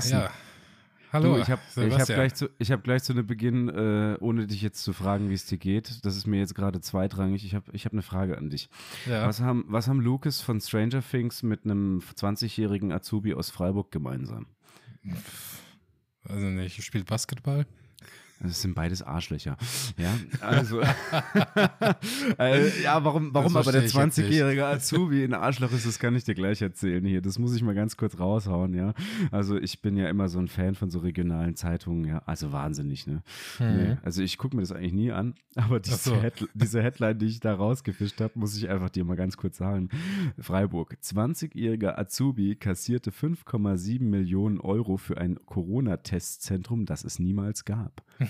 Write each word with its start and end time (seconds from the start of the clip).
Carsten. 0.00 0.18
ja. 0.18 0.30
Hallo, 1.12 1.34
du, 1.34 1.40
ich 1.40 1.50
habe 1.50 1.60
hab 1.76 2.06
gleich, 2.06 2.34
zu, 2.34 2.48
ich 2.58 2.70
hab 2.70 2.84
gleich 2.84 3.02
zu 3.02 3.14
Beginn, 3.24 3.68
äh, 3.68 4.16
ohne 4.20 4.46
dich 4.46 4.62
jetzt 4.62 4.84
zu 4.84 4.92
fragen, 4.92 5.28
wie 5.28 5.34
es 5.34 5.44
dir 5.44 5.58
geht, 5.58 6.04
das 6.04 6.16
ist 6.16 6.28
mir 6.28 6.38
jetzt 6.38 6.54
gerade 6.54 6.80
zweitrangig, 6.80 7.44
ich 7.44 7.56
habe 7.56 7.64
ich 7.72 7.84
hab 7.84 7.92
eine 7.92 8.02
Frage 8.02 8.38
an 8.38 8.48
dich. 8.48 8.70
ja. 9.06 9.26
Was, 9.26 9.40
haben, 9.40 9.64
was 9.66 9.88
haben 9.88 10.00
Lucas 10.00 10.40
von 10.40 10.60
Stranger 10.60 11.02
Things 11.02 11.42
mit 11.42 11.64
einem 11.64 12.00
20-jährigen 12.14 12.92
Azubi 12.92 13.34
aus 13.34 13.50
Freiburg 13.50 13.90
gemeinsam? 13.90 14.46
Also 16.22 16.46
nicht, 16.46 16.80
spielt 16.84 17.06
Basketball? 17.06 17.66
Das 18.42 18.62
sind 18.62 18.74
beides 18.74 19.02
Arschlöcher. 19.02 19.56
Ja, 19.98 20.14
also. 20.40 20.80
äh, 22.38 22.82
ja, 22.82 23.04
warum, 23.04 23.34
warum 23.34 23.54
aber 23.56 23.70
der 23.70 23.82
verstehe 23.82 24.06
ich 24.06 24.16
jetzt 24.16 24.18
20-jährige 24.18 24.66
Azubi 24.66 25.24
ein 25.24 25.34
Arschloch 25.34 25.72
ist, 25.72 25.86
das 25.86 25.98
kann 25.98 26.16
ich 26.16 26.24
dir 26.24 26.34
gleich 26.34 26.62
erzählen 26.62 27.04
hier. 27.04 27.20
Das 27.20 27.38
muss 27.38 27.54
ich 27.54 27.62
mal 27.62 27.74
ganz 27.74 27.98
kurz 27.98 28.18
raushauen, 28.18 28.72
ja. 28.72 28.94
Also, 29.30 29.58
ich 29.58 29.82
bin 29.82 29.96
ja 29.96 30.08
immer 30.08 30.28
so 30.28 30.38
ein 30.38 30.48
Fan 30.48 30.74
von 30.74 30.90
so 30.90 31.00
regionalen 31.00 31.54
Zeitungen, 31.54 32.04
ja. 32.04 32.22
Also, 32.24 32.50
wahnsinnig, 32.50 33.06
ne? 33.06 33.22
Nee, 33.58 33.98
also, 34.02 34.22
ich 34.22 34.38
gucke 34.38 34.56
mir 34.56 34.62
das 34.62 34.72
eigentlich 34.72 34.94
nie 34.94 35.12
an, 35.12 35.34
aber 35.54 35.78
diese, 35.78 35.96
so. 35.96 36.20
Head 36.20 36.48
diese 36.54 36.82
Headline, 36.82 37.18
die 37.18 37.26
ich 37.26 37.40
da 37.40 37.54
rausgefischt 37.54 38.20
habe, 38.22 38.32
muss 38.36 38.56
ich 38.56 38.70
einfach 38.70 38.88
dir 38.88 39.04
mal 39.04 39.16
ganz 39.16 39.36
kurz 39.36 39.58
sagen. 39.58 39.90
Freiburg. 40.38 40.96
20-jähriger 41.02 41.98
Azubi 41.98 42.56
kassierte 42.56 43.10
5,7 43.10 44.02
Millionen 44.02 44.60
Euro 44.60 44.96
für 44.96 45.18
ein 45.18 45.38
Corona-Testzentrum, 45.44 46.86
das 46.86 47.04
es 47.04 47.18
niemals 47.18 47.66
gab. 47.66 48.02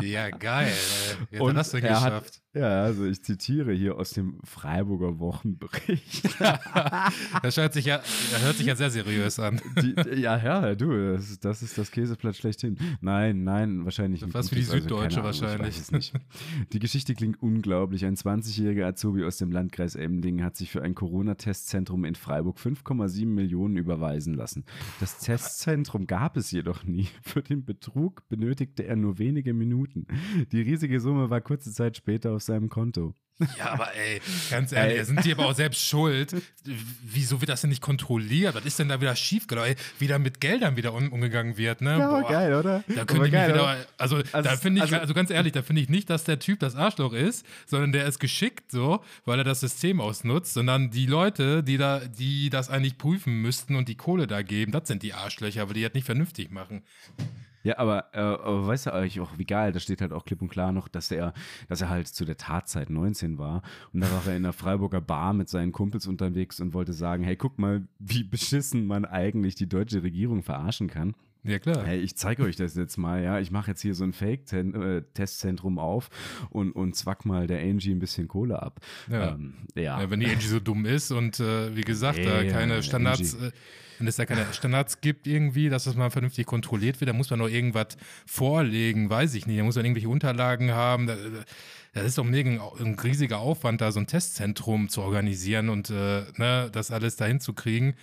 Ja, 0.00 0.30
geil. 0.30 0.68
Äh, 0.68 0.70
Wie 1.30 1.36
hat 1.36 1.40
er 1.40 1.42
Und 1.42 1.54
das 1.54 1.70
denn 1.70 1.84
er 1.84 2.00
hat- 2.00 2.04
geschafft? 2.24 2.38
Ja, 2.54 2.82
also 2.84 3.06
ich 3.06 3.22
zitiere 3.24 3.72
hier 3.72 3.96
aus 3.96 4.10
dem 4.10 4.38
Freiburger 4.44 5.18
Wochenbericht. 5.18 6.28
Das 7.42 7.56
hört 7.56 7.72
sich 7.72 7.86
ja, 7.86 7.98
das 7.98 8.42
hört 8.42 8.56
sich 8.56 8.66
ja 8.66 8.76
sehr 8.76 8.90
seriös 8.90 9.38
an. 9.38 9.60
Die, 9.82 9.94
ja, 10.20 10.36
ja, 10.36 10.74
du, 10.74 11.14
das, 11.14 11.30
ist- 11.30 11.44
das 11.44 11.62
ist 11.62 11.78
das 11.78 11.90
Käseblatt 11.90 12.36
schlechthin. 12.36 12.76
Nein, 13.00 13.44
nein, 13.44 13.84
wahrscheinlich 13.84 14.22
nicht. 14.22 14.32
Fast 14.32 14.50
wie 14.52 14.56
die 14.56 14.60
Also, 14.62 14.78
Süddeutsche 14.78 15.20
Ahnung, 15.20 15.30
ich 15.32 15.40
wahrscheinlich. 15.40 15.78
es 15.78 15.90
nicht. 15.92 16.12
Die 16.72 16.78
Geschichte 16.78 17.14
klingt 17.14 17.42
unglaublich. 17.42 18.04
Ein 18.04 18.16
20-jähriger 18.16 18.84
Azubi 18.86 19.24
aus 19.24 19.38
dem 19.38 19.50
Landkreis 19.50 19.94
Emding 19.94 20.42
hat 20.42 20.56
sich 20.56 20.70
für 20.70 20.82
ein 20.82 20.94
Corona-Testzentrum 20.94 22.04
in 22.04 22.14
Freiburg 22.14 22.58
5,7 22.58 23.26
Millionen 23.26 23.76
überweisen 23.76 24.34
lassen. 24.34 24.64
Das 25.00 25.18
Testzentrum 25.18 26.06
gab 26.06 26.36
es 26.36 26.50
jedoch 26.50 26.84
nie. 26.84 27.08
Für 27.22 27.42
den 27.42 27.64
Betrug 27.64 28.28
benötigte 28.28 28.84
er 28.84 28.96
nur 28.96 29.18
wenige 29.18 29.54
Minuten. 29.54 29.81
Die 30.52 30.60
riesige 30.62 31.00
Summe 31.00 31.30
war 31.30 31.40
kurze 31.40 31.72
Zeit 31.72 31.96
später 31.96 32.32
auf 32.32 32.42
seinem 32.42 32.68
Konto. 32.68 33.14
Ja, 33.58 33.72
aber 33.72 33.92
ey, 33.96 34.20
ganz 34.50 34.70
ehrlich, 34.70 34.98
Ey. 34.98 35.04
sind 35.04 35.24
die 35.24 35.32
aber 35.32 35.46
auch 35.46 35.54
selbst 35.54 35.84
schuld. 35.84 36.36
Wieso 37.02 37.40
wird 37.40 37.48
das 37.48 37.62
denn 37.62 37.70
nicht 37.70 37.82
kontrolliert? 37.82 38.54
Was 38.54 38.64
ist 38.66 38.78
denn 38.78 38.88
da 38.88 39.00
wieder 39.00 39.16
schiefgelaufen? 39.16 39.72
Ey, 39.72 39.76
Wie 39.98 40.06
da 40.06 40.18
mit 40.20 40.40
Geldern 40.40 40.76
wieder 40.76 40.92
um, 40.94 41.10
umgegangen 41.10 41.56
wird, 41.56 41.80
ne? 41.80 41.96
Boah. 41.96 42.24
oder? 42.60 42.84
Da 42.86 43.04
könnte 43.04 43.26
ich 43.26 43.32
mich 43.32 43.48
wieder, 43.48 43.84
also, 43.98 44.16
Also 44.16 44.22
da 44.32 44.52
es- 44.52 44.60
finde 44.60 44.78
ich, 44.78 44.82
also- 44.84 44.96
also, 44.98 45.14
ganz 45.14 45.30
ehrlich, 45.30 45.52
da 45.52 45.62
finde 45.62 45.82
ich 45.82 45.88
nicht, 45.88 46.08
dass 46.08 46.22
der 46.22 46.38
Typ 46.38 46.60
das 46.60 46.76
Arschloch 46.76 47.14
ist, 47.14 47.44
sondern 47.66 47.90
der 47.90 48.06
ist 48.06 48.20
geschickt 48.20 48.70
so, 48.70 49.02
weil 49.24 49.38
er 49.38 49.44
das 49.44 49.58
System 49.60 50.00
ausnutzt, 50.00 50.52
sondern 50.52 50.90
die 50.90 51.06
Leute, 51.06 51.64
die 51.64 51.78
da, 51.78 52.00
die 52.00 52.48
das 52.48 52.70
eigentlich 52.70 52.96
prüfen 52.96 53.40
müssten 53.40 53.74
und 53.74 53.88
die 53.88 53.96
Kohle 53.96 54.28
da 54.28 54.42
geben, 54.42 54.70
das 54.70 54.86
sind 54.86 55.02
die 55.02 55.14
Arschlöcher, 55.14 55.66
weil 55.66 55.74
die 55.74 55.82
das 55.82 55.94
nicht 55.94 56.04
vernünftig 56.06 56.52
machen. 56.52 56.82
Ja, 57.64 57.78
aber, 57.78 58.06
äh, 58.12 58.18
aber 58.18 58.66
weißt 58.66 58.86
du 58.86 58.92
eigentlich 58.92 59.20
auch, 59.20 59.38
wie 59.38 59.44
geil, 59.44 59.72
da 59.72 59.80
steht 59.80 60.00
halt 60.00 60.12
auch 60.12 60.24
klipp 60.24 60.42
und 60.42 60.48
klar 60.48 60.72
noch, 60.72 60.88
dass 60.88 61.10
er, 61.10 61.32
dass 61.68 61.80
er 61.80 61.88
halt 61.88 62.08
zu 62.08 62.24
der 62.24 62.36
Tatzeit 62.36 62.90
19 62.90 63.38
war 63.38 63.62
und 63.92 64.00
da 64.00 64.10
war 64.10 64.26
er 64.26 64.36
in 64.36 64.42
der 64.42 64.52
Freiburger 64.52 65.00
Bar 65.00 65.32
mit 65.32 65.48
seinen 65.48 65.72
Kumpels 65.72 66.06
unterwegs 66.06 66.60
und 66.60 66.74
wollte 66.74 66.92
sagen, 66.92 67.22
hey, 67.24 67.36
guck 67.36 67.58
mal, 67.58 67.86
wie 67.98 68.24
beschissen 68.24 68.86
man 68.86 69.04
eigentlich 69.04 69.54
die 69.54 69.68
deutsche 69.68 70.02
Regierung 70.02 70.42
verarschen 70.42 70.88
kann. 70.88 71.14
Ja, 71.44 71.58
klar. 71.58 71.84
Hey, 71.84 71.98
ich 71.98 72.16
zeige 72.16 72.44
euch 72.44 72.54
das 72.54 72.76
jetzt 72.76 72.96
mal, 72.98 73.22
ja. 73.22 73.40
Ich 73.40 73.50
mache 73.50 73.72
jetzt 73.72 73.82
hier 73.82 73.94
so 73.94 74.04
ein 74.04 74.12
Fake-Testzentrum 74.12 75.78
auf 75.78 76.08
und, 76.50 76.72
und 76.72 76.94
zwack 76.94 77.24
mal 77.24 77.48
der 77.48 77.60
Angie 77.60 77.90
ein 77.92 77.98
bisschen 77.98 78.28
Kohle 78.28 78.62
ab. 78.62 78.80
Ja. 79.10 79.32
Ähm, 79.32 79.54
ja. 79.74 80.00
Ja, 80.00 80.10
wenn 80.10 80.20
die 80.20 80.26
Angie 80.26 80.46
so 80.46 80.60
dumm 80.60 80.86
ist 80.86 81.10
und 81.10 81.40
äh, 81.40 81.74
wie 81.74 81.80
gesagt, 81.80 82.18
da 82.18 82.42
Ja, 82.42 82.52
keine 82.52 82.82
Standards, 82.84 83.34
äh, 83.34 83.50
wenn 83.98 84.06
es 84.06 84.16
da 84.16 84.24
keine 84.24 84.46
Standards 84.52 85.00
gibt 85.00 85.26
irgendwie, 85.26 85.68
dass 85.68 85.84
das 85.84 85.96
mal 85.96 86.10
vernünftig 86.10 86.46
kontrolliert 86.46 87.00
wird, 87.00 87.08
dann 87.08 87.16
muss 87.16 87.30
man 87.30 87.40
noch 87.40 87.48
irgendwas 87.48 87.96
vorlegen, 88.24 89.10
weiß 89.10 89.34
ich 89.34 89.46
nicht. 89.46 89.58
Da 89.58 89.64
muss 89.64 89.76
man 89.76 89.84
irgendwelche 89.84 90.08
Unterlagen 90.08 90.72
haben. 90.72 91.08
Da, 91.08 91.16
das 91.92 92.04
ist 92.04 92.18
doch 92.18 92.24
ein, 92.24 92.34
ein 92.34 92.98
riesiger 92.98 93.38
Aufwand, 93.38 93.80
da 93.80 93.92
so 93.92 94.00
ein 94.00 94.06
Testzentrum 94.06 94.88
zu 94.88 95.02
organisieren 95.02 95.68
und 95.68 95.90
äh, 95.90 96.22
ne, 96.36 96.70
das 96.72 96.90
alles 96.90 97.16
dahin 97.16 97.40
zu 97.40 97.52
kriegen. 97.52 97.94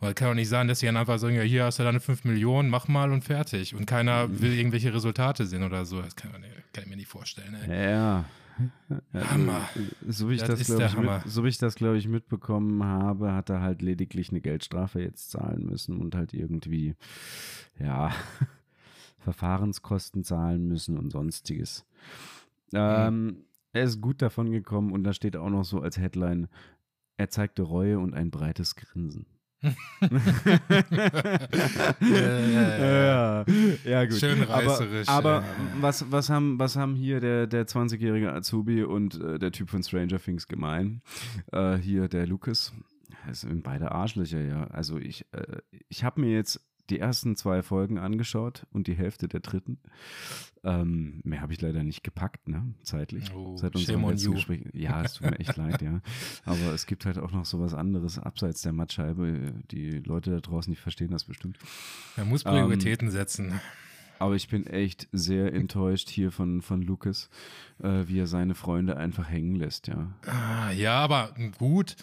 Weil 0.00 0.14
kann 0.14 0.28
doch 0.28 0.34
nicht 0.34 0.48
sein, 0.48 0.68
dass 0.68 0.78
sie 0.78 0.86
dann 0.86 0.96
einfach 0.96 1.18
sagen, 1.18 1.34
ja, 1.34 1.42
hier 1.42 1.64
hast 1.64 1.78
du 1.80 1.82
deine 1.82 1.98
5 2.00 2.24
Millionen, 2.24 2.68
mach 2.70 2.86
mal 2.86 3.10
und 3.10 3.22
fertig. 3.24 3.74
Und 3.74 3.86
keiner 3.86 4.28
Mhm. 4.28 4.40
will 4.40 4.52
irgendwelche 4.54 4.94
Resultate 4.94 5.44
sehen 5.46 5.64
oder 5.64 5.84
so. 5.84 6.00
Das 6.00 6.14
kann, 6.14 6.30
kann 6.30 6.84
ich 6.84 6.86
mir 6.86 6.96
nicht 6.96 7.08
vorstellen. 7.08 7.54
Ey. 7.54 7.92
Ja. 7.92 8.24
Also, 9.12 9.30
Hammer. 9.30 9.68
So 10.08 10.28
wie 10.30 10.34
ich 10.34 10.40
Das 10.42 10.58
das, 10.58 10.66
glaube 10.66 10.84
ich, 10.86 10.96
mit, 10.96 11.10
so 11.26 11.44
wie 11.44 11.48
ich 11.48 11.58
das, 11.58 11.74
glaube 11.76 11.96
ich, 11.98 12.08
mitbekommen 12.08 12.82
habe, 12.84 13.32
hat 13.32 13.50
er 13.50 13.60
halt 13.60 13.82
lediglich 13.82 14.30
eine 14.30 14.40
Geldstrafe 14.40 15.00
jetzt 15.00 15.30
zahlen 15.30 15.64
müssen 15.66 15.98
und 15.98 16.14
halt 16.16 16.32
irgendwie, 16.34 16.94
ja, 17.78 18.10
Verfahrenskosten 19.18 20.24
zahlen 20.24 20.66
müssen 20.66 20.96
und 20.98 21.10
sonstiges. 21.10 21.84
Ähm, 22.72 23.44
er 23.72 23.84
ist 23.84 24.00
gut 24.00 24.22
davon 24.22 24.50
gekommen 24.50 24.92
und 24.92 25.04
da 25.04 25.12
steht 25.12 25.36
auch 25.36 25.50
noch 25.50 25.64
so 25.64 25.80
als 25.80 25.98
Headline, 25.98 26.48
er 27.16 27.30
zeigte 27.30 27.62
Reue 27.62 27.98
und 27.98 28.14
ein 28.14 28.30
breites 28.30 28.76
Grinsen. 28.76 29.26
Ja, 32.00 33.44
ja, 33.84 34.04
gut. 34.04 34.18
Schön 34.18 34.42
reißerisch, 34.42 35.08
Aber, 35.08 35.38
aber 35.38 35.46
ja. 35.46 35.54
was, 35.80 36.10
was, 36.10 36.30
haben, 36.30 36.58
was 36.58 36.76
haben 36.76 36.94
hier 36.94 37.20
der, 37.20 37.46
der 37.46 37.66
20-jährige 37.66 38.32
Azubi 38.32 38.82
und 38.84 39.20
äh, 39.20 39.38
der 39.38 39.52
Typ 39.52 39.70
von 39.70 39.82
Stranger 39.82 40.18
Things 40.18 40.46
gemein? 40.46 41.02
Äh, 41.52 41.76
hier 41.76 42.08
der 42.08 42.26
Lucas. 42.26 42.72
Das 43.26 43.40
sind 43.42 43.62
beide 43.62 43.92
Arschlöcher, 43.92 44.40
ja. 44.40 44.64
Also 44.68 44.98
ich, 44.98 45.26
äh, 45.32 45.58
ich 45.88 46.04
habe 46.04 46.20
mir 46.20 46.32
jetzt 46.32 46.67
die 46.90 46.98
ersten 46.98 47.36
zwei 47.36 47.62
Folgen 47.62 47.98
angeschaut 47.98 48.66
und 48.72 48.86
die 48.86 48.94
Hälfte 48.94 49.28
der 49.28 49.40
dritten. 49.40 49.78
Ähm, 50.64 51.20
mehr 51.24 51.40
habe 51.40 51.52
ich 51.52 51.60
leider 51.60 51.82
nicht 51.82 52.02
gepackt, 52.02 52.48
ne? 52.48 52.74
Zeitlich. 52.82 53.32
Oh, 53.34 53.56
Seit 53.56 53.74
unserem 53.74 54.08
letzten 54.08 54.26
you. 54.26 54.34
Gespräch. 54.34 54.62
Ja, 54.72 55.02
es 55.02 55.14
tut 55.14 55.30
mir 55.30 55.38
echt 55.38 55.56
leid, 55.58 55.82
ja. 55.82 56.00
Aber 56.44 56.72
es 56.74 56.86
gibt 56.86 57.06
halt 57.06 57.18
auch 57.18 57.32
noch 57.32 57.44
so 57.44 57.60
was 57.60 57.74
anderes 57.74 58.18
abseits 58.18 58.62
der 58.62 58.72
Mattscheibe. 58.72 59.52
Die 59.70 59.98
Leute 60.00 60.30
da 60.30 60.40
draußen, 60.40 60.72
die 60.72 60.80
verstehen 60.80 61.10
das 61.10 61.24
bestimmt. 61.24 61.58
Man 62.16 62.28
muss 62.28 62.44
Ähm, 62.44 62.52
Prioritäten 62.52 63.10
setzen. 63.10 63.60
Aber 64.18 64.34
ich 64.34 64.48
bin 64.48 64.66
echt 64.66 65.08
sehr 65.12 65.52
enttäuscht 65.52 66.08
hier 66.08 66.32
von, 66.32 66.60
von 66.60 66.82
Lucas, 66.82 67.30
äh, 67.80 68.08
wie 68.08 68.18
er 68.18 68.26
seine 68.26 68.56
Freunde 68.56 68.96
einfach 68.96 69.28
hängen 69.28 69.54
lässt, 69.54 69.86
ja. 69.86 70.12
Ah, 70.26 70.72
ja, 70.72 70.98
aber 70.98 71.34
gut. 71.56 71.94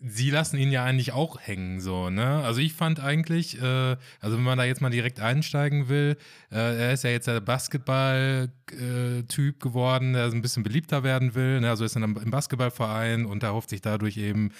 Sie 0.00 0.30
lassen 0.30 0.58
ihn 0.58 0.70
ja 0.70 0.84
eigentlich 0.84 1.10
auch 1.12 1.40
hängen, 1.40 1.80
so, 1.80 2.08
ne? 2.08 2.44
Also 2.44 2.60
ich 2.60 2.72
fand 2.72 3.00
eigentlich, 3.00 3.60
äh, 3.60 3.96
also 4.20 4.36
wenn 4.36 4.44
man 4.44 4.56
da 4.56 4.62
jetzt 4.62 4.80
mal 4.80 4.90
direkt 4.90 5.18
einsteigen 5.18 5.88
will, 5.88 6.16
äh, 6.52 6.56
er 6.56 6.92
ist 6.92 7.02
ja 7.02 7.10
jetzt 7.10 7.26
der 7.26 7.40
Basketball-Typ 7.40 9.60
geworden, 9.60 10.12
der 10.12 10.26
ein 10.26 10.40
bisschen 10.40 10.62
beliebter 10.62 11.02
werden 11.02 11.34
will, 11.34 11.60
ne? 11.60 11.68
Also 11.68 11.84
ist 11.84 11.96
einem, 11.96 12.16
im 12.16 12.30
Basketballverein 12.30 13.26
und 13.26 13.42
er 13.42 13.54
hofft 13.54 13.70
sich 13.70 13.80
dadurch 13.80 14.18
eben, 14.18 14.52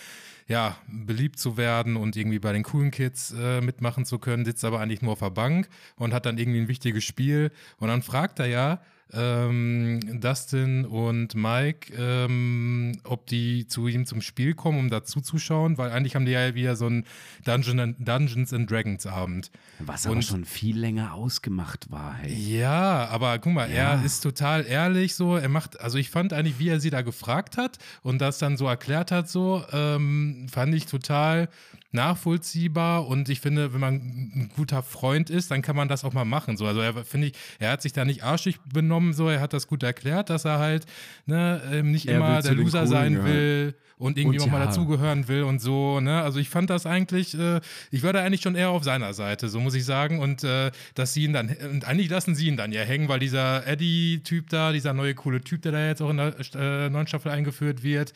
ja, 0.49 0.77
beliebt 0.89 1.39
zu 1.39 1.57
werden 1.57 1.97
und 1.97 2.17
irgendwie 2.17 2.41
bei 2.41 2.53
den 2.53 2.65
coolen 2.65 2.91
Kids 2.91 3.33
äh, 3.39 3.61
mitmachen 3.61 4.05
zu 4.05 4.19
können, 4.19 4.45
sitzt 4.45 4.65
aber 4.65 4.81
eigentlich 4.81 5.03
nur 5.03 5.13
auf 5.13 5.21
der 5.21 5.31
Bank 5.31 5.69
und 5.97 6.13
hat 6.13 6.27
dann 6.27 6.39
irgendwie 6.39 6.61
ein 6.61 6.69
wichtiges 6.69 7.05
Spiel 7.05 7.53
und 7.79 7.87
dann 7.89 8.03
fragt 8.03 8.41
er 8.41 8.47
ja, 8.47 8.81
ähm, 9.13 10.21
Dustin 10.21 10.85
und 10.85 11.35
Mike, 11.35 11.93
ähm, 11.97 12.93
ob 13.05 13.27
die 13.27 13.67
zu 13.67 13.87
ihm 13.89 14.07
zum 14.07 14.21
Spiel 14.21 14.55
kommen, 14.55 14.79
um 14.79 14.91
dazu 14.91 15.21
zu 15.21 15.39
schauen, 15.39 15.79
weil 15.79 15.91
eigentlich 15.91 16.15
haben 16.15 16.27
die 16.27 16.33
ja 16.33 16.55
wieder 16.55 16.77
so 16.77 16.87
einen 16.87 17.05
Dungeon 17.45 17.97
Dungeons 17.99 18.53
and 18.53 18.71
Dragons 18.71 19.07
Abend. 19.07 19.51
Was 19.79 20.07
aber 20.07 20.17
Und- 20.17 20.23
schon 20.25 20.45
viel 20.45 20.79
länger 20.79 21.15
ausgemacht 21.15 21.91
war, 21.91 22.15
hey. 22.15 22.33
Ja, 22.35 23.07
aber 23.09 23.39
guck 23.39 23.53
mal, 23.53 23.71
Ja. 23.71 23.95
er 23.95 24.05
ist 24.05 24.21
total 24.21 24.67
ehrlich 24.67 25.15
so. 25.15 25.37
Er 25.37 25.49
macht, 25.49 25.81
also 25.81 25.99
ich 25.99 26.11
fand 26.11 26.33
eigentlich, 26.33 26.59
wie 26.59 26.69
er 26.69 26.81
sie 26.81 26.91
da 26.91 27.03
gefragt 27.03 27.57
hat 27.57 27.79
und 28.03 28.19
das 28.21 28.39
dann 28.39 28.57
so 28.57 28.67
erklärt 28.67 29.11
hat, 29.11 29.29
so, 29.29 29.65
ähm, 29.73 30.47
fand 30.51 30.75
ich 30.75 30.87
total 30.87 31.49
nachvollziehbar 31.91 33.07
und 33.07 33.29
ich 33.29 33.41
finde, 33.41 33.73
wenn 33.73 33.81
man 33.81 33.95
ein 33.95 34.51
guter 34.55 34.83
Freund 34.83 35.31
ist, 35.31 35.51
dann 35.51 35.63
kann 35.63 35.77
man 35.77 35.89
das 35.89 36.05
auch 36.05 36.13
mal 36.13 36.25
machen. 36.25 36.57
So, 36.57 36.67
also 36.67 36.81
er 36.81 37.05
finde 37.05 37.29
ich, 37.29 37.33
er 37.59 37.73
hat 37.73 37.83
sich 37.83 37.93
da 37.93 38.05
nicht 38.05 38.23
arschig 38.23 38.59
benommen, 38.73 39.15
so 39.15 39.29
er 39.29 39.41
hat 39.41 39.53
das 39.53 39.67
gut 39.67 39.83
erklärt, 39.83 40.29
dass 40.31 40.45
er 40.45 40.59
halt 40.59 40.87
ne, 41.27 41.63
ähm, 41.73 41.91
nicht 41.91 42.07
Er 42.07 42.17
immer 42.17 42.43
der 42.43 42.55
Loser 42.55 42.81
Coolen 42.81 42.91
sein 42.91 43.13
gehören. 43.15 43.33
will 43.33 43.75
und 43.97 44.17
irgendwie 44.17 44.39
Und 44.39 44.45
auch 44.45 44.53
mal 44.53 44.61
ja. 44.61 44.67
dazugehören 44.67 45.29
will 45.29 45.43
und 45.43 45.61
so. 45.61 46.01
Ne? 46.01 46.23
Also 46.23 46.39
ich 46.39 46.49
fand 46.49 46.71
das 46.71 46.87
eigentlich, 46.87 47.37
äh, 47.39 47.61
ich 47.91 48.03
war 48.03 48.13
da 48.13 48.23
eigentlich 48.23 48.43
schon 48.43 48.55
eher 48.55 48.71
auf 48.71 48.85
seiner 48.85 49.13
Seite, 49.15 49.49
so 49.49 49.59
muss 49.59 49.75
ich 49.75 49.85
sagen. 49.85 50.21
Und 50.21 50.45
äh, 50.45 50.71
dass 50.95 51.15
sie 51.15 51.25
ihn 51.25 51.33
dann, 51.33 51.49
und 51.71 51.85
eigentlich 51.87 52.09
lassen 52.11 52.35
sie 52.35 52.49
ihn 52.49 52.57
dann 52.57 52.71
ja 52.71 52.83
hängen, 52.83 53.09
weil 53.09 53.19
dieser 53.19 53.67
Eddie-Typ 53.67 54.51
da, 54.51 54.73
dieser 54.73 54.93
neue 54.93 55.15
coole 55.15 55.41
Typ, 55.41 55.63
der 55.63 55.73
da 55.73 55.87
jetzt 55.87 56.03
auch 56.03 56.11
in 56.11 56.19
der 56.19 56.35
äh, 56.55 56.91
neuen 56.91 57.07
Staffel 57.07 57.33
eingeführt 57.33 57.83
wird, 57.83 58.13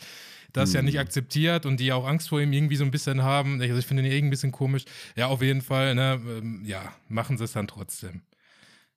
das 0.53 0.73
ja 0.73 0.83
nicht 0.83 0.99
akzeptiert 0.99 1.65
und 1.67 1.81
die 1.81 1.93
auch 1.93 2.07
Angst 2.07 2.29
vor 2.29 2.41
ihm 2.41 2.53
irgendwie 2.53 2.77
so 2.77 2.85
ein 2.85 2.91
bisschen 2.91 3.23
haben. 3.23 3.61
Also 3.61 3.77
ich 3.79 3.87
finde 3.87 4.03
ihn 4.03 4.07
irgendwie 4.11 4.27
ein 4.27 4.31
bisschen 4.31 4.53
komisch. 4.53 4.85
Ja, 5.17 5.27
auf 5.29 5.43
jeden 5.43 5.63
Fall, 5.63 5.95
ne, 5.95 6.21
ähm, 6.27 6.63
ja, 6.65 6.93
machen 7.09 7.39
sie 7.39 7.45
es 7.45 7.53
dann 7.53 7.67
trotzdem. 7.67 8.23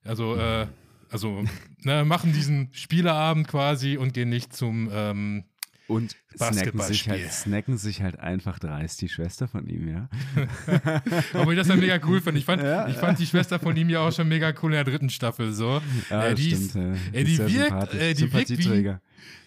Also, 0.03 0.35
äh, 0.35 0.67
also, 1.09 1.43
ne, 1.83 2.03
machen 2.05 2.33
diesen 2.33 2.69
Spieleabend 2.73 3.47
quasi 3.47 3.97
und 3.97 4.13
gehen 4.13 4.29
nicht 4.29 4.53
zum, 4.55 4.89
ähm, 4.91 5.43
Und 5.87 6.11
snacken 6.35 6.53
sich, 6.55 6.63
Basketballspiel. 6.63 7.11
halt, 7.13 7.31
snacken 7.31 7.77
sich 7.77 8.01
halt 8.01 8.19
einfach 8.19 8.59
dreist 8.59 9.01
die 9.01 9.09
Schwester 9.09 9.47
von 9.47 9.67
ihm, 9.67 9.87
ja. 9.87 10.09
Obwohl 11.33 11.53
ich 11.53 11.59
das 11.59 11.67
dann 11.67 11.79
mega 11.79 11.99
cool 12.07 12.21
fand. 12.21 12.37
Ich 12.37 12.45
fand, 12.45 12.61
Ja, 12.61 12.87
ich 12.87 12.97
fand 12.97 13.19
die 13.19 13.25
Schwester 13.25 13.59
von 13.59 13.75
ihm 13.77 13.89
ja 13.89 13.99
auch 14.01 14.11
schon 14.11 14.27
mega 14.27 14.53
cool 14.61 14.71
in 14.71 14.75
der 14.75 14.83
dritten 14.83 15.09
Staffel. 15.09 15.53
So. 15.53 15.81
Ja, 16.09 16.25
Äh, 16.27 16.35
die 16.35 16.43
stimmt. 16.55 16.61
ist- 16.65 16.75
ja. 16.75 16.91
Ist 16.91 17.27
die 17.27 17.35
sehr 17.35 17.49
wirkt- 17.49 17.93
ey, 17.93 18.13
die 18.13 18.33
wirkt 18.33 18.49
wie-. 18.57 18.95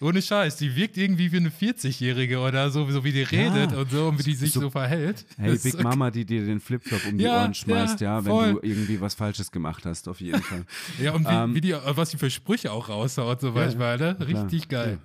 Ohne 0.01 0.21
Scheiß, 0.21 0.55
die 0.57 0.73
wirkt 0.75 0.95
irgendwie 0.97 1.29
wie 1.31 1.37
eine 1.37 1.49
40-Jährige 1.49 2.39
oder 2.39 2.69
so, 2.69 2.89
so 2.89 3.03
wie 3.03 3.11
die 3.11 3.23
redet 3.23 3.73
und 3.73 3.91
so 3.91 4.07
und 4.07 4.19
wie 4.19 4.23
die 4.23 4.33
sich 4.35 4.53
so, 4.53 4.61
so- 4.61 4.69
verhält. 4.69 5.25
Hey, 5.37 5.51
Das 5.51 5.63
Big 5.63 5.73
ist- 5.73 5.83
Mama, 5.83 6.09
die 6.09 6.23
dir 6.23 6.45
den 6.45 6.59
Flipflop 6.61 7.05
um 7.05 7.17
die 7.17 7.25
Ja, 7.25 7.41
Ohren 7.41 7.53
schmeißt, 7.53 7.99
ja, 7.99 8.17
ja, 8.19 8.25
wenn 8.25 8.31
voll. 8.31 8.53
du 8.53 8.59
irgendwie 8.63 9.01
was 9.01 9.13
Falsches 9.15 9.51
gemacht 9.51 9.85
hast, 9.85 10.07
auf 10.07 10.21
jeden 10.21 10.41
Fall. 10.41 10.63
Ja, 11.01 11.13
und 11.13 11.25
wie, 11.27 11.33
Ähm, 11.33 11.53
wie 11.55 11.61
die, 11.61 11.73
was 11.73 12.11
die 12.11 12.17
für 12.17 12.29
Sprüche 12.29 12.71
auch 12.71 12.87
raushaut, 12.89 13.41
so 13.41 13.51
manchmal, 13.51 13.97
ne? 13.97 14.15
Richtig 14.21 14.69
geil. 14.69 14.99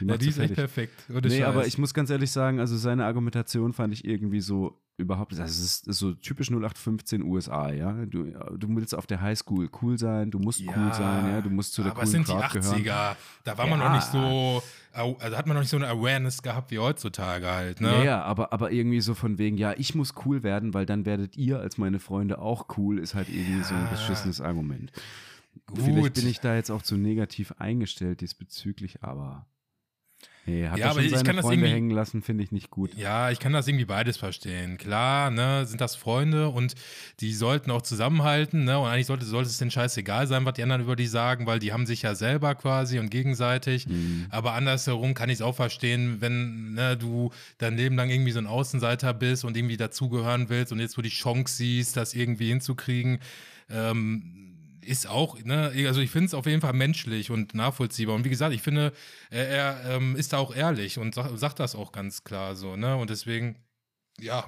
Die 0.00 0.06
Ja, 0.06 0.16
die 0.16 0.28
ist 0.28 0.38
echt 0.38 0.54
perfekt. 0.54 1.04
Ohne 1.08 1.20
Nee, 1.28 1.38
Scheiß. 1.38 1.46
aber 1.46 1.66
ich 1.66 1.78
muss 1.78 1.94
ganz 1.94 2.10
ehrlich 2.10 2.30
sagen, 2.32 2.58
also 2.58 2.76
seine 2.76 3.04
Argumentation 3.04 3.72
fand 3.72 3.92
ich 3.94 4.04
irgendwie 4.04 4.40
so 4.40 4.76
überhaupt, 4.98 5.32
also 5.32 5.44
es 5.44 5.58
ist 5.58 5.84
so 5.98 6.12
typisch 6.14 6.48
0815 6.50 7.22
USA, 7.22 7.70
ja. 7.72 7.92
Du, 8.06 8.24
du 8.56 8.68
willst 8.76 8.94
auf 8.94 9.06
der 9.06 9.20
Highschool 9.20 9.68
cool 9.82 9.98
sein, 9.98 10.30
du 10.30 10.38
musst 10.38 10.60
cool 10.66 10.92
sein, 10.94 11.28
ja, 11.28 11.40
du 11.40 11.50
musst 11.50 11.72
zu 11.74 11.82
der 11.82 11.92
aber 11.92 12.02
coolen 12.02 12.10
sind 12.12 12.28
die 12.28 12.32
Crowd 12.32 12.58
80er. 12.58 12.82
gehören. 12.82 13.16
Da 13.44 13.58
war 13.58 13.66
man 13.66 13.80
Ja. 13.80 13.88
noch 13.88 13.94
nicht 13.96 14.06
so, 14.06 14.62
also 14.92 15.18
hat 15.36 15.46
man 15.46 15.54
noch 15.56 15.62
nicht 15.62 15.70
so 15.70 15.76
eine 15.76 15.88
Awareness 15.88 16.42
gehabt 16.42 16.70
wie 16.70 16.78
heutzutage 16.78 17.46
halt, 17.50 17.80
ne? 17.80 17.88
Ja, 17.90 18.04
ja, 18.04 18.22
aber, 18.22 18.52
aber 18.52 18.70
irgendwie 18.70 19.00
so 19.00 19.14
von 19.14 19.38
wegen, 19.38 19.56
ja, 19.56 19.74
ich 19.76 19.94
muss 19.94 20.12
cool 20.24 20.42
werden, 20.42 20.74
weil 20.74 20.86
dann 20.86 21.04
werdet 21.06 21.36
ihr 21.36 21.58
als 21.58 21.78
meine 21.78 21.98
Freunde 21.98 22.38
auch 22.38 22.66
cool, 22.76 22.98
ist 22.98 23.14
halt 23.14 23.28
irgendwie 23.28 23.62
so 23.62 23.74
ein 23.74 23.88
beschissenes 23.88 24.40
Argument. 24.40 24.92
Vielleicht 25.74 26.14
Gut. 26.14 26.14
bin 26.14 26.26
ich 26.28 26.40
da 26.40 26.54
jetzt 26.54 26.70
auch 26.70 26.82
zu 26.82 26.96
negativ 26.96 27.52
eingestellt 27.58 28.20
diesbezüglich, 28.20 29.02
aber 29.02 29.46
nee, 30.46 30.68
hat 30.68 30.78
Ja, 30.78 30.86
er 30.86 30.90
aber 30.90 31.00
ich 31.02 31.12
kann 31.12 31.36
das 31.36 31.44
Freunde 31.44 31.66
irgendwie- 31.66 31.72
hängen 31.72 31.90
lassen, 31.90 32.22
finde 32.22 32.44
ich 32.44 32.52
nicht 32.52 32.70
gut. 32.70 32.94
Ja, 32.94 33.30
ich 33.30 33.38
kann 33.38 33.52
das 33.52 33.68
irgendwie 33.68 33.84
beides 33.84 34.16
verstehen. 34.16 34.76
Klar, 34.78 35.30
ne, 35.30 35.66
sind 35.66 35.80
das 35.80 35.94
Freunde 35.96 36.48
und 36.48 36.74
die 37.20 37.32
sollten 37.32 37.70
auch 37.70 37.82
zusammenhalten, 37.82 38.64
ne? 38.64 38.78
Und 38.78 38.88
eigentlich 38.88 39.06
sollte, 39.06 39.24
sollte 39.24 39.48
es 39.50 39.58
den 39.58 39.70
Scheiß 39.70 39.96
egal 39.96 40.26
sein, 40.26 40.44
was 40.44 40.54
die 40.54 40.62
anderen 40.62 40.82
über 40.82 40.96
die 40.96 41.06
sagen, 41.06 41.46
weil 41.46 41.58
die 41.58 41.72
haben 41.72 41.86
sich 41.86 42.02
ja 42.02 42.14
selber 42.14 42.54
quasi 42.54 42.98
und 42.98 43.10
gegenseitig. 43.10 43.86
Mhm. 43.86 44.26
Aber 44.30 44.52
andersherum 44.54 45.14
kann 45.14 45.28
ich 45.28 45.36
es 45.36 45.42
auch 45.42 45.54
verstehen, 45.54 46.16
wenn 46.20 46.74
ne, 46.74 46.96
du 46.96 47.30
dein 47.58 47.76
Leben 47.76 47.96
lang 47.96 48.10
irgendwie 48.10 48.32
so 48.32 48.38
ein 48.38 48.46
Außenseiter 48.46 49.14
bist 49.14 49.44
und 49.44 49.56
irgendwie 49.56 49.76
dazugehören 49.76 50.48
willst 50.48 50.72
und 50.72 50.80
jetzt 50.80 50.98
wo 50.98 51.02
die 51.02 51.08
Chance 51.08 51.54
siehst, 51.56 51.96
das 51.96 52.14
irgendwie 52.14 52.48
hinzukriegen, 52.48 53.18
ähm, 53.70 54.41
ist 54.84 55.08
auch, 55.08 55.42
ne, 55.42 55.72
also 55.86 56.00
ich 56.00 56.10
finde 56.10 56.26
es 56.26 56.34
auf 56.34 56.46
jeden 56.46 56.60
Fall 56.60 56.72
menschlich 56.72 57.30
und 57.30 57.54
nachvollziehbar. 57.54 58.14
Und 58.14 58.24
wie 58.24 58.30
gesagt, 58.30 58.54
ich 58.54 58.62
finde, 58.62 58.92
er, 59.30 59.48
er 59.48 59.96
ähm, 59.96 60.16
ist 60.16 60.32
da 60.32 60.38
auch 60.38 60.54
ehrlich 60.54 60.98
und 60.98 61.14
sagt, 61.14 61.60
das 61.60 61.74
auch 61.74 61.92
ganz 61.92 62.24
klar 62.24 62.56
so, 62.56 62.76
ne? 62.76 62.96
Und 62.96 63.10
deswegen, 63.10 63.56
ja, 64.20 64.44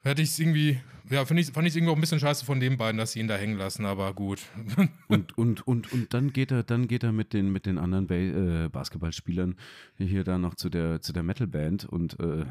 hätte 0.00 0.22
ich 0.22 0.30
es 0.30 0.38
irgendwie, 0.38 0.80
ja, 1.10 1.24
finde 1.24 1.42
ich, 1.42 1.50
fand 1.50 1.66
ich 1.66 1.72
es 1.72 1.76
irgendwie 1.76 1.92
auch 1.92 1.96
ein 1.96 2.00
bisschen 2.00 2.20
scheiße 2.20 2.44
von 2.44 2.60
den 2.60 2.76
beiden, 2.76 2.98
dass 2.98 3.12
sie 3.12 3.20
ihn 3.20 3.28
da 3.28 3.36
hängen 3.36 3.58
lassen, 3.58 3.84
aber 3.84 4.14
gut. 4.14 4.42
Und, 5.08 5.36
und, 5.38 5.66
und, 5.66 5.92
und 5.92 6.12
dann 6.12 6.32
geht 6.32 6.50
er, 6.50 6.64
dann 6.64 6.88
geht 6.88 7.04
er 7.04 7.12
mit 7.12 7.34
den, 7.34 7.52
mit 7.52 7.66
den 7.66 7.78
anderen 7.78 8.06
ba 8.06 8.14
äh, 8.14 8.68
Basketballspielern 8.68 9.56
hier 9.96 10.24
dann 10.24 10.40
noch 10.40 10.54
zu 10.54 10.68
der, 10.68 11.00
zu 11.00 11.12
der 11.12 11.22
Metalband 11.22 11.84
und 11.84 12.18
äh, 12.18 12.46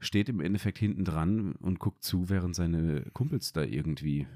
steht 0.00 0.28
im 0.28 0.40
Endeffekt 0.40 0.78
hinten 0.78 1.04
dran 1.04 1.52
und 1.60 1.78
guckt 1.78 2.02
zu, 2.02 2.28
während 2.28 2.56
seine 2.56 3.02
Kumpels 3.12 3.52
da 3.52 3.62
irgendwie 3.62 4.26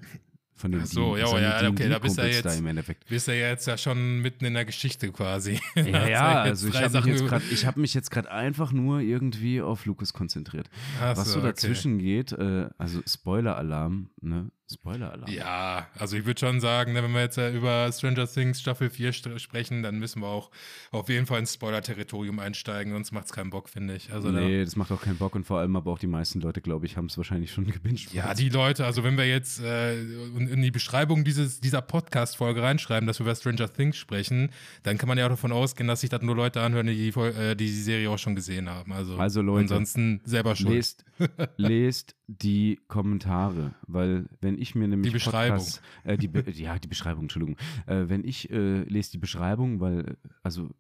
von 0.57 0.73
den 0.73 0.81
Ach 0.83 0.87
so, 0.87 1.15
D- 1.15 1.21
ja, 1.21 1.27
seine 1.29 1.43
ja, 1.43 1.69
okay, 1.69 1.89
da 1.89 1.99
bist 1.99 2.17
du 2.17 2.23
ja 2.23 2.29
D&D-Kumpels 2.29 2.43
da 2.43 2.49
jetzt- 2.51 2.59
im 2.59 2.67
Endeffekt. 2.67 3.07
Bist 3.09 3.29
ja 3.29 3.35
jetzt 3.35 3.67
ja 3.67 3.77
schon 3.77 4.21
mitten 4.23 4.45
in 4.47 4.55
der 4.55 4.65
Geschichte 4.65 5.13
quasi. 5.13 5.61
Ja, 5.77 6.09
ja, 6.09 6.43
also 6.43 6.69
ich 6.69 6.75
habe 6.83 6.95
mich, 7.03 7.07
jetzt 7.07 7.27
grad- 7.29 7.43
ich 7.51 7.67
hab 7.67 7.77
mich 7.77 7.95
jetzt 7.95 8.11
gerade 8.11 8.31
einfach 8.31 8.73
nur 8.73 9.01
irgendwie 9.01 9.61
auf 9.61 9.85
Lukas 9.87 10.13
konzentriert. 10.13 10.69
Ach 11.01 11.17
Was 11.17 11.33
so 11.33 11.39
okay. 11.41 11.49
dazwischen 11.49 11.99
geht, 11.99 12.33
äh, 12.33 12.69
also 12.79 13.01
Spoiler-Alarm, 13.07 14.09
ne? 14.23 14.51
Spoiler-Alarm. 14.73 15.31
Ja, 15.31 15.87
also 15.97 16.17
ich 16.17 16.25
würde 16.27 16.41
schon 16.41 16.61
sagen, 16.61 16.93
ne, 16.93 17.03
wenn 17.03 17.13
wir 17.13 17.21
jetzt 17.21 17.37
über 17.39 17.89
Stranger 17.93 18.27
Things 18.27 18.61
Staffel 18.61 18.91
4 18.91 19.13
st- 19.13 19.39
sprechen, 19.39 19.85
dann 19.85 19.99
müssen 20.01 20.21
wir 20.23 20.27
auch 20.27 20.51
auf 20.91 21.09
jeden 21.09 21.25
Fall 21.27 21.39
ins 21.39 21.55
Spoiler-Territorium 21.55 22.41
einsteigen, 22.41 22.93
sonst 22.93 23.13
macht 23.13 23.27
es 23.27 23.33
keinen 23.33 23.51
Bock, 23.51 23.69
finde 23.69 23.95
ich. 23.95 24.13
Also 24.13 24.33
da- 24.33 24.41
nee, 24.41 24.65
das 24.65 24.75
macht 24.75 24.91
auch 24.91 25.01
keinen 25.01 25.19
Bock 25.19 25.37
und 25.37 25.45
vor 25.45 25.61
allem 25.61 25.77
aber 25.77 25.93
auch 25.93 26.01
die 26.01 26.09
meisten 26.09 26.41
Leute, 26.41 26.61
glaube 26.61 26.85
ich, 26.87 26.97
haben 26.97 27.07
es 27.07 27.17
wahrscheinlich 27.17 27.53
schon 27.53 27.65
gebinged. 27.71 28.13
Ja, 28.13 28.35
die 28.35 28.49
Leute, 28.49 28.85
also 28.85 29.05
wenn 29.05 29.17
wir 29.17 29.29
jetzt 29.29 29.61
äh, 29.63 30.01
in 30.01 30.63
die 30.63 30.73
Beschreibung 30.73 31.23
dieses, 31.23 31.61
dieser 31.61 31.81
Podcast-Folge 31.83 32.61
reinschreiben, 32.61 33.07
dass 33.07 33.21
wir 33.21 33.25
über 33.27 33.37
Stranger 33.37 33.73
Things 33.73 33.97
sprechen, 33.97 34.51
dann 34.83 34.99
kann 34.99 35.09
man 35.09 35.17
ja 35.17 35.27
auch 35.27 35.31
davon 35.31 35.53
ausgehen, 35.53 35.87
dass 35.87 36.01
sich 36.01 36.11
das 36.11 36.23
nur 36.23 36.35
Leute 36.35 36.61
anhören, 36.61 36.89
die 36.89 36.97
die, 36.97 37.13
Fol- 37.13 37.35
äh, 37.37 37.55
die, 37.55 37.67
die 37.67 37.73
Serie 37.83 38.11
auch 38.11 38.19
schon 38.19 38.35
gesehen 38.35 38.69
haben. 38.69 38.93
Also, 38.93 39.17
Also, 39.17 39.43
Leute, 39.43 39.61
ansonsten 39.61 40.21
selber 40.25 40.57
schuld. 40.57 40.75
Lest, 40.75 41.05
lest 41.57 42.16
die 42.29 42.81
Kommentare, 42.89 43.75
weil 43.87 44.27
wenn 44.41 44.59
ich 44.59 44.75
mir 44.75 44.89
nämlich 44.89 45.11
Die 45.13 45.15
Beschreibung. 45.15 45.59
Podcasts- 45.59 45.81
äh, 46.05 46.17
die 46.19 46.29
Be 46.29 46.45
ja, 46.51 46.79
die 46.79 46.89
Beschreibung, 46.89 47.25
Entschuldigung. 47.25 47.57
Äh, 47.87 48.09
wenn 48.09 48.25
ich 48.25 48.51
äh, 48.51 48.83
lese 48.83 49.13
die 49.13 49.19
Beschreibung, 49.19 49.81
weil, 49.81 50.17
also 50.43 50.71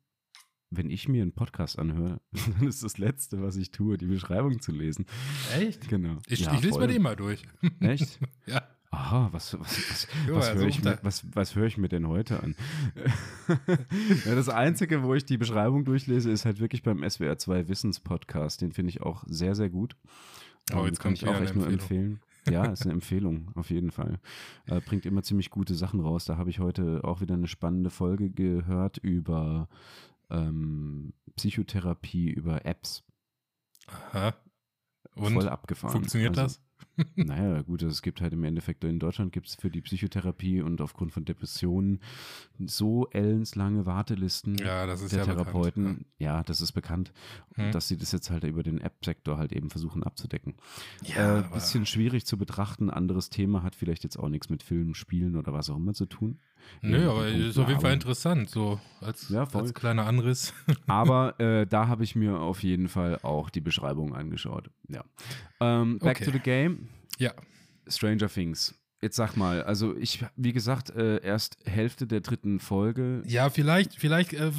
wenn 0.70 0.90
ich 0.90 1.08
mir 1.08 1.22
einen 1.22 1.32
Podcast 1.34 1.78
anhöre, 1.78 2.20
dann 2.58 2.66
ist 2.66 2.82
das 2.82 2.98
Letzte, 2.98 3.40
was 3.42 3.56
ich 3.56 3.70
tue, 3.70 3.96
die 3.96 4.06
Beschreibung 4.06 4.60
zu 4.60 4.72
lesen. 4.72 5.06
Echt? 5.56 5.88
Genau. 5.88 6.18
Ich, 6.26 6.40
Ja, 6.40 6.54
ich 6.54 6.62
lese 6.62 6.70
voll. 6.74 6.86
mir 6.88 6.92
die 6.92 6.98
mal 6.98 7.14
durch. 7.16 7.42
Echt? 7.80 8.18
ja. 8.46 8.62
Aha, 8.90 9.28
was, 9.32 9.58
was, 9.58 9.90
was, 9.90 10.08
Ja, 10.26 10.34
was 10.36 10.54
höre 10.54 10.66
ich, 10.68 10.82
mir- 10.82 10.98
was, 11.02 11.24
was 11.34 11.54
hör 11.54 11.66
ich 11.66 11.76
mir 11.76 11.88
denn 11.88 12.08
heute 12.08 12.42
an? 12.42 12.54
ja, 14.24 14.34
das 14.34 14.48
Einzige, 14.48 15.02
wo 15.02 15.14
ich 15.14 15.24
die 15.24 15.36
Beschreibung 15.36 15.84
durchlese, 15.84 16.30
ist 16.30 16.44
halt 16.44 16.60
wirklich 16.60 16.82
beim 16.82 17.08
SWR 17.08 17.36
2 17.36 17.68
Wissenspodcast. 17.68 18.62
Den 18.62 18.72
finde 18.72 18.90
ich 18.90 19.02
auch 19.02 19.24
sehr, 19.26 19.54
sehr 19.54 19.70
gut. 19.70 19.96
Oh, 20.72 20.78
Ähm, 20.80 20.86
jetzt 20.86 21.00
kann 21.00 21.12
ich 21.14 21.26
auch 21.26 21.40
echt 21.40 21.54
nur 21.54 21.66
empfehlen. 21.66 22.20
Ja, 22.48 22.66
ist 22.66 22.82
eine 22.82 22.92
Empfehlung, 22.92 23.50
auf 23.56 23.70
jeden 23.70 23.90
Fall. 23.90 24.20
Äh, 24.66 24.80
bringt 24.80 25.04
immer 25.04 25.22
ziemlich 25.24 25.50
gute 25.50 25.74
Sachen 25.74 25.98
raus. 26.00 26.26
Da 26.26 26.36
habe 26.36 26.48
ich 26.50 26.60
heute 26.60 27.02
auch 27.02 27.20
wieder 27.20 27.34
eine 27.34 27.48
spannende 27.48 27.90
Folge 27.90 28.30
gehört 28.30 28.98
über 28.98 29.68
ähm, 30.30 31.12
Psychotherapie, 31.34 32.30
über 32.30 32.64
Apps. 32.64 33.02
Aha. 33.88 34.34
Und 35.16 35.32
Voll 35.32 35.48
abgefahren. 35.48 35.92
funktioniert 35.92 36.38
Also, 36.38 36.42
das? 36.58 36.65
Naja, 37.14 37.62
gut, 37.62 37.82
also 37.82 37.92
es 37.92 38.02
gibt 38.02 38.20
halt 38.20 38.32
im 38.32 38.44
Endeffekt 38.44 38.82
in 38.84 38.98
Deutschland 38.98 39.32
gibt 39.32 39.48
es 39.48 39.54
für 39.54 39.70
die 39.70 39.80
Psychotherapie 39.82 40.62
und 40.62 40.80
aufgrund 40.80 41.12
von 41.12 41.24
Depressionen 41.24 42.00
so 42.58 43.06
ellenslange 43.10 43.86
Wartelisten 43.86 44.56
Ja, 44.58 44.86
das 44.86 45.02
ist 45.02 45.12
der 45.12 45.20
ja 45.20 45.24
bekannt, 45.26 45.46
Therapeuten. 45.46 46.04
ja. 46.18 46.42
das 46.42 46.60
ist 46.60 46.72
bekannt. 46.72 47.12
Hm. 47.54 47.66
Und 47.66 47.74
dass 47.74 47.88
sie 47.88 47.96
das 47.96 48.12
jetzt 48.12 48.30
halt 48.30 48.44
über 48.44 48.62
den 48.62 48.80
App-Sektor 48.80 49.36
halt 49.38 49.52
eben 49.52 49.70
versuchen 49.70 50.02
abzudecken. 50.02 50.54
Ja, 51.02 51.40
äh, 51.40 51.42
bisschen 51.52 51.86
schwierig 51.86 52.26
zu 52.26 52.38
betrachten. 52.38 52.90
Anderes 52.90 53.30
Thema 53.30 53.62
hat 53.62 53.74
vielleicht 53.74 54.04
jetzt 54.04 54.18
auch 54.18 54.28
nichts 54.28 54.48
mit 54.48 54.62
Filmen, 54.62 54.94
Spielen 54.94 55.36
oder 55.36 55.52
was 55.52 55.70
auch 55.70 55.76
immer 55.76 55.94
zu 55.94 56.06
tun. 56.06 56.38
Nö, 56.82 57.02
Ja, 57.04 57.10
aber 57.10 57.30
die 57.30 57.48
ist 57.48 57.58
auf 57.58 57.68
jeden 57.68 57.80
Fall 57.80 57.90
aber- 57.90 57.94
interessant, 57.94 58.50
so 58.50 58.80
als, 59.00 59.28
Ja, 59.28 59.44
als 59.44 59.74
kleiner 59.74 60.06
Anriss. 60.06 60.52
Aber 60.86 61.38
äh, 61.40 61.66
da 61.66 61.88
habe 61.88 62.04
ich 62.04 62.14
mir 62.16 62.38
auf 62.40 62.62
jeden 62.62 62.88
Fall 62.88 63.18
auch 63.22 63.50
die 63.50 63.60
Beschreibung 63.60 64.14
angeschaut. 64.14 64.70
Ja. 64.88 65.04
Ähm, 65.60 65.98
back 65.98 66.16
Okay. 66.16 66.24
to 66.26 66.30
the 66.32 66.38
game. 66.38 66.88
ja. 67.18 67.32
Stranger 67.88 68.28
Things. 68.28 68.74
Jetzt 69.02 69.14
sag 69.16 69.36
mal, 69.36 69.62
also 69.62 69.94
ich, 69.96 70.24
wie 70.36 70.52
gesagt, 70.52 70.90
äh, 70.90 71.22
erst 71.22 71.58
Hälfte 71.66 72.06
der 72.06 72.20
dritten 72.20 72.58
Folge. 72.60 73.22
Ja, 73.26 73.50
vielleicht, 73.50 73.94
vielleicht 73.94 74.32
äh, 74.32 74.50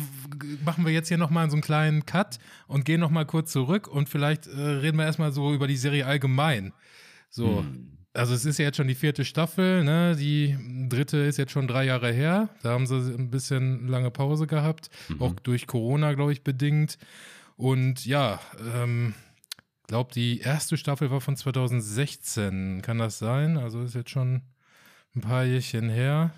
machen 0.64 0.86
wir 0.86 0.94
jetzt 0.94 1.08
hier 1.10 1.18
nochmal 1.18 1.50
so 1.50 1.56
einen 1.56 1.64
kleinen 1.64 2.06
Cut 2.06 2.38
und 2.68 2.86
gehen 2.86 3.00
nochmal 3.02 3.26
kurz 3.26 3.52
zurück 3.52 3.88
und 3.88 4.08
vielleicht 4.08 4.48
äh, 4.48 4.52
reden 4.60 4.98
wir 4.98 5.06
erstmal 5.06 5.32
so 5.34 5.54
über 5.54 5.68
die 5.68 5.76
Serie 5.76 6.06
allgemein. 6.06 6.72
So, 7.30 7.60
Hm. 7.64 7.97
Also 8.18 8.34
es 8.34 8.46
ist 8.46 8.58
ja 8.60 8.66
jetzt 8.66 8.78
schon 8.78 8.88
die 8.88 8.96
vierte 8.96 9.24
Staffel, 9.26 9.84
ne? 9.84 10.16
Die 10.16 10.58
dritte 10.90 11.18
ist 11.18 11.38
jetzt 11.38 11.52
schon 11.52 11.68
drei 11.68 11.86
Jahre 11.86 12.12
her. 12.12 12.50
Da 12.64 12.72
haben 12.72 12.86
sie 12.88 12.96
ein 12.96 13.30
bisschen 13.30 13.88
lange 13.88 14.12
Pause 14.12 14.48
gehabt, 14.48 14.90
Mhm. 15.10 15.22
auch 15.22 15.34
durch 15.44 15.68
Corona, 15.68 16.14
glaube 16.14 16.34
ich, 16.34 16.44
bedingt. 16.44 16.98
Und 17.56 18.06
ja, 18.06 18.40
ähm, 18.76 19.14
glaube, 19.88 20.12
die 20.14 20.40
erste 20.40 20.78
Staffel 20.78 21.10
war 21.12 21.22
von 21.22 21.36
2016. 21.38 22.82
Kann 22.82 22.98
das 23.00 23.20
sein? 23.20 23.58
Also 23.58 23.82
ist 23.84 23.96
jetzt 23.96 24.10
schon 24.10 24.42
ein 25.16 25.22
paar 25.22 25.44
Jährchen 25.46 25.90
her. 25.90 26.32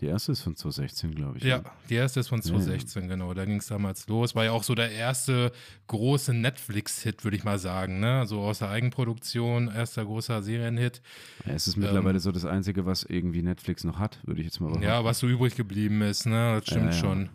Die 0.00 0.06
erste 0.06 0.32
ist 0.32 0.40
von 0.40 0.56
2016, 0.56 1.14
glaube 1.14 1.36
ich. 1.36 1.44
Ja, 1.44 1.58
ja, 1.58 1.62
die 1.90 1.94
erste 1.94 2.20
ist 2.20 2.28
von 2.28 2.40
2016, 2.40 3.02
ja, 3.02 3.08
ja. 3.08 3.14
genau. 3.14 3.34
Da 3.34 3.44
ging 3.44 3.58
es 3.58 3.66
damals 3.66 4.08
los. 4.08 4.34
War 4.34 4.44
ja 4.44 4.52
auch 4.52 4.62
so 4.62 4.74
der 4.74 4.90
erste 4.90 5.52
große 5.88 6.32
Netflix-Hit, 6.32 7.22
würde 7.22 7.36
ich 7.36 7.44
mal 7.44 7.58
sagen. 7.58 8.00
Ne? 8.00 8.26
So 8.26 8.40
aus 8.40 8.60
der 8.60 8.70
Eigenproduktion, 8.70 9.68
erster 9.68 10.04
großer 10.04 10.42
Serienhit. 10.42 11.02
Ja, 11.44 11.52
es 11.52 11.66
ist 11.66 11.76
mittlerweile 11.76 12.16
ähm, 12.16 12.20
so 12.20 12.32
das 12.32 12.46
Einzige, 12.46 12.86
was 12.86 13.02
irgendwie 13.02 13.42
Netflix 13.42 13.84
noch 13.84 13.98
hat, 13.98 14.18
würde 14.24 14.40
ich 14.40 14.46
jetzt 14.46 14.60
mal 14.60 14.72
sagen. 14.72 14.82
Ja, 14.82 15.04
was 15.04 15.18
so 15.18 15.28
übrig 15.28 15.54
geblieben 15.54 16.00
ist, 16.00 16.24
ne? 16.24 16.54
Das 16.58 16.66
stimmt 16.66 16.94
schon. 16.94 17.28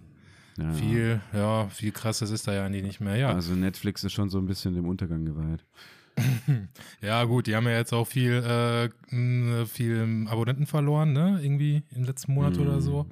viel, 0.74 1.22
ja, 1.34 1.68
viel 1.68 1.92
krasses 1.92 2.32
ist 2.32 2.48
da 2.48 2.54
ja 2.54 2.66
eigentlich 2.66 2.84
nicht 2.84 3.00
mehr, 3.00 3.16
ja. 3.16 3.30
Also 3.30 3.54
Netflix 3.54 4.04
ist 4.04 4.14
schon 4.14 4.30
so 4.30 4.40
ein 4.40 4.48
bisschen 4.48 4.74
dem 4.74 4.88
Untergang 4.88 5.26
geweiht. 5.26 5.64
Ja, 7.02 7.24
gut, 7.26 7.48
die 7.48 7.56
haben 7.56 7.66
ja 7.66 7.78
jetzt 7.78 7.94
auch 7.94 8.06
viel, 8.08 8.34
äh, 8.34 9.66
viel 9.66 10.28
Abonnenten 10.28 10.66
verloren, 10.66 11.14
ne? 11.14 11.40
Irgendwie 11.42 11.84
im 11.94 12.04
letzten 12.04 12.34
Monat 12.34 12.58
mm. 12.58 12.62
oder 12.62 12.82
so. 12.82 13.08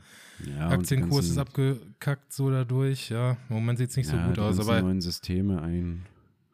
Ja, 0.46 0.70
Aktienkurs 0.70 1.28
ist 1.28 1.38
abgekackt 1.38 2.34
so 2.34 2.50
dadurch, 2.50 3.10
ja. 3.10 3.38
Im 3.50 3.56
Moment 3.56 3.80
sieht 3.80 3.92
es 3.92 3.98
nicht 3.98 4.12
ja, 4.12 4.22
so 4.22 4.30
gut 4.30 4.40
aus. 4.40 4.60
Aber 4.60 4.82
neuen 4.82 5.02
Systeme 5.02 5.62
ein. 5.62 6.06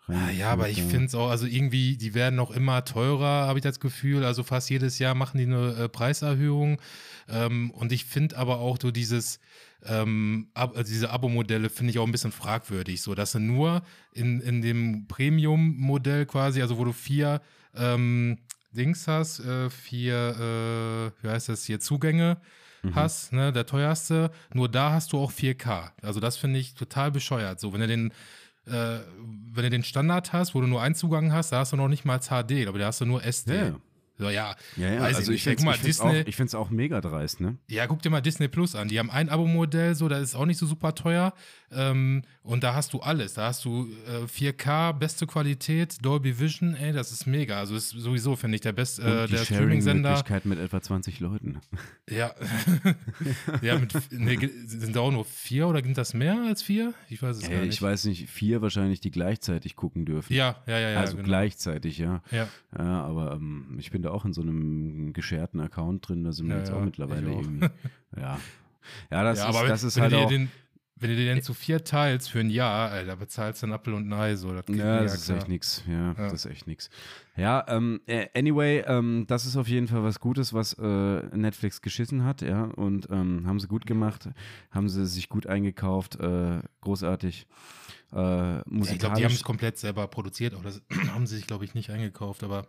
Ja, 0.08 0.30
ja, 0.32 0.52
aber 0.52 0.70
ich 0.70 0.82
finde 0.82 1.06
es 1.06 1.16
auch, 1.16 1.30
also 1.30 1.46
irgendwie, 1.46 1.96
die 1.96 2.16
werden 2.16 2.36
noch 2.36 2.50
immer 2.50 2.84
teurer, 2.84 3.48
habe 3.48 3.60
ich 3.60 3.64
das 3.64 3.80
Gefühl. 3.80 4.26
Also 4.26 4.42
fast 4.44 4.70
jedes 4.70 4.98
Jahr 4.98 5.14
machen 5.14 5.38
die 5.38 5.46
eine 5.46 5.74
äh, 5.74 5.90
Preiserhöhung. 5.90 6.82
Ähm, 7.28 7.70
und 7.72 7.92
ich 7.92 8.06
finde 8.06 8.38
aber 8.38 8.60
auch 8.60 8.80
so 8.82 8.90
dieses, 8.90 9.40
ähm, 9.86 10.50
ab, 10.54 10.74
also 10.76 10.92
diese 10.92 11.10
Abo-Modelle 11.10 11.70
finde 11.70 11.92
ich 11.92 12.00
auch 12.00 12.06
ein 12.06 12.12
bisschen 12.12 12.32
fragwürdig, 12.32 13.02
so 13.02 13.16
dass 13.16 13.34
du 13.34 13.40
nur 13.40 13.82
in, 14.14 14.42
in 14.42 14.62
dem 14.62 15.08
Premium-Modell 15.08 16.26
quasi, 16.26 16.62
also 16.62 16.78
wo 16.78 16.86
du 16.86 16.92
vier 16.92 17.42
ähm, 17.76 18.38
Dings 18.72 19.08
hast, 19.08 19.40
äh, 19.40 19.70
vier, 19.70 20.16
äh, 21.22 21.24
wie 21.24 21.30
heißt 21.30 21.50
das 21.50 21.64
hier, 21.64 21.80
Zugänge 21.80 22.38
mhm. 22.84 22.96
hast, 22.96 23.34
ne, 23.34 23.52
der 23.52 23.66
teuerste, 23.66 24.32
nur 24.54 24.70
da 24.70 24.92
hast 24.92 25.14
du 25.14 25.18
auch 25.18 25.32
4K. 25.32 25.92
Also 26.02 26.20
das 26.20 26.38
finde 26.38 26.60
ich 26.60 26.76
total 26.76 27.12
bescheuert. 27.12 27.60
So, 27.60 27.74
wenn 27.74 27.82
du 27.82 27.88
den 27.88 28.12
äh, 28.66 29.00
wenn 29.52 29.64
du 29.64 29.70
den 29.70 29.84
Standard 29.84 30.32
hast, 30.34 30.54
wo 30.54 30.62
du 30.62 30.68
nur 30.68 30.82
einen 30.82 30.96
Zugang 30.96 31.32
hast, 31.32 31.52
da 31.52 31.60
hast 31.60 31.74
du 31.74 31.78
noch 31.78 31.88
nicht 31.88 32.06
mal 32.06 32.20
HD, 32.20 32.68
aber 32.68 32.78
da 32.78 32.88
hast 32.88 33.02
du 33.02 33.06
nur 33.06 33.24
SD. 33.24 33.56
Ja. 33.56 33.76
So, 34.20 34.30
ja, 34.30 34.54
ja, 34.76 34.94
ja 34.94 35.00
also 35.00 35.32
ich, 35.32 35.48
ich 35.48 35.64
finde 35.64 35.88
es 35.88 36.54
auch, 36.54 36.60
auch, 36.60 36.70
mega 36.70 37.00
dreist, 37.00 37.40
ne? 37.40 37.58
Ja, 37.70 37.88
guck 37.88 38.02
dir 38.02 38.10
mal 38.10 38.20
Disney 38.20 38.50
Plus 38.50 38.76
an. 38.76 38.90
Die 38.90 39.00
haben 39.00 39.10
ein 39.10 39.30
Abo-Modell, 39.30 39.96
so, 39.96 40.10
das 40.10 40.22
ist 40.22 40.36
auch 40.36 40.46
nicht 40.46 40.58
so 40.58 40.66
super 40.66 40.94
teuer. 40.94 41.34
Ähm, 41.72 42.24
und 42.44 42.64
da 42.64 42.74
hast 42.74 42.94
du 42.94 43.00
alles. 43.00 43.36
Da 43.36 43.48
hast 43.48 43.64
du 43.66 43.88
äh, 44.08 44.26
4K, 44.26 44.94
beste 44.94 45.28
Qualität, 45.28 45.98
Dolby 46.04 46.40
Vision, 46.40 46.76
ey, 46.76 46.94
das 46.94 47.12
ist 47.12 47.28
mega. 47.28 47.60
Also 47.60 47.76
ist 47.76 47.90
sowieso, 47.90 48.36
finde 48.36 48.56
ich, 48.56 48.62
der 48.62 48.72
beste 48.72 49.02
äh, 49.04 49.28
der 49.28 49.38
Streaming-Sender. 49.46 50.10
Möglichkeit 50.10 50.46
mit 50.46 50.60
etwa 50.60 50.82
20 50.82 51.20
Leuten. 51.20 51.60
Ja. 52.10 52.34
ja, 53.62 53.78
mit, 53.78 53.94
nee, 54.10 54.50
sind 54.66 54.96
da 54.96 55.02
auch 55.02 55.12
nur 55.12 55.26
vier 55.26 55.68
oder 55.68 55.84
sind 55.84 55.96
das 55.96 56.16
mehr 56.16 56.42
als 56.48 56.64
vier? 56.64 56.96
Ich 57.08 57.22
weiß 57.22 57.38
es 57.38 57.48
äh, 57.48 57.52
gar 57.52 57.60
nicht. 57.62 57.76
Ich 57.76 57.82
weiß 57.84 58.06
nicht, 58.06 58.28
vier 58.32 58.64
wahrscheinlich, 58.64 59.00
die 59.00 59.12
gleichzeitig 59.12 59.76
gucken 59.76 60.06
dürfen. 60.06 60.34
Ja, 60.34 60.56
ja, 60.66 60.80
ja. 60.80 60.90
ja 60.90 61.00
also 61.00 61.18
genau. 61.18 61.28
gleichzeitig, 61.28 62.00
ja. 62.00 62.24
Ja. 62.32 62.48
ja 62.76 63.04
aber 63.04 63.34
ähm, 63.34 63.76
ich 63.78 63.92
bin 63.92 64.02
da 64.02 64.10
auch 64.10 64.26
in 64.26 64.34
so 64.34 64.42
einem 64.42 65.14
gescherten 65.14 65.60
Account 65.60 66.10
drin, 66.10 66.24
da 66.24 66.32
sind 66.32 66.48
wir 66.48 66.56
ja, 66.56 66.62
jetzt 66.62 66.72
auch 66.72 66.84
mittlerweile 66.84 67.30
auch. 67.30 67.42
irgendwie. 67.42 67.70
Ja. 68.18 68.40
Ja, 69.12 69.24
das 69.24 69.40
ja, 69.40 69.50
ist, 69.50 69.70
das 69.70 69.84
ist 69.84 70.00
halt 70.00 70.14
auch. 70.14 70.30
Den, 70.30 70.50
wenn 71.00 71.10
du 71.12 71.16
dir 71.16 71.34
den 71.34 71.42
zu 71.42 71.54
vier 71.54 71.84
teilst 71.84 72.30
für 72.30 72.40
ein 72.40 72.50
Jahr, 72.50 72.92
Alter, 72.92 73.16
bezahlst 73.16 73.64
du 73.64 73.68
ein 73.68 73.74
Apfel 73.74 73.94
und 73.94 74.10
ein 74.10 74.14
Ei. 74.14 74.36
So, 74.36 74.54
das 74.54 74.66
ja, 74.68 75.02
das 75.02 75.16
ist 75.16 75.30
echt 75.30 75.48
nix. 75.48 75.84
Ja, 75.88 75.94
ja, 75.94 76.14
das 76.14 76.34
ist 76.34 76.46
echt 76.46 76.68
nix. 76.68 76.90
Ja, 77.38 77.66
ähm, 77.70 78.02
äh, 78.06 78.28
anyway, 78.36 78.84
ähm, 78.86 79.26
das 79.28 79.46
ist 79.46 79.56
auf 79.56 79.70
jeden 79.70 79.88
Fall 79.88 80.04
was 80.04 80.20
Gutes, 80.20 80.54
was 80.54 80.74
äh, 80.74 80.86
Netflix 81.36 81.82
geschissen 81.82 82.26
hat, 82.26 82.42
ja, 82.42 82.64
und 82.64 83.08
ähm, 83.12 83.48
haben 83.48 83.60
sie 83.60 83.68
gut 83.68 83.86
gemacht, 83.86 84.30
haben 84.72 84.90
sie 84.90 85.06
sich 85.06 85.30
gut 85.30 85.48
eingekauft, 85.48 86.20
äh, 86.20 86.60
großartig. 86.82 87.48
Äh, 88.12 88.16
musikalisch. 88.16 88.88
Ja, 88.88 88.92
ich 88.92 89.00
glaube, 89.00 89.16
die 89.18 89.26
haben 89.26 89.34
es 89.34 89.44
komplett 89.44 89.78
selber 89.78 90.08
produziert, 90.08 90.54
aber 90.54 90.64
das 90.64 90.82
haben 91.14 91.28
sie 91.28 91.38
sich, 91.38 91.48
glaube 91.48 91.64
ich, 91.64 91.76
nicht 91.76 91.92
eingekauft, 91.92 92.44
aber 92.44 92.68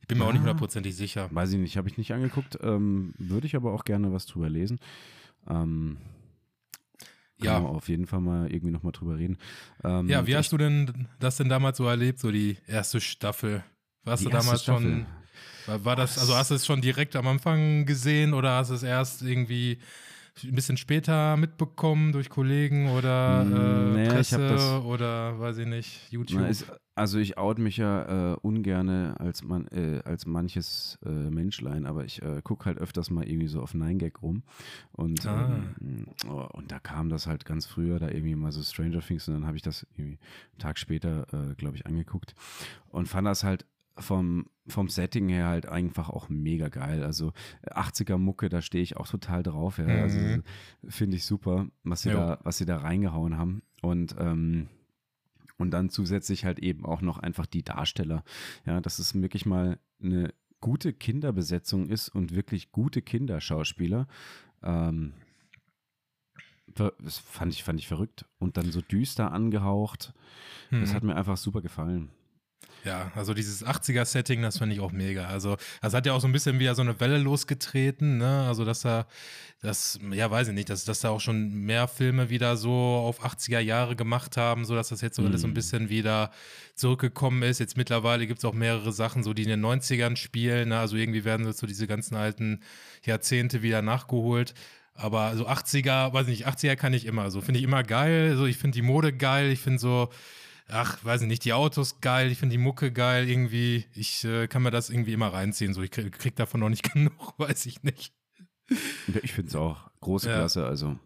ich 0.00 0.06
bin 0.06 0.18
mir 0.18 0.24
ah, 0.24 0.28
auch 0.28 0.32
nicht 0.32 0.40
hundertprozentig 0.40 0.94
sicher. 0.94 1.28
Weiß 1.32 1.52
ich 1.52 1.58
nicht, 1.58 1.76
habe 1.76 1.88
ich 1.88 1.98
nicht 1.98 2.12
angeguckt, 2.12 2.58
ähm, 2.62 3.12
würde 3.18 3.46
ich 3.46 3.56
aber 3.56 3.72
auch 3.72 3.84
gerne 3.84 4.12
was 4.12 4.26
drüber 4.26 4.48
lesen. 4.48 4.78
Ähm, 5.48 5.98
ja. 7.38 7.58
auf 7.58 7.88
jeden 7.88 8.06
Fall 8.06 8.20
mal 8.20 8.50
irgendwie 8.50 8.70
nochmal 8.70 8.92
drüber 8.92 9.16
reden. 9.16 9.38
Ähm, 9.84 10.08
ja, 10.08 10.26
wie 10.26 10.36
hast 10.36 10.52
du 10.52 10.56
denn 10.56 11.08
das 11.18 11.36
denn 11.36 11.48
damals 11.48 11.78
so 11.78 11.86
erlebt, 11.86 12.18
so 12.18 12.30
die 12.30 12.58
erste 12.66 13.00
Staffel? 13.00 13.64
Warst 14.04 14.24
du 14.24 14.28
damals 14.28 14.64
schon, 14.64 15.06
war, 15.66 15.84
war 15.84 15.96
das, 15.96 16.18
also 16.18 16.36
hast 16.36 16.50
du 16.50 16.54
es 16.54 16.64
schon 16.64 16.80
direkt 16.80 17.16
am 17.16 17.26
Anfang 17.26 17.84
gesehen 17.84 18.34
oder 18.34 18.52
hast 18.56 18.70
du 18.70 18.74
es 18.74 18.82
erst 18.82 19.22
irgendwie 19.22 19.78
ein 20.44 20.54
bisschen 20.54 20.76
später 20.76 21.36
mitbekommen 21.36 22.12
durch 22.12 22.28
Kollegen 22.28 22.90
oder 22.90 23.44
mm, 23.44 23.52
äh, 23.52 23.94
naja, 23.94 24.12
Presse 24.12 24.82
oder 24.84 25.38
weiß 25.40 25.58
ich 25.58 25.66
nicht, 25.66 26.10
YouTube? 26.10 26.40
Na, 26.40 26.48
ist, 26.48 26.66
also 26.94 27.18
ich 27.18 27.38
out 27.38 27.58
mich 27.58 27.76
ja 27.76 28.32
äh, 28.32 28.36
ungerne 28.42 29.14
als, 29.18 29.42
man, 29.42 29.66
äh, 29.68 30.00
als 30.04 30.26
manches 30.26 30.98
äh, 31.04 31.08
Menschlein, 31.08 31.86
aber 31.86 32.04
ich 32.04 32.22
äh, 32.22 32.40
gucke 32.42 32.66
halt 32.66 32.78
öfters 32.78 33.10
mal 33.10 33.28
irgendwie 33.28 33.48
so 33.48 33.62
auf 33.62 33.74
9gag 33.74 34.20
rum 34.20 34.42
und, 34.92 35.26
ah. 35.26 35.58
ähm, 35.80 36.06
oh, 36.28 36.46
und 36.52 36.70
da 36.70 36.78
kam 36.78 37.08
das 37.08 37.26
halt 37.26 37.44
ganz 37.44 37.66
früher, 37.66 37.98
da 37.98 38.08
irgendwie 38.08 38.34
mal 38.34 38.52
so 38.52 38.62
Stranger 38.62 39.00
Things 39.00 39.28
und 39.28 39.34
dann 39.34 39.46
habe 39.46 39.56
ich 39.56 39.62
das 39.62 39.86
irgendwie 39.94 40.18
einen 40.52 40.58
Tag 40.58 40.78
später, 40.78 41.26
äh, 41.32 41.54
glaube 41.54 41.76
ich, 41.76 41.86
angeguckt 41.86 42.34
und 42.88 43.08
fand 43.08 43.26
das 43.26 43.44
halt 43.44 43.64
vom, 43.98 44.46
vom 44.66 44.88
Setting 44.88 45.28
her 45.28 45.46
halt 45.46 45.66
einfach 45.66 46.10
auch 46.10 46.28
mega 46.28 46.68
geil. 46.68 47.02
Also 47.02 47.32
80er 47.66 48.18
Mucke, 48.18 48.48
da 48.48 48.62
stehe 48.62 48.82
ich 48.82 48.96
auch 48.96 49.08
total 49.08 49.42
drauf. 49.42 49.78
Ja. 49.78 49.86
Also, 49.86 50.18
mhm. 50.18 50.42
finde 50.86 51.16
ich 51.16 51.24
super, 51.24 51.66
was 51.82 52.02
sie, 52.02 52.10
da, 52.10 52.38
was 52.42 52.58
sie 52.58 52.66
da 52.66 52.76
reingehauen 52.78 53.36
haben. 53.36 53.62
Und 53.82 54.16
ähm, 54.18 54.68
und 55.58 55.70
dann 55.70 55.88
zusätzlich 55.88 56.44
halt 56.44 56.58
eben 56.58 56.84
auch 56.84 57.00
noch 57.00 57.18
einfach 57.18 57.46
die 57.46 57.62
Darsteller. 57.62 58.24
Ja, 58.66 58.80
dass 58.80 58.98
es 58.98 59.14
wirklich 59.14 59.46
mal 59.46 59.78
eine 60.02 60.34
gute 60.60 60.92
Kinderbesetzung 60.92 61.88
ist 61.88 62.08
und 62.08 62.34
wirklich 62.34 62.72
gute 62.72 63.02
Kinderschauspieler. 63.02 64.06
Ähm, 64.62 65.14
das 66.66 67.18
fand 67.18 67.54
ich, 67.54 67.64
fand 67.64 67.80
ich 67.80 67.88
verrückt. 67.88 68.26
Und 68.38 68.56
dann 68.56 68.70
so 68.70 68.82
düster 68.82 69.32
angehaucht. 69.32 70.12
Mhm. 70.70 70.80
Das 70.80 70.94
hat 70.94 71.02
mir 71.02 71.16
einfach 71.16 71.36
super 71.36 71.62
gefallen. 71.62 72.10
Ja, 72.86 73.10
also 73.16 73.34
dieses 73.34 73.66
80er-Setting, 73.66 74.42
das 74.42 74.58
finde 74.58 74.76
ich 74.76 74.80
auch 74.80 74.92
mega. 74.92 75.26
Also, 75.26 75.56
das 75.82 75.92
hat 75.92 76.06
ja 76.06 76.12
auch 76.12 76.20
so 76.20 76.28
ein 76.28 76.32
bisschen 76.32 76.60
wieder 76.60 76.76
so 76.76 76.82
eine 76.82 76.98
Welle 77.00 77.18
losgetreten, 77.18 78.18
ne? 78.18 78.46
Also, 78.46 78.64
dass 78.64 78.82
da, 78.82 79.06
das, 79.60 79.98
ja, 80.12 80.30
weiß 80.30 80.48
ich 80.48 80.54
nicht, 80.54 80.70
dass, 80.70 80.84
dass 80.84 81.00
da 81.00 81.10
auch 81.10 81.20
schon 81.20 81.52
mehr 81.52 81.88
Filme 81.88 82.30
wieder 82.30 82.56
so 82.56 82.70
auf 82.70 83.24
80er 83.24 83.58
Jahre 83.58 83.96
gemacht 83.96 84.36
haben, 84.36 84.64
so 84.64 84.76
dass 84.76 84.90
das 84.90 85.00
jetzt 85.00 85.16
so 85.16 85.24
alles 85.24 85.40
so 85.40 85.48
ein 85.48 85.50
mhm. 85.50 85.54
bisschen 85.54 85.88
wieder 85.88 86.30
zurückgekommen 86.76 87.42
ist. 87.42 87.58
Jetzt 87.58 87.76
mittlerweile 87.76 88.28
gibt 88.28 88.38
es 88.38 88.44
auch 88.44 88.54
mehrere 88.54 88.92
Sachen, 88.92 89.24
so 89.24 89.34
die 89.34 89.42
in 89.42 89.48
den 89.48 89.64
90ern 89.64 90.14
spielen. 90.14 90.68
Ne? 90.68 90.78
Also, 90.78 90.96
irgendwie 90.96 91.24
werden 91.24 91.52
so 91.52 91.66
diese 91.66 91.88
ganzen 91.88 92.14
alten 92.14 92.60
Jahrzehnte 93.04 93.62
wieder 93.62 93.82
nachgeholt. 93.82 94.54
Aber 94.94 95.36
so 95.36 95.48
80er, 95.48 96.12
weiß 96.12 96.28
ich 96.28 96.38
nicht, 96.38 96.46
80er 96.46 96.76
kann 96.76 96.94
ich 96.94 97.04
immer. 97.04 97.32
So 97.32 97.40
finde 97.40 97.58
ich 97.58 97.64
immer 97.64 97.82
geil. 97.82 98.36
So, 98.36 98.46
ich 98.46 98.58
finde 98.58 98.76
die 98.76 98.82
Mode 98.82 99.12
geil. 99.12 99.50
Ich 99.50 99.60
finde 99.60 99.80
so, 99.80 100.08
ach, 100.68 101.04
weiß 101.04 101.22
ich 101.22 101.28
nicht, 101.28 101.44
die 101.44 101.52
Autos 101.52 102.00
geil, 102.00 102.30
ich 102.30 102.38
finde 102.38 102.54
die 102.54 102.62
Mucke 102.62 102.92
geil, 102.92 103.28
irgendwie, 103.28 103.86
ich 103.94 104.24
äh, 104.24 104.48
kann 104.48 104.62
mir 104.62 104.70
das 104.70 104.90
irgendwie 104.90 105.12
immer 105.12 105.32
reinziehen, 105.32 105.74
so 105.74 105.82
ich 105.82 105.90
krieg, 105.90 106.12
krieg 106.12 106.36
davon 106.36 106.60
noch 106.60 106.68
nicht 106.68 106.82
genug, 106.92 107.38
weiß 107.38 107.66
ich 107.66 107.82
nicht. 107.82 108.12
Ich 109.22 109.32
finde 109.32 109.48
es 109.48 109.56
auch 109.56 109.90
große 110.00 110.28
ja. 110.28 110.36
Klasse, 110.36 110.66
also 110.66 110.98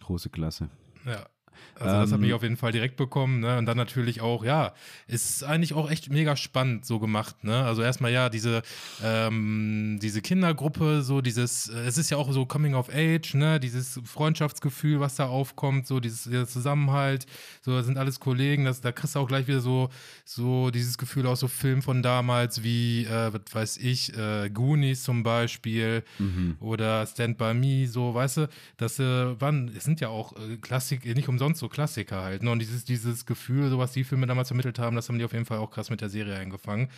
große 0.00 0.30
Klasse. 0.30 0.70
Ja. 1.04 1.26
Also 1.74 1.96
das 1.96 2.12
hat 2.12 2.20
mich 2.20 2.30
ähm. 2.30 2.36
auf 2.36 2.42
jeden 2.42 2.56
Fall 2.56 2.72
direkt 2.72 2.96
bekommen, 2.96 3.40
ne? 3.40 3.58
Und 3.58 3.66
dann 3.66 3.76
natürlich 3.76 4.20
auch, 4.20 4.44
ja, 4.44 4.72
ist 5.06 5.44
eigentlich 5.44 5.74
auch 5.74 5.90
echt 5.90 6.10
mega 6.10 6.36
spannend 6.36 6.86
so 6.86 6.98
gemacht, 6.98 7.44
ne? 7.44 7.64
Also 7.64 7.82
erstmal 7.82 8.12
ja, 8.12 8.28
diese, 8.28 8.62
ähm, 9.02 9.98
diese 10.00 10.22
Kindergruppe, 10.22 11.02
so 11.02 11.20
dieses, 11.20 11.68
äh, 11.68 11.80
es 11.80 11.98
ist 11.98 12.10
ja 12.10 12.16
auch 12.16 12.32
so 12.32 12.46
Coming 12.46 12.74
of 12.74 12.88
Age, 12.88 13.34
ne? 13.34 13.58
Dieses 13.60 14.00
Freundschaftsgefühl, 14.04 15.00
was 15.00 15.16
da 15.16 15.26
aufkommt, 15.26 15.86
so 15.86 16.00
dieses 16.00 16.24
dieser 16.24 16.46
Zusammenhalt, 16.46 17.26
so 17.62 17.76
das 17.76 17.86
sind 17.86 17.98
alles 17.98 18.20
Kollegen, 18.20 18.64
das, 18.64 18.80
da 18.80 18.92
kriegst 18.92 19.14
du 19.14 19.20
auch 19.20 19.28
gleich 19.28 19.46
wieder 19.46 19.60
so, 19.60 19.90
so 20.24 20.70
dieses 20.70 20.98
Gefühl 20.98 21.26
aus 21.26 21.40
so 21.40 21.48
Filmen 21.48 21.82
von 21.82 22.02
damals 22.02 22.62
wie, 22.62 23.04
äh, 23.04 23.32
was 23.32 23.42
weiß 23.52 23.76
ich, 23.78 24.16
äh, 24.16 24.50
Goonies 24.50 25.02
zum 25.02 25.22
Beispiel 25.22 26.04
mhm. 26.18 26.56
oder 26.60 27.06
Stand 27.06 27.38
By 27.38 27.54
Me, 27.54 27.86
so, 27.86 28.14
weißt 28.14 28.36
du, 28.38 28.48
das 28.76 28.98
äh, 28.98 29.40
waren, 29.40 29.70
es 29.76 29.84
sind 29.84 30.00
ja 30.00 30.08
auch 30.08 30.32
äh, 30.36 30.56
Klassik, 30.56 31.04
nicht 31.04 31.28
umsonst 31.28 31.51
so 31.58 31.68
Klassiker 31.68 32.22
halt. 32.22 32.42
Ne? 32.42 32.50
Und 32.50 32.58
dieses, 32.58 32.84
dieses 32.84 33.26
Gefühl, 33.26 33.70
so 33.70 33.78
was 33.78 33.92
die 33.92 34.04
Filme 34.04 34.26
damals 34.26 34.48
vermittelt 34.48 34.78
haben, 34.78 34.96
das 34.96 35.08
haben 35.08 35.18
die 35.18 35.24
auf 35.24 35.32
jeden 35.32 35.44
Fall 35.44 35.58
auch 35.58 35.70
krass 35.70 35.90
mit 35.90 36.00
der 36.00 36.08
Serie 36.08 36.36
eingefangen. 36.36 36.88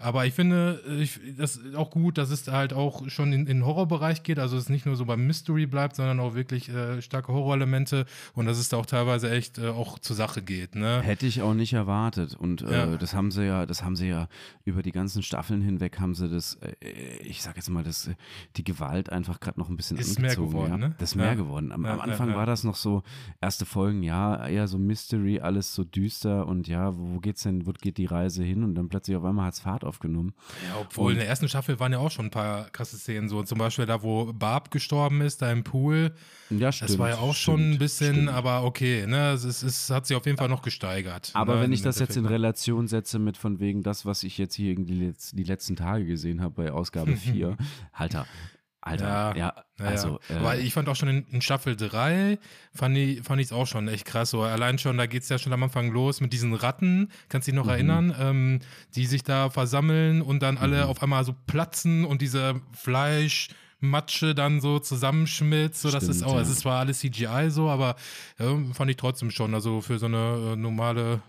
Aber 0.00 0.26
ich 0.26 0.34
finde, 0.34 0.80
ich, 1.00 1.20
das 1.36 1.56
ist 1.56 1.74
auch 1.74 1.90
gut, 1.90 2.18
dass 2.18 2.30
es 2.30 2.46
halt 2.46 2.72
auch 2.72 3.08
schon 3.08 3.32
in, 3.32 3.40
in 3.40 3.46
den 3.58 3.66
Horrorbereich 3.66 4.22
geht. 4.22 4.38
Also 4.38 4.56
es 4.56 4.68
nicht 4.68 4.86
nur 4.86 4.94
so 4.94 5.04
beim 5.04 5.26
Mystery 5.26 5.66
bleibt, 5.66 5.96
sondern 5.96 6.20
auch 6.20 6.34
wirklich 6.34 6.68
äh, 6.68 7.02
starke 7.02 7.32
Horrorelemente 7.32 8.06
und 8.34 8.46
dass 8.46 8.58
es 8.58 8.68
da 8.68 8.76
auch 8.76 8.86
teilweise 8.86 9.30
echt 9.30 9.58
äh, 9.58 9.68
auch 9.68 9.98
zur 9.98 10.14
Sache 10.14 10.40
geht. 10.40 10.76
Ne? 10.76 11.02
Hätte 11.02 11.26
ich 11.26 11.42
auch 11.42 11.54
nicht 11.54 11.72
erwartet. 11.72 12.34
Und 12.34 12.62
äh, 12.62 12.72
ja. 12.72 12.96
das 12.96 13.12
haben 13.12 13.32
sie 13.32 13.44
ja, 13.44 13.66
das 13.66 13.82
haben 13.82 13.96
sie 13.96 14.06
ja 14.08 14.28
über 14.64 14.82
die 14.82 14.92
ganzen 14.92 15.22
Staffeln 15.22 15.62
hinweg 15.62 15.98
haben 15.98 16.14
sie 16.14 16.28
das, 16.28 16.58
äh, 16.60 17.18
ich 17.22 17.42
sag 17.42 17.56
jetzt 17.56 17.68
mal, 17.68 17.82
das, 17.82 18.08
die 18.56 18.64
Gewalt 18.64 19.10
einfach 19.10 19.40
gerade 19.40 19.58
noch 19.58 19.68
ein 19.68 19.76
bisschen 19.76 19.98
ist 19.98 20.16
angezogen. 20.16 20.52
Mehr 20.52 20.62
geworden, 20.62 20.70
ja? 20.80 20.88
ne? 20.88 20.94
Das 20.98 21.10
ist 21.10 21.16
mehr 21.16 21.34
geworden. 21.34 21.72
Am, 21.72 21.84
am 21.84 22.00
Anfang 22.00 22.34
war 22.34 22.46
das 22.46 22.62
noch 22.62 22.76
so, 22.76 23.02
erste 23.40 23.66
Folgen, 23.66 24.04
ja, 24.04 24.46
eher 24.46 24.68
so 24.68 24.78
Mystery, 24.78 25.40
alles 25.40 25.74
so 25.74 25.82
düster 25.82 26.46
und 26.46 26.68
ja, 26.68 26.96
wo, 26.96 27.18
wo 27.18 27.20
geht's 27.20 27.42
denn, 27.42 27.66
wo 27.66 27.72
geht 27.72 27.98
die 27.98 28.06
Reise 28.06 28.44
hin? 28.44 28.62
Und 28.62 28.76
dann 28.76 28.88
plötzlich 28.88 29.16
auf 29.16 29.24
einmal 29.24 29.46
hat 29.46 29.54
es 29.54 29.60
Fahrt 29.60 29.84
aufgenommen. 29.88 30.34
Ja, 30.68 30.80
obwohl 30.80 31.06
und, 31.06 31.12
in 31.12 31.18
der 31.18 31.28
ersten 31.28 31.48
Staffel 31.48 31.80
waren 31.80 31.92
ja 31.92 31.98
auch 31.98 32.10
schon 32.10 32.26
ein 32.26 32.30
paar 32.30 32.70
krasse 32.70 32.96
Szenen, 32.96 33.28
so 33.28 33.42
zum 33.42 33.58
Beispiel 33.58 33.86
da, 33.86 34.02
wo 34.02 34.32
Barb 34.32 34.70
gestorben 34.70 35.20
ist, 35.20 35.42
da 35.42 35.50
im 35.50 35.64
Pool. 35.64 36.12
Ja, 36.50 36.70
stimmt. 36.70 36.90
Das 36.90 36.98
war 36.98 37.08
ja 37.08 37.16
auch 37.16 37.34
stimmt, 37.34 37.58
schon 37.58 37.70
ein 37.72 37.78
bisschen, 37.78 38.14
stimmt. 38.14 38.28
aber 38.28 38.64
okay, 38.64 39.06
ne, 39.06 39.32
es, 39.32 39.44
ist, 39.44 39.62
es 39.62 39.90
hat 39.90 40.06
sich 40.06 40.16
auf 40.16 40.26
jeden 40.26 40.38
Fall 40.38 40.48
noch 40.48 40.62
gesteigert. 40.62 41.30
Aber 41.34 41.56
ne, 41.56 41.62
wenn 41.62 41.72
ich 41.72 41.82
das 41.82 41.98
jetzt 41.98 42.16
in 42.16 42.26
Relation 42.26 42.86
setze 42.88 43.18
mit 43.18 43.36
von 43.36 43.58
wegen 43.60 43.82
das, 43.82 44.06
was 44.06 44.22
ich 44.22 44.38
jetzt 44.38 44.54
hier 44.54 44.74
die, 44.76 45.12
die 45.32 45.44
letzten 45.44 45.76
Tage 45.76 46.04
gesehen 46.04 46.40
habe 46.40 46.54
bei 46.62 46.72
Ausgabe 46.72 47.16
4, 47.16 47.56
Alter, 47.92 48.26
Alter, 48.88 49.36
ja, 49.36 49.36
ja 49.36 49.54
also. 49.78 50.18
Ja. 50.28 50.36
Aber 50.38 50.56
äh, 50.56 50.60
ich 50.60 50.74
fand 50.74 50.88
auch 50.88 50.96
schon 50.96 51.08
in, 51.08 51.26
in 51.28 51.42
Staffel 51.42 51.76
3, 51.76 52.38
fand 52.74 52.96
ich 52.96 53.18
es 53.20 53.26
fand 53.26 53.52
auch 53.52 53.66
schon 53.66 53.88
echt 53.88 54.04
krass. 54.04 54.30
So, 54.30 54.42
allein 54.42 54.78
schon, 54.78 54.96
da 54.98 55.06
geht 55.06 55.22
es 55.22 55.28
ja 55.28 55.38
schon 55.38 55.52
am 55.52 55.62
Anfang 55.62 55.90
los 55.90 56.20
mit 56.20 56.32
diesen 56.32 56.54
Ratten, 56.54 57.10
kannst 57.28 57.46
du 57.46 57.52
dich 57.52 57.56
noch 57.56 57.66
mhm. 57.66 57.70
erinnern, 57.70 58.16
ähm, 58.18 58.58
die 58.94 59.06
sich 59.06 59.22
da 59.22 59.50
versammeln 59.50 60.22
und 60.22 60.42
dann 60.42 60.58
alle 60.58 60.84
mhm. 60.84 60.90
auf 60.90 61.02
einmal 61.02 61.24
so 61.24 61.34
platzen 61.46 62.04
und 62.04 62.22
diese 62.22 62.60
Fleischmatsche 62.72 64.34
dann 64.34 64.60
so 64.60 64.78
zusammenschmilzt. 64.78 65.82
So, 65.82 65.90
das 65.90 66.04
ist 66.04 66.22
auch, 66.22 66.34
ja. 66.34 66.40
es 66.40 66.48
ist 66.48 66.60
zwar 66.60 66.80
alles 66.80 67.00
CGI 67.00 67.50
so, 67.50 67.68
aber 67.68 67.96
ja, 68.38 68.56
fand 68.72 68.90
ich 68.90 68.96
trotzdem 68.96 69.30
schon. 69.30 69.54
Also 69.54 69.80
für 69.80 69.98
so 69.98 70.06
eine 70.06 70.52
äh, 70.52 70.56
normale 70.56 71.22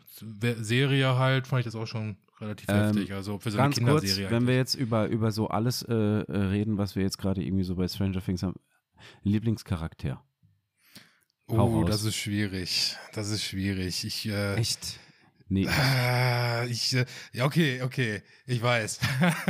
Serie 0.59 1.17
halt, 1.17 1.47
fand 1.47 1.61
ich 1.61 1.65
das 1.65 1.75
auch 1.75 1.87
schon 1.87 2.17
relativ 2.41 2.69
ähm, 2.69 2.75
heftig. 2.75 3.13
Also 3.13 3.39
für 3.39 3.51
so 3.51 3.57
ganz 3.57 3.77
eine 3.77 3.87
Kinderserie. 3.87 4.27
Kurz, 4.27 4.31
wenn 4.31 4.47
wir 4.47 4.55
jetzt 4.55 4.75
über, 4.75 5.07
über 5.07 5.31
so 5.31 5.47
alles 5.47 5.83
äh, 5.83 5.93
äh, 5.93 6.37
reden, 6.37 6.77
was 6.77 6.95
wir 6.95 7.03
jetzt 7.03 7.17
gerade 7.17 7.43
irgendwie 7.43 7.63
so 7.63 7.75
bei 7.75 7.87
Stranger 7.87 8.21
Things 8.23 8.43
haben, 8.43 8.55
Lieblingscharakter. 9.23 10.23
Oh, 11.47 11.83
das 11.83 12.03
ist 12.03 12.15
schwierig. 12.15 12.95
Das 13.13 13.29
ist 13.29 13.43
schwierig. 13.43 14.05
Ich, 14.05 14.27
äh, 14.27 14.55
Echt? 14.55 14.99
Nee. 15.51 15.67
Ah, 15.67 16.63
ich, 16.69 16.93
äh, 16.95 17.05
ja, 17.33 17.45
okay, 17.45 17.81
okay, 17.81 18.21
ich 18.45 18.61
weiß. 18.61 18.99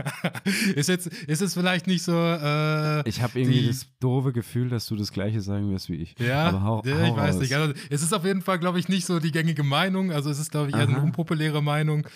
ist, 0.76 0.88
jetzt, 0.88 1.08
ist 1.08 1.42
es 1.42 1.54
vielleicht 1.54 1.88
nicht 1.88 2.04
so. 2.04 2.14
Äh, 2.14 3.08
ich 3.08 3.22
habe 3.22 3.38
irgendwie 3.38 3.60
die, 3.60 3.68
das 3.68 3.86
doofe 4.00 4.32
Gefühl, 4.32 4.70
dass 4.70 4.86
du 4.86 4.96
das 4.96 5.12
Gleiche 5.12 5.42
sagen 5.42 5.70
wirst 5.72 5.90
wie 5.90 5.96
ich. 5.96 6.16
Ja, 6.18 6.48
Aber 6.48 6.64
hau, 6.64 6.84
ja 6.86 7.04
ich 7.04 7.16
weiß 7.16 7.36
raus. 7.36 7.42
nicht. 7.42 7.54
Also, 7.54 7.74
es 7.90 8.02
ist 8.02 8.14
auf 8.14 8.24
jeden 8.24 8.42
Fall, 8.42 8.60
glaube 8.60 8.80
ich, 8.80 8.88
nicht 8.88 9.06
so 9.06 9.20
die 9.20 9.34
gängige 9.34 9.64
Meinung. 9.64 10.14
Also, 10.14 10.30
es 10.30 10.40
ist, 10.40 10.52
glaube 10.52 10.70
ich, 10.70 10.76
eher 10.76 10.84
Aha. 10.84 10.96
eine 10.96 11.02
unpopuläre 11.02 11.62
Meinung. 11.62 12.08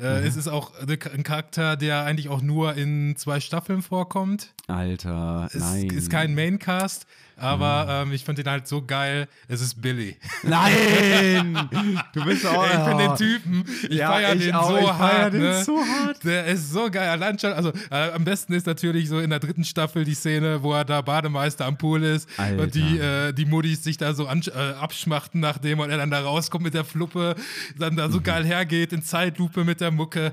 Äh, 0.00 0.20
mhm. 0.20 0.26
Es 0.26 0.36
ist 0.36 0.48
auch 0.48 0.72
ein 0.76 1.22
Charakter, 1.24 1.76
der 1.76 2.04
eigentlich 2.04 2.28
auch 2.28 2.40
nur 2.40 2.74
in 2.74 3.16
zwei 3.16 3.40
Staffeln 3.40 3.82
vorkommt. 3.82 4.54
Alter, 4.68 5.48
nein. 5.52 5.88
Es 5.90 5.96
ist 5.96 6.10
kein 6.10 6.34
Maincast, 6.34 7.06
aber 7.38 8.04
mhm. 8.04 8.08
ähm, 8.08 8.14
ich 8.14 8.24
fand 8.24 8.38
den 8.38 8.48
halt 8.48 8.66
so 8.66 8.84
geil. 8.84 9.28
Es 9.48 9.60
ist 9.60 9.80
Billy. 9.80 10.16
Nein! 10.42 11.68
du 12.12 12.24
bist 12.24 12.46
auch. 12.46 12.66
ich 12.66 12.84
bin 12.84 12.98
den 12.98 13.16
Typen. 13.16 13.64
Ich 13.88 13.96
ja, 13.96 14.12
feier 14.12 14.36
den 14.36 14.54
auch, 14.54 14.68
so 14.68 14.78
ich 14.78 14.88
hart. 14.88 15.32
Den 15.32 15.40
ne? 15.40 15.64
so 15.64 15.78
hart. 15.78 16.24
Der 16.24 16.46
ist 16.46 16.72
so 16.72 16.90
geil. 16.90 17.08
Allein 17.08 17.38
schon, 17.38 17.52
also 17.52 17.72
äh, 17.90 18.10
am 18.12 18.24
besten 18.24 18.52
ist 18.52 18.66
natürlich 18.66 19.08
so 19.08 19.20
in 19.20 19.30
der 19.30 19.38
dritten 19.38 19.64
Staffel 19.64 20.04
die 20.04 20.14
Szene, 20.14 20.62
wo 20.62 20.72
er 20.72 20.84
da 20.84 21.00
Bademeister 21.00 21.66
am 21.66 21.78
Pool 21.78 22.02
ist 22.02 22.28
Alter. 22.36 22.62
und 22.62 22.74
die, 22.74 22.98
äh, 22.98 23.32
die 23.32 23.44
Muddis 23.44 23.84
sich 23.84 23.96
da 23.96 24.14
so 24.14 24.26
an, 24.26 24.42
äh, 24.46 24.72
abschmachten, 24.72 25.40
nachdem 25.40 25.80
er 25.80 25.96
dann 25.96 26.10
da 26.10 26.20
rauskommt 26.20 26.64
mit 26.64 26.74
der 26.74 26.84
Fluppe, 26.84 27.36
dann 27.78 27.96
da 27.96 28.10
so 28.10 28.18
mhm. 28.18 28.24
geil 28.24 28.44
hergeht 28.44 28.92
in 28.92 29.02
Zeitlupe 29.02 29.64
mit 29.64 29.80
der 29.80 29.90
Mucke. 29.90 30.32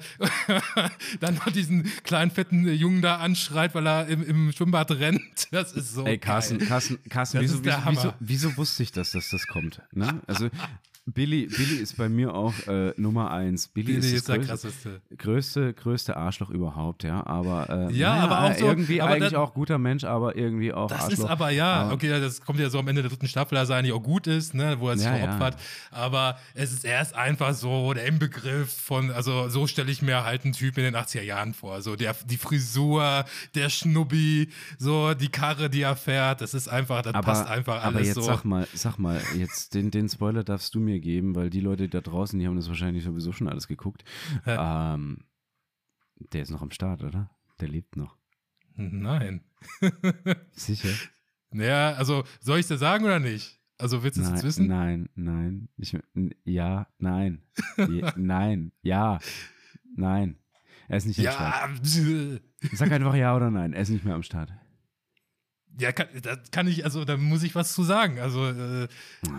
dann 1.20 1.36
noch 1.36 1.52
diesen 1.52 1.92
kleinen 2.04 2.32
fetten 2.32 2.68
Jungen 2.68 3.02
da 3.02 3.18
anschreit, 3.18 3.76
weil 3.76 3.88
er 3.88 4.08
im, 4.08 4.24
im 4.24 4.52
Schwimmbad 4.52 4.92
rennt. 4.92 5.48
Das 5.52 5.74
ist 5.74 5.94
so. 5.94 6.06
Ey, 6.06 6.18
Carsten, 6.18 6.60
geil. 6.60 6.68
Carsten, 6.68 6.95
Carsten 7.10 7.42
wieso, 7.42 7.64
wieso, 7.64 7.78
wieso, 7.88 8.14
wieso, 8.20 8.58
wusste 8.58 8.84
ich 8.84 8.92
das, 8.92 9.12
dass 9.12 9.30
das 9.30 9.48
kommt? 9.48 9.82
Ne? 9.92 10.22
Also 10.28 10.50
Billy, 11.08 11.46
Billy 11.46 11.76
ist 11.76 11.98
bei 11.98 12.10
mir 12.10 12.34
auch 12.34 12.54
äh, 12.68 12.92
Nummer 12.98 13.30
eins. 13.30 13.68
Billy, 13.68 13.94
Billy 13.94 14.00
ist, 14.00 14.12
ist 14.12 14.28
der 14.28 14.40
größte, 14.40 15.02
größte, 15.16 15.74
größte 15.76 16.18
Arschloch 16.18 16.50
überhaupt, 16.50 17.04
ja. 17.04 17.24
Aber 17.28 17.70
äh, 17.70 17.94
ja, 17.94 18.16
naja, 18.16 18.24
aber 18.24 18.40
auch 18.42 18.58
so, 18.58 18.66
irgendwie 18.66 19.02
aber 19.02 19.12
eigentlich 19.12 19.32
das, 19.32 19.40
auch 19.40 19.54
guter 19.54 19.78
Mensch, 19.78 20.04
aber 20.04 20.36
irgendwie 20.36 20.74
auch 20.74 20.90
Das 20.90 21.04
Arschloch. 21.04 21.26
ist 21.26 21.30
aber 21.30 21.52
ja, 21.52 21.92
okay, 21.92 22.10
das 22.10 22.42
kommt 22.42 22.60
ja 22.60 22.72
so 22.72 22.80
am 22.80 22.88
Ende 22.88 23.04
der 23.04 23.12
dritten 23.12 23.28
Staffel, 23.28 23.54
dass 23.54 23.70
er 23.70 23.78
eigentlich 23.78 23.94
auch 23.94 24.02
gut 24.02 24.26
ist, 24.26 24.56
ne, 24.56 24.78
wo 24.80 24.90
er 24.90 24.98
sich 24.98 25.06
ja, 25.06 25.16
veropfert. 25.16 25.60
Ja. 25.92 25.98
Aber 25.98 26.40
es 26.56 26.74
ist 26.74 26.84
erst 26.84 27.14
einfach 27.14 27.54
so 27.54 27.94
der 27.94 28.08
Inbegriff 28.08 28.74
von, 28.74 29.12
also 29.12 29.48
so 29.48 29.68
stelle 29.68 29.92
ich 29.92 30.02
mir 30.02 30.24
halt 30.24 30.44
einen 30.44 30.54
Typ 30.54 30.76
in 30.80 30.86
den 30.86 30.96
80er 30.96 31.22
Jahren 31.22 31.54
vor. 31.54 31.84
So 31.84 31.96
der, 31.96 32.16
die 32.26 32.38
Frisur, 32.38 33.26
der 33.54 33.70
Schnubbi, 33.70 34.50
so 34.80 35.14
die 35.14 35.30
Karre, 35.30 35.70
die 35.70 35.84
er 35.84 35.96
fährt, 35.96 36.42
das 36.42 36.56
ist 36.56 36.68
einfach, 36.68 37.04
das 37.04 37.14
aber, 37.14 37.26
passt 37.26 37.48
einfach 37.48 37.84
alles 37.84 37.96
aber 37.96 38.02
jetzt 38.02 38.16
so. 38.16 38.22
Sag 38.22 38.44
mal, 38.44 38.68
sag 38.74 38.98
mal, 38.98 39.22
jetzt 39.38 39.76
den, 39.76 39.92
den 39.92 40.10
Spoiler 40.10 40.44
darfst 40.44 40.74
du 40.74 40.80
mir 40.80 40.95
geben, 41.00 41.36
weil 41.36 41.50
die 41.50 41.60
Leute 41.60 41.90
da 41.90 42.02
draußen, 42.02 42.40
die 42.40 42.48
haben 42.48 42.56
das 42.56 42.68
wahrscheinlich 42.68 43.04
sowieso 43.04 43.32
schon 43.32 43.48
alles 43.48 43.68
geguckt. 43.68 44.04
Ja. 44.46 44.96
Ähm, 44.96 45.26
der 46.18 46.42
ist 46.42 46.52
noch 46.52 46.62
am 46.62 46.72
Start, 46.72 47.04
oder? 47.04 47.30
Der 47.60 47.68
lebt 47.68 47.96
noch. 47.96 48.18
Nein. 48.76 49.42
Sicher? 50.52 50.90
Naja, 51.52 51.94
also 51.94 52.24
soll 52.42 52.60
ich 52.60 52.64
es 52.64 52.68
dir 52.68 52.78
sagen 52.78 53.06
oder 53.06 53.20
nicht? 53.20 53.60
Also 53.78 54.04
willst 54.04 54.18
du 54.18 54.22
es 54.22 54.30
jetzt 54.30 54.44
wissen? 54.44 54.68
Nein, 54.68 55.10
nein. 55.16 55.70
Ich, 55.78 55.98
ja, 56.46 56.88
nein. 56.98 57.42
ja, 57.78 58.14
nein, 58.18 58.72
ja, 58.82 59.20
nein. 59.96 60.38
Er 60.88 60.98
ist 60.98 61.06
nicht 61.06 61.20
am 61.20 61.26
ja. 61.26 61.32
Start. 61.32 61.86
Sag 62.74 62.92
einfach 62.92 63.16
ja 63.16 63.36
oder 63.36 63.52
nein. 63.52 63.74
Er 63.74 63.82
ist 63.82 63.90
nicht 63.90 64.06
mehr 64.06 64.16
am 64.16 64.24
Start. 64.24 64.54
Ja, 65.78 65.92
kann, 65.92 66.08
da 66.22 66.38
kann 66.52 66.68
ich, 66.68 66.86
also 66.86 67.04
da 67.04 67.18
muss 67.18 67.44
ich 67.44 67.56
was 67.56 67.74
zu 67.74 67.84
sagen. 67.84 68.20
Also 68.20 68.48
äh, 68.48 68.88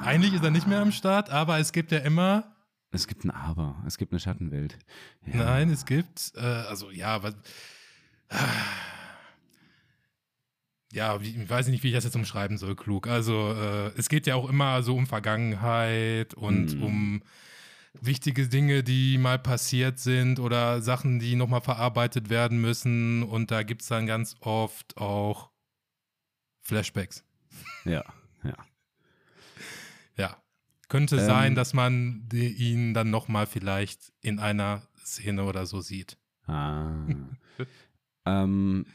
eigentlich 0.02 0.34
ist 0.34 0.44
er 0.44 0.50
nicht 0.50 0.66
mehr 0.66 0.80
am 0.80 0.92
Start, 0.92 1.30
aber 1.30 1.58
es 1.58 1.72
gibt 1.72 1.92
ja 1.92 1.98
immer. 1.98 2.54
Es 2.90 3.06
gibt 3.06 3.24
ein 3.24 3.30
Aber, 3.30 3.82
es 3.86 3.98
gibt 3.98 4.12
eine 4.12 4.20
Schattenwelt. 4.20 4.78
Ja. 5.26 5.44
Nein, 5.44 5.70
es 5.70 5.84
gibt, 5.84 6.32
äh, 6.36 6.40
also 6.40 6.90
ja, 6.90 7.22
was. 7.22 7.34
ja, 10.92 11.18
ich 11.20 11.48
weiß 11.48 11.68
nicht, 11.68 11.82
wie 11.82 11.88
ich 11.88 11.94
das 11.94 12.04
jetzt 12.04 12.16
umschreiben 12.16 12.58
soll, 12.58 12.76
klug. 12.76 13.06
Also 13.06 13.52
äh, 13.52 13.92
es 13.96 14.08
geht 14.08 14.26
ja 14.26 14.34
auch 14.34 14.48
immer 14.48 14.82
so 14.82 14.94
um 14.96 15.06
Vergangenheit 15.06 16.34
und 16.34 16.72
hm. 16.72 16.82
um 16.82 17.22
wichtige 18.00 18.48
Dinge, 18.48 18.82
die 18.82 19.18
mal 19.18 19.38
passiert 19.38 19.98
sind 19.98 20.38
oder 20.38 20.82
Sachen, 20.82 21.18
die 21.18 21.34
nochmal 21.34 21.62
verarbeitet 21.62 22.28
werden 22.30 22.60
müssen. 22.60 23.22
Und 23.22 23.50
da 23.50 23.62
gibt 23.62 23.82
es 23.82 23.88
dann 23.88 24.06
ganz 24.06 24.36
oft 24.40 24.96
auch 24.96 25.50
Flashbacks. 26.66 27.24
Ja, 27.84 28.04
ja. 28.42 28.56
ja. 30.16 30.42
Könnte 30.88 31.16
ähm, 31.16 31.24
sein, 31.24 31.54
dass 31.54 31.74
man 31.74 32.28
die, 32.28 32.48
ihn 32.48 32.92
dann 32.92 33.08
nochmal 33.08 33.46
vielleicht 33.46 34.12
in 34.20 34.40
einer 34.40 34.82
Szene 34.98 35.44
oder 35.44 35.64
so 35.64 35.80
sieht. 35.80 36.18
Ah. 36.46 37.06
ähm, 38.26 38.86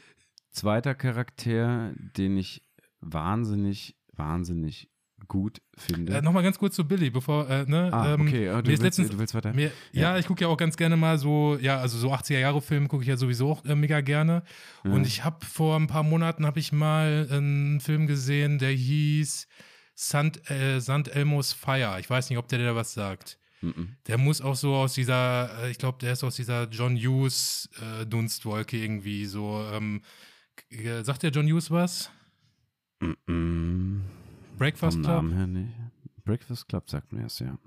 zweiter 0.50 0.94
Charakter, 0.94 1.94
den 1.96 2.36
ich 2.36 2.62
wahnsinnig, 3.00 3.96
wahnsinnig 4.12 4.90
gut 5.28 5.60
finde. 5.76 6.14
Äh, 6.14 6.22
Nochmal 6.22 6.42
ganz 6.42 6.58
kurz 6.58 6.74
zu 6.74 6.86
Billy, 6.86 7.10
bevor, 7.10 7.48
äh, 7.48 7.64
ne? 7.66 7.90
Ah, 7.92 8.14
ähm, 8.14 8.22
okay, 8.22 8.46
du, 8.46 8.66
willst, 8.66 8.82
letztens, 8.82 9.10
du 9.10 9.18
willst 9.18 9.34
weiter? 9.34 9.52
Mir, 9.52 9.70
ja. 9.92 10.02
ja. 10.12 10.18
ich 10.18 10.26
gucke 10.26 10.42
ja 10.42 10.48
auch 10.48 10.56
ganz 10.56 10.76
gerne 10.76 10.96
mal 10.96 11.18
so, 11.18 11.58
ja, 11.60 11.78
also 11.78 11.98
so 11.98 12.12
80er-Jahre-Filme 12.12 12.88
gucke 12.88 13.02
ich 13.02 13.08
ja 13.08 13.16
sowieso 13.16 13.50
auch 13.50 13.64
äh, 13.64 13.74
mega 13.74 14.00
gerne. 14.00 14.42
Ja. 14.84 14.90
Und 14.90 15.06
ich 15.06 15.24
habe 15.24 15.44
vor 15.44 15.76
ein 15.76 15.86
paar 15.86 16.02
Monaten 16.02 16.46
habe 16.46 16.60
ich 16.60 16.72
mal 16.72 17.28
einen 17.30 17.80
Film 17.80 18.06
gesehen, 18.06 18.58
der 18.58 18.70
hieß 18.70 19.48
Sant, 19.94 20.50
äh, 20.50 20.80
Sant 20.80 21.14
Elmos 21.14 21.52
Fire. 21.52 21.98
Ich 22.00 22.08
weiß 22.08 22.30
nicht, 22.30 22.38
ob 22.38 22.48
der 22.48 22.58
dir 22.58 22.74
was 22.74 22.94
sagt. 22.94 23.38
Der 24.08 24.18
muss 24.18 24.40
auch 24.40 24.56
so 24.56 24.74
aus 24.74 24.94
dieser, 24.94 25.62
äh, 25.62 25.70
ich 25.70 25.78
glaube, 25.78 25.98
der 26.00 26.14
ist 26.14 26.24
aus 26.24 26.34
dieser 26.34 26.64
John 26.68 26.96
Hughes 26.96 27.70
äh, 27.80 28.04
Dunstwolke 28.04 28.76
irgendwie 28.76 29.24
so. 29.26 29.64
Ähm, 29.72 30.02
sagt 31.02 31.22
der 31.22 31.30
John 31.30 31.46
Hughes 31.46 31.70
was? 31.70 32.10
Mm 33.26 34.00
Breakfast 34.62 34.98
Club? 34.98 35.08
Namen 35.08 35.32
her 35.32 35.46
nicht. 35.48 35.72
Breakfast 36.24 36.68
Club 36.68 36.88
sagt 36.88 37.12
mir 37.12 37.26
es, 37.26 37.40
ja. 37.40 37.58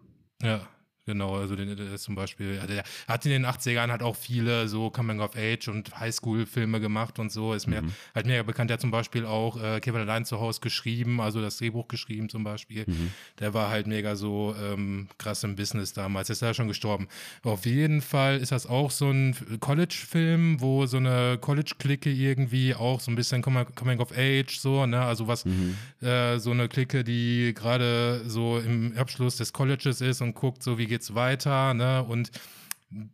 Ja, 0.41 0.62
Genau, 1.07 1.35
also 1.35 1.55
der, 1.55 1.67
der 1.75 1.93
ist 1.93 2.03
zum 2.03 2.15
Beispiel, 2.15 2.59
der 2.67 2.83
hat 3.07 3.23
in 3.27 3.31
den 3.31 3.45
80ern 3.45 3.91
halt 3.91 4.01
auch 4.01 4.15
viele 4.15 4.67
so 4.67 4.89
Coming 4.89 5.19
of 5.19 5.35
Age 5.35 5.67
und 5.67 5.99
Highschool-Filme 5.99 6.79
gemacht 6.79 7.19
und 7.19 7.31
so. 7.31 7.53
Ist 7.53 7.67
mir 7.67 7.83
Mhm. 7.83 7.91
halt 8.15 8.25
mega 8.25 8.41
bekannt. 8.41 8.71
Der 8.71 8.75
hat 8.75 8.81
zum 8.81 8.89
Beispiel 8.89 9.23
auch 9.25 9.61
äh, 9.61 9.79
Kevin 9.81 10.01
allein 10.01 10.25
zu 10.25 10.39
Hause 10.39 10.61
geschrieben, 10.61 11.21
also 11.21 11.41
das 11.41 11.57
Drehbuch 11.57 11.87
geschrieben 11.87 12.27
zum 12.27 12.43
Beispiel. 12.43 12.85
Mhm. 12.87 13.11
Der 13.39 13.53
war 13.53 13.69
halt 13.69 13.85
mega 13.85 14.15
so 14.15 14.55
ähm, 14.59 15.07
krass 15.19 15.43
im 15.43 15.55
Business 15.55 15.93
damals. 15.93 16.31
Ist 16.31 16.41
ja 16.41 16.55
schon 16.55 16.67
gestorben. 16.67 17.07
Auf 17.43 17.67
jeden 17.67 18.01
Fall 18.01 18.37
ist 18.39 18.51
das 18.51 18.65
auch 18.65 18.89
so 18.89 19.11
ein 19.11 19.35
College-Film, 19.59 20.59
wo 20.59 20.87
so 20.87 20.97
eine 20.97 21.37
College-Clique 21.39 22.09
irgendwie 22.09 22.73
auch 22.73 22.99
so 22.99 23.11
ein 23.11 23.15
bisschen 23.15 23.41
Com- 23.43 23.65
Coming 23.75 23.99
of 23.99 24.11
Age, 24.11 24.57
so, 24.59 24.85
ne, 24.87 25.01
also 25.01 25.27
was 25.27 25.45
Mhm. 25.45 25.75
äh, 26.01 26.39
so 26.39 26.49
eine 26.51 26.67
Clique, 26.67 27.03
die 27.03 27.53
gerade 27.53 28.23
so 28.27 28.57
im 28.57 28.93
Abschluss 28.97 29.35
des 29.37 29.53
Colleges 29.53 30.01
ist 30.01 30.21
und 30.21 30.33
guckt, 30.33 30.63
so 30.63 30.77
wie 30.79 30.94
geht's 30.95 31.13
weiter, 31.13 31.73
ne? 31.73 32.03
Und 32.03 32.31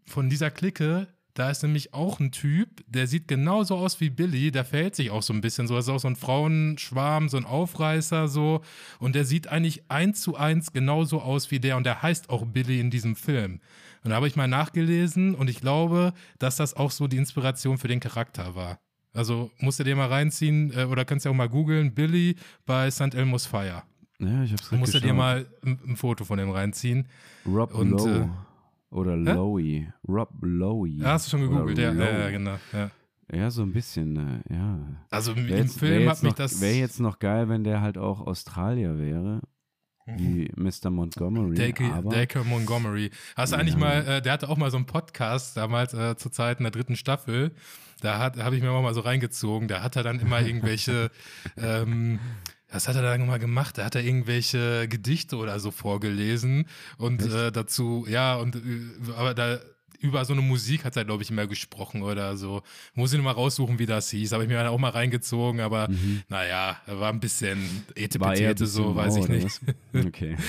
von 0.05 0.29
dieser 0.29 0.51
Clique, 0.51 1.07
da 1.33 1.49
ist 1.49 1.63
nämlich 1.63 1.95
auch 1.95 2.19
ein 2.19 2.31
Typ, 2.31 2.83
der 2.85 3.07
sieht 3.07 3.27
genauso 3.27 3.75
aus 3.75 3.99
wie 3.99 4.11
Billy, 4.11 4.51
der 4.51 4.65
verhält 4.65 4.95
sich 4.95 5.09
auch 5.09 5.23
so 5.23 5.33
ein 5.33 5.41
bisschen 5.41 5.65
so, 5.65 5.75
das 5.75 5.85
ist 5.85 5.89
auch 5.89 5.99
so 5.99 6.07
ein 6.07 6.15
Frauenschwarm, 6.15 7.27
so 7.27 7.37
ein 7.37 7.45
Aufreißer 7.45 8.27
so 8.27 8.61
und 8.99 9.15
der 9.15 9.25
sieht 9.25 9.47
eigentlich 9.47 9.89
eins 9.89 10.21
zu 10.21 10.35
eins 10.35 10.73
genauso 10.73 11.21
aus 11.21 11.49
wie 11.49 11.59
der 11.59 11.75
und 11.77 11.85
der 11.85 12.03
heißt 12.03 12.29
auch 12.29 12.45
Billy 12.45 12.79
in 12.79 12.91
diesem 12.91 13.15
Film. 13.15 13.61
Und 14.03 14.11
da 14.11 14.17
habe 14.17 14.27
ich 14.27 14.35
mal 14.35 14.47
nachgelesen 14.47 15.33
und 15.33 15.49
ich 15.49 15.59
glaube, 15.59 16.13
dass 16.37 16.57
das 16.57 16.75
auch 16.75 16.91
so 16.91 17.07
die 17.07 17.17
Inspiration 17.17 17.79
für 17.79 17.87
den 17.87 17.99
Charakter 17.99 18.53
war. 18.53 18.79
Also 19.13 19.49
musst 19.57 19.79
du 19.79 19.83
dir 19.83 19.95
mal 19.95 20.07
reinziehen 20.07 20.71
äh, 20.77 20.83
oder 20.83 21.05
kannst 21.05 21.25
ja 21.25 21.31
auch 21.31 21.35
mal 21.35 21.49
googeln, 21.49 21.95
Billy 21.95 22.35
bei 22.67 22.91
St. 22.91 23.15
Elmo's 23.15 23.47
Fire. 23.47 23.83
Ja, 24.21 24.43
ich 24.43 24.51
hab's 24.51 24.69
Du 24.69 24.75
musst 24.75 24.93
du 24.93 24.99
dir 24.99 25.13
mal 25.13 25.47
ein, 25.65 25.79
ein 25.87 25.95
Foto 25.97 26.25
von 26.25 26.37
dem 26.37 26.51
reinziehen. 26.51 27.07
Rob 27.45 27.73
und, 27.75 27.91
Lowe. 27.91 28.29
äh, 28.91 28.95
oder? 28.95 29.15
Lowy. 29.15 29.87
Rob 30.07 30.29
Lowe. 30.41 30.87
Ja, 30.89 31.13
hast 31.13 31.27
du 31.27 31.31
schon 31.37 31.41
gegoogelt, 31.49 31.77
ja, 31.77 31.91
ja, 31.93 32.29
genau. 32.29 32.55
Ja. 32.73 32.91
Ja, 33.33 33.49
so 33.49 33.61
ein 33.61 33.71
bisschen, 33.71 34.43
äh, 34.49 34.53
ja. 34.53 34.79
Also 35.09 35.31
im, 35.31 35.47
Wäre 35.47 35.59
im 35.59 35.63
jetzt, 35.65 35.81
wär 35.81 35.89
Film 35.89 36.09
hat 36.09 36.21
mich 36.21 36.31
noch, 36.31 36.37
das. 36.37 36.59
wär 36.59 36.75
jetzt 36.75 36.99
noch 36.99 37.19
geil, 37.19 37.47
wenn 37.47 37.63
der 37.63 37.79
halt 37.81 37.97
auch 37.97 38.19
Australier 38.27 38.97
wäre, 38.99 39.39
wie 40.05 40.51
Mr. 40.57 40.89
Montgomery. 40.89 41.55
Dacre, 41.55 42.03
Dacre 42.09 42.43
Montgomery. 42.43 43.09
Hast 43.37 43.53
du 43.53 43.57
eigentlich 43.57 43.75
Ja. 43.75 43.79
mal, 43.79 44.05
äh, 44.05 44.21
der 44.21 44.33
hatte 44.33 44.49
auch 44.49 44.57
mal 44.57 44.69
so 44.69 44.75
einen 44.75 44.85
Podcast 44.85 45.55
damals 45.55 45.93
äh, 45.93 46.17
zur 46.17 46.33
Zeit 46.33 46.57
in 46.59 46.65
der 46.65 46.71
dritten 46.71 46.97
Staffel. 46.97 47.53
Da 48.01 48.17
habe 48.19 48.55
ich 48.57 48.61
mir 48.61 48.71
auch 48.71 48.81
mal 48.81 48.93
so 48.93 49.01
reingezogen. 49.01 49.69
Da 49.69 49.81
hat 49.81 49.95
er 49.95 50.03
dann 50.03 50.19
immer 50.19 50.41
irgendwelche, 50.41 51.09
ähm, 51.57 52.19
was 52.71 52.87
hat 52.87 52.95
er 52.95 53.01
dann 53.01 53.25
mal 53.27 53.39
gemacht? 53.39 53.77
Da 53.77 53.85
hat 53.85 53.95
er 53.95 54.03
irgendwelche 54.03 54.87
Gedichte 54.87 55.37
oder 55.37 55.59
so 55.59 55.71
vorgelesen 55.71 56.67
und 56.97 57.21
äh, 57.21 57.51
dazu, 57.51 58.05
ja, 58.07 58.35
und 58.35 58.55
äh, 58.55 58.59
aber 59.15 59.33
da 59.33 59.59
über 60.01 60.25
so 60.25 60.33
eine 60.33 60.41
Musik 60.41 60.83
hat 60.85 60.95
er, 60.97 61.05
glaube 61.05 61.23
ich, 61.23 61.29
immer 61.29 61.47
gesprochen 61.47 62.01
oder 62.03 62.35
so. 62.37 62.61
Muss 62.95 63.11
ich 63.13 63.17
noch 63.17 63.25
mal 63.25 63.31
raussuchen, 63.31 63.79
wie 63.79 63.85
das 63.85 64.09
hieß. 64.09 64.31
Habe 64.33 64.43
ich 64.43 64.49
mir 64.49 64.55
dann 64.57 64.67
auch 64.67 64.77
mal 64.77 64.89
reingezogen, 64.89 65.61
aber 65.61 65.87
naja, 66.29 66.77
war 66.87 67.09
ein 67.11 67.19
bisschen 67.19 67.59
Mhm. 67.61 67.83
etepetete, 67.95 68.65
so, 68.67 68.95
weiß 68.95 69.15
ich 69.17 69.27
nicht. 69.27 69.61
Okay. 69.93 70.35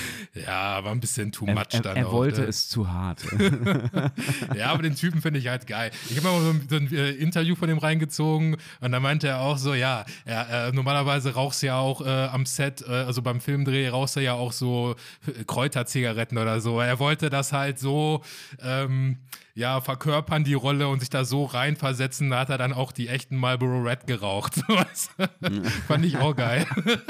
Ja, 0.47 0.83
war 0.83 0.93
ein 0.93 1.01
bisschen 1.01 1.31
too 1.33 1.45
Er, 1.47 1.55
much 1.55 1.67
er, 1.73 1.81
dann 1.83 1.97
er 1.97 2.09
auch. 2.09 2.13
wollte 2.13 2.41
ne? 2.43 2.47
es 2.47 2.69
zu 2.69 2.89
hart. 2.91 3.23
Ja, 4.57 4.73
aber 4.73 4.83
den 4.83 4.95
Typen 4.97 5.21
finde 5.21 5.39
ich 5.39 5.49
halt 5.49 5.67
geil. 5.67 5.91
Ich 6.11 6.17
habe 6.17 6.29
mal 6.29 6.41
so 6.41 6.51
ein, 6.51 6.67
so 6.69 6.77
ein 6.77 6.93
äh, 6.93 7.11
Interview 7.11 7.55
von 7.55 7.69
dem 7.69 7.79
reingezogen 7.79 8.57
und 8.81 8.93
da 8.93 9.01
meinte 9.01 9.29
er 9.29 9.41
auch 9.41 9.59
so, 9.59 9.75
ja, 9.75 10.05
er, 10.25 10.69
äh, 10.69 10.73
normalerweise 10.73 11.35
rauchst 11.35 11.63
du 11.63 11.67
ja 11.67 11.77
auch 11.79 12.01
äh, 12.05 12.09
am 12.09 12.47
Set, 12.47 12.83
äh, 12.87 12.91
also 12.91 13.23
beim 13.23 13.41
Filmdreh 13.41 13.89
rauchst 13.89 14.17
du 14.17 14.21
ja 14.21 14.35
auch 14.35 14.53
so 14.53 14.95
äh, 15.27 15.45
Kräuterzigaretten 15.45 16.39
oder 16.39 16.61
so. 16.61 16.81
Er 16.81 16.99
wollte 16.99 17.31
das 17.31 17.53
halt 17.53 17.79
so, 17.79 18.23
ähm, 18.63 19.19
ja, 19.55 19.81
verkörpern 19.81 20.45
die 20.45 20.55
Rolle 20.55 20.89
und 20.89 21.01
sich 21.01 21.11
da 21.11 21.25
so 21.25 21.45
reinversetzen. 21.45 22.31
Da 22.31 22.41
hat 22.41 22.51
er 22.51 22.59
dann 22.59 22.73
auch 22.73 22.93
die 22.93 23.09
echten 23.09 23.37
Marlboro 23.37 23.83
Red 23.83 24.07
geraucht. 24.07 24.57
Fand 25.87 26.05
ich 26.05 26.19
auch 26.19 26.35
geil. 26.35 26.67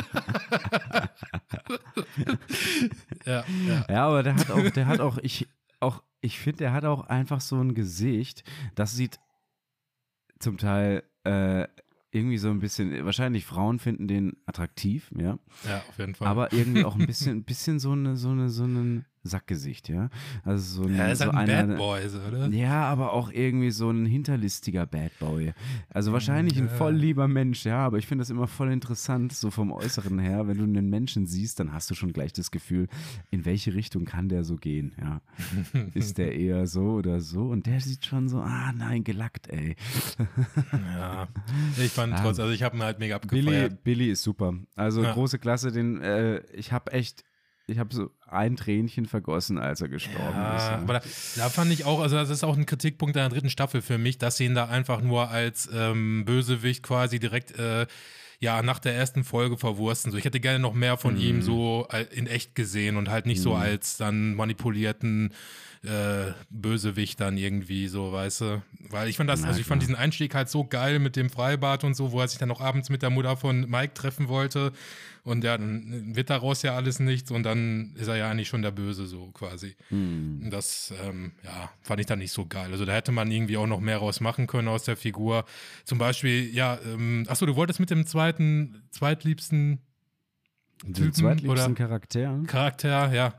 ja, 3.26 3.44
ja. 3.66 3.86
Ja, 3.88 4.06
aber 4.06 4.22
der 4.22 4.34
hat 4.36 4.50
auch, 4.50 4.70
der 4.70 4.86
hat 4.86 5.00
auch, 5.00 5.18
ich, 5.18 5.48
auch, 5.80 6.02
ich 6.20 6.38
finde, 6.38 6.58
der 6.58 6.72
hat 6.72 6.84
auch 6.84 7.06
einfach 7.06 7.40
so 7.40 7.60
ein 7.60 7.74
Gesicht, 7.74 8.44
das 8.74 8.94
sieht 8.94 9.18
zum 10.38 10.58
Teil 10.58 11.02
äh, 11.24 11.66
irgendwie 12.10 12.38
so 12.38 12.50
ein 12.50 12.60
bisschen, 12.60 13.04
wahrscheinlich 13.04 13.46
Frauen 13.46 13.78
finden 13.78 14.06
den 14.08 14.36
attraktiv, 14.46 15.10
ja, 15.16 15.38
Ja, 15.66 15.82
auf 15.88 15.98
jeden 15.98 16.14
Fall. 16.14 16.28
aber 16.28 16.52
irgendwie 16.52 16.84
auch 16.84 16.96
ein 16.96 17.06
bisschen, 17.06 17.38
ein 17.38 17.44
bisschen 17.44 17.78
so 17.78 17.92
eine, 17.92 18.16
so 18.16 18.30
eine, 18.30 18.50
so 18.50 18.64
ein 18.64 19.06
Sackgesicht, 19.24 19.88
ja. 19.88 20.08
Also 20.44 20.82
so 20.82 20.88
ein, 20.88 20.96
ja, 20.96 21.08
ist 21.08 21.18
so 21.18 21.26
halt 21.26 21.35
ein 21.35 21.50
einer, 21.50 21.66
Bad 21.68 21.76
Boy, 21.78 22.08
so, 22.08 22.18
oder? 22.20 22.48
Ja, 22.48 22.85
aber 22.85 23.12
auch 23.12 23.30
irgendwie 23.30 23.70
so 23.70 23.88
ein 23.90 24.04
hinterlistiger 24.04 24.85
Bad 24.87 25.16
Boy. 25.20 25.52
Also 25.90 26.12
wahrscheinlich 26.12 26.56
ein 26.58 26.66
Ja. 26.66 26.70
voll 26.72 26.94
lieber 26.94 27.28
Mensch, 27.28 27.64
ja, 27.64 27.78
aber 27.78 27.98
ich 27.98 28.06
finde 28.06 28.22
das 28.22 28.30
immer 28.30 28.46
voll 28.48 28.72
interessant, 28.72 29.32
so 29.32 29.50
vom 29.50 29.70
Äußeren 29.72 30.18
her. 30.18 30.48
Wenn 30.48 30.58
du 30.58 30.64
einen 30.64 30.90
Menschen 30.90 31.26
siehst, 31.26 31.61
dann 31.61 31.72
hast 31.72 31.90
du 31.90 31.94
schon 31.94 32.12
gleich 32.12 32.32
das 32.32 32.50
Gefühl, 32.50 32.88
in 33.30 33.44
welche 33.44 33.74
Richtung 33.74 34.04
kann 34.04 34.28
der 34.28 34.44
so 34.44 34.56
gehen, 34.56 34.92
ja. 35.00 35.20
Ist 35.94 36.18
der 36.18 36.35
eher 36.35 36.66
so 36.66 36.92
oder 36.94 37.20
so? 37.20 37.48
Und 37.48 37.66
der 37.66 37.80
sieht 37.80 38.04
schon 38.04 38.28
so, 38.28 38.38
ah 38.40 38.72
nein, 38.76 39.04
gelackt, 39.04 39.48
ey. 39.48 39.76
Ja, 40.72 41.28
ich 41.78 41.92
fand 41.92 42.12
Ja. 42.14 42.22
trotz, 42.22 42.38
also 42.38 42.52
ich 42.52 42.62
habe 42.62 42.76
ihn 42.76 42.82
halt 42.82 42.98
mega 42.98 43.18
Billy, 43.18 43.40
abgefeiert. 43.48 43.85
Billy 43.85 44.11
ist 44.11 44.22
super. 44.22 44.54
Also 44.74 45.02
Ja. 45.02 45.12
große 45.12 45.38
Klasse, 45.38 45.72
den, 45.72 46.00
äh, 46.00 46.40
ich 46.52 46.72
habe 46.72 46.92
echt, 46.92 47.24
ich 47.66 47.79
habe 47.79 47.94
so 47.94 48.11
ein 48.29 48.57
Tränchen 48.57 49.07
vergossen, 49.07 49.59
als 49.59 49.81
er 49.81 49.88
gestorben 49.88 50.20
Ja, 50.37 50.57
ist. 50.57 50.62
Ja. 50.62 50.79
aber 50.79 50.92
da, 50.94 51.01
da 51.37 51.48
fand 51.48 51.72
ich 51.72 51.85
auch, 51.85 52.01
also 52.01 52.16
das 52.16 52.29
ist 52.31 52.44
auch 52.44 52.57
ein 52.57 52.66
Kritikpunkt 52.66 53.14
der 53.16 53.29
dritten 53.29 53.51
Staffel 53.51 53.83
für 53.83 53.98
mich, 53.98 54.18
dass 54.18 54.37
sie 54.37 54.46
ihn 54.46 54.55
da 54.55 54.66
einfach 54.66 55.01
nur 55.01 55.31
als 55.31 55.68
ähm, 55.72 56.25
Bösewicht 56.25 56.83
quasi 56.83 57.18
direkt 57.20 57.59
äh, 57.59 57.87
ja 58.40 58.62
nach 58.62 58.81
der 58.81 58.94
ersten 58.94 59.22
Folge 59.22 59.57
verwursten. 59.57 60.11
So, 60.11 60.18
ich 60.18 60.25
hätte 60.25 60.40
gerne 60.40 60.59
noch 60.59 60.75
mehr 60.75 60.96
von 60.96 61.14
Mhm. 61.14 61.20
ihm 61.20 61.42
so 61.42 61.87
äh, 61.92 62.03
in 62.12 62.27
echt 62.27 62.55
gesehen 62.57 62.96
und 62.96 63.09
halt 63.09 63.27
nicht 63.27 63.40
so 63.40 63.55
als 63.55 63.96
dann 63.96 64.35
manipulierten 64.35 65.33
äh, 65.85 66.33
Bösewicht 66.51 67.20
dann 67.20 67.37
irgendwie 67.37 67.88
so, 67.88 68.12
weißt 68.12 68.40
du? 68.42 68.62
Weil 68.90 69.09
ich 69.09 69.16
fand 69.16 69.29
das, 69.31 69.40
Na 69.42 69.48
also 69.48 69.61
ich 69.61 69.66
fand 69.66 69.81
klar. 69.83 69.88
diesen 69.88 69.96
Einstieg 69.96 70.35
halt 70.35 70.48
so 70.48 70.64
geil 70.64 70.98
mit 71.01 71.16
dem 71.16 71.29
Freibad 71.31 71.83
und 71.85 71.94
so, 71.94 72.12
wo 72.12 72.20
er 72.20 72.29
sich 72.29 72.38
dann 72.38 72.48
noch 72.48 72.61
abends 72.61 72.88
mit 72.88 73.03
der 73.03 73.11
Mutter 73.11 73.37
von 73.37 73.68
Mike 73.68 73.94
treffen 73.94 74.29
wollte. 74.29 74.72
Und 75.24 75.44
ja, 75.44 75.56
dann 75.56 76.16
wird 76.16 76.30
daraus 76.30 76.62
ja 76.62 76.74
alles 76.74 76.98
nichts 76.98 77.30
und 77.30 77.44
dann 77.44 77.94
ist 77.94 78.08
er 78.08 78.16
ja 78.16 78.28
eigentlich 78.28 78.48
schon 78.48 78.62
der 78.62 78.72
Böse 78.72 79.06
so 79.06 79.30
quasi. 79.30 79.76
Hm. 79.88 80.48
Das, 80.50 80.92
ähm, 81.04 81.30
ja, 81.44 81.70
fand 81.80 82.00
ich 82.00 82.06
dann 82.06 82.18
nicht 82.18 82.32
so 82.32 82.44
geil. 82.46 82.72
Also 82.72 82.85
da 82.85 82.92
hätte 82.92 83.12
man 83.12 83.30
irgendwie 83.30 83.56
auch 83.56 83.68
noch 83.68 83.78
mehr 83.78 83.98
raus 83.98 84.20
machen 84.20 84.48
können 84.48 84.66
aus 84.66 84.82
der 84.82 84.96
Figur. 84.96 85.44
Zum 85.85 85.98
Beispiel, 85.98 86.52
ja, 86.52 86.76
ähm, 86.85 87.24
achso, 87.28 87.46
du 87.46 87.54
wolltest 87.54 87.78
mit 87.78 87.90
dem 87.90 88.04
zweiten, 88.04 88.82
zweitliebsten 88.90 89.78
Den 90.82 90.94
Typen 90.94 91.12
zweitliebsten 91.12 91.50
oder- 91.50 91.74
Charakter. 91.74 92.40
Charakter, 92.48 93.12
ja. 93.14 93.35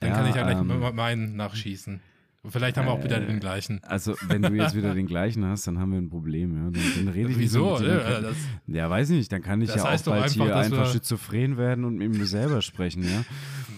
Dann 0.00 0.10
Ja, 0.10 0.16
kann 0.16 0.28
ich 0.28 0.34
ja 0.34 0.42
gleich 0.42 0.58
ähm, 0.58 0.94
meinen 0.96 1.36
nachschießen. 1.36 2.00
Vielleicht 2.48 2.78
haben 2.78 2.86
wir 2.86 2.92
auch 2.92 3.04
wieder 3.04 3.20
Äh, 3.20 3.26
den 3.26 3.38
gleichen. 3.38 3.80
Also, 3.84 4.14
wenn 4.28 4.40
du 4.40 4.54
jetzt 4.54 4.74
wieder 4.74 4.94
den 4.94 5.06
gleichen 5.06 5.44
hast, 5.44 5.66
dann 5.66 5.78
haben 5.78 5.92
wir 5.92 5.98
ein 5.98 6.08
Problem, 6.08 6.56
ja. 6.56 6.70
Dann, 6.70 6.82
dann 6.96 7.08
rede 7.08 7.30
ich 7.32 7.36
nicht 7.36 7.38
Wieso? 7.52 7.78
Ne? 7.78 7.98
dann- 7.98 8.22
Das, 8.22 8.36
Ja, 8.66 8.88
weiß 8.88 9.10
ich 9.10 9.16
nicht, 9.18 9.30
dann 9.32 9.42
kann 9.42 9.60
ich 9.60 9.68
ja 9.74 9.84
heißt 9.84 10.08
auch 10.08 10.12
bald 10.12 10.24
einfach, 10.24 10.44
hier 10.46 10.56
einfach 10.56 10.90
schizophren 10.90 11.58
werden 11.58 11.84
und 11.84 11.96
mit 11.98 12.08
mir 12.16 12.24
selber 12.24 12.62
sprechen, 12.62 13.02
ja. 13.04 13.24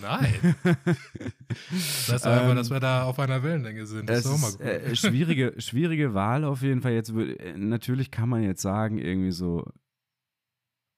nein. 0.00 0.54
das 2.08 2.22
einfach, 2.24 2.50
Ähm, 2.50 2.56
dass 2.56 2.70
wir 2.70 2.78
da 2.80 3.02
auf 3.04 3.18
einer 3.18 3.42
Wellenlänge 3.42 3.84
sind. 3.86 4.08
Das 4.08 4.20
ist 4.20 4.26
auch 4.26 4.38
mal 4.38 4.52
gut. 4.52 4.60
äh, 4.60 4.94
schwierige, 4.94 5.54
schwierige 5.58 6.14
Wahl 6.14 6.44
auf 6.44 6.62
jeden 6.62 6.82
Fall. 6.82 6.92
Jetzt 6.92 7.10
äh, 7.10 7.56
natürlich 7.56 8.10
kann 8.10 8.28
man 8.28 8.42
jetzt 8.42 8.62
sagen, 8.62 8.98
irgendwie 8.98 9.32
so. 9.32 9.64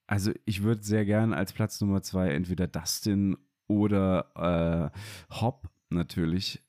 Also 0.06 0.32
ich 0.44 0.62
würde 0.62 0.82
sehr 0.82 1.06
gern 1.06 1.32
als 1.32 1.52
Platz 1.54 1.80
Nummer 1.80 2.02
zwei 2.02 2.28
entweder 2.30 2.66
Dustin 2.66 3.36
oder 3.68 4.90
äh, 5.32 5.34
Hop 5.40 5.70
natürlich. 5.88 6.60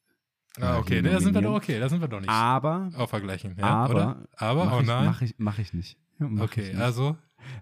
Ah, 0.62 0.78
okay, 0.80 1.02
da 1.02 1.20
sind 1.20 1.34
wir 1.34 1.42
doch 1.42 1.56
okay, 1.56 1.80
da 1.80 1.90
sind 1.90 2.02
wir 2.02 2.08
doch 2.08 2.20
nicht 2.20 2.30
Aber, 2.30 2.90
auf 2.96 3.10
vergleichen. 3.10 3.56
Ja, 3.58 3.66
aber, 3.66 3.94
oder? 3.94 4.28
Aber, 4.38 4.66
mach 4.66 4.78
oh 4.78 4.82
ich, 4.82 4.88
nein. 4.88 5.06
Mach 5.06 5.22
ich, 5.22 5.36
mach 5.38 5.60
ich 5.60 5.74
nicht. 5.74 5.98
Mach 6.18 6.44
okay, 6.46 6.62
ich 6.62 6.74
nicht. 6.74 6.82
also, 6.82 7.18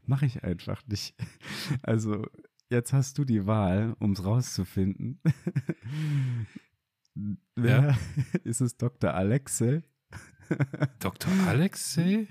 Mache 0.06 0.25
ich 0.25 0.43
einfach 0.43 0.82
nicht. 0.88 1.15
Also, 1.82 2.25
jetzt 2.69 2.93
hast 2.93 3.17
du 3.17 3.25
die 3.25 3.45
Wahl, 3.45 3.95
um 3.99 4.12
es 4.13 4.23
rauszufinden. 4.23 5.19
Wer 7.56 7.97
ist 8.43 8.62
es 8.62 8.77
Dr. 8.77 9.13
Alexei? 9.13 9.84
Dr. 10.99 11.32
Alexei? 11.47 12.27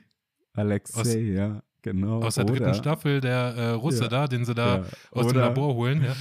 Alexei, 0.54 1.00
Aus- 1.00 1.14
ja, 1.14 1.62
genau. 1.82 2.22
Aus 2.22 2.34
der 2.34 2.44
dritten 2.44 2.64
Oder- 2.64 2.74
Staffel, 2.74 3.20
der 3.20 3.54
äh, 3.56 3.68
Russe 3.70 4.04
Ja. 4.04 4.08
da, 4.08 4.26
den 4.26 4.44
sie 4.44 4.54
da 4.54 4.78
ja. 4.78 4.84
aus 5.12 5.28
dem 5.28 5.38
Labor 5.38 5.74
holen. 5.74 6.02
Ja. 6.02 6.14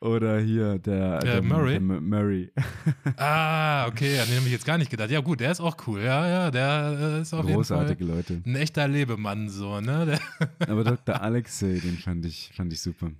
Oder 0.00 0.40
hier 0.40 0.78
der, 0.78 1.18
Der 1.18 1.42
Murray? 1.42 1.72
Der 1.72 1.80
Murray. 2.00 2.50
Ah, 3.18 3.86
okay, 3.86 4.18
an 4.18 4.26
den 4.28 4.36
habe 4.38 4.46
ich 4.46 4.52
jetzt 4.52 4.64
gar 4.64 4.78
nicht 4.78 4.90
gedacht. 4.90 5.10
Ja, 5.10 5.20
gut, 5.20 5.40
der 5.40 5.50
ist 5.52 5.60
auch 5.60 5.76
cool. 5.86 6.00
Ja, 6.00 6.26
ja, 6.26 6.50
der 6.50 6.96
äh, 7.18 7.20
ist 7.20 7.34
auf 7.34 7.44
Großartige 7.44 8.04
Leute. 8.04 8.40
Ein 8.46 8.56
echter 8.56 8.88
Lebemann, 8.88 9.50
so, 9.50 9.80
ne? 9.80 10.06
Der, 10.58 10.68
Aber 10.70 10.84
Dr. 10.84 11.20
Alexei, 11.20 11.80
den 11.84 11.98
fand 11.98 12.24
ich, 12.24 12.50
fand 12.54 12.72
ich 12.72 12.80
super. 12.80 13.10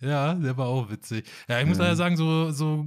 Ja, 0.00 0.34
der 0.34 0.56
war 0.56 0.66
auch 0.66 0.90
witzig. 0.90 1.24
Ja, 1.48 1.60
ich 1.60 1.66
muss 1.66 1.76
Ja. 1.78 1.84
leider 1.84 1.96
sagen, 1.96 2.16
so, 2.16 2.50
so 2.50 2.86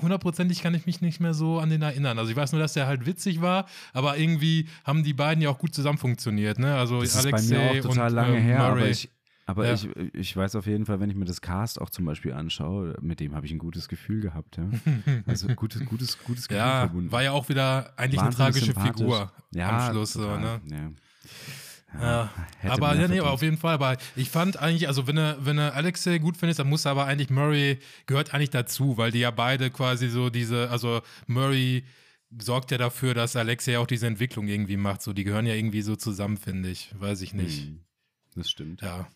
hundertprozentig 0.00 0.62
kann 0.62 0.72
ich 0.74 0.86
mich 0.86 1.00
nicht 1.00 1.18
mehr 1.20 1.34
so 1.34 1.58
an 1.58 1.68
den 1.70 1.82
erinnern. 1.82 2.16
Also 2.18 2.30
ich 2.30 2.36
weiß 2.36 2.52
nur, 2.52 2.60
dass 2.60 2.74
der 2.74 2.86
halt 2.86 3.06
witzig 3.06 3.40
war, 3.40 3.66
aber 3.92 4.18
irgendwie 4.18 4.68
haben 4.84 5.02
die 5.02 5.14
beiden 5.14 5.42
ja 5.42 5.48
auch 5.50 5.58
gut 5.58 5.74
zusammen 5.74 5.98
funktioniert, 5.98 6.58
ne? 6.60 6.76
Also 6.76 7.00
Das 7.00 7.16
ist 7.16 7.26
Alexei 7.26 7.56
bei 7.56 7.72
mir 7.72 7.80
auch 7.80 7.88
total 7.88 8.10
und, 8.10 8.14
lange 8.14 8.36
ähm, 8.36 8.42
her, 8.44 8.60
aber 8.60 8.76
Murray. 8.76 8.90
ich, 8.90 9.08
aber 9.46 9.66
Ja. 9.66 9.74
ich, 9.74 9.88
ich 10.14 10.36
weiß 10.36 10.56
auf 10.56 10.66
jeden 10.66 10.86
Fall, 10.86 11.00
wenn 11.00 11.10
ich 11.10 11.16
mir 11.16 11.24
das 11.26 11.40
Cast 11.40 11.80
auch 11.80 11.90
zum 11.90 12.04
Beispiel 12.04 12.32
anschaue, 12.32 12.96
mit 13.00 13.20
dem 13.20 13.34
habe 13.34 13.46
ich 13.46 13.52
ein 13.52 13.58
gutes 13.58 13.88
Gefühl 13.88 14.20
gehabt. 14.20 14.56
Ja. 14.56 14.64
Also 15.26 15.48
gutes, 15.48 15.84
gutes, 15.84 16.18
gutes 16.22 16.48
Gefühl 16.48 16.58
ja, 16.64 16.80
verbunden. 16.80 17.12
war 17.12 17.22
ja 17.22 17.32
auch 17.32 17.48
wieder 17.48 17.92
eigentlich 17.96 18.20
eine 18.20 18.30
tragische. 18.30 18.72
Figur 18.74 19.32
ja, 19.52 19.86
am 19.86 19.92
Schluss, 19.92 20.12
so, 20.14 20.22
total, 20.22 20.40
ne? 20.40 20.60
Ja. 20.70 20.90
Ja, 22.00 22.30
aber 22.72 22.96
ja, 22.96 23.06
nee, 23.06 23.20
aber 23.20 23.30
auf 23.30 23.42
jeden 23.42 23.56
Fall. 23.56 23.74
Aber 23.74 23.96
ich 24.16 24.28
fand 24.28 24.56
eigentlich, 24.58 24.88
also 24.88 25.06
wenn 25.06 25.14
du, 25.16 25.36
wenn 25.40 25.56
du 25.58 25.72
Alexei 25.72 26.18
gut 26.18 26.36
findest, 26.36 26.58
dann 26.58 26.68
muss 26.68 26.86
aber 26.86 27.04
eigentlich 27.06 27.30
Murray 27.30 27.78
gehört 28.06 28.34
eigentlich 28.34 28.50
dazu, 28.50 28.96
weil 28.96 29.12
die 29.12 29.20
ja 29.20 29.30
beide 29.30 29.70
quasi 29.70 30.08
so 30.08 30.28
diese, 30.28 30.70
also 30.70 31.02
Murray 31.28 31.84
sorgt 32.36 32.72
ja 32.72 32.78
dafür, 32.78 33.14
dass 33.14 33.36
Alexei 33.36 33.78
auch 33.78 33.86
diese 33.86 34.08
Entwicklung 34.08 34.48
irgendwie 34.48 34.76
macht. 34.76 35.02
So, 35.02 35.12
die 35.12 35.22
gehören 35.22 35.46
ja 35.46 35.54
irgendwie 35.54 35.82
so 35.82 35.94
zusammen, 35.94 36.36
finde 36.36 36.68
ich. 36.70 36.92
Weiß 36.98 37.20
ich 37.22 37.32
nicht. 37.32 37.62
Hm, 37.66 37.80
Das 38.34 38.50
stimmt. 38.50 38.82
Ja. 38.82 39.06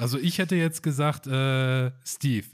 Also 0.00 0.18
ich 0.18 0.38
hätte 0.38 0.56
jetzt 0.56 0.82
gesagt, 0.82 1.26
äh, 1.26 1.90
Steve. 2.04 2.46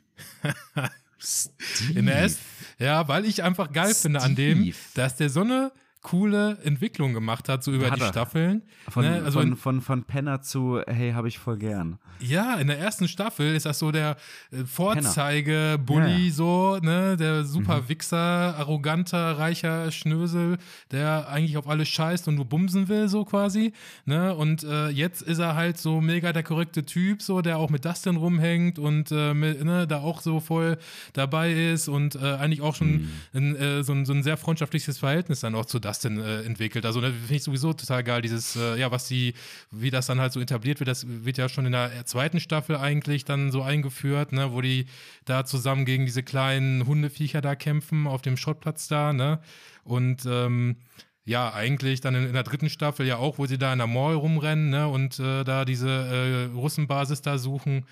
In 1.94 2.06
der 2.06 2.22
S 2.22 2.38
ja, 2.78 3.08
weil 3.08 3.24
ich 3.24 3.42
einfach 3.42 3.72
geil 3.72 3.94
finde 3.94 4.20
an 4.20 4.34
dem, 4.34 4.62
Steve. 4.62 4.76
dass 4.94 5.16
der 5.16 5.30
so 5.30 5.40
eine 5.40 5.72
coole 6.08 6.58
Entwicklung 6.62 7.14
gemacht 7.14 7.48
hat, 7.48 7.64
so 7.64 7.72
über 7.72 7.90
Hat 7.90 7.96
die 7.98 8.02
er. 8.02 8.08
Staffeln. 8.08 8.62
Von, 8.88 9.04
ne? 9.04 9.22
Also 9.24 9.40
in, 9.40 9.48
von, 9.56 9.56
von, 9.56 9.80
von 9.80 10.04
Penner 10.04 10.40
zu, 10.40 10.80
hey, 10.86 11.10
habe 11.12 11.26
ich 11.26 11.38
voll 11.38 11.56
gern. 11.58 11.98
Ja, 12.20 12.54
in 12.54 12.68
der 12.68 12.78
ersten 12.78 13.08
Staffel 13.08 13.54
ist 13.56 13.66
das 13.66 13.78
so 13.80 13.90
der 13.90 14.16
äh, 14.52 14.64
Vorzeige-Bully, 14.64 16.26
Ja, 16.28 16.32
so, 16.32 16.78
ne, 16.80 17.16
der 17.16 17.42
Mhm. 17.42 17.46
super 17.46 17.88
Wichser, 17.88 18.56
arroganter, 18.56 19.38
reicher 19.38 19.90
Schnösel, 19.90 20.58
der 20.92 21.28
eigentlich 21.28 21.56
auf 21.56 21.68
alles 21.68 21.88
scheißt 21.88 22.28
und 22.28 22.36
nur 22.36 22.44
bumsen 22.44 22.88
will, 22.88 23.08
so 23.08 23.24
quasi, 23.24 23.72
ne, 24.04 24.34
und 24.34 24.62
äh, 24.64 24.88
jetzt 24.88 25.22
ist 25.22 25.38
er 25.38 25.54
halt 25.56 25.78
so 25.78 26.00
mega 26.00 26.32
der 26.32 26.42
korrekte 26.42 26.84
Typ, 26.84 27.22
so, 27.22 27.40
der 27.40 27.58
auch 27.58 27.70
mit 27.70 27.84
Dustin 27.84 28.16
rumhängt 28.16 28.78
und 28.78 29.10
äh, 29.12 29.34
mit, 29.34 29.64
ne, 29.64 29.86
da 29.86 29.98
auch 30.00 30.20
so 30.20 30.40
voll 30.40 30.78
dabei 31.14 31.52
ist 31.52 31.88
und 31.88 32.14
äh, 32.14 32.18
eigentlich 32.36 32.60
auch 32.60 32.74
schon 32.74 32.86
Mhm. 32.86 33.10
ein, 33.34 33.56
äh, 33.56 33.82
so, 33.84 33.92
ein, 33.92 34.06
so 34.06 34.12
ein 34.12 34.22
sehr 34.22 34.36
freundschaftliches 34.36 34.98
Verhältnis 34.98 35.40
dann 35.40 35.54
auch 35.54 35.66
zu 35.66 35.78
Dustin 35.80 35.95
äh, 36.04 36.42
entwickelt. 36.42 36.84
Also, 36.84 37.00
ne, 37.00 37.12
finde 37.12 37.34
ich 37.34 37.42
sowieso 37.42 37.72
total 37.72 38.04
geil, 38.04 38.22
dieses, 38.22 38.56
äh, 38.56 38.76
ja, 38.78 38.90
was 38.90 39.08
die, 39.08 39.34
wie 39.70 39.90
das 39.90 40.06
dann 40.06 40.20
halt 40.20 40.32
so 40.32 40.40
etabliert 40.40 40.80
wird, 40.80 40.88
das 40.88 41.06
wird 41.06 41.38
ja 41.38 41.48
schon 41.48 41.66
in 41.66 41.72
der 41.72 42.04
zweiten 42.06 42.40
Staffel 42.40 42.76
eigentlich 42.76 43.24
dann 43.24 43.50
so 43.50 43.62
eingeführt, 43.62 44.32
ne, 44.32 44.52
wo 44.52 44.60
die 44.60 44.86
da 45.24 45.44
zusammen 45.44 45.84
gegen 45.84 46.04
diese 46.04 46.22
kleinen 46.22 46.86
Hundeviecher 46.86 47.40
da 47.40 47.54
kämpfen 47.54 48.06
auf 48.06 48.22
dem 48.22 48.36
Schrottplatz 48.36 48.88
da, 48.88 49.12
ne? 49.12 49.40
Und 49.84 50.26
ähm, 50.26 50.76
ja, 51.24 51.52
eigentlich 51.52 52.00
dann 52.00 52.14
in, 52.14 52.26
in 52.26 52.32
der 52.32 52.42
dritten 52.44 52.70
Staffel 52.70 53.06
ja 53.06 53.16
auch, 53.16 53.38
wo 53.38 53.46
sie 53.46 53.58
da 53.58 53.72
in 53.72 53.78
der 53.78 53.88
Mall 53.88 54.14
rumrennen, 54.14 54.70
ne, 54.70 54.88
und 54.88 55.18
äh, 55.18 55.44
da 55.44 55.64
diese 55.64 55.88
äh, 55.88 56.54
Russenbasis 56.54 57.22
da 57.22 57.38
suchen. 57.38 57.86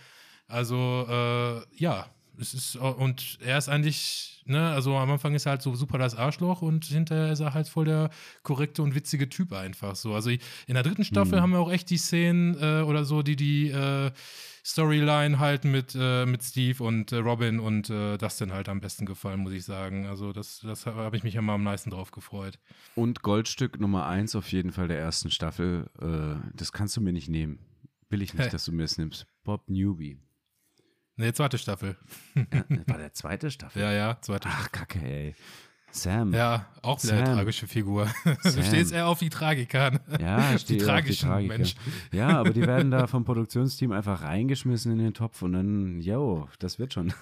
Also, 0.46 1.06
äh, 1.08 1.62
ja, 1.76 2.06
es 2.38 2.54
ist, 2.54 2.76
und 2.76 3.38
er 3.44 3.58
ist 3.58 3.68
eigentlich, 3.68 4.33
ne, 4.46 4.70
also 4.70 4.96
am 4.96 5.10
Anfang 5.10 5.34
ist 5.34 5.46
er 5.46 5.50
halt 5.50 5.62
so 5.62 5.74
super 5.74 5.98
das 5.98 6.14
Arschloch 6.14 6.62
und 6.62 6.84
hinterher 6.84 7.32
ist 7.32 7.40
er 7.40 7.54
halt 7.54 7.68
voll 7.68 7.84
der 7.86 8.10
korrekte 8.42 8.82
und 8.82 8.94
witzige 8.94 9.28
Typ 9.28 9.52
einfach 9.52 9.96
so. 9.96 10.14
Also 10.14 10.30
ich, 10.30 10.40
in 10.66 10.74
der 10.74 10.82
dritten 10.82 11.04
Staffel 11.04 11.38
Mhm. 11.38 11.42
haben 11.42 11.50
wir 11.52 11.58
auch 11.60 11.70
echt 11.72 11.90
die 11.90 11.96
Szenen 11.98 12.56
äh, 12.60 12.82
oder 12.82 13.04
so, 13.04 13.22
die 13.22 13.36
die 13.36 13.70
äh, 13.70 14.10
Storyline 14.66 15.38
halt 15.38 15.64
mit, 15.64 15.94
äh, 15.98 16.24
mit 16.24 16.42
Steve 16.42 16.82
und 16.82 17.12
äh, 17.12 17.16
Robin 17.16 17.60
und 17.60 17.90
äh, 17.90 18.16
Dustin 18.16 18.52
halt 18.52 18.68
am 18.68 18.80
besten 18.80 19.04
gefallen, 19.04 19.40
muss 19.40 19.52
ich 19.52 19.64
sagen. 19.64 20.06
Also 20.06 20.32
das, 20.32 20.60
das 20.60 20.86
habe 20.86 21.16
ich 21.16 21.22
mich 21.22 21.34
immer 21.34 21.52
am 21.54 21.62
meisten 21.62 21.90
drauf 21.90 22.10
gefreut. 22.12 22.58
Und 22.94 23.22
Goldstück 23.22 23.78
Nummer 23.78 24.06
eins 24.06 24.34
auf 24.34 24.50
jeden 24.52 24.72
Fall 24.72 24.88
der 24.88 24.98
ersten 24.98 25.30
Staffel. 25.30 25.90
Äh, 26.00 26.40
das 26.54 26.72
kannst 26.72 26.96
du 26.96 27.02
mir 27.02 27.12
nicht 27.12 27.28
nehmen. 27.28 27.58
Will 28.08 28.22
ich 28.22 28.32
nicht, 28.32 28.52
dass 28.54 28.64
du 28.64 28.72
mir 28.72 28.84
es 28.84 28.96
nimmst. 28.96 29.26
Bob 29.44 29.68
Newby. 29.68 30.18
Ne, 31.16 31.32
zweite 31.32 31.58
Staffel. 31.58 31.96
Ja, 32.34 32.64
war 32.86 32.98
der 32.98 33.12
zweite 33.12 33.50
Staffel? 33.50 33.80
Ja, 33.82 33.92
ja, 33.92 34.18
zweite 34.20 34.48
Ach, 34.50 34.70
kacke, 34.72 34.98
ey. 35.00 35.34
Sam. 35.92 36.32
Ja, 36.34 36.66
auch 36.82 37.00
wieder 37.04 37.12
eine 37.14 37.26
Sam. 37.26 37.36
tragische 37.36 37.68
Figur. 37.68 38.08
Du 38.42 38.50
Sam. 38.50 38.64
stehst 38.64 38.92
eher 38.92 39.06
auf 39.06 39.20
die 39.20 39.28
Tragiker. 39.28 39.92
ne? 39.92 40.00
Ja, 40.20 40.52
ich 40.56 40.64
die 40.64 40.80
auf 40.80 40.86
tragischen 40.88 41.28
Tragiker. 41.28 41.56
Menschen. 41.56 41.78
Ja, 42.10 42.30
aber 42.40 42.50
die 42.50 42.62
werden 42.66 42.90
da 42.90 43.06
vom 43.06 43.24
Produktionsteam 43.24 43.92
einfach 43.92 44.22
reingeschmissen 44.22 44.90
in 44.90 44.98
den 44.98 45.14
Topf 45.14 45.42
und 45.42 45.52
dann, 45.52 46.00
yo, 46.00 46.48
das 46.58 46.80
wird 46.80 46.94
schon. 46.94 47.14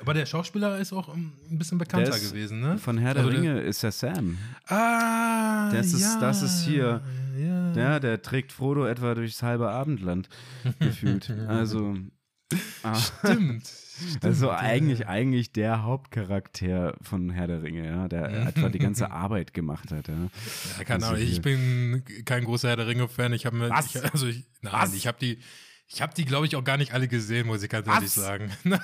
Aber 0.00 0.14
der 0.14 0.26
Schauspieler 0.26 0.78
ist 0.78 0.92
auch 0.92 1.14
ähm, 1.14 1.32
ein 1.50 1.58
bisschen 1.58 1.78
bekannter 1.78 2.10
Der 2.10 2.16
ist 2.20 2.30
gewesen, 2.32 2.60
ne? 2.60 2.78
Von 2.78 2.98
Herr 2.98 3.14
der 3.14 3.24
Also 3.24 3.30
der- 3.36 3.40
Ringe 3.42 3.60
ist 3.60 3.82
der 3.82 3.92
Sam. 3.92 4.38
Ah, 4.66 5.70
Das 5.72 5.92
ist- 5.92 6.00
ja, 6.00 6.18
das 6.20 6.42
ist 6.42 6.62
hier. 6.64 7.02
Ja. 7.38 7.72
Ja, 7.74 8.00
der 8.00 8.20
trägt 8.22 8.52
Frodo 8.52 8.86
etwa 8.86 9.14
durchs 9.14 9.42
halbe 9.42 9.70
Abendland 9.70 10.28
gefühlt. 10.78 11.30
Also, 11.48 11.96
ah, 12.82 12.94
Stimmt. 12.94 13.66
stimmt. 13.66 14.24
also 14.24 14.46
ja. 14.46 14.56
eigentlich, 14.58 15.06
eigentlich 15.06 15.52
der 15.52 15.82
Hauptcharakter 15.84 16.96
von 17.02 17.30
Herr 17.30 17.46
der 17.46 17.62
Ringe, 17.62 17.86
ja, 17.86 18.08
der 18.08 18.48
etwa 18.48 18.68
die 18.68 18.78
ganze 18.78 19.10
Arbeit 19.12 19.54
gemacht 19.54 19.90
hat. 19.92 20.08
Ja. 20.08 20.14
Ja, 20.78 20.84
keine 20.84 21.04
Also 21.04 21.14
Ahnung, 21.14 21.22
ich 21.22 21.32
hier. 21.34 21.42
bin 21.42 22.02
kein 22.24 22.44
großer 22.44 22.68
Herr 22.70 22.76
der 22.76 22.86
Ringe-Fan. 22.88 23.32
Ich 23.32 23.46
habe 23.46 23.56
mir. 23.56 23.68
Ich, 23.68 24.02
also 24.12 24.26
ich, 24.26 24.44
nein, 24.62 24.72
Was? 24.74 24.94
ich 24.94 25.06
habe 25.06 25.18
die. 25.20 25.38
Ich 25.92 26.00
habe 26.00 26.14
die, 26.14 26.24
glaube 26.24 26.46
ich, 26.46 26.54
auch 26.54 26.62
gar 26.62 26.76
nicht 26.76 26.94
alle 26.94 27.08
gesehen, 27.08 27.48
muss 27.48 27.64
ich 27.64 27.68
ganz 27.68 27.88
ehrlich 27.88 28.04
Was? 28.04 28.14
sagen. 28.14 28.50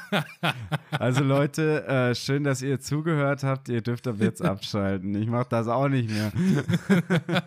Also 0.91 1.23
Leute, 1.23 1.87
äh, 1.87 2.15
schön, 2.15 2.43
dass 2.43 2.63
ihr 2.63 2.81
zugehört 2.81 3.45
habt. 3.45 3.69
Ihr 3.69 3.81
dürft 3.81 4.09
ab 4.09 4.17
jetzt 4.19 4.43
abschalten. 4.45 5.15
Ich 5.15 5.29
mache 5.29 5.47
das 5.49 5.69
auch 5.69 5.89
nicht 5.89 6.11
mehr. 6.11 6.33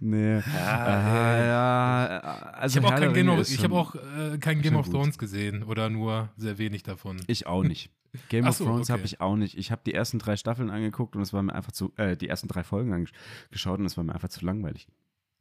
nee. 0.00 0.42
Ah, 0.54 1.38
ja, 1.46 2.18
also 2.52 2.78
ich 2.78 2.84
habe 2.84 2.94
auch, 2.94 3.00
kein 3.00 3.14
Game 3.14 3.28
of, 3.28 3.46
hab 3.46 3.72
auch 3.72 3.94
äh, 3.94 4.38
kein 4.38 4.60
Game 4.60 4.76
of 4.76 4.86
gut. 4.86 4.94
Thrones 4.94 5.16
gesehen 5.16 5.62
oder 5.62 5.88
nur 5.88 6.28
sehr 6.36 6.58
wenig 6.58 6.82
davon. 6.82 7.20
Ich 7.26 7.46
auch 7.46 7.62
nicht. 7.62 7.90
Game 8.28 8.44
Ach 8.44 8.50
of 8.50 8.56
so, 8.56 8.64
Thrones 8.64 8.90
okay. 8.90 8.98
habe 8.98 9.06
ich 9.06 9.20
auch 9.20 9.36
nicht. 9.36 9.56
Ich 9.56 9.70
habe 9.70 9.82
die 9.86 9.94
ersten 9.94 10.18
drei 10.18 10.36
Staffeln 10.36 10.70
angeguckt 10.70 11.16
und 11.16 11.22
es 11.22 11.32
war 11.32 11.42
mir 11.42 11.54
einfach 11.54 11.72
zu, 11.72 11.92
äh, 11.96 12.16
die 12.16 12.28
ersten 12.28 12.48
drei 12.48 12.64
Folgen 12.64 12.92
angeschaut 12.92 13.78
und 13.78 13.86
es 13.86 13.96
war 13.96 14.04
mir 14.04 14.14
einfach 14.14 14.28
zu 14.28 14.44
langweilig. 14.44 14.88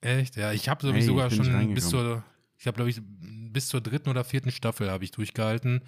Echt? 0.01 0.35
Ja, 0.35 0.51
ich 0.51 0.69
habe 0.69 0.91
Hey, 0.91 1.01
sogar 1.01 1.29
schon 1.31 1.73
bis 1.73 1.89
zur, 1.89 2.23
ich 2.63 2.67
habe 2.67 2.77
glaube 2.77 2.89
ich 2.91 3.01
bis 3.51 3.67
zur 3.67 3.81
dritten 3.81 4.09
oder 4.09 4.23
vierten 4.23 4.49
Staffel 4.49 4.89
habe 4.89 5.03
ich 5.03 5.11
durchgehalten. 5.11 5.81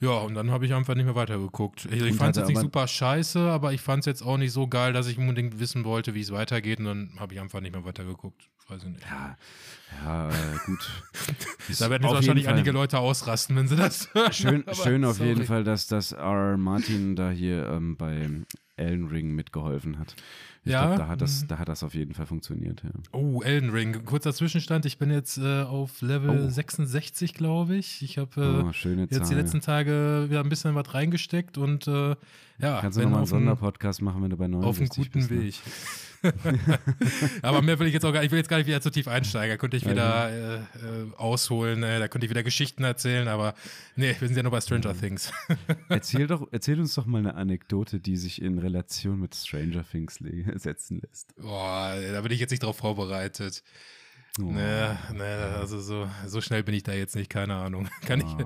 Ja, 0.00 0.10
und 0.10 0.34
dann 0.34 0.50
habe 0.50 0.66
ich 0.66 0.74
einfach 0.74 0.96
nicht 0.96 1.04
mehr 1.04 1.14
weitergeguckt. 1.14 1.84
Ich, 1.84 1.92
ich 1.92 2.02
Und 2.02 2.14
fand 2.14 2.34
es 2.34 2.40
hatte 2.40 2.40
jetzt 2.40 2.48
nicht 2.48 2.60
super 2.60 2.88
scheiße, 2.88 3.38
aber 3.38 3.72
ich 3.72 3.80
fand 3.80 4.00
es 4.00 4.06
jetzt 4.06 4.22
auch 4.22 4.36
nicht 4.36 4.50
so 4.50 4.66
geil, 4.66 4.92
dass 4.92 5.06
ich 5.06 5.18
unbedingt 5.18 5.60
wissen 5.60 5.84
wollte, 5.84 6.12
wie 6.14 6.22
es 6.22 6.32
weitergeht. 6.32 6.80
Und 6.80 6.86
dann 6.86 7.10
habe 7.20 7.34
ich 7.34 7.40
einfach 7.40 7.60
nicht 7.60 7.72
mehr 7.72 7.84
weitergeguckt. 7.84 8.42
Weiß 8.66 8.82
ich 8.82 8.88
nicht. 8.88 9.04
Ja, 9.08 9.36
ja 10.04 10.30
äh, 10.30 10.58
gut. 10.66 10.90
Da 11.78 11.90
werden 11.90 12.02
jetzt 12.02 12.12
wahrscheinlich 12.12 12.48
einige 12.48 12.72
Leute 12.72 12.98
ausrasten, 12.98 13.54
wenn 13.54 13.68
sie 13.68 13.76
das 13.76 14.08
hören. 14.14 14.32
Schön, 14.32 14.64
schön 14.72 15.04
auf 15.04 15.20
jeden. 15.20 15.44
Fall, 15.44 15.62
dass 15.62 15.86
das 15.86 16.10
R. 16.10 16.56
Martin 16.56 17.14
da 17.14 17.30
hier 17.30 17.68
ähm, 17.68 17.96
bei 17.96 18.28
Elden 18.76 19.06
Ring 19.06 19.30
mitgeholfen 19.36 20.00
hat. 20.00 20.16
Ich 20.64 20.72
Ja, 20.72 20.84
glaube, 20.86 20.98
da, 21.02 21.08
hat 21.08 21.20
das- 21.22 21.42
mhm. 21.42 21.48
da 21.48 21.58
hat 21.58 21.68
das 21.68 21.82
auf 21.82 21.94
jeden 21.94 22.12
Fall 22.14 22.26
funktioniert. 22.26 22.82
Ja. 22.84 22.90
Oh, 23.12 23.40
Elden 23.42 23.70
Ring. 23.70 24.04
Kurzer 24.04 24.34
Zwischenstand. 24.34 24.84
Ich 24.84 24.98
bin 24.98 25.10
jetzt 25.10 25.38
äh, 25.38 25.62
auf 25.62 26.02
Level 26.02 26.44
Oh. 26.46 26.50
66, 26.50 27.32
glaube 27.32 27.76
ich. 27.76 28.02
Ich 28.02 28.18
habe 28.18 28.40
äh, 28.42 28.62
oh, 28.64 28.70
jetzt 29.00 29.10
die 29.10 29.22
Zahl. 29.22 29.36
letzten 29.36 29.60
Tage 29.62 30.26
wieder 30.28 30.40
ein 30.40 30.48
bisschen 30.50 30.74
was 30.74 30.92
reingesteckt 30.92 31.56
und 31.56 31.88
äh, 31.88 32.14
ja, 32.60 32.80
Kannst 32.80 32.98
du 32.98 33.02
nochmal 33.02 33.18
einen 33.18 33.26
Sonderpodcast 33.26 34.02
machen, 34.02 34.22
wenn 34.22 34.30
du 34.30 34.36
bei 34.36 34.48
69 34.48 34.68
auf 34.68 34.78
einem 34.78 34.88
guten 34.88 35.28
bist? 35.28 35.64
Weg. 35.64 35.72
Aber 37.42 37.62
mehr 37.62 37.78
will 37.78 37.86
ich 37.86 37.94
jetzt 37.94 38.04
auch 38.04 38.12
gar 38.12 38.22
ich 38.22 38.30
will 38.30 38.38
jetzt 38.38 38.48
gar 38.48 38.58
nicht 38.58 38.66
wieder 38.66 38.80
zu 38.80 38.90
tief 38.90 39.08
einsteigen. 39.08 39.54
Da 39.54 39.56
könnte 39.56 39.76
ich 39.76 39.88
wieder 39.88 40.30
äh, 40.30 40.56
äh, 40.56 40.62
ausholen, 41.16 41.82
äh, 41.82 41.98
da 41.98 42.08
könnte 42.08 42.26
ich 42.26 42.30
wieder 42.30 42.42
Geschichten 42.42 42.84
erzählen, 42.84 43.28
aber 43.28 43.54
nee, 43.96 44.14
wir 44.18 44.28
sind 44.28 44.36
ja 44.36 44.42
nur 44.42 44.52
bei 44.52 44.60
Stranger 44.60 44.94
Things. 44.98 45.32
Erzähl, 45.88 46.26
doch, 46.26 46.46
erzähl 46.50 46.78
uns 46.78 46.94
doch 46.94 47.06
mal 47.06 47.18
eine 47.18 47.34
Anekdote, 47.34 48.00
die 48.00 48.16
sich 48.16 48.42
in 48.42 48.58
Relation 48.58 49.20
mit 49.20 49.34
Stranger 49.34 49.84
Things 49.88 50.18
setzen 50.56 51.00
lässt. 51.00 51.34
Boah, 51.36 51.94
da 52.12 52.20
bin 52.20 52.32
ich 52.32 52.40
jetzt 52.40 52.50
nicht 52.50 52.62
drauf 52.62 52.76
vorbereitet. 52.76 53.62
Oh. 54.42 54.50
Nee, 54.52 54.88
nee, 55.12 55.22
also 55.60 55.80
so, 55.80 56.08
so 56.26 56.40
schnell 56.40 56.62
bin 56.62 56.74
ich 56.74 56.82
da 56.82 56.92
jetzt 56.92 57.14
nicht, 57.16 57.28
keine 57.30 57.54
Ahnung. 57.56 57.88
Kann 58.06 58.20
ich, 58.20 58.26
Oh. 58.26 58.44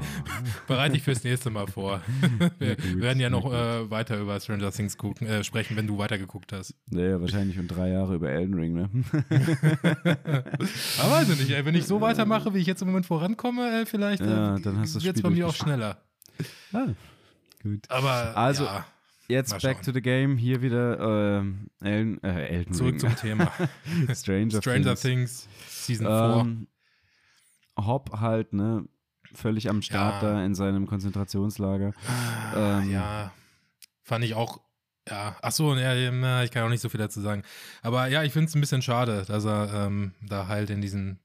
bereite 0.66 0.96
ich 0.96 1.02
fürs 1.02 1.22
nächste 1.24 1.50
Mal 1.50 1.66
vor. 1.66 2.00
Wir 2.58 2.76
gut, 2.76 3.00
werden 3.00 3.20
ja 3.20 3.30
noch 3.30 3.52
äh, 3.52 3.90
weiter 3.90 4.18
über 4.18 4.38
Stranger 4.40 4.72
Things 4.72 4.96
gucken, 4.98 5.26
äh, 5.26 5.44
sprechen, 5.44 5.76
wenn 5.76 5.86
du 5.86 5.98
weitergeguckt 5.98 6.52
hast. 6.52 6.74
Naja, 6.90 7.20
wahrscheinlich 7.20 7.58
um 7.58 7.68
drei 7.68 7.90
Jahre 7.90 8.14
über 8.16 8.30
Elden 8.30 8.54
Ring, 8.54 8.74
ne? 8.74 8.90
Aber 10.98 11.10
weiß 11.10 11.30
ich 11.30 11.38
nicht, 11.40 11.50
ey, 11.50 11.64
wenn 11.64 11.74
ich 11.74 11.86
so 11.86 12.00
weitermache, 12.00 12.54
wie 12.54 12.58
ich 12.58 12.66
jetzt 12.66 12.82
im 12.82 12.88
Moment 12.88 13.06
vorankomme, 13.06 13.82
äh, 13.82 13.86
vielleicht 13.86 14.22
Ja, 14.22 14.56
äh, 14.56 14.60
dann 14.60 14.78
hast 14.80 15.00
Spiel 15.00 15.22
bei 15.22 15.30
mir 15.30 15.46
auch 15.48 15.54
schneller. 15.54 15.98
ah, 16.72 16.86
gut. 17.62 17.80
Aber 17.90 18.36
Also, 18.36 18.64
ja, 18.64 18.84
Jetzt 19.26 19.52
Mal 19.52 19.60
back 19.60 19.76
schauen. 19.76 19.84
to 19.86 19.92
the 19.92 20.02
game. 20.02 20.36
Hier 20.36 20.60
wieder 20.60 21.38
ähm, 21.38 21.68
Elden, 21.82 22.22
äh, 22.22 22.46
Elden 22.46 22.74
zurück 22.74 22.92
Ring. 22.92 23.00
zum 23.00 23.16
Thema. 23.16 23.50
Stranger, 24.14 24.60
Stranger 24.60 24.94
Things. 24.96 25.00
Things, 25.00 25.48
Season 25.86 26.06
4. 26.06 26.40
Ähm, 26.40 26.68
Hopp 27.76 28.20
halt, 28.20 28.52
ne, 28.52 28.86
völlig 29.32 29.68
am 29.68 29.82
Start 29.82 30.22
Ja. 30.22 30.32
da 30.34 30.44
in 30.44 30.54
seinem 30.54 30.86
Konzentrationslager. 30.86 31.92
Ah, 32.06 32.80
Ähm, 32.80 32.90
ja, 32.90 33.32
fand 34.02 34.24
ich 34.24 34.34
auch. 34.34 34.60
Ja, 35.08 35.36
ach 35.42 35.52
so, 35.52 35.74
ja, 35.74 36.42
ich 36.42 36.50
kann 36.50 36.62
auch 36.62 36.68
nicht 36.70 36.80
so 36.80 36.88
viel 36.88 36.98
dazu 37.00 37.20
sagen. 37.20 37.42
Aber 37.82 38.06
ja, 38.06 38.22
ich 38.22 38.32
finde 38.32 38.48
es 38.48 38.54
ein 38.54 38.60
bisschen 38.60 38.80
schade, 38.80 39.24
dass 39.26 39.44
er 39.44 39.86
ähm, 39.86 40.12
da 40.22 40.46
halt 40.48 40.70
in 40.70 40.80
diesem, 40.80 41.18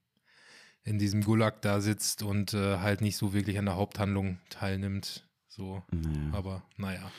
in 0.83 0.97
diesem 0.99 1.23
Gulag 1.23 1.61
da 1.61 1.79
sitzt 1.79 2.23
und 2.23 2.53
äh, 2.53 2.79
halt 2.79 2.99
nicht 3.01 3.15
so 3.15 3.31
wirklich 3.33 3.57
an 3.57 3.65
der 3.65 3.75
Haupthandlung 3.75 4.39
teilnimmt. 4.49 5.25
So, 5.47 5.83
Naja. 5.91 6.33
aber 6.33 6.63
naja. 6.77 7.11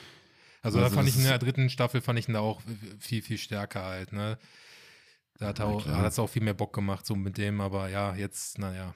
Also, 0.61 0.77
da 0.77 0.85
Also 0.85 0.97
fand 0.97 1.09
ich 1.09 1.17
in 1.17 1.23
der 1.23 1.39
dritten 1.39 1.69
Staffel 1.69 2.01
fand 2.01 2.19
ich 2.19 2.27
ihn 2.27 2.33
da 2.35 2.41
auch 2.41 2.61
viel, 2.99 3.23
viel 3.23 3.37
stärker 3.39 3.83
halt, 3.83 4.13
ne? 4.13 4.37
Da 5.41 5.47
hat 5.47 5.59
er 5.59 5.97
hat 5.97 6.11
es 6.11 6.19
auch 6.19 6.27
viel 6.29 6.43
mehr 6.43 6.53
Bock 6.53 6.71
gemacht, 6.71 7.03
so 7.03 7.15
mit 7.15 7.35
dem, 7.39 7.61
aber 7.61 7.89
ja, 7.89 8.13
jetzt, 8.15 8.59
naja. 8.59 8.93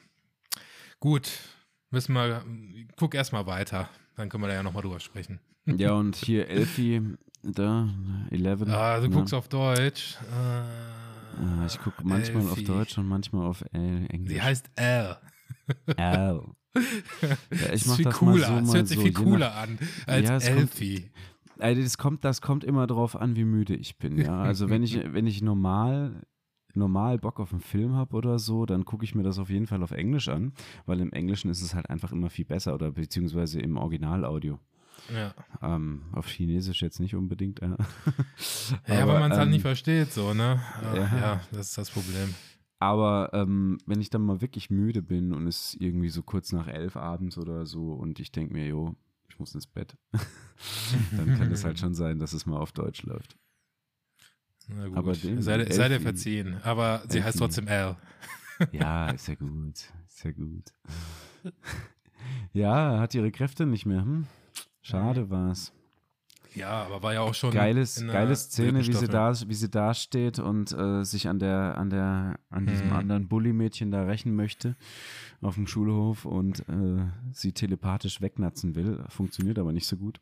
Gut, 1.00 1.28
müssen 1.90 2.14
wir, 2.14 2.46
guck 2.98 3.16
erst 3.16 3.34
mal 3.34 3.48
weiter, 3.48 3.90
dann 4.16 4.30
können 4.30 4.44
wir 4.44 4.48
da 4.50 4.54
ja 4.54 4.62
nochmal 4.64 4.84
drüber 4.84 5.00
sprechen. 5.00 5.40
Ja, 5.66 5.94
und 5.98 6.16
hier 6.16 6.48
Elfie, 6.48 7.02
da, 7.42 7.90
11. 8.30 8.62
Ah, 8.70 9.00
du 9.00 9.08
ne? 9.08 9.16
guckst 9.16 9.34
auf 9.34 9.48
Deutsch. 9.48 10.18
Ah, 10.32 11.66
ich 11.66 11.80
gucke 11.80 12.04
manchmal 12.04 12.44
auf 12.44 12.52
Elfie. 12.52 12.64
Deutsch 12.64 12.96
und 13.00 13.08
manchmal 13.08 13.48
auf 13.48 13.64
äh, 13.74 14.06
Englisch. 14.06 14.34
Sie 14.34 14.42
heißt 14.42 14.70
L. 14.76 15.18
L. 15.98 16.42
Ja, 16.78 17.74
ich 17.74 17.86
mach 17.88 17.96
viel 17.96 18.06
das 18.06 18.16
cooler. 18.18 18.38
mal 18.38 18.46
so, 18.48 18.54
es 18.62 18.68
mal 18.68 18.76
hört 18.76 18.88
sich 18.88 18.98
so, 18.98 19.04
viel 19.04 19.12
je 19.14 19.18
nach- 19.18 19.24
cooler 19.24 19.56
an 19.56 19.80
als 20.06 20.28
Ja, 20.30 20.36
es 20.38 20.46
kommt- 20.46 20.60
Elfie. 20.60 21.12
Also 21.58 21.82
das 21.82 21.98
kommt, 21.98 22.24
das 22.26 22.42
kommt 22.42 22.64
immer 22.66 22.86
drauf 22.86 23.16
an, 23.16 23.36
wie 23.36 23.46
müde 23.46 23.76
ich 23.76 23.98
bin. 23.98 24.18
Ja, 24.20 24.42
also 24.42 24.70
wenn 24.70 24.84
ich, 24.84 25.00
wenn 25.14 25.26
ich 25.26 25.42
normal, 25.42 26.22
normal 26.76 27.18
Bock 27.18 27.40
auf 27.40 27.52
einen 27.52 27.62
Film 27.62 27.94
habe 27.94 28.16
oder 28.16 28.40
so, 28.40 28.66
dann 28.66 28.86
gucke 28.86 29.04
ich 29.04 29.16
mir 29.16 29.24
das 29.24 29.40
auf 29.40 29.50
jeden 29.50 29.68
Fall 29.68 29.84
auf 29.84 29.92
Englisch 29.92 30.30
an, 30.30 30.54
weil 30.86 31.00
im 31.00 31.12
Englischen 31.12 31.50
ist 31.50 31.62
es 31.62 31.74
halt 31.74 31.90
einfach 31.90 32.12
immer 32.12 32.30
viel 32.30 32.46
besser 32.46 32.74
oder 32.74 32.92
beziehungsweise 32.92 33.60
im 33.60 33.78
Originalaudio. 33.78 34.60
Ja, 35.14 35.34
Ähm, 35.62 36.04
auf 36.14 36.28
Chinesisch 36.28 36.82
jetzt 36.82 37.00
nicht 37.00 37.16
unbedingt. 37.16 37.62
Ja, 37.62 37.78
ja 38.88 39.04
aber, 39.04 39.20
man 39.20 39.32
es 39.32 39.38
halt 39.38 39.48
ähm, 39.48 39.54
nicht 39.54 39.62
versteht, 39.62 40.12
so, 40.12 40.34
ne? 40.34 40.60
Ja, 40.96 40.96
ja. 40.96 41.42
das 41.52 41.68
ist 41.70 41.78
das 41.78 41.92
Problem. 41.92 42.34
Aber 42.80 43.30
ähm, 43.34 43.78
wenn 43.86 44.02
ich 44.02 44.10
dann 44.10 44.22
mal 44.22 44.42
wirklich 44.42 44.70
müde 44.70 45.02
bin 45.02 45.34
und 45.34 45.48
es 45.48 45.76
irgendwie 45.80 46.10
so 46.10 46.24
kurz 46.24 46.52
nach 46.52 46.68
elf 46.68 46.98
abends 46.98 47.38
oder 47.38 47.66
so 47.66 47.94
und 47.94 48.20
ich 48.20 48.32
denke 48.32 48.54
mir, 48.54 48.68
jo, 48.68 48.96
ich 49.30 49.40
muss 49.40 49.56
ins 49.56 49.68
Bett, 49.68 49.98
dann 51.18 51.38
kann 51.38 51.52
es 51.52 51.64
halt 51.64 51.80
schon 51.80 51.94
sein, 51.94 52.20
dass 52.20 52.34
es 52.34 52.46
mal 52.46 52.58
auf 52.58 52.72
Deutsch 52.72 53.04
läuft. 53.04 53.38
Na 54.70 54.88
gut. 54.88 54.98
aber 54.98 55.14
dem- 55.14 55.42
sei, 55.42 55.58
dir- 55.58 55.74
sei 55.74 55.86
Elfie- 55.88 56.00
verziehen. 56.04 56.58
Aber 56.64 57.04
sie 57.08 57.20
heißt 57.24 57.36
Elfie. 57.36 57.40
trotzdem 57.40 57.68
L. 57.68 57.96
Ja, 58.72 59.10
ist 59.10 59.28
ja 59.28 59.36
gut. 59.36 59.76
Ist 60.08 60.24
ja 60.24 60.32
gut. 60.32 60.64
Ja, 62.54 63.00
hat 63.00 63.14
ihre 63.14 63.32
Kräfte 63.32 63.66
nicht 63.66 63.86
mehr. 63.86 64.02
Hm? 64.02 64.26
Schade 64.82 65.30
war's. 65.30 65.72
Ja, 66.56 66.84
aber 66.86 67.04
war 67.04 67.14
ja 67.14 67.20
auch 67.22 67.34
schon. 67.34 67.52
Geiles, 67.52 67.98
in 67.98 68.08
der 68.08 68.16
geile 68.16 68.36
Szene, 68.36 68.80
wie 68.88 68.94
sie, 68.94 69.08
da, 69.08 69.34
wie 69.48 69.54
sie 69.54 69.70
da 69.70 69.94
steht 69.94 70.40
und 70.40 70.72
äh, 70.72 71.04
sich 71.04 71.28
an 71.28 71.38
der, 71.38 71.78
an 71.78 71.90
der, 71.90 72.40
an 72.50 72.66
diesem 72.66 72.88
Mhm. 72.88 72.94
anderen 72.94 73.28
Bully-Mädchen 73.28 73.92
da 73.92 74.04
rächen 74.04 74.36
möchte 74.36 74.78
auf 75.42 75.56
dem 75.56 75.68
Schulhof 75.68 76.24
und 76.24 76.62
äh, 76.70 77.06
sie 77.34 77.52
telepathisch 77.52 78.22
wegnatzen 78.22 78.74
will. 78.76 79.04
Funktioniert 79.10 79.60
aber 79.60 79.74
nicht 79.74 79.86
so 79.86 79.98
gut. 79.98 80.22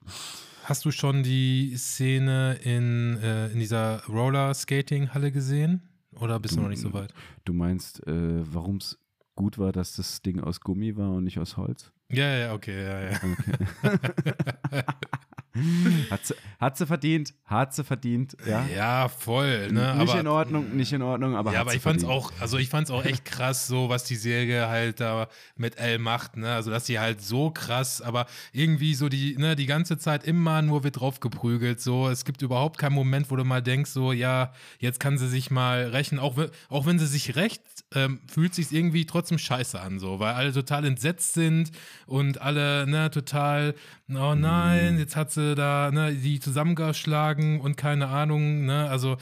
Hast 0.63 0.85
du 0.85 0.91
schon 0.91 1.23
die 1.23 1.75
Szene 1.75 2.57
in, 2.63 3.17
äh, 3.21 3.47
in 3.47 3.59
dieser 3.59 4.01
Roller-Skating-Halle 4.05 5.33
gesehen? 5.33 5.81
Oder 6.15 6.39
bist 6.39 6.55
du 6.55 6.61
noch 6.61 6.69
nicht 6.69 6.79
so 6.79 6.93
weit? 6.93 7.13
Du 7.43 7.51
meinst, 7.53 8.05
äh, 8.07 8.53
warum 8.53 8.77
es 8.77 8.97
gut 9.35 9.57
war, 9.57 9.73
dass 9.73 9.97
das 9.97 10.21
Ding 10.21 10.39
aus 10.39 10.61
Gummi 10.61 10.95
war 10.95 11.11
und 11.11 11.25
nicht 11.25 11.37
aus 11.37 11.57
Holz? 11.57 11.91
Ja, 12.09 12.37
ja, 12.37 12.53
okay, 12.53 12.81
ja, 12.81 13.11
ja. 13.11 13.19
Hat 16.09 16.25
sie, 16.25 16.33
hat 16.59 16.77
sie 16.77 16.87
verdient, 16.87 17.33
hat 17.45 17.73
sie 17.75 17.83
verdient, 17.83 18.35
ja. 18.47 18.65
Ja, 18.67 19.07
voll, 19.09 19.71
ne? 19.71 19.95
nicht 19.97 20.09
aber, 20.09 20.19
in 20.19 20.27
Ordnung, 20.27 20.75
nicht 20.75 20.91
in 20.93 21.01
Ordnung, 21.01 21.35
aber 21.35 21.51
ja, 21.51 21.57
hat 21.59 21.61
aber 21.61 21.71
sie 21.71 21.77
ich 21.77 21.83
fand's 21.83 22.03
verdient. 22.03 22.23
auch, 22.25 22.31
also 22.41 22.57
ich 22.57 22.69
fand's 22.69 22.89
auch 22.89 23.03
echt 23.05 23.23
krass, 23.25 23.67
so 23.67 23.89
was 23.89 24.03
die 24.05 24.15
Serie 24.15 24.67
halt 24.67 24.99
da 24.99 25.27
mit 25.55 25.77
Elle 25.77 25.99
macht, 25.99 26.37
ne? 26.37 26.53
Also 26.53 26.71
dass 26.71 26.85
sie 26.87 26.99
halt 26.99 27.21
so 27.21 27.51
krass, 27.51 28.01
aber 28.01 28.25
irgendwie 28.51 28.95
so 28.95 29.09
die, 29.09 29.35
ne, 29.37 29.55
die 29.55 29.65
ganze 29.67 29.97
Zeit 29.97 30.23
immer 30.23 30.61
nur 30.63 30.83
wird 30.83 30.99
drauf 30.99 31.19
geprügelt. 31.19 31.79
So, 31.81 32.07
es 32.09 32.25
gibt 32.25 32.41
überhaupt 32.41 32.77
keinen 32.79 32.93
Moment, 32.93 33.29
wo 33.29 33.35
du 33.35 33.43
mal 33.43 33.61
denkst, 33.61 33.91
so, 33.91 34.11
ja, 34.11 34.53
jetzt 34.79 34.99
kann 34.99 35.17
sie 35.19 35.27
sich 35.27 35.51
mal 35.51 35.87
rächen, 35.89 36.17
auch, 36.17 36.37
wenn- 36.37 36.49
auch 36.69 36.85
wenn 36.87 36.97
sie 36.97 37.07
sich 37.07 37.35
rächt, 37.35 37.61
ähm, 37.93 38.21
fühlt 38.31 38.55
sich 38.55 38.71
irgendwie 38.71 39.05
trotzdem 39.05 39.37
scheiße 39.37 39.79
an, 39.79 39.99
so, 39.99 40.19
weil 40.19 40.33
alle 40.33 40.51
total 40.53 40.85
entsetzt 40.85 41.33
sind 41.33 41.71
und 42.07 42.41
alle, 42.41 42.87
ne, 42.87 43.11
total, 43.11 43.75
oh 44.09 44.33
nein, 44.35 44.97
jetzt 44.97 45.15
hat 45.15 45.31
sie 45.31 45.42
da, 45.55 45.91
ne, 45.91 46.13
die 46.13 46.39
zusammengeschlagen 46.39 47.61
und 47.61 47.77
keine 47.77 48.07
Ahnung, 48.07 48.65
ne, 48.65 48.89
also 48.89 49.17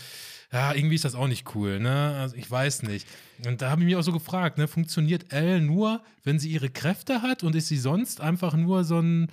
ja, 0.52 0.74
irgendwie 0.74 0.96
ist 0.96 1.06
das 1.06 1.16
auch 1.16 1.28
nicht 1.28 1.56
cool, 1.56 1.80
ne? 1.80 2.18
Also 2.20 2.36
ich 2.36 2.50
weiß 2.50 2.84
nicht. 2.84 3.08
Und 3.46 3.62
da 3.62 3.70
habe 3.70 3.82
ich 3.82 3.86
mich 3.86 3.96
auch 3.96 4.04
so 4.04 4.12
gefragt, 4.12 4.58
ne, 4.58 4.68
funktioniert 4.68 5.34
Elle 5.34 5.62
nur, 5.62 6.02
wenn 6.24 6.40
sie 6.40 6.50
ihre 6.50 6.70
Kräfte 6.70 7.22
hat 7.22 7.44
und 7.44 7.56
ist 7.56 7.70
sie 7.70 7.78
sonst 7.78 8.20
einfach 8.20 8.54
nur 8.54 8.84
so 8.84 9.00
ein 9.00 9.30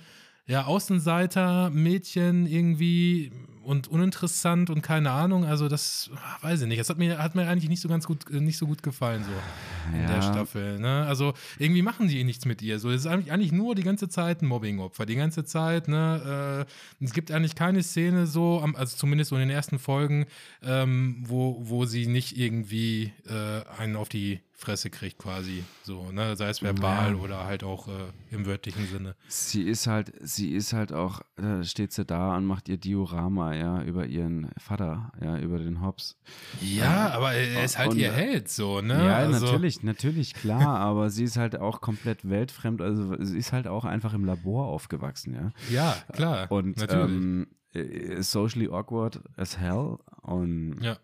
ja, 0.47 0.65
Außenseiter-Mädchen 0.65 2.47
irgendwie 2.47 3.31
und 3.69 3.87
uninteressant 3.87 4.71
und 4.71 4.81
keine 4.81 5.11
Ahnung. 5.11 5.45
Also 5.45 5.67
das 5.69 6.09
weiß 6.41 6.61
ich 6.61 6.67
nicht. 6.67 6.79
Das 6.79 6.89
hat 6.89 6.97
mir, 6.97 7.19
hat 7.19 7.35
mir 7.35 7.47
eigentlich 7.47 7.69
nicht 7.69 7.81
so 7.81 7.87
ganz 7.87 8.07
gut, 8.07 8.29
äh, 8.31 8.39
nicht 8.39 8.57
so 8.57 8.65
gut 8.65 8.81
gefallen, 8.81 9.23
so 9.23 9.95
in 9.95 10.07
der. 10.07 10.21
Staffel. 10.23 10.79
Ne? 10.79 11.05
Also 11.07 11.33
irgendwie 11.59 11.81
machen 11.81 12.07
die 12.07 12.23
nichts 12.23 12.45
mit 12.45 12.61
ihr. 12.61 12.79
So, 12.79 12.89
es 12.89 13.01
ist 13.01 13.07
eigentlich, 13.07 13.31
eigentlich 13.31 13.51
nur 13.51 13.75
die 13.75 13.83
ganze 13.83 14.09
Zeit 14.09 14.41
ein 14.41 14.47
Mobbing-Opfer. 14.47 15.05
Die 15.05 15.15
ganze 15.15 15.45
Zeit, 15.45 15.87
ne? 15.87 16.65
Äh, 16.99 17.05
es 17.05 17.13
gibt 17.13 17.31
eigentlich 17.31 17.55
keine 17.55 17.83
Szene 17.83 18.25
so, 18.27 18.59
also 18.73 18.97
zumindest 18.97 19.29
so 19.29 19.35
in 19.35 19.41
den 19.41 19.49
ersten 19.49 19.79
Folgen, 19.79 20.25
ähm, 20.63 21.23
wo, 21.27 21.57
wo 21.61 21.85
sie 21.85 22.07
nicht 22.07 22.37
irgendwie 22.37 23.13
äh, 23.27 23.61
einen 23.79 23.95
auf 23.95 24.09
die 24.09 24.39
Fresse 24.53 24.89
kriegt, 24.89 25.17
quasi. 25.19 25.63
So, 25.83 26.11
ne? 26.11 26.35
Sei 26.35 26.49
es 26.49 26.61
verbal 26.61 27.13
Ja. 27.13 27.17
oder 27.17 27.45
halt 27.45 27.63
auch 27.63 27.87
äh, 27.87 27.91
im 28.29 28.45
wörtlichen 28.45 28.85
Sinne. 28.87 29.15
Sie 29.29 29.63
ist 29.63 29.87
halt, 29.87 30.11
sie 30.21 30.53
ist 30.53 30.73
halt 30.73 30.91
auch, 30.91 31.21
da 31.37 31.63
steht 31.63 31.93
sie 31.93 32.03
da 32.03 32.35
und 32.35 32.45
macht 32.45 32.67
ihr 32.67 32.75
Diorama, 32.77 33.53
ja, 33.59 33.83
über 33.83 34.05
ihren 34.05 34.49
Vater, 34.57 35.11
ja, 35.21 35.37
über 35.37 35.59
den 35.59 35.81
Hobbs. 35.81 36.17
Ja, 36.61 37.09
aber 37.11 37.33
er 37.33 37.65
ist 37.65 37.77
halt 37.77 37.91
Und, 37.91 37.97
ihr 37.97 38.11
Held, 38.11 38.49
so, 38.49 38.81
ne? 38.81 39.05
Ja, 39.05 39.17
also, 39.17 39.45
natürlich, 39.45 39.83
natürlich, 39.83 40.33
klar, 40.33 40.79
aber 40.79 41.09
sie 41.09 41.25
ist 41.25 41.37
halt 41.37 41.57
auch 41.57 41.81
komplett 41.81 42.29
weltfremd, 42.29 42.81
also 42.81 43.15
sie 43.23 43.37
ist 43.37 43.51
halt 43.51 43.67
auch 43.67 43.85
einfach 43.85 44.13
im 44.13 44.25
Labor 44.25 44.67
aufgewachsen, 44.67 45.33
ja. 45.33 45.51
Ja, 45.69 45.97
klar. 46.13 46.51
Und 46.51 46.77
natürlich. 46.77 47.11
ähm, 47.11 47.47
äh, 47.73 48.21
socially 48.21 48.67
awkward 48.67 49.21
as 49.35 49.57
hell. 49.57 49.97
Und 50.21 50.81
ja. 50.81 50.97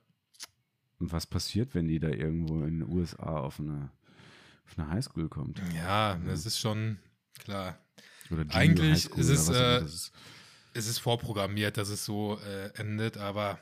was 0.99 1.25
passiert, 1.25 1.75
wenn 1.75 1.87
die 1.87 1.99
da 1.99 2.09
irgendwo 2.09 2.63
in 2.63 2.79
den 2.79 2.89
USA 2.89 3.39
auf 3.39 3.59
eine, 3.59 3.91
auf 4.65 4.77
eine 4.77 4.89
Highschool 4.89 5.29
kommt? 5.29 5.61
ja, 5.75 6.17
das 6.25 6.45
ist 6.45 6.59
schon 6.59 6.97
klar. 7.37 7.77
Eigentlich 8.49 9.05
ist 9.11 9.29
es, 9.29 9.49
äh, 9.49 9.83
ist. 9.83 10.11
Es 10.75 10.87
ist 10.87 10.99
vorprogrammiert, 10.99 11.77
dass 11.77 11.89
es 11.89 12.05
so 12.05 12.37
äh, 12.39 12.79
endet, 12.79 13.17
aber 13.17 13.59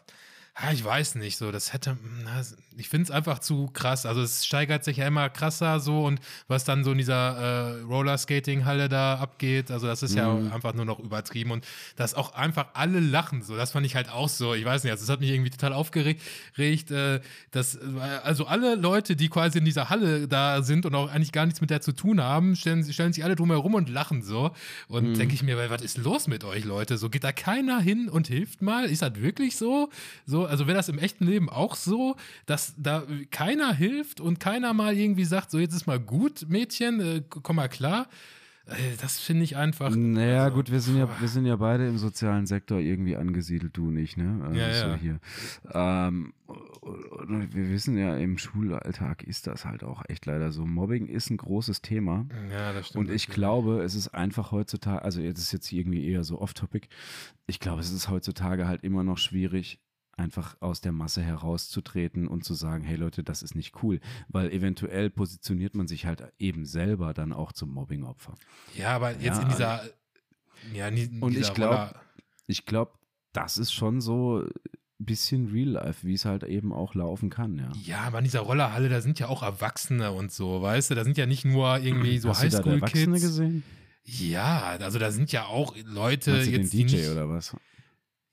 ja, 0.61 0.71
ich 0.71 0.83
weiß 0.85 1.15
nicht, 1.15 1.37
so, 1.37 1.51
das 1.51 1.73
hätte, 1.73 1.97
na, 2.23 2.41
ich 2.77 2.87
finde 2.87 3.05
es 3.05 3.11
einfach 3.11 3.39
zu 3.39 3.67
krass. 3.73 4.05
Also 4.05 4.21
es 4.21 4.45
steigert 4.45 4.83
sich 4.83 4.97
ja 4.97 5.07
immer 5.07 5.27
krasser 5.29 5.79
so 5.79 6.05
und 6.05 6.19
was 6.47 6.63
dann 6.63 6.83
so 6.83 6.91
in 6.91 6.99
dieser 6.99 7.79
äh, 7.79 7.81
Rollerskating-Halle 7.81 8.87
da 8.87 9.15
abgeht, 9.15 9.71
also 9.71 9.87
das 9.87 10.03
ist 10.03 10.15
ja 10.15 10.31
Mhm. 10.31 10.51
einfach 10.51 10.73
nur 10.75 10.85
noch 10.85 10.99
übertrieben 10.99 11.49
und 11.51 11.65
dass 11.95 12.13
auch 12.13 12.33
einfach 12.35 12.67
alle 12.73 12.99
lachen, 12.99 13.41
so, 13.41 13.55
das 13.55 13.71
fand 13.71 13.85
ich 13.87 13.95
halt 13.95 14.09
auch 14.09 14.29
so, 14.29 14.53
ich 14.53 14.63
weiß 14.63 14.83
nicht, 14.83 14.91
also 14.91 15.03
das 15.03 15.09
hat 15.09 15.21
mich 15.21 15.31
irgendwie 15.31 15.49
total 15.49 15.73
aufgeregt, 15.73 16.21
regt, 16.57 16.91
äh, 16.91 17.19
dass, 17.49 17.73
äh, 17.75 17.79
also 18.23 18.45
alle 18.45 18.75
Leute, 18.75 19.15
die 19.15 19.29
quasi 19.29 19.57
in 19.57 19.65
dieser 19.65 19.89
Halle 19.89 20.27
da 20.27 20.61
sind 20.61 20.85
und 20.85 20.93
auch 20.93 21.09
eigentlich 21.11 21.31
gar 21.31 21.45
nichts 21.45 21.61
mit 21.61 21.71
der 21.71 21.81
zu 21.81 21.93
tun 21.93 22.21
haben, 22.21 22.55
stellen, 22.55 22.83
stellen 22.93 23.11
sich 23.11 23.23
alle 23.23 23.35
drumherum 23.35 23.73
und 23.73 23.89
lachen 23.89 24.21
so 24.21 24.51
und 24.87 25.09
Mhm. 25.09 25.13
denke 25.15 25.33
ich 25.33 25.41
mir, 25.41 25.57
was 25.71 25.81
ist 25.81 25.97
los 25.97 26.27
mit 26.27 26.43
euch, 26.43 26.63
Leute? 26.63 26.99
So 26.99 27.09
geht 27.09 27.23
da 27.23 27.31
keiner 27.31 27.79
hin 27.81 28.07
und 28.07 28.27
hilft 28.27 28.61
mal? 28.61 28.85
Ist 28.85 29.01
das 29.01 29.15
wirklich 29.15 29.57
so? 29.57 29.89
So, 30.25 30.42
also 30.45 30.67
wäre 30.67 30.77
das 30.77 30.89
im 30.89 30.97
echten 30.97 31.25
Leben 31.25 31.49
auch 31.49 31.75
so, 31.75 32.15
dass 32.45 32.73
da 32.77 33.03
keiner 33.31 33.73
hilft 33.73 34.19
und 34.21 34.39
keiner 34.39 34.73
mal 34.73 34.95
irgendwie 34.97 35.25
sagt, 35.25 35.51
so 35.51 35.59
jetzt 35.59 35.73
ist 35.73 35.87
mal 35.87 35.99
gut, 35.99 36.45
Mädchen, 36.49 36.99
äh, 36.99 37.21
komm 37.29 37.57
mal 37.57 37.69
klar. 37.69 38.07
Äh, 38.65 38.95
Das 39.01 39.19
finde 39.19 39.43
ich 39.43 39.57
einfach. 39.57 39.93
Naja, 39.95 40.45
also, 40.45 40.55
gut, 40.55 40.71
wir 40.71 40.79
sind 40.79 40.97
ja, 40.97 41.09
wir 41.19 41.27
sind 41.27 41.45
ja 41.45 41.55
beide 41.57 41.87
im 41.87 41.97
sozialen 41.97 42.45
Sektor 42.45 42.79
irgendwie 42.79 43.15
angesiedelt, 43.17 43.75
du 43.75 43.91
nicht, 43.91 44.15
ne? 44.17 44.39
Also 44.43 44.57
Ja, 44.57 44.73
so 44.73 44.87
ja. 44.87 44.95
hier. 44.95 45.19
Ähm, 45.73 46.33
und 46.47 47.53
wir 47.53 47.69
wissen 47.69 47.97
ja, 47.97 48.15
im 48.15 48.37
Schulalltag 48.37 49.23
ist 49.23 49.47
das 49.47 49.65
halt 49.65 49.83
auch 49.83 50.03
echt 50.07 50.25
leider 50.25 50.51
so. 50.51 50.65
Mobbing 50.65 51.07
ist 51.07 51.29
ein 51.29 51.37
großes 51.37 51.81
Thema. 51.81 52.25
Ja, 52.51 52.73
das 52.73 52.87
stimmt. 52.87 53.09
Und 53.09 53.13
ich 53.13 53.27
glaube, 53.27 53.81
es 53.83 53.95
ist 53.95 54.09
einfach 54.09 54.51
heutzutage, 54.51 55.01
also 55.03 55.19
jetzt 55.21 55.39
ist 55.39 55.51
jetzt 55.51 55.71
irgendwie 55.71 56.07
eher 56.07 56.23
so 56.23 56.39
off-topic, 56.39 56.87
ich 57.47 57.59
glaube, 57.59 57.81
es 57.81 57.91
ist 57.91 58.09
heutzutage 58.09 58.67
halt 58.67 58.83
immer 58.83 59.03
noch 59.03 59.17
schwierig, 59.17 59.79
einfach 60.15 60.57
aus 60.61 60.79
der 60.81 60.91
Masse 60.91 61.21
herauszutreten 61.23 62.27
und 62.27 62.43
zu 62.43 62.53
sagen, 62.53 62.83
hey 62.83 62.95
Leute, 62.95 63.23
das 63.23 63.41
ist 63.41 63.55
nicht 63.55 63.81
cool, 63.83 63.99
weil 64.27 64.51
eventuell 64.51 65.09
positioniert 65.09 65.75
man 65.75 65.87
sich 65.87 66.05
halt 66.05 66.23
eben 66.39 66.65
selber 66.65 67.13
dann 67.13 67.33
auch 67.33 67.51
zum 67.51 67.71
Mobbingopfer. 67.71 68.35
Ja, 68.75 68.89
aber 68.95 69.11
jetzt 69.11 69.23
Ja, 69.37 69.41
in 69.41 69.49
dieser, 69.49 69.83
ja, 70.73 70.87
in 70.87 71.21
Und 71.21 71.35
dieser 71.35 71.47
ich 71.47 71.53
glaub, 71.53 71.71
Roller- 71.71 71.95
Ich 72.47 72.65
glaube, 72.65 72.91
das 73.31 73.57
ist 73.57 73.71
schon 73.73 74.01
so 74.01 74.41
ein 74.43 74.49
bisschen 74.99 75.51
Real 75.51 75.69
Life, 75.69 76.05
wie 76.05 76.13
es 76.13 76.25
halt 76.25 76.43
eben 76.43 76.71
auch 76.71 76.93
laufen 76.93 77.29
kann, 77.31 77.57
ja. 77.57 77.71
Ja, 77.83 78.01
aber 78.01 78.19
in 78.19 78.25
dieser 78.25 78.41
Rollerhalle, 78.41 78.89
da 78.89 79.01
sind 79.01 79.19
ja 79.19 79.27
auch 79.27 79.41
Erwachsene 79.41 80.11
und 80.11 80.31
so, 80.31 80.61
weißt 80.61 80.91
du? 80.91 80.95
Da 80.95 81.03
sind 81.03 81.17
ja 81.17 81.25
nicht 81.25 81.43
nur 81.43 81.79
irgendwie 81.79 82.19
so 82.19 82.29
Hast 82.29 82.43
du 82.43 82.49
da 82.49 82.61
der 82.61 82.73
Erwachsene 82.73 83.19
gesehen? 83.19 83.63
Ja, 84.05 84.77
also 84.79 84.99
da 84.99 85.11
sind 85.11 85.31
ja 85.31 85.45
auch 85.45 85.75
Leute 85.85 86.31
Meinst 86.31 86.47
du 86.47 86.51
den 86.51 86.61
jetzt, 86.61 86.73
DJ 86.73 86.83
nicht, 86.83 87.09
oder 87.09 87.27
was? 87.29 87.55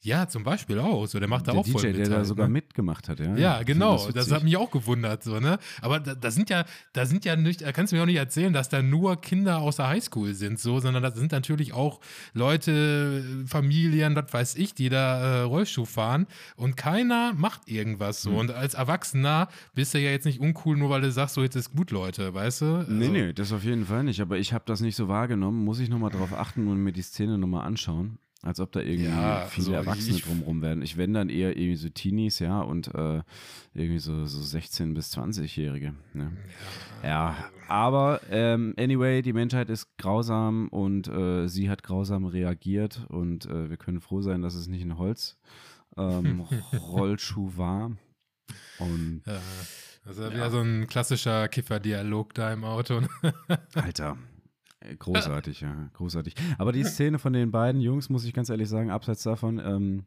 Ja, 0.03 0.27
zum 0.29 0.45
Beispiel 0.45 0.79
auch. 0.79 1.07
So, 1.07 1.19
der 1.19 1.29
macht 1.29 1.47
da 1.47 1.53
der 1.53 1.61
auch 1.61 1.67
voll 1.67 1.83
DJ, 1.83 1.87
mit 1.89 1.99
der 1.99 2.09
da 2.09 2.17
halt, 2.17 2.27
sogar 2.27 2.47
ne? 2.47 2.55
mitgemacht 2.55 3.09
hat, 3.09 3.21
ja. 3.21 3.37
Ja, 3.37 3.63
genau. 3.63 3.97
Das, 3.97 4.15
witzig. 4.15 4.33
hat 4.33 4.45
mich 4.45 4.57
auch 4.57 4.71
gewundert, 4.71 5.23
so, 5.23 5.41
ne? 5.41 5.59
Aber 5.83 6.01
da, 6.01 6.15
da 6.15 6.31
sind 6.31 6.49
ja, 6.49 6.65
da 6.95 7.05
sind 7.05 7.27
ja 7.27 7.37
nicht, 7.37 7.61
da 7.61 7.73
kannst 7.73 7.93
du 7.93 7.97
mir 7.97 8.03
auch 8.03 8.07
nicht 8.07 8.17
erzählen, 8.17 8.53
dass 8.53 8.71
da 8.71 8.81
nur 8.81 9.21
Kinder 9.21 9.59
aus 9.59 9.77
der 9.77 9.89
Highschool 9.89 10.33
sind, 10.33 10.59
so, 10.59 10.81
sondern 10.81 11.03
das 11.03 11.17
sind 11.17 11.33
natürlich 11.33 11.75
auch 11.75 12.01
Leute, 12.33 13.45
Familien, 13.47 14.17
was 14.17 14.33
weiß 14.33 14.55
ich, 14.57 14.75
die 14.75 14.89
da 14.89 15.21
äh, 15.21 15.41
Rollschuh 15.43 15.85
fahren 15.85 16.27
und 16.57 16.77
keiner 16.79 17.35
macht 17.35 17.69
irgendwas 17.69 18.23
so. 18.23 18.31
Und 18.31 18.51
als 18.53 18.75
Erwachsener 18.75 19.49
bist 19.75 19.93
du 19.93 19.99
ja 19.99 20.11
jetzt 20.11 20.25
nicht 20.25 20.41
uncool, 20.41 20.79
nur 20.79 20.89
weil 20.89 21.03
du 21.03 21.13
sagst, 21.13 21.35
so 21.35 21.43
jetzt 21.43 21.57
ist 21.57 21.73
gut, 21.73 21.91
Leute, 21.91 22.33
weißt 22.33 22.61
du? 22.63 22.85
Nee, 22.89 23.05
Also- 23.07 23.13
nee, 23.13 23.33
das 23.35 23.53
auf 23.53 23.65
jeden 23.65 23.85
Fall 23.85 24.05
nicht. 24.05 24.21
Aber 24.21 24.39
ich 24.39 24.53
habe 24.55 24.65
das 24.67 24.81
nicht 24.81 24.97
so 24.97 25.09
wahrgenommen. 25.09 25.65
Muss 25.65 25.79
ich 25.79 25.91
nochmal 25.91 26.11
drauf 26.11 26.33
achten 26.33 26.69
und 26.69 26.83
mir 26.83 26.93
die 26.93 27.03
Szene 27.03 27.37
nochmal 27.37 27.67
anschauen. 27.67 28.19
Als 28.43 28.59
ob 28.59 28.73
da 28.73 28.81
irgendwie 28.81 29.05
Ja, 29.11 29.45
viele 29.51 29.77
also 29.77 29.91
Erwachsene 29.91 30.17
ich- 30.17 30.25
drumrum 30.25 30.63
werden. 30.63 30.83
Ich 30.83 30.97
wenn 30.97 31.13
dann 31.13 31.29
eher 31.29 31.51
irgendwie 31.59 31.77
so 31.77 31.91
Teenies, 31.91 32.39
ja, 32.39 32.63
und 32.63 32.89
äh, 32.95 33.21
irgendwie 33.75 33.99
so, 33.99 34.25
so 34.25 34.39
16- 34.57 34.95
bis 34.95 35.15
20-Jährige. 35.15 35.95
Ne? 36.15 36.33
Ja, 37.05 37.37
aber 37.69 38.23
ähm, 38.31 38.75
anyway, 38.79 39.21
die 39.21 39.35
Menschheit 39.35 39.69
ist 39.69 39.89
grausam 39.99 40.69
und 40.69 41.07
äh, 41.09 41.49
sie 41.49 41.69
hat 41.69 41.83
grausam 41.83 42.25
reagiert 42.25 43.05
und 43.11 43.45
äh, 43.45 43.69
wir 43.69 43.77
können 43.77 44.01
froh 44.01 44.23
sein, 44.23 44.41
dass 44.41 44.55
es 44.55 44.69
nicht 44.69 44.83
ein 44.87 44.97
Holz 44.97 45.37
ähm, 45.99 46.47
war. 47.59 47.93
Und 48.79 49.23
Ja, 49.27 49.39
das 50.07 50.17
ist 50.17 50.23
ja 50.23 50.33
wieder 50.33 50.51
so 50.51 50.61
ein 50.61 50.87
klassischer 50.87 51.47
Kiffer-Dialog 51.49 52.33
da 52.33 52.53
im 52.55 52.65
Auto. 52.65 53.03
Alter. 53.75 54.17
Äh, 54.81 54.97
Großartig, 54.97 55.61
ja, 55.61 55.89
großartig. 55.95 56.35
Aber 56.59 56.73
die 56.73 56.85
Szene 56.85 57.19
von 57.19 57.33
den 57.33 57.51
beiden 57.51 57.81
Jungs, 57.81 58.09
muss 58.09 58.25
ich 58.25 58.33
ganz 58.33 58.49
ehrlich 58.49 58.69
sagen, 58.69 58.91
abseits 58.91 59.23
davon, 59.23 59.59
ähm, 59.59 60.07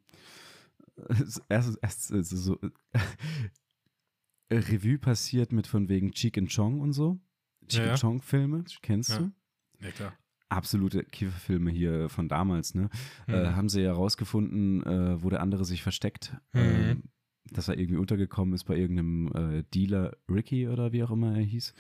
erst, 1.50 1.78
erst 1.82 2.12
äh, 2.12 2.24
so 2.24 2.60
äh, 2.62 2.70
Revue 4.52 4.98
passiert 5.00 5.52
mit 5.52 5.68
von 5.68 5.90
wegen 5.90 6.12
Cheek 6.12 6.38
and 6.38 6.50
Chong 6.54 6.80
und 6.82 6.94
so. 6.94 7.20
Cheek 7.68 7.80
Ja, 7.80 7.86
ja. 7.88 7.96
Chong 7.98 8.22
Filme, 8.22 8.64
kennst 8.82 9.10
Ja. 9.12 9.18
du? 9.20 9.32
Ja, 9.80 9.92
klar. 9.92 10.14
Absolute 10.50 11.04
Kieferfilme 11.06 11.72
hier 11.72 12.10
von 12.10 12.28
damals, 12.28 12.76
ne? 12.76 12.90
Äh, 13.28 13.32
Mhm. 13.50 13.56
haben 13.56 13.70
sie 13.70 13.82
ja 13.82 13.92
rausgefunden, 13.94 14.84
äh, 14.84 15.24
wo 15.24 15.30
der 15.32 15.42
andere 15.42 15.66
sich 15.66 15.82
versteckt. 15.82 16.36
Mhm. 16.54 17.04
Dass 17.52 17.68
er 17.68 17.78
irgendwie 17.78 17.98
untergekommen 18.00 18.54
ist 18.56 18.64
bei 18.64 18.76
irgendeinem 18.78 19.28
äh, 19.60 19.64
Dealer 19.74 20.16
Ricky 20.30 20.68
oder 20.70 20.94
wie 20.94 21.04
auch 21.04 21.12
immer 21.12 21.36
er 21.36 21.42
hieß. 21.44 21.74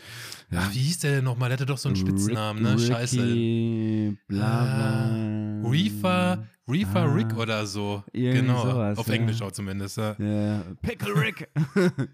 Ja. 0.51 0.59
Ach, 0.61 0.73
wie 0.73 0.79
hieß 0.79 0.99
der 0.99 1.15
denn 1.15 1.23
nochmal? 1.23 1.49
Der 1.49 1.57
hatte 1.57 1.65
doch 1.65 1.77
so 1.77 1.87
einen 1.89 1.95
Spitznamen, 1.95 2.61
ne? 2.61 2.73
Rick- 2.73 2.81
Scheiße. 2.87 3.23
Ricky, 3.23 4.17
bla 4.27 5.59
bla. 5.61 5.69
Reefer, 5.69 6.45
Reefer 6.67 6.99
Ah. 7.03 7.13
Rick 7.13 7.37
oder 7.37 7.65
so. 7.65 8.03
Genau. 8.11 8.61
sowas, 8.61 8.97
Auf 8.97 9.07
ja. 9.07 9.13
Englisch 9.13 9.41
auch 9.41 9.53
zumindest. 9.53 9.97
Ja. 9.97 10.15
Ja, 10.19 10.63
Pickle 10.81 11.15
Rick. 11.15 11.47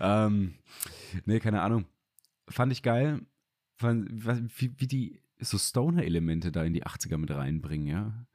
ähm, 0.00 0.54
nee, 1.24 1.40
keine 1.40 1.62
Ahnung. 1.62 1.84
Fand 2.48 2.72
ich 2.72 2.82
geil. 2.82 3.20
Fand, 3.76 4.08
wie, 4.58 4.72
wie 4.78 4.86
die 4.86 5.20
so 5.38 5.58
Stoner-Elemente 5.58 6.52
da 6.52 6.62
in 6.64 6.74
die 6.74 6.84
80er 6.84 7.16
mit 7.18 7.30
reinbringen, 7.30 7.86
ja. 7.86 8.26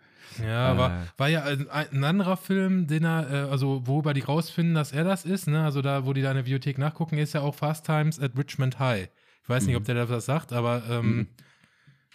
Ja, 0.44 0.74
Äh. 0.74 0.78
war, 0.78 1.08
war 1.18 1.28
ja 1.30 1.44
ein, 1.44 1.70
ein 1.70 2.04
anderer 2.04 2.38
Film, 2.38 2.88
den 2.88 3.04
er, 3.06 3.30
äh, 3.30 3.50
also 3.50 3.86
worüber 3.88 4.14
die 4.14 4.22
rausfinden, 4.22 4.76
dass 4.76 4.92
er 4.92 5.04
das 5.04 5.26
ist, 5.26 5.48
ne? 5.48 5.64
Also 5.64 5.82
da, 5.82 6.06
wo 6.06 6.14
die 6.14 6.22
da 6.22 6.30
in 6.32 6.36
der 6.36 6.44
Bibliothek 6.44 6.78
nachgucken, 6.78 7.18
ist 7.18 7.34
ja 7.34 7.42
auch 7.42 7.56
Fast 7.56 7.86
Times 7.86 8.20
at 8.20 8.38
Richmond 8.38 8.80
High. 8.80 9.10
Ich 9.44 9.50
weiß 9.50 9.64
nicht, 9.66 9.74
Mhm. 9.74 9.78
ob 9.82 9.86
der 9.86 9.96
da 9.96 10.10
was 10.10 10.26
sagt, 10.26 10.52
aber 10.54 10.84
ähm, 10.90 11.18
Mhm. 11.18 11.28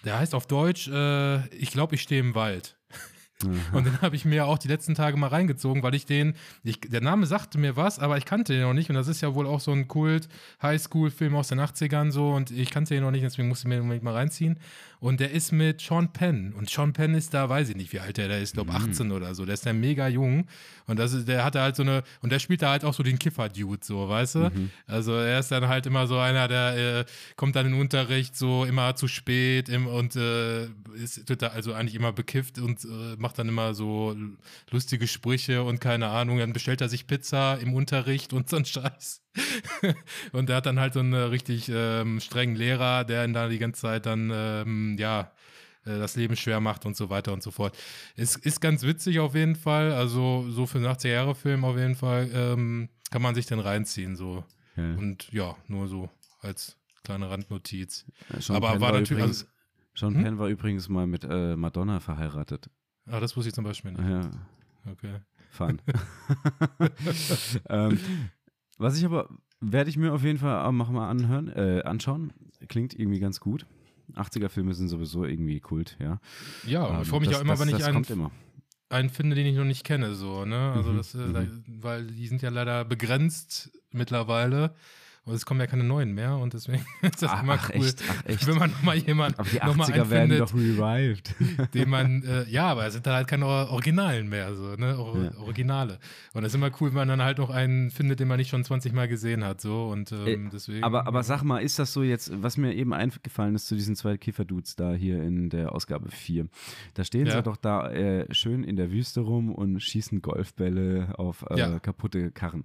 der 0.04 0.18
heißt 0.18 0.34
auf 0.34 0.46
Deutsch, 0.46 0.88
äh, 0.88 1.46
ich 1.48 1.70
glaube, 1.70 1.94
ich 1.94 2.02
stehe 2.02 2.20
im 2.20 2.34
Wald. 2.34 2.76
Und 3.72 3.86
den 3.86 4.00
habe 4.00 4.16
ich 4.16 4.24
mir 4.24 4.46
auch 4.46 4.58
die 4.58 4.68
letzten 4.68 4.94
Tage 4.94 5.16
mal 5.16 5.28
reingezogen, 5.28 5.82
weil 5.82 5.94
ich 5.94 6.06
den, 6.06 6.34
ich, 6.62 6.80
der 6.80 7.00
Name 7.00 7.26
sagte 7.26 7.58
mir 7.58 7.76
was, 7.76 7.98
aber 7.98 8.18
ich 8.18 8.24
kannte 8.24 8.52
den 8.52 8.62
noch 8.62 8.74
nicht. 8.74 8.90
Und 8.90 8.96
das 8.96 9.08
ist 9.08 9.20
ja 9.20 9.34
wohl 9.34 9.46
auch 9.46 9.60
so 9.60 9.72
ein 9.72 9.88
Kult-Highschool-Film 9.88 11.34
aus 11.34 11.48
den 11.48 11.60
80ern 11.60 12.10
so. 12.10 12.30
Und 12.30 12.50
ich 12.50 12.70
kannte 12.70 12.94
den 12.94 13.02
noch 13.02 13.10
nicht, 13.10 13.24
deswegen 13.24 13.48
musste 13.48 13.64
ich 13.64 13.68
mir 13.68 13.76
den 13.76 13.82
unbedingt 13.82 14.04
mal 14.04 14.14
reinziehen. 14.14 14.58
Und 15.00 15.18
der 15.18 15.32
ist 15.32 15.50
mit 15.50 15.80
Sean 15.80 16.12
Penn. 16.12 16.52
Und 16.52 16.70
Sean 16.70 16.92
Penn 16.92 17.14
ist 17.14 17.34
da, 17.34 17.48
weiß 17.48 17.70
ich 17.70 17.76
nicht, 17.76 17.92
wie 17.92 17.98
alt 17.98 18.18
der, 18.18 18.28
der 18.28 18.40
ist, 18.40 18.54
glaube 18.54 18.72
18 18.72 19.10
oder 19.10 19.34
so. 19.34 19.44
Der 19.44 19.54
ist 19.54 19.64
ja 19.64 19.72
mega 19.72 20.06
jung. 20.06 20.46
Und 20.86 20.98
das 20.98 21.12
ist, 21.12 21.26
der 21.26 21.44
hatte 21.44 21.60
halt 21.60 21.74
so 21.74 21.82
eine, 21.82 22.04
und 22.20 22.30
der 22.30 22.38
spielt 22.38 22.62
da 22.62 22.70
halt 22.70 22.84
auch 22.84 22.94
so 22.94 23.02
den 23.02 23.18
Kiffer-Dude, 23.18 23.80
so, 23.84 24.08
weißt 24.08 24.36
du? 24.36 24.52
Also 24.86 25.14
er 25.14 25.40
ist 25.40 25.50
dann 25.50 25.66
halt 25.66 25.86
immer 25.86 26.06
so 26.06 26.18
einer, 26.18 26.46
der 26.46 27.00
äh, 27.00 27.04
kommt 27.34 27.56
dann 27.56 27.66
in 27.66 27.72
den 27.72 27.80
Unterricht 27.80 28.36
so 28.36 28.64
immer 28.64 28.94
zu 28.94 29.08
spät 29.08 29.68
im, 29.68 29.88
und 29.88 30.14
äh, 30.14 30.66
ist 30.94 31.42
also 31.42 31.72
eigentlich 31.72 31.94
immer 31.96 32.12
bekifft 32.12 32.58
und 32.58 32.84
äh, 32.84 33.16
macht 33.18 33.31
dann 33.32 33.48
immer 33.48 33.74
so 33.74 34.16
lustige 34.70 35.06
Sprüche 35.06 35.62
und 35.62 35.80
keine 35.80 36.08
Ahnung, 36.08 36.38
dann 36.38 36.52
bestellt 36.52 36.80
er 36.80 36.88
sich 36.88 37.06
Pizza 37.06 37.56
im 37.58 37.74
Unterricht 37.74 38.32
und 38.32 38.48
so 38.48 38.56
ein 38.56 38.64
Scheiß. 38.64 39.22
und 40.32 40.50
er 40.50 40.56
hat 40.56 40.66
dann 40.66 40.78
halt 40.80 40.94
so 40.94 41.00
einen 41.00 41.14
richtig 41.14 41.70
ähm, 41.72 42.20
strengen 42.20 42.56
Lehrer, 42.56 43.04
der 43.04 43.24
ihn 43.24 43.32
da 43.32 43.48
die 43.48 43.58
ganze 43.58 43.82
Zeit 43.82 44.06
dann, 44.06 44.30
ähm, 44.34 44.96
ja, 44.98 45.32
äh, 45.84 45.98
das 45.98 46.16
Leben 46.16 46.36
schwer 46.36 46.60
macht 46.60 46.86
und 46.86 46.96
so 46.96 47.10
weiter 47.10 47.32
und 47.32 47.42
so 47.42 47.50
fort. 47.50 47.76
Es 48.16 48.36
ist 48.36 48.60
ganz 48.60 48.82
witzig 48.82 49.18
auf 49.20 49.34
jeden 49.34 49.56
Fall, 49.56 49.92
also 49.92 50.48
so 50.50 50.66
für 50.66 50.78
einen 50.78 50.86
80er-Jahre-Film 50.86 51.64
auf 51.64 51.76
jeden 51.76 51.94
Fall 51.96 52.30
ähm, 52.32 52.88
kann 53.10 53.22
man 53.22 53.34
sich 53.34 53.46
dann 53.46 53.60
reinziehen, 53.60 54.16
so. 54.16 54.44
Ja. 54.76 54.94
Und 54.94 55.30
ja, 55.32 55.56
nur 55.68 55.86
so 55.88 56.08
als 56.40 56.78
kleine 57.04 57.28
Randnotiz. 57.30 58.06
Sean 58.38 58.56
aber 58.56 58.72
Penn 58.72 58.80
war 58.80 58.92
natürlich- 58.92 59.10
Übrigens, 59.10 59.46
Sean 59.94 60.14
Hm? 60.14 60.22
Penn 60.22 60.38
war 60.38 60.48
übrigens 60.48 60.88
mal 60.88 61.06
mit 61.06 61.24
äh, 61.24 61.56
Madonna 61.56 62.00
verheiratet. 62.00 62.70
Ah, 63.06 63.20
das 63.20 63.36
wusste 63.36 63.48
ich 63.48 63.54
zum 63.54 63.64
Beispiel 63.64 63.92
nicht. 63.92 64.08
Ja, 64.08 64.30
Okay. 64.90 65.20
fun. 65.50 65.80
ähm, 67.68 67.98
was 68.78 68.96
ich 68.98 69.04
aber, 69.04 69.28
werde 69.60 69.90
ich 69.90 69.96
mir 69.96 70.12
auf 70.12 70.24
jeden 70.24 70.38
Fall 70.38 70.64
auch 70.64 70.72
mal 70.72 71.08
anhören, 71.08 71.48
äh, 71.48 71.82
anschauen. 71.84 72.32
Klingt 72.68 72.98
irgendwie 72.98 73.20
ganz 73.20 73.40
gut. 73.40 73.66
80er-Filme 74.14 74.74
sind 74.74 74.88
sowieso 74.88 75.24
irgendwie 75.24 75.60
Kult, 75.60 75.96
ja. 76.00 76.20
Ja, 76.66 76.96
Ähm, 76.96 77.02
ich 77.02 77.08
freue 77.08 77.20
mich 77.20 77.28
das, 77.28 77.38
auch 77.38 77.42
immer, 77.42 77.52
das, 77.52 77.60
wenn 77.60 77.68
ich 77.68 77.76
das 77.76 77.84
einen, 77.84 77.94
kommt 77.94 78.10
immer. 78.10 78.30
einen 78.88 79.08
finde, 79.10 79.36
den 79.36 79.46
ich 79.46 79.56
noch 79.56 79.64
nicht 79.64 79.84
kenne, 79.84 80.14
so, 80.14 80.44
ne? 80.44 80.72
Also 80.72 80.92
Mhm, 80.92 80.96
das, 80.96 81.14
äh, 81.14 81.18
mhm. 81.18 81.64
weil 81.66 82.06
die 82.08 82.26
sind 82.26 82.42
ja 82.42 82.50
leider 82.50 82.84
begrenzt 82.84 83.70
mittlerweile. 83.90 84.74
Und 85.24 85.34
es 85.34 85.46
kommen 85.46 85.60
ja 85.60 85.68
keine 85.68 85.84
neuen 85.84 86.14
mehr 86.14 86.36
und 86.36 86.52
deswegen 86.52 86.84
ist 87.02 87.22
das 87.22 87.30
Ach, 87.30 87.44
immer 87.44 87.52
ach, 87.52 87.70
cool, 87.72 87.84
echt, 87.86 88.02
ach, 88.10 88.24
echt. 88.26 88.44
wenn 88.48 88.56
man 88.58 88.70
nochmal 88.72 88.96
jemanden 88.96 89.38
Aber 89.38 89.48
die 89.48 89.56
noch 89.58 89.76
mal 89.76 89.88
80er 89.88 90.10
werden 90.10 90.38
doch 90.38 90.52
revived. 90.52 91.34
den 91.74 91.88
man, 91.88 92.24
äh, 92.24 92.42
ja, 92.50 92.66
aber 92.66 92.86
es 92.86 92.94
sind 92.94 93.06
dann 93.06 93.14
halt 93.14 93.28
keine 93.28 93.46
Or- 93.46 93.70
Originalen 93.70 94.28
mehr, 94.28 94.52
so, 94.56 94.74
ne? 94.74 94.98
Or 94.98 95.16
Ja. 95.22 95.38
Originale. 95.38 96.00
Und 96.34 96.42
es 96.42 96.48
ist 96.48 96.54
immer 96.56 96.72
cool, 96.80 96.88
wenn 96.88 96.94
man 96.96 97.08
dann 97.08 97.22
halt 97.22 97.38
noch 97.38 97.50
einen 97.50 97.92
findet, 97.92 98.18
den 98.18 98.26
man 98.26 98.36
nicht 98.38 98.50
schon 98.50 98.64
20 98.64 98.92
Mal 98.92 99.06
gesehen 99.06 99.44
hat, 99.44 99.60
so 99.60 99.84
und 99.90 100.10
ähm, 100.10 100.46
Äh, 100.48 100.50
deswegen. 100.52 100.82
Aber, 100.82 101.06
aber 101.06 101.22
sag 101.22 101.44
mal, 101.44 101.58
ist 101.62 101.78
das 101.78 101.92
so 101.92 102.02
jetzt, 102.02 102.32
was 102.42 102.56
mir 102.56 102.74
eben 102.74 102.92
eingefallen 102.92 103.54
ist 103.54 103.68
zu 103.68 103.76
diesen 103.76 103.94
zwei 103.94 104.16
Kifferdudes 104.16 104.74
da 104.74 104.92
hier 104.92 105.22
in 105.22 105.50
der 105.50 105.72
Ausgabe 105.72 106.10
4. 106.10 106.48
Da 106.94 107.04
stehen 107.04 107.26
Ja. 107.26 107.36
sie 107.36 107.42
doch 107.44 107.56
da 107.56 107.88
äh, 107.92 108.26
schön 108.34 108.64
in 108.64 108.74
der 108.74 108.90
Wüste 108.90 109.20
rum 109.20 109.52
und 109.54 109.78
schießen 109.80 110.20
Golfbälle 110.20 111.14
auf 111.16 111.44
äh, 111.48 111.58
Ja. 111.60 111.78
kaputte 111.78 112.32
Karren. 112.32 112.64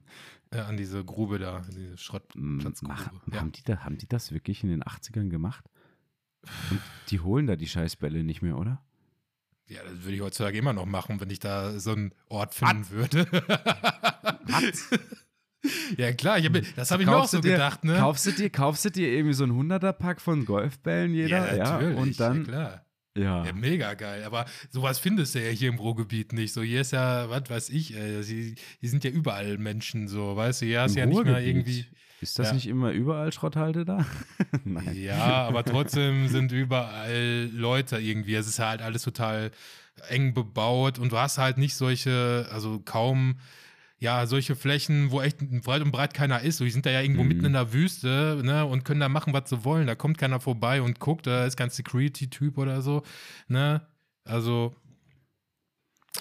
Äh, 0.51 0.59
an 0.59 0.77
diese 0.77 1.03
Grube 1.03 1.39
da, 1.39 1.61
diese 1.69 1.97
Schrottplatzgrube. 1.97 2.93
Mach, 2.93 3.11
Ja. 3.33 3.39
haben, 3.41 3.51
die 3.51 3.63
da, 3.63 3.79
haben 3.79 3.97
die 3.97 4.07
das 4.07 4.31
wirklich 4.31 4.63
in 4.63 4.69
den 4.69 4.83
80ern 4.83 5.29
gemacht? 5.29 5.65
Und 6.71 6.81
die 7.09 7.19
holen 7.19 7.47
da 7.47 7.55
die 7.55 7.67
Scheißbälle 7.67 8.23
nicht 8.23 8.41
mehr, 8.41 8.57
oder? 8.57 8.81
Ja, 9.67 9.81
das 9.83 10.03
würde 10.03 10.15
ich 10.15 10.21
heutzutage 10.21 10.57
immer 10.57 10.71
noch 10.73 10.85
machen, 10.85 11.19
wenn 11.19 11.29
ich 11.29 11.39
da 11.39 11.77
so 11.79 11.91
einen 11.91 12.13
Ort 12.29 12.53
finden 12.53 12.89
würde. 12.89 13.27
ja, 15.97 16.13
klar, 16.13 16.37
ich 16.39 16.45
hab, 16.45 16.53
das 16.75 16.91
habe 16.91 17.03
ich 17.03 17.07
mir 17.09 17.17
auch 17.17 17.27
so 17.27 17.39
dir, 17.41 17.51
gedacht, 17.53 17.83
ne? 17.83 17.97
Kaufst 17.97 18.25
du 18.25 18.31
dir, 18.31 18.49
kaufst 18.49 18.85
du 18.85 18.91
dir 18.91 19.09
irgendwie 19.11 19.33
so 19.33 19.43
ein 19.43 19.51
100er-Pack 19.51 20.21
von 20.21 20.45
Golfbällen 20.45 21.13
jeder? 21.13 21.55
Ja, 21.55 21.77
und 21.79 22.19
dann, 22.19 22.37
ja, 22.37 22.43
klar. 22.43 22.85
Ja. 23.17 23.45
Ja, 23.45 23.53
mega 23.53 23.93
geil. 23.95 24.23
Aber 24.23 24.45
sowas 24.69 24.99
findest 24.99 25.35
du 25.35 25.43
ja 25.43 25.49
hier 25.51 25.69
im 25.69 25.75
Ruhrgebiet 25.79 26.33
nicht. 26.33 26.53
So, 26.53 26.61
hier 26.61 26.81
ist 26.81 26.91
ja, 26.91 27.29
was 27.29 27.49
weiß 27.49 27.69
ich, 27.69 27.95
ey, 27.97 28.23
sie, 28.23 28.55
hier 28.79 28.89
sind 28.89 29.03
ja 29.03 29.09
überall 29.11 29.57
Menschen 29.57 30.07
so, 30.07 30.35
weißt 30.35 30.61
du, 30.61 30.65
hier 30.65 30.81
hast 30.81 30.95
du 30.95 30.99
ja 30.99 31.03
Im 31.03 31.09
nicht 31.09 31.17
Ruhrgebiet 31.17 31.47
irgendwie. 31.47 31.85
Ist 32.19 32.39
das 32.39 32.47
Ja. 32.47 32.53
nicht 32.53 32.67
immer 32.67 32.91
überall 32.91 33.31
Schrotthalde 33.31 33.85
da? 33.85 34.05
Nein. 34.63 34.95
Ja, 34.95 35.47
aber 35.47 35.63
trotzdem 35.63 36.27
sind 36.29 36.51
überall 36.51 37.49
Leute 37.53 37.97
irgendwie. 37.99 38.33
Es 38.35 38.47
ist 38.47 38.59
halt 38.59 38.81
alles 38.81 39.03
total 39.03 39.51
eng 40.09 40.33
bebaut 40.33 40.97
und 40.99 41.11
du 41.11 41.17
hast 41.17 41.37
halt 41.37 41.57
nicht 41.57 41.75
solche, 41.75 42.47
also 42.51 42.79
kaum, 42.79 43.39
ja, 43.99 44.27
solche 44.27 44.55
Flächen, 44.55 45.11
wo 45.11 45.21
echt 45.21 45.39
breit 45.63 45.81
und 45.81 45.91
breit 45.91 46.13
keiner 46.13 46.41
ist. 46.41 46.57
So, 46.57 46.63
die 46.65 46.71
sind 46.71 46.85
da 46.85 46.91
ja 46.91 47.01
irgendwo 47.01 47.23
Mhm. 47.23 47.27
mitten 47.29 47.45
in 47.45 47.53
der 47.53 47.73
Wüste, 47.73 48.39
ne, 48.43 48.65
und 48.65 48.85
können 48.85 48.99
da 48.99 49.09
machen, 49.09 49.33
was 49.33 49.49
sie 49.49 49.63
wollen. 49.63 49.87
Da 49.87 49.95
kommt 49.95 50.17
keiner 50.17 50.39
vorbei 50.39 50.81
und 50.81 50.99
guckt, 50.99 51.25
da 51.27 51.45
ist 51.45 51.57
kein 51.57 51.69
Security-Typ 51.71 52.57
oder 52.57 52.81
so, 52.81 53.03
ne. 53.47 53.87
Also, 54.23 54.75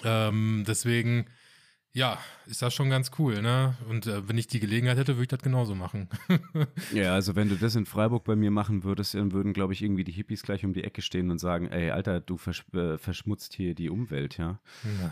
ähm, 0.03 0.63
deswegen, 0.67 1.25
ja, 1.97 2.17
ist 2.45 2.61
das 2.61 2.73
schon 2.73 2.89
ganz 2.89 3.11
cool, 3.19 3.41
ne? 3.41 3.75
Und 3.89 4.05
äh, 4.07 4.27
wenn 4.29 4.37
ich 4.37 4.47
die 4.47 4.59
Gelegenheit 4.59 4.97
hätte, 4.97 5.13
würde 5.15 5.23
ich 5.23 5.27
das 5.29 5.41
genauso 5.41 5.73
machen. 5.75 6.07
Ja, 6.93 7.13
also 7.13 7.35
wenn 7.35 7.49
du 7.49 7.55
das 7.55 7.75
in 7.75 7.85
Freiburg 7.85 8.23
bei 8.23 8.35
mir 8.35 8.51
machen 8.51 8.83
würdest, 8.83 9.13
dann 9.15 9.31
würden, 9.33 9.51
glaube 9.53 9.73
ich, 9.73 9.81
irgendwie 9.81 10.03
die 10.03 10.11
Hippies 10.11 10.43
gleich 10.43 10.63
um 10.63 10.73
die 10.73 10.83
Ecke 10.83 11.01
stehen 11.01 11.31
und 11.31 11.39
sagen, 11.39 11.67
ey, 11.67 11.89
Alter, 11.91 12.19
du 12.21 12.37
versch 12.37 12.63
äh, 12.73 12.97
verschmutzt 12.97 13.53
hier 13.53 13.73
die 13.75 13.89
Umwelt, 13.89 14.37
ja. 14.37 14.59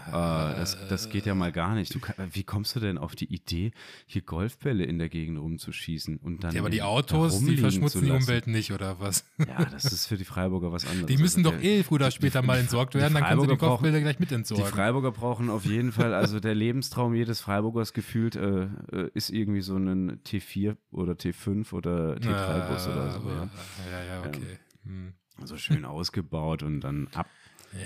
Äh, 0.07 0.55
das, 0.55 0.77
das 0.87 1.09
geht 1.09 1.25
ja 1.25 1.35
mal 1.35 1.51
gar 1.51 1.75
nicht. 1.75 1.93
Du, 1.93 1.99
kann- 1.99 2.15
wie 2.31 2.43
kommst 2.43 2.75
du 2.75 2.79
denn 2.79 2.97
auf 2.97 3.15
die 3.15 3.25
Idee, 3.33 3.71
hier 4.05 4.21
Golfbälle 4.21 4.83
in 4.85 4.99
der 4.99 5.09
Gegend 5.09 5.39
rumzuschießen 5.39 6.17
und 6.17 6.43
dann 6.43 6.53
Ja, 6.55 6.61
aber 6.61 6.69
die 6.69 6.81
Autos, 6.83 7.43
die 7.43 7.57
verschmutzen 7.57 8.05
die? 8.05 8.11
Umwelt 8.11 8.47
nicht, 8.47 8.71
oder 8.71 8.99
was? 8.99 9.25
Ja, 9.45 9.65
das 9.65 9.85
ist 9.91 10.07
für 10.07 10.17
die 10.17 10.25
Freiburger 10.25 10.71
was 10.71 10.85
anderes. 10.85 11.07
Die 11.07 11.17
müssen 11.17 11.45
Also 11.45 11.57
doch 11.57 11.63
eh 11.63 11.83
früher 11.83 11.95
oder 11.95 12.11
später 12.11 12.41
mal 12.43 12.59
entsorgt 12.59 12.93
die 12.93 12.99
werden, 12.99 13.13
dann 13.15 13.23
können 13.23 13.41
sie 13.41 13.47
die 13.47 13.57
Kopfbilder 13.57 13.99
gleich 14.01 14.19
mit 14.19 14.29
Die 14.31 14.35
entsorgen. 14.35 14.65
Freiburger 14.67 15.11
brauchen 15.11 15.49
auf 15.49 15.65
jeden 15.65 15.91
Fall, 15.91 16.13
also 16.13 16.39
der 16.39 16.55
Lebenstraum 16.75 17.13
jedes 17.13 17.39
Freiburgers 17.39 17.93
gefühlt 17.93 18.35
äh, 18.35 18.65
äh, 18.91 19.09
ist 19.13 19.29
irgendwie 19.29 19.61
so 19.61 19.77
ein 19.77 20.21
T4 20.23 20.75
oder 20.91 21.13
T5 21.13 21.71
oder 21.71 22.17
T3-Bus 22.17 22.89
oder 22.89 23.11
so. 23.11 23.29
Ja. 23.29 23.49
Ja, 23.89 24.03
ja, 24.03 24.25
okay. 24.25 24.59
Hm. 24.83 25.13
So 25.45 25.55
schön 25.55 25.85
ausgebaut 25.85 26.63
und 26.63 26.81
dann 26.81 27.07
ab, 27.13 27.29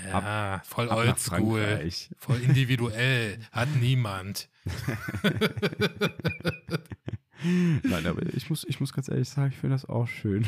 Ja, 0.08 0.60
voll 0.64 0.90
ab 0.90 0.98
nach 0.98 1.06
oldschool. 1.06 1.88
Voll 2.18 2.40
individuell. 2.40 3.38
Hat 3.52 3.68
niemand. 3.76 4.48
Nein, 7.82 8.06
aber 8.06 8.22
ich 8.34 8.50
muss, 8.50 8.64
ich 8.68 8.80
muss 8.80 8.92
ganz 8.92 9.08
ehrlich 9.08 9.28
sagen, 9.28 9.50
ich 9.52 9.56
finde 9.58 9.74
das 9.74 9.84
auch 9.86 10.06
schön. 10.06 10.46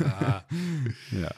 Ja. 0.00 0.44
ja. 1.12 1.30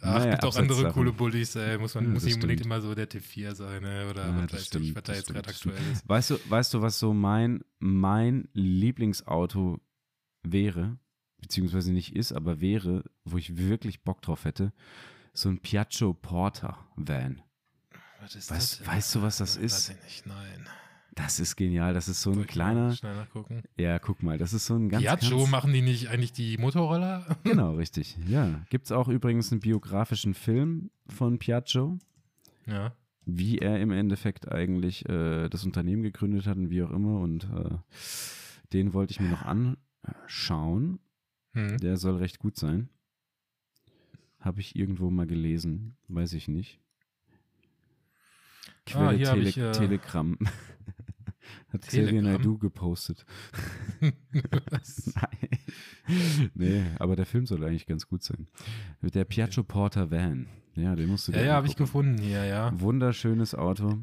Ach, 0.00 0.18
Naja, 0.18 0.30
gibt 0.32 0.44
auch 0.44 0.56
andere 0.56 0.82
davon. 0.82 0.92
coole 0.94 1.12
Bullies, 1.12 1.54
ey. 1.56 1.78
Muss 1.78 1.94
man 1.94 2.04
Ja, 2.04 2.10
muss 2.10 2.22
das 2.22 2.24
nicht 2.26 2.34
unbedingt 2.36 2.60
stimmt. 2.60 2.66
immer 2.74 2.80
so 2.80 2.94
der 2.94 3.08
T4 3.10 3.54
sein, 3.54 3.82
ne? 3.82 4.08
Oder 4.10 4.26
Ja, 4.26 4.36
was 4.36 4.42
das 4.42 4.52
weiß 4.52 4.60
ich, 4.60 4.66
stimmt, 4.66 4.86
was 4.96 5.02
da 5.02 5.12
das 5.12 5.16
jetzt 5.18 5.26
gerade 5.32 5.42
das 5.46 5.56
aktuell 5.56 5.92
ist. 5.92 6.08
Weißt 6.08 6.30
du, 6.30 6.38
weißt 6.48 6.74
du, 6.74 6.82
was 6.82 6.98
so 6.98 7.12
mein, 7.14 7.62
mein 7.78 8.48
Lieblingsauto 8.52 9.80
wäre, 10.42 10.98
beziehungsweise 11.40 11.92
nicht 11.92 12.14
ist, 12.16 12.32
aber 12.32 12.60
wäre, 12.60 13.04
wo 13.24 13.36
ich 13.38 13.56
wirklich 13.56 14.02
Bock 14.02 14.22
drauf 14.22 14.44
hätte? 14.44 14.72
So 15.32 15.48
ein 15.48 15.58
Piaggio 15.58 16.14
Porter 16.14 16.78
Van. 16.96 17.42
Was 18.20 18.36
ist 18.36 18.50
Weißt- 18.52 18.78
denn? 18.78 18.86
weißt 18.86 19.14
du, 19.16 19.22
was 19.22 19.36
das 19.38 19.56
Weiß 19.58 19.64
ist? 19.64 19.90
ich 19.90 20.02
nicht, 20.04 20.26
nein. 20.26 20.66
Das 21.14 21.38
ist 21.38 21.56
genial. 21.56 21.94
Das 21.94 22.08
ist 22.08 22.22
so 22.22 22.30
ein 22.30 22.36
Soll 22.36 22.44
kleiner. 22.44 22.92
Schnell 22.92 23.14
nachgucken. 23.14 23.62
Ja, 23.76 23.98
guck 23.98 24.22
mal, 24.22 24.38
das 24.38 24.52
ist 24.52 24.66
so 24.66 24.74
ein 24.74 24.88
ganz. 24.88 25.02
Piaggio, 25.02 25.38
ganz, 25.38 25.50
machen 25.50 25.72
die 25.72 25.82
nicht 25.82 26.08
eigentlich 26.08 26.32
die 26.32 26.58
Motorroller? 26.58 27.24
Genau, 27.44 27.74
richtig. 27.74 28.16
Ja. 28.26 28.64
Gibt 28.70 28.86
es 28.86 28.92
auch 28.92 29.08
übrigens 29.08 29.52
einen 29.52 29.60
biografischen 29.60 30.34
Film 30.34 30.90
von 31.08 31.38
Piaggio, 31.38 31.98
ja. 32.66 32.92
wie 33.26 33.58
er 33.58 33.80
im 33.80 33.92
Endeffekt 33.92 34.50
eigentlich 34.50 35.08
äh, 35.08 35.48
das 35.48 35.64
Unternehmen 35.64 36.02
gegründet 36.02 36.46
hat 36.46 36.56
und 36.56 36.70
wie 36.70 36.82
auch 36.82 36.90
immer. 36.90 37.20
Und 37.20 37.44
äh, 37.44 37.76
den 38.72 38.92
wollte 38.92 39.12
ich 39.12 39.20
mir 39.20 39.28
noch 39.28 39.42
anschauen. 39.42 40.98
Hm. 41.52 41.78
Der 41.78 41.96
soll 41.96 42.16
recht 42.16 42.40
gut 42.40 42.56
sein. 42.56 42.88
Habe 44.40 44.60
ich 44.60 44.74
irgendwo 44.74 45.10
mal 45.10 45.26
gelesen, 45.26 45.96
weiß 46.08 46.32
ich 46.32 46.48
nicht. 46.48 46.80
Quelle 48.86 49.08
Ah, 49.08 49.12
hier 49.12 49.28
hab 49.28 49.34
Tele 49.36 49.48
ich, 49.48 49.58
äh, 49.58 49.72
Telegram. 49.72 50.38
Hat 51.72 51.82
Xavier? 51.82 52.22
Naidoo 52.22 52.58
gepostet. 52.58 53.24
Nein. 54.00 55.48
Nee, 56.54 56.82
aber 56.98 57.16
der 57.16 57.26
Film 57.26 57.46
soll 57.46 57.64
eigentlich 57.64 57.86
ganz 57.86 58.06
gut 58.06 58.22
sein. 58.22 58.46
Der 59.02 59.24
Piaggio 59.24 59.62
Porter 59.64 60.10
Van. 60.10 60.46
Ja, 60.76 60.96
den 60.96 61.08
musst 61.08 61.28
du 61.28 61.32
ja, 61.32 61.38
dir 61.38 61.44
ja, 61.46 61.54
habe 61.54 61.68
ich 61.68 61.76
gefunden 61.76 62.18
hier, 62.18 62.44
ja. 62.44 62.72
Wunderschönes 62.80 63.54
Auto. 63.54 64.00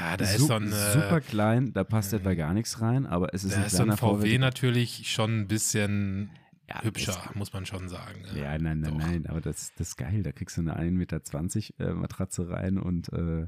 Ja, 0.00 0.16
da 0.16 0.24
Su- 0.26 0.36
ist 0.36 0.46
so 0.46 0.54
ein, 0.54 0.68
äh, 0.70 0.92
super 0.92 1.20
klein, 1.22 1.72
da 1.72 1.84
passt 1.84 2.12
etwa 2.12 2.34
gar 2.34 2.52
nichts 2.52 2.82
rein, 2.82 3.06
aber 3.06 3.32
es 3.32 3.44
ist 3.44 3.54
da 3.54 3.60
ein 3.60 3.66
ist 3.66 3.76
so 3.76 3.82
ein 3.82 3.96
VW 3.96 4.18
VW. 4.20 4.38
natürlich 4.38 5.10
schon 5.10 5.40
ein 5.40 5.48
bisschen 5.48 6.30
Ja, 6.68 6.82
hübscher, 6.82 7.12
das- 7.24 7.34
muss 7.34 7.52
man 7.54 7.64
schon 7.64 7.88
sagen. 7.88 8.24
Ja, 8.34 8.58
nein, 8.58 8.80
nein, 8.80 8.90
Doch. 8.92 8.98
nein, 8.98 9.26
aber 9.26 9.40
das, 9.40 9.72
das 9.78 9.88
ist 9.88 9.96
geil. 9.96 10.22
Da 10.22 10.32
kriegst 10.32 10.58
du 10.58 10.60
eine 10.60 10.78
1,20 10.78 10.90
Meter 11.78 11.90
äh, 11.90 11.94
Matratze 11.94 12.48
rein 12.50 12.76
und 12.78 13.10
äh, 13.14 13.46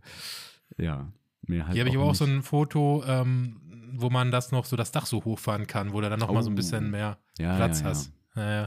ja, 0.79 1.11
mehr 1.47 1.65
halt 1.67 1.75
Hier 1.75 1.83
habe 1.83 1.91
ich 1.91 1.97
aber 1.97 2.05
auch 2.07 2.15
so 2.15 2.25
ein 2.25 2.43
Foto, 2.43 3.03
ähm, 3.07 3.61
wo 3.93 4.11
man 4.11 4.31
das 4.31 4.51
noch 4.53 4.65
so 4.65 4.77
das 4.77 4.91
Dach 4.93 5.07
so 5.07 5.25
hochfahren 5.25 5.67
kann, 5.67 5.93
wo 5.93 6.01
du 6.01 6.09
dann 6.11 6.19
noch 6.21 6.33
mal 6.33 6.43
so 6.43 6.51
ein 6.51 6.55
Oh. 6.55 6.57
bisschen 6.57 6.91
mehr 6.91 7.19
ja, 7.39 7.57
Platz 7.57 7.81
ja, 7.81 7.85
ja. 7.85 7.91
hast. 7.91 8.13
Ja. 8.37 8.67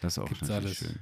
Das 0.00 0.12
ist 0.14 0.18
auch 0.18 0.28
Gibt's 0.28 0.50
alles. 0.50 0.76
schön. 0.76 0.98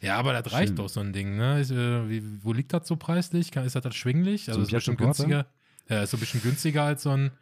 Ja. 0.00 0.16
Aber 0.18 0.32
das 0.40 0.52
reicht 0.52 0.68
Schön. 0.68 0.76
doch, 0.76 0.88
so 0.88 1.00
ein 1.00 1.12
Ding, 1.12 1.36
ne? 1.36 1.60
Ist, 1.60 1.70
äh, 1.72 2.08
wie, 2.08 2.22
wo 2.44 2.52
liegt 2.52 2.72
das 2.72 2.86
so 2.86 2.94
preislich? 2.96 3.50
Kann, 3.50 3.64
ist 3.64 3.74
das 3.74 3.84
erschwinglich? 3.84 4.44
So 4.44 4.52
Also 4.52 4.60
ein 4.60 4.64
ist 4.66 4.70
bestimmt 4.72 4.98
günstiger. 4.98 5.46
Ja, 5.88 6.02
ist 6.02 6.10
so 6.10 6.16
ein 6.16 6.20
bisschen 6.20 6.40
günstiger 6.42 6.84
als 6.84 7.02
so 7.02 7.10
ein. 7.10 7.32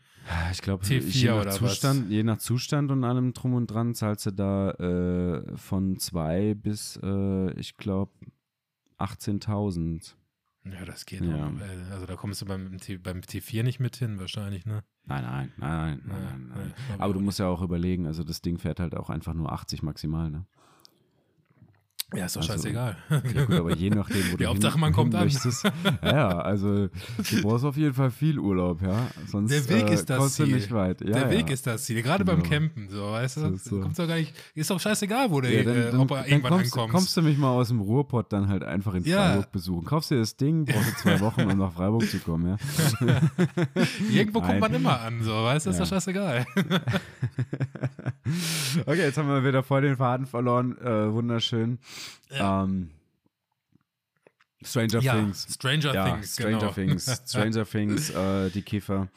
Ich 0.53 0.63
glaube, 0.63 0.85
T4 0.85 1.01
je, 1.11 1.29
nach 1.31 1.45
was? 1.47 1.57
Zustand, 1.57 2.11
je 2.11 2.23
nach 2.25 2.39
Zustand 2.39 2.91
und 2.91 3.05
allem 3.05 3.33
drum 3.35 3.55
und 3.55 3.67
dran 3.69 3.95
zahlst 3.95 4.27
du 4.27 4.31
da 4.33 4.71
äh, 4.71 5.57
von 5.57 5.99
2 5.99 6.55
bis, 6.55 6.99
äh, 7.03 7.51
ich 7.61 7.77
glaube, 7.77 8.13
18.000. 8.99 10.15
Ja, 10.73 10.85
das 10.85 11.07
geht 11.07 11.21
Ja. 11.23 11.49
auch. 11.49 11.53
Also 11.93 12.07
da 12.07 12.17
kommst 12.17 12.41
du 12.43 12.47
beim, 12.47 12.79
T, 12.79 12.97
beim 12.99 13.21
T4 13.21 13.63
nicht 13.63 13.79
mit 13.81 13.97
hin, 13.97 14.19
wahrscheinlich, 14.19 14.67
ne? 14.67 14.83
Nein, 15.05 15.23
nein, 15.23 15.53
nein, 15.57 16.03
nein, 16.05 16.51
nein, 16.55 16.75
nein. 16.89 17.01
Aber 17.01 17.15
du 17.15 17.21
musst 17.21 17.39
ja 17.39 17.47
auch 17.47 17.63
überlegen, 17.63 18.07
also 18.07 18.25
das 18.25 18.43
Ding 18.43 18.59
fährt 18.59 18.81
halt 18.81 18.97
auch 18.97 19.09
einfach 19.09 19.35
nur 19.35 19.53
80 19.53 19.83
maximal, 19.83 20.31
ne? 20.31 20.47
Ja, 22.15 22.27
ist 22.27 22.37
doch 22.37 22.41
Also, 22.43 22.53
scheißegal. 22.53 22.97
Ja 23.35 23.45
gut, 23.47 23.55
aber 23.57 23.75
je 23.77 23.91
nachdem, 23.91 24.23
wo 24.31 24.37
Die 24.37 24.45
du 24.45 24.49
Hauptsache, 24.49 24.73
hin, 24.75 24.81
man 24.81 24.93
kommt 24.93 25.13
an. 25.17 25.29
Ja, 26.03 26.39
also 26.39 26.87
du 26.87 27.43
brauchst 27.43 27.65
auf 27.65 27.77
jeden 27.77 27.95
Fall 27.95 28.13
viel 28.13 28.39
Urlaub, 28.39 28.81
ja. 28.81 29.09
Sonst 29.27 29.51
Der 29.51 29.69
Weg 29.69 29.91
äh, 29.91 29.95
ist 29.95 30.09
das 30.09 30.19
kommst 30.19 30.37
Ziel. 30.37 30.47
nicht 30.55 30.71
weit. 30.71 31.01
Ja, 31.01 31.07
der 31.11 31.23
ja. 31.23 31.31
Weg 31.31 31.51
ist 31.51 31.67
das 31.67 31.83
Ziel, 31.85 32.01
gerade 32.03 32.25
beim 32.25 32.45
Genau. 32.45 32.49
Campen, 32.49 32.89
so, 32.91 33.11
weißt 33.11 33.39
du? 33.39 33.57
So. 33.57 33.81
Kommt 33.81 33.99
doch 33.99 34.07
gar 34.07 34.15
nicht, 34.19 34.33
ist 34.55 34.71
doch 34.71 34.79
scheißegal, 34.79 35.33
wo 35.33 35.41
der, 35.41 35.51
Ja, 35.53 35.63
dann, 35.65 35.77
äh, 35.77 35.91
dann, 35.91 36.01
ob 36.01 36.11
er 36.13 36.29
irgendwann 36.29 36.53
kommst, 36.53 36.73
ankommt. 36.75 36.93
kommst 36.93 37.17
du 37.17 37.23
mich 37.23 37.39
mal 37.39 37.51
aus 37.51 37.69
dem 37.69 37.81
Ruhrpott 37.81 38.33
dann 38.33 38.49
halt 38.49 38.63
einfach 38.63 38.95
in. 38.95 39.05
Freiburg 39.05 39.51
besuchen. 39.51 39.85
Kaufst 39.85 40.13
dir 40.13 40.19
das 40.19 40.37
Ding, 40.37 40.65
brauchst 40.65 40.89
du 40.89 40.95
zwei 41.03 41.21
Wochen, 41.23 41.41
um 41.51 41.59
nach 41.59 41.73
Freiburg 41.73 42.09
zu 42.09 42.19
kommen, 42.21 42.57
ja. 42.57 42.57
Irgendwo 44.13 44.41
kommt 44.43 44.61
man 44.61 44.73
immer 44.75 45.01
an, 45.01 45.23
so, 45.25 45.33
weißt 45.33 45.67
du? 45.67 45.71
Ist 45.71 45.81
doch 45.81 45.87
scheißegal. 45.89 46.47
Okay, 48.87 49.03
jetzt 49.03 49.19
haben 49.19 49.29
wir 49.29 49.45
wieder 49.45 49.63
voll 49.63 49.83
den 49.83 49.97
Faden 49.97 50.27
verloren. 50.27 50.77
Äh, 50.79 51.13
wunderschön. 51.13 51.79
Ähm, 52.31 52.91
Stranger 54.63 55.01
ja, 55.01 55.15
Things. 55.15 55.47
Stranger 55.55 55.95
ja, 55.95 56.05
Things, 56.13 56.35
Stranger 56.35 56.59
genau. 56.59 56.73
Things. 56.73 57.23
Stranger 57.29 57.65
Things, 57.65 58.11
äh, 58.11 58.51
die 58.51 58.63
Kiffer 58.63 59.09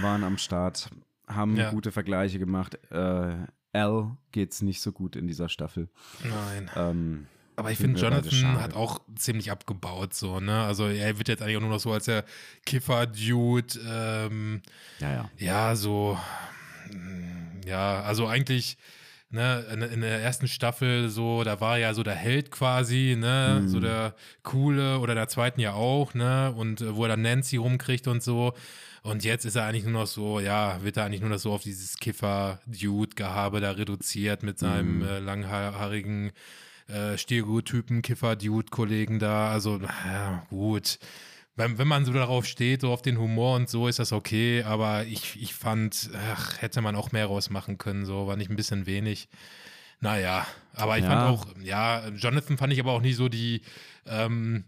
waren 0.00 0.24
am 0.24 0.38
Start, 0.38 0.90
haben 1.26 1.56
Ja. 1.56 1.70
gute 1.70 1.92
Vergleiche 1.92 2.38
gemacht. 2.38 2.78
Äh, 2.90 3.46
L 3.72 4.16
geht's 4.32 4.60
nicht 4.60 4.82
so 4.82 4.92
gut 4.92 5.16
in 5.16 5.26
dieser 5.26 5.48
Staffel. 5.48 5.88
Nein. 6.24 6.70
Ähm, 6.76 7.26
Aber 7.56 7.70
ich 7.70 7.78
finde, 7.78 7.98
Jonathan 8.00 8.60
hat 8.60 8.74
auch 8.74 9.00
ziemlich 9.16 9.50
abgebaut, 9.50 10.12
so, 10.14 10.40
ne? 10.40 10.62
Also 10.64 10.88
er 10.88 11.16
wird 11.16 11.28
jetzt 11.28 11.42
eigentlich 11.42 11.56
auch 11.56 11.62
nur 11.62 11.70
noch 11.70 11.80
so 11.80 11.92
als 11.92 12.04
der 12.04 12.24
Kiffer-Dude, 12.66 13.78
ähm, 13.86 14.62
ja, 14.98 15.12
ja. 15.12 15.30
ja, 15.38 15.76
so, 15.76 16.18
ja, 17.64 18.02
also 18.02 18.26
eigentlich, 18.26 18.76
ne, 19.32 19.64
in, 19.92 20.00
der 20.02 20.20
ersten 20.22 20.46
Staffel 20.46 21.08
so, 21.08 21.42
da 21.42 21.60
war 21.60 21.74
er 21.74 21.80
ja 21.88 21.94
so 21.94 22.02
der 22.02 22.14
Held 22.14 22.50
quasi, 22.50 23.16
ne, 23.18 23.60
Mhm. 23.62 23.68
so 23.68 23.80
der 23.80 24.14
Coole 24.42 24.98
oder 25.00 25.14
der 25.14 25.28
zweiten 25.28 25.60
ja 25.60 25.72
auch, 25.72 26.14
ne, 26.14 26.52
und 26.56 26.80
äh, 26.80 26.94
wo 26.94 27.02
er 27.04 27.08
dann 27.08 27.22
Nancy 27.22 27.56
rumkriegt 27.56 28.06
und 28.08 28.22
so. 28.22 28.52
Und 29.02 29.24
jetzt 29.24 29.44
ist 29.44 29.56
er 29.56 29.64
eigentlich 29.64 29.82
nur 29.82 29.94
noch 30.02 30.06
so, 30.06 30.38
ja, 30.38 30.80
wird 30.84 30.96
er 30.96 31.04
eigentlich 31.06 31.20
nur 31.22 31.30
noch 31.30 31.38
so 31.38 31.52
auf 31.52 31.62
dieses 31.62 31.96
Kiffer-Dude-Gehabe 31.96 33.60
da 33.60 33.72
reduziert 33.72 34.42
mit 34.44 34.58
seinem 34.60 34.98
Mhm. 34.98 35.04
äh, 35.04 35.18
langhaarigen 35.18 36.30
äh, 36.88 37.16
Stereotypen 37.16 38.02
Kiffer-Dude-Kollegen 38.02 39.18
da. 39.18 39.50
Also, 39.50 39.80
ja, 40.06 40.44
gut. 40.50 40.98
Wenn, 41.62 41.78
wenn 41.78 41.86
man 41.88 42.04
so 42.04 42.12
darauf 42.12 42.44
steht, 42.44 42.80
so 42.80 42.92
auf 42.92 43.02
den 43.02 43.18
Humor 43.18 43.54
und 43.54 43.68
so, 43.70 43.86
ist 43.86 44.00
das 44.00 44.12
okay, 44.12 44.64
aber 44.64 45.04
ich, 45.04 45.40
ich 45.40 45.54
fand, 45.54 46.10
ach, 46.32 46.60
hätte 46.60 46.80
man 46.80 46.96
auch 46.96 47.12
mehr 47.12 47.26
rausmachen 47.26 47.78
können, 47.78 48.04
so 48.04 48.26
war 48.26 48.36
nicht 48.36 48.50
ein 48.50 48.56
bisschen 48.56 48.86
wenig. 48.86 49.28
Naja, 50.00 50.44
aber 50.74 50.98
ich 50.98 51.04
Ja. 51.04 51.10
fand 51.10 51.22
auch, 51.22 51.46
ja, 51.62 52.08
Jonathan 52.08 52.58
fand 52.58 52.72
ich 52.72 52.80
aber 52.80 52.92
auch 52.92 53.00
nie 53.00 53.12
so 53.12 53.28
die, 53.28 53.62
ähm, 54.06 54.64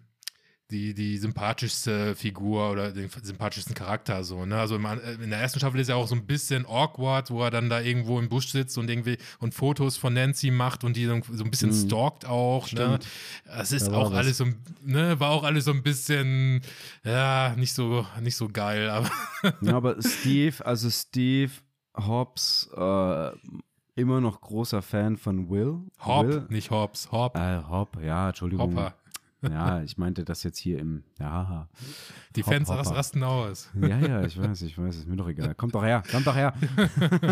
die, 0.70 0.94
die 0.94 1.18
sympathischste 1.18 2.14
Figur 2.14 2.70
oder 2.70 2.90
den 2.90 3.08
sympathischsten 3.08 3.74
Charakter 3.74 4.24
so, 4.24 4.46
ne? 4.46 4.58
Also 4.58 4.76
in 4.76 5.30
der 5.30 5.38
ersten 5.38 5.58
Staffel 5.58 5.78
ist 5.78 5.88
er 5.88 5.96
auch 5.96 6.08
so 6.08 6.14
ein 6.14 6.26
bisschen 6.26 6.64
awkward, 6.66 7.30
wo 7.30 7.42
er 7.42 7.50
dann 7.50 7.68
da 7.68 7.80
irgendwo 7.80 8.18
im 8.18 8.28
Busch 8.28 8.48
sitzt 8.48 8.78
und 8.78 8.88
irgendwie 8.88 9.18
und 9.40 9.54
Fotos 9.54 9.96
von 9.96 10.14
Nancy 10.14 10.50
macht 10.50 10.82
und 10.82 10.96
die 10.96 11.04
so 11.04 11.12
ein 11.14 11.50
bisschen 11.50 11.70
mhm. 11.70 11.86
stalkt 11.86 12.26
auch, 12.26 12.72
ne? 12.72 12.98
Das 13.44 13.72
ist 13.72 13.88
da 13.88 13.96
auch 13.96 14.12
alles 14.12 14.38
so, 14.38 14.46
ne, 14.82 15.20
war 15.20 15.30
auch 15.30 15.44
alles 15.44 15.66
so 15.66 15.72
ein 15.72 15.82
bisschen 15.82 16.62
ja, 17.04 17.54
nicht 17.56 17.74
so 17.74 18.06
nicht 18.20 18.36
so 18.36 18.48
geil, 18.48 18.88
aber 18.88 19.10
Ja, 19.60 19.76
aber 19.76 19.96
Steve, 20.00 20.64
also 20.64 20.88
Steve 20.90 21.52
Hobbs 21.96 22.70
äh, 22.74 23.30
immer 23.96 24.20
noch 24.20 24.40
großer 24.40 24.82
Fan 24.82 25.16
von 25.16 25.48
Will. 25.50 25.80
Hobb, 26.00 26.26
Will. 26.26 26.46
nicht 26.48 26.70
Hobbs, 26.70 27.12
Hobb. 27.12 27.36
Äh, 27.36 27.62
Hobb, 27.68 27.98
ja, 28.02 28.28
Entschuldigung. 28.28 28.70
Hopper. 28.70 28.94
Ja, 29.50 29.82
ich 29.82 29.98
meinte 29.98 30.24
das 30.24 30.42
jetzt 30.42 30.58
hier 30.58 30.78
im. 30.78 31.04
Ja. 31.18 31.68
Die 32.36 32.42
Fans 32.42 32.68
Hopper. 32.68 32.96
rasten 32.96 33.22
aus. 33.22 33.70
Ja, 33.80 33.98
ja, 33.98 34.24
ich 34.24 34.40
weiß, 34.40 34.62
ich 34.62 34.76
weiß, 34.76 34.96
ist 34.96 35.06
mir 35.08 35.16
doch 35.16 35.28
egal. 35.28 35.54
Kommt 35.54 35.74
doch 35.74 35.84
her, 35.84 36.02
kommt 36.10 36.26
doch 36.26 36.34
her. 36.34 36.54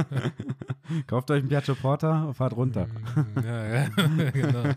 Kauft 1.07 1.31
euch 1.31 1.41
einen 1.41 1.49
Piaggio 1.49 1.75
Porter 1.75 2.29
und 2.29 2.35
fahrt 2.35 2.55
runter. 2.55 2.87
ja, 3.43 3.75
ja, 3.75 3.89
genau. 4.33 4.75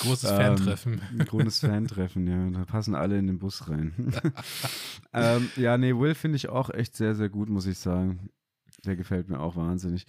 Großes 0.00 0.30
ähm, 0.30 0.36
Fantreffen. 0.36 1.00
Großes 1.26 1.60
Fantreffen, 1.60 2.26
ja. 2.26 2.58
Da 2.58 2.64
passen 2.64 2.94
alle 2.94 3.18
in 3.18 3.26
den 3.26 3.38
Bus 3.38 3.68
rein. 3.68 4.12
ähm, 5.12 5.48
ja, 5.56 5.78
nee, 5.78 5.94
Will 5.94 6.14
finde 6.14 6.36
ich 6.36 6.48
auch 6.48 6.70
echt 6.70 6.96
sehr, 6.96 7.14
sehr 7.14 7.28
gut, 7.28 7.48
muss 7.48 7.66
ich 7.66 7.78
sagen. 7.78 8.30
Der 8.84 8.96
gefällt 8.96 9.28
mir 9.28 9.40
auch 9.40 9.56
wahnsinnig. 9.56 10.06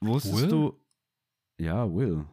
Wusstest 0.00 0.42
Will? 0.42 0.48
du. 0.48 0.80
Ja, 1.58 1.92
Will. 1.92 2.24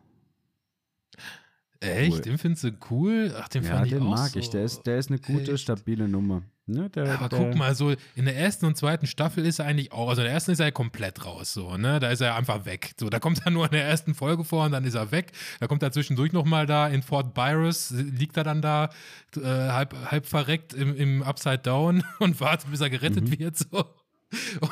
Echt? 1.80 2.14
Cool. 2.14 2.22
Den 2.22 2.38
findest 2.38 2.64
du 2.64 2.72
cool? 2.90 3.36
Ach, 3.38 3.48
den 3.50 3.64
ja, 3.64 3.72
fand 3.72 3.88
ich 3.88 3.94
den 3.94 4.04
auch 4.04 4.10
mag 4.10 4.30
so 4.30 4.40
ich. 4.40 4.50
Der 4.50 4.64
ist, 4.64 4.84
der 4.84 4.98
ist 4.98 5.10
eine 5.10 5.20
gute, 5.20 5.54
Echt? 5.54 5.62
stabile 5.62 6.08
Nummer. 6.08 6.44
Ne, 6.70 6.90
der, 6.90 7.14
aber 7.14 7.30
der, 7.30 7.40
guck 7.40 7.56
mal, 7.56 7.74
so 7.76 7.94
in 8.16 8.26
der 8.26 8.36
ersten 8.36 8.66
und 8.66 8.76
zweiten 8.76 9.08
Staffel 9.08 9.46
ist 9.46 9.60
er 9.60 9.66
eigentlich 9.66 9.94
auch, 9.94 10.10
also 10.10 10.22
in 10.22 10.26
der 10.26 10.34
ersten 10.34 10.52
ist 10.52 10.60
er 10.60 10.66
ja 10.66 10.72
komplett 10.72 11.26
raus, 11.26 11.54
so, 11.54 11.78
ne? 11.78 12.02
Da 12.02 12.10
ist 12.10 12.20
er 12.20 12.36
einfach 12.36 12.66
weg. 12.66 12.92
So, 13.00 13.10
da 13.10 13.20
kommt 13.20 13.42
er 13.46 13.52
nur 13.52 13.66
in 13.66 13.72
der 13.72 13.86
ersten 13.86 14.14
Folge 14.14 14.44
vor 14.44 14.66
und 14.66 14.74
dann 14.74 14.84
ist 14.84 14.96
er 14.96 15.12
weg. 15.12 15.32
Da 15.62 15.68
kommt 15.68 15.82
er 15.82 15.94
zwischendurch 15.94 16.34
nochmal 16.34 16.66
da 16.66 16.90
in 16.90 17.04
Fort 17.04 17.34
Byrus, 17.34 17.92
liegt 17.92 18.36
er 18.36 18.44
dann 18.44 18.62
da 18.62 18.90
äh, 19.38 19.44
halb, 19.44 19.96
halb 20.12 20.26
verreckt 20.26 20.74
im, 20.74 20.94
im 20.94 21.24
Upside 21.24 21.60
Down 21.60 22.04
und 22.20 22.42
wartet, 22.42 22.70
bis 22.70 22.82
er 22.82 22.90
gerettet 22.90 23.30
mhm. 23.30 23.40
wird, 23.40 23.58
so. 23.58 23.86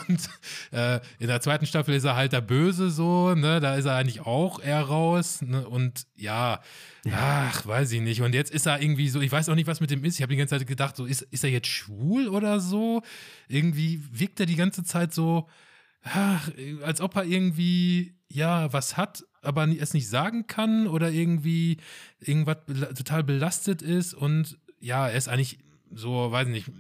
Und 0.07 0.29
äh, 0.71 0.99
in 1.19 1.27
der 1.27 1.39
zweiten 1.39 1.65
Staffel 1.65 1.95
ist 1.95 2.03
er 2.03 2.15
halt 2.15 2.33
der 2.33 2.41
Böse 2.41 2.89
so, 2.89 3.35
ne? 3.35 3.59
Da 3.59 3.75
ist 3.75 3.85
er 3.85 3.95
eigentlich 3.95 4.21
auch 4.21 4.61
eher 4.61 4.81
raus. 4.81 5.41
Ne? 5.41 5.67
Und 5.67 6.05
ja, 6.15 6.61
ach, 7.11 7.65
weiß 7.65 7.91
ich 7.93 8.01
nicht. 8.01 8.21
Und 8.21 8.33
jetzt 8.33 8.51
ist 8.51 8.65
er 8.65 8.81
irgendwie 8.81 9.07
so, 9.07 9.21
ich 9.21 9.31
weiß 9.31 9.47
auch 9.49 9.55
nicht, 9.55 9.67
was 9.67 9.79
mit 9.79 9.91
dem 9.91 10.03
ist. 10.03 10.15
Ich 10.15 10.21
habe 10.21 10.33
die 10.33 10.37
ganze 10.37 10.57
Zeit 10.57 10.67
gedacht, 10.67 10.97
so, 10.97 11.05
ist, 11.05 11.21
ist 11.21 11.43
er 11.43 11.49
jetzt 11.49 11.67
schwul 11.67 12.27
oder 12.27 12.59
so? 12.59 13.01
Irgendwie 13.47 14.01
wirkt 14.11 14.39
er 14.39 14.45
die 14.45 14.57
ganze 14.57 14.83
Zeit 14.83 15.13
so, 15.13 15.47
ach, 16.03 16.51
als 16.83 16.99
ob 16.99 17.15
er 17.15 17.23
irgendwie, 17.23 18.15
ja, 18.29 18.73
was 18.73 18.97
hat, 18.97 19.23
aber 19.41 19.67
es 19.69 19.93
nicht 19.93 20.09
sagen 20.09 20.47
kann 20.47 20.87
oder 20.87 21.11
irgendwie 21.11 21.77
irgendwas 22.19 22.57
total 22.95 23.23
belastet 23.23 23.81
ist. 23.81 24.13
Und 24.13 24.57
ja, 24.81 25.07
er 25.07 25.17
ist 25.17 25.29
eigentlich 25.29 25.59
so, 25.93 26.31
weiß 26.31 26.47
ich 26.47 26.53
nicht 26.53 26.71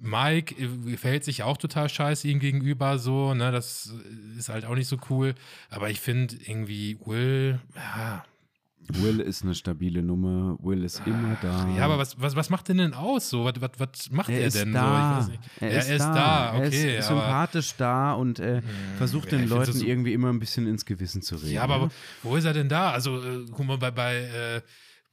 Mike 0.00 0.54
äh, 0.54 0.96
verhält 0.96 1.24
sich 1.24 1.42
auch 1.42 1.56
total 1.56 1.88
scheiße 1.88 2.28
ihm 2.28 2.38
gegenüber, 2.38 2.98
so, 2.98 3.34
ne, 3.34 3.50
das 3.52 3.92
ist 4.36 4.48
halt 4.48 4.64
auch 4.64 4.74
nicht 4.74 4.88
so 4.88 4.98
cool. 5.10 5.34
Aber 5.70 5.90
ich 5.90 6.00
finde 6.00 6.36
irgendwie 6.44 6.98
Will, 7.04 7.60
ja. 7.74 8.24
Will 8.88 9.20
ist 9.20 9.42
eine 9.42 9.54
stabile 9.54 10.02
Nummer, 10.02 10.56
Will 10.60 10.84
ist 10.84 11.02
immer 11.06 11.36
da. 11.42 11.68
Ja, 11.76 11.84
aber 11.86 11.98
was, 11.98 12.20
was, 12.20 12.36
was 12.36 12.50
macht 12.50 12.68
denn 12.68 12.78
denn 12.78 12.94
aus? 12.94 13.28
So, 13.28 13.44
was, 13.44 13.54
was, 13.60 13.70
was 13.78 14.10
macht 14.10 14.28
er, 14.28 14.42
er 14.42 14.50
denn 14.50 14.72
da. 14.72 15.22
so? 15.22 15.32
Er, 15.60 15.70
er, 15.70 15.78
ist, 15.78 15.90
ist 15.90 15.98
da. 15.98 16.14
da. 16.14 16.58
okay. 16.58 16.92
Er 16.92 16.98
ist 17.00 17.08
sympathisch 17.08 17.74
da 17.76 18.12
und 18.12 18.38
äh, 18.38 18.62
versucht 18.96 19.32
den 19.32 19.48
Leuten 19.48 19.72
so 19.72 19.84
irgendwie 19.84 20.12
immer 20.12 20.28
ein 20.28 20.38
bisschen 20.38 20.68
ins 20.68 20.84
Gewissen 20.84 21.20
zu 21.20 21.34
reden. 21.34 21.54
Ja, 21.54 21.62
aber 21.62 21.90
wo 22.22 22.36
ist 22.36 22.44
er 22.44 22.52
denn 22.52 22.68
da? 22.68 22.92
Also, 22.92 23.20
äh, 23.20 23.44
guck 23.50 23.66
mal, 23.66 23.78
bei, 23.78 23.90
bei 23.90 24.16
äh, 24.18 24.60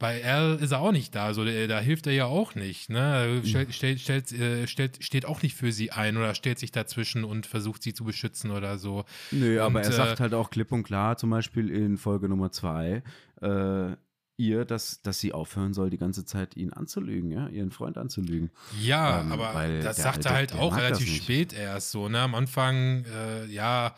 bei 0.03 0.21
Al 0.25 0.57
ist 0.59 0.71
er 0.71 0.81
auch 0.81 0.91
nicht 0.91 1.15
da, 1.15 1.27
also 1.27 1.45
da 1.45 1.79
hilft 1.79 2.07
er 2.07 2.11
ja 2.11 2.25
auch 2.25 2.55
nicht. 2.55 2.89
Ne? 2.89 3.41
Stellt, 3.45 3.73
stellt, 3.73 4.01
stellt, 4.01 4.33
äh, 4.33 4.67
stellt, 4.67 5.01
steht 5.01 5.25
auch 5.25 5.41
nicht 5.41 5.55
für 5.55 5.71
sie 5.71 5.91
ein 5.91 6.17
oder 6.17 6.35
stellt 6.35 6.59
sich 6.59 6.73
dazwischen 6.73 7.23
und 7.23 7.45
versucht 7.45 7.81
sie 7.81 7.93
zu 7.93 8.03
beschützen 8.03 8.51
oder 8.51 8.77
so. 8.77 9.05
Nö, 9.31 9.61
und, 9.61 9.65
aber 9.65 9.81
er 9.81 9.87
äh, 9.87 9.93
sagt 9.93 10.19
halt 10.19 10.33
auch 10.33 10.49
klipp 10.49 10.73
und 10.73 10.83
klar, 10.83 11.15
zum 11.15 11.29
Beispiel 11.29 11.69
in 11.69 11.95
Folge 11.95 12.27
Nummer 12.27 12.51
zwei, 12.51 13.01
äh, 13.41 13.95
ihr, 14.35 14.65
dass, 14.65 15.01
dass 15.03 15.21
sie 15.21 15.31
aufhören 15.31 15.73
soll, 15.73 15.89
die 15.89 15.99
ganze 15.99 16.25
Zeit 16.25 16.57
ihn 16.57 16.73
anzulügen, 16.73 17.31
ja, 17.31 17.47
ihren 17.47 17.71
Freund 17.71 17.97
anzulügen. 17.97 18.51
Ja, 18.81 19.21
ähm, 19.21 19.31
aber 19.31 19.53
das 19.81 19.95
sagt 19.95 20.25
er 20.25 20.33
halt 20.33 20.53
auch 20.53 20.75
relativ 20.75 21.07
spät 21.15 21.53
erst 21.53 21.91
so, 21.91 22.09
ne? 22.09 22.19
Am 22.19 22.35
Anfang, 22.35 23.05
äh, 23.05 23.45
ja, 23.45 23.95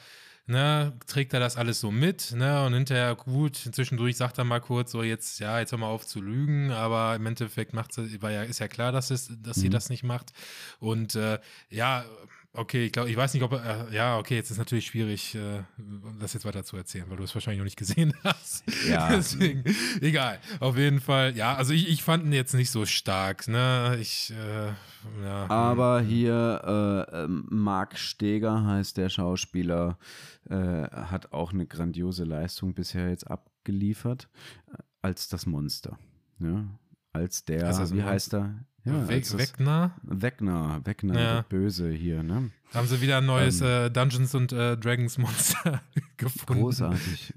ne, 0.48 0.94
trägt 1.08 1.34
er 1.34 1.40
das 1.40 1.58
alles 1.58 1.80
so 1.80 1.92
mit, 1.92 2.32
ne, 2.34 2.66
und 2.66 2.74
hinterher, 2.74 3.16
gut, 3.16 3.56
zwischendurch 3.56 4.18
sagt 4.18 4.38
er 4.38 4.44
mal 4.44 4.62
kurz 4.62 4.92
so, 4.92 5.04
jetzt, 5.04 5.40
ja, 5.40 5.60
jetzt 5.60 5.72
hör 5.72 5.80
mal 5.80 5.88
auf 5.88 6.06
zu 6.06 6.22
lügen, 6.22 6.72
aber 6.72 7.16
im 7.16 7.26
Endeffekt 7.26 7.74
macht 7.74 7.94
sie, 7.94 8.22
war 8.22 8.32
ja, 8.32 8.44
ist 8.44 8.60
ja 8.60 8.68
klar, 8.68 8.92
dass, 8.92 9.12
es, 9.12 9.30
dass 9.42 9.58
mhm. 9.58 9.62
sie 9.62 9.70
das 9.70 9.90
nicht 9.90 10.04
macht. 10.04 10.34
Und 10.80 11.16
äh, 11.16 11.40
ja, 11.70 12.06
Okay, 12.58 12.86
ich 12.86 12.92
glaube, 12.92 13.10
ich 13.10 13.18
weiß 13.18 13.34
nicht, 13.34 13.44
ob 13.44 13.54
äh, 13.54 13.94
ja, 13.94 14.18
okay, 14.18 14.36
jetzt 14.36 14.50
ist 14.50 14.58
natürlich 14.58 14.88
schwierig, 14.88 15.36
äh, 15.36 15.64
das 16.20 16.34
jetzt 16.34 16.46
weiter 16.46 16.64
zu 16.64 16.78
erzählen, 16.78 17.06
weil 17.10 17.18
du 17.18 17.24
es 17.24 17.34
wahrscheinlich 17.36 17.60
noch 17.60 17.66
nicht 17.66 17.78
gesehen 17.78 18.14
hast. 18.24 18.64
Ja. 18.88 19.10
Deswegen, 19.10 19.64
egal. 20.02 20.40
Auf 20.60 20.78
jeden 20.78 21.02
Fall, 21.02 21.36
ja, 21.36 21.56
also 21.56 21.74
ich, 21.74 21.90
ich 21.90 22.04
fand 22.04 22.26
ihn 22.26 22.34
jetzt 22.34 22.54
nicht 22.54 22.72
so 22.72 22.86
stark, 22.86 23.48
ne? 23.48 23.98
Ich, 24.00 24.32
äh, 24.32 24.68
ja. 25.24 25.50
Aber 25.50 26.02
hier 26.02 27.08
äh, 27.12 27.24
ähm, 27.24 27.46
Marc 27.50 27.98
Steger 27.98 28.66
heißt 28.66 28.98
der 28.98 29.10
Schauspieler, 29.10 29.98
äh, 30.50 30.56
hat 30.56 31.34
auch 31.34 31.52
eine 31.52 31.66
grandiose 31.66 32.24
Leistung 32.24 32.74
bisher 32.74 33.10
jetzt 33.10 33.30
abgeliefert 33.30 34.30
äh, 34.68 34.78
als 35.02 35.28
das 35.28 35.46
Monster. 35.46 35.98
Ja? 36.40 36.66
Als 37.12 37.46
der, 37.46 37.68
also 37.68 37.96
wie 37.96 38.04
heißt 38.04 38.34
er? 38.34 38.66
Ja, 38.86 39.08
We 39.10 39.22
Wegner? 39.38 39.96
Wegner, 40.04 40.82
Wegner, 40.84 41.20
ja. 41.20 41.46
Böse 41.50 41.90
hier, 41.90 42.22
ne? 42.22 42.52
Haben 42.72 42.88
sie 42.88 43.02
wieder 43.02 43.18
ein 43.18 43.26
neues 43.26 43.62
ähm, 43.62 43.68
äh, 43.68 43.90
Dungeons 43.90 44.36
und 44.36 44.54
äh, 44.54 44.78
Dragons 44.78 45.18
Monster 45.18 45.82
gefunden. 46.18 46.62
Großartig. 46.62 47.34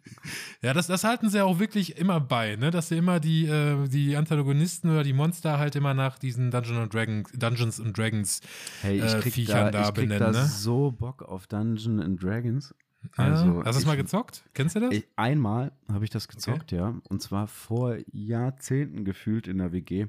Ja, 0.61 0.75
das, 0.75 0.89
das 0.89 1.05
halten 1.05 1.31
sie 1.31 1.43
auch 1.43 1.59
wirklich 1.59 1.97
immer 1.97 2.21
bei, 2.21 2.57
ne? 2.57 2.71
Dass 2.71 2.89
sie 2.89 2.99
immer 2.99 3.19
die, 3.19 3.47
äh, 3.47 3.89
die 3.89 4.15
Antagonisten 4.17 4.91
oder 4.91 5.05
die 5.05 5.15
Monster 5.15 5.59
halt 5.59 5.75
immer 5.75 5.95
nach 5.95 6.19
diesen 6.19 6.51
Dungeons 6.51 6.79
und 6.79 6.93
Dragons, 6.93 7.31
Dungeons 7.33 7.81
and 7.81 7.97
Dragons 7.97 8.41
hey, 8.83 9.03
ich 9.03 9.21
krieg 9.21 9.33
Viechern 9.33 9.67
da, 9.67 9.71
da 9.71 9.81
ich 9.89 9.95
krieg 9.95 10.09
benennen, 10.09 10.33
da 10.33 10.43
ne? 10.43 10.47
so 10.47 10.91
Bock 10.91 11.23
auf 11.23 11.47
Dungeons 11.47 12.03
and 12.05 12.23
Dragons. 12.23 12.75
Also, 13.17 13.65
Hast 13.65 13.77
du 13.77 13.81
es 13.81 13.87
mal 13.87 13.97
gezockt? 13.97 14.45
Kennst 14.55 14.77
du 14.77 14.81
das? 14.81 14.95
Ich, 14.95 15.07
einmal 15.17 15.73
habe 15.91 16.05
ich 16.05 16.11
das 16.11 16.29
gezockt, 16.29 16.73
okay. 16.73 16.77
ja. 16.77 16.95
Und 17.09 17.23
zwar 17.23 17.47
vor 17.47 17.97
Jahrzehnten 18.13 19.05
gefühlt 19.05 19.49
in 19.49 19.59
der 19.59 19.73
WG. 19.73 20.07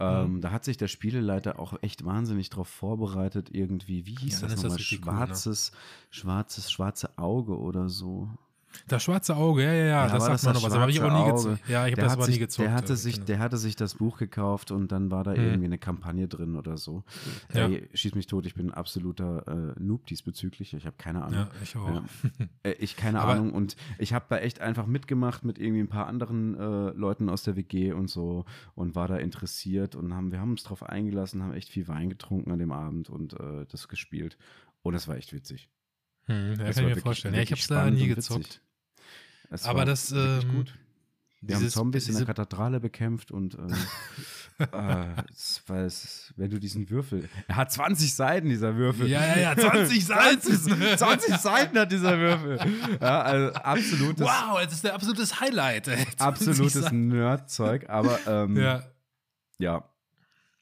Ähm, 0.00 0.34
mhm. 0.34 0.40
Da 0.40 0.50
hat 0.50 0.64
sich 0.64 0.76
der 0.76 0.88
Spieleleiter 0.88 1.58
auch 1.58 1.74
echt 1.82 2.04
wahnsinnig 2.04 2.50
drauf 2.50 2.68
vorbereitet, 2.68 3.48
irgendwie, 3.52 4.06
wie 4.06 4.16
hieß 4.16 4.40
ja, 4.40 4.48
das 4.48 4.62
nochmal? 4.62 4.78
Schwarzes, 4.78 5.72
cool, 5.72 5.78
ne? 5.78 6.06
schwarzes, 6.10 6.70
schwarze 6.70 7.18
Auge 7.18 7.58
oder 7.58 7.88
so. 7.88 8.28
Das 8.86 9.02
schwarze 9.02 9.36
Auge, 9.36 9.64
ja, 9.64 9.72
ja, 9.72 9.78
ja, 9.78 9.86
ja 9.86 10.08
das 10.08 10.24
sagt 10.24 10.34
das 10.34 10.42
man 10.44 10.54
noch 10.54 10.62
was. 10.62 10.72
Aber 10.72 10.82
habe 10.82 10.90
ich 10.90 11.00
auch 11.00 11.26
nie 11.26 11.32
gezockt. 11.32 11.68
Ja, 11.68 11.86
ich 11.86 11.92
habe 11.92 12.02
das 12.02 12.12
aber 12.12 12.24
sich, 12.24 12.34
nie 12.34 12.40
gezockt. 12.40 12.68
Der 12.68 12.74
hatte, 12.74 12.96
sich, 12.96 13.24
der 13.24 13.38
hatte 13.38 13.56
sich 13.56 13.76
das 13.76 13.94
Buch 13.94 14.18
gekauft 14.18 14.70
und 14.70 14.92
dann 14.92 15.10
war 15.10 15.24
da 15.24 15.32
mhm. 15.32 15.38
irgendwie 15.38 15.64
eine 15.66 15.78
Kampagne 15.78 16.28
drin 16.28 16.56
oder 16.56 16.76
so. 16.76 17.04
Ja. 17.52 17.66
Ey, 17.66 17.88
schieß 17.92 18.14
mich 18.14 18.26
tot, 18.26 18.46
ich 18.46 18.54
bin 18.54 18.70
ein 18.70 18.74
absoluter 18.74 19.74
äh, 19.76 19.80
Noob 19.80 20.06
diesbezüglich. 20.06 20.74
Ich 20.74 20.86
habe 20.86 20.96
keine 20.96 21.24
Ahnung. 21.24 21.40
Ja, 21.40 21.50
ich 21.62 21.76
auch. 21.76 22.02
Äh, 22.62 22.72
ich 22.72 22.96
keine 22.96 23.20
aber 23.20 23.32
Ahnung 23.32 23.52
und 23.52 23.76
ich 23.98 24.12
habe 24.12 24.26
da 24.28 24.38
echt 24.38 24.60
einfach 24.60 24.86
mitgemacht 24.86 25.44
mit 25.44 25.58
irgendwie 25.58 25.80
ein 25.80 25.88
paar 25.88 26.06
anderen 26.06 26.54
äh, 26.54 26.90
Leuten 26.90 27.28
aus 27.28 27.42
der 27.42 27.56
WG 27.56 27.92
und 27.92 28.08
so 28.08 28.44
und 28.74 28.94
war 28.94 29.08
da 29.08 29.16
interessiert 29.16 29.94
und 29.94 30.14
haben, 30.14 30.32
wir 30.32 30.40
haben 30.40 30.50
uns 30.50 30.62
drauf 30.62 30.82
eingelassen, 30.82 31.42
haben 31.42 31.52
echt 31.52 31.68
viel 31.68 31.88
Wein 31.88 32.08
getrunken 32.08 32.52
an 32.52 32.58
dem 32.58 32.72
Abend 32.72 33.10
und 33.10 33.34
äh, 33.34 33.66
das 33.68 33.88
gespielt. 33.88 34.38
Und 34.82 34.94
das 34.94 35.08
war 35.08 35.16
echt 35.16 35.32
witzig. 35.32 35.68
Hm, 36.26 36.54
ja, 36.58 36.66
das 36.66 36.76
kann 36.76 36.88
ich 36.88 36.94
mir 36.94 37.00
vorstellen. 37.00 37.34
Ja, 37.34 37.42
ich 37.42 37.50
habe 37.50 37.60
es 37.60 37.66
da 37.66 37.90
nie 37.90 38.06
gezockt. 38.06 38.62
Es 39.50 39.64
aber 39.64 39.84
das 39.84 40.12
ähm, 40.12 40.40
gut. 40.52 40.74
Wir 41.40 41.56
dieses, 41.56 41.76
haben 41.76 41.82
Zombies 41.84 42.08
in 42.08 42.16
der 42.16 42.26
Kathedrale 42.26 42.80
bekämpft 42.80 43.30
und 43.30 43.54
äh, 43.54 44.64
äh, 44.64 45.06
es, 45.30 45.62
es, 45.68 46.34
wenn 46.36 46.50
du 46.50 46.58
diesen 46.58 46.90
Würfel. 46.90 47.28
Er 47.46 47.56
hat 47.56 47.72
20 47.72 48.12
Seiten, 48.12 48.48
dieser 48.48 48.74
Würfel. 48.76 49.08
Ja, 49.08 49.24
ja, 49.24 49.38
ja, 49.38 49.56
20 49.56 50.04
Seiten. 50.06 50.40
20, 50.40 50.98
20 50.98 51.36
Seiten 51.36 51.78
hat 51.78 51.92
dieser 51.92 52.18
Würfel. 52.18 52.58
Ja, 53.00 53.22
also 53.22 53.54
absolutes. 53.54 54.26
Wow, 54.26 54.60
das 54.64 54.74
ist 54.74 54.84
der 54.84 54.94
absolutes 54.94 55.40
Highlight. 55.40 55.88
Ey. 55.88 56.06
Absolutes 56.18 56.90
Nerdzeug, 56.90 57.88
aber 57.88 58.18
ähm, 58.26 58.56
ja. 58.56 58.82
ja, 59.58 59.88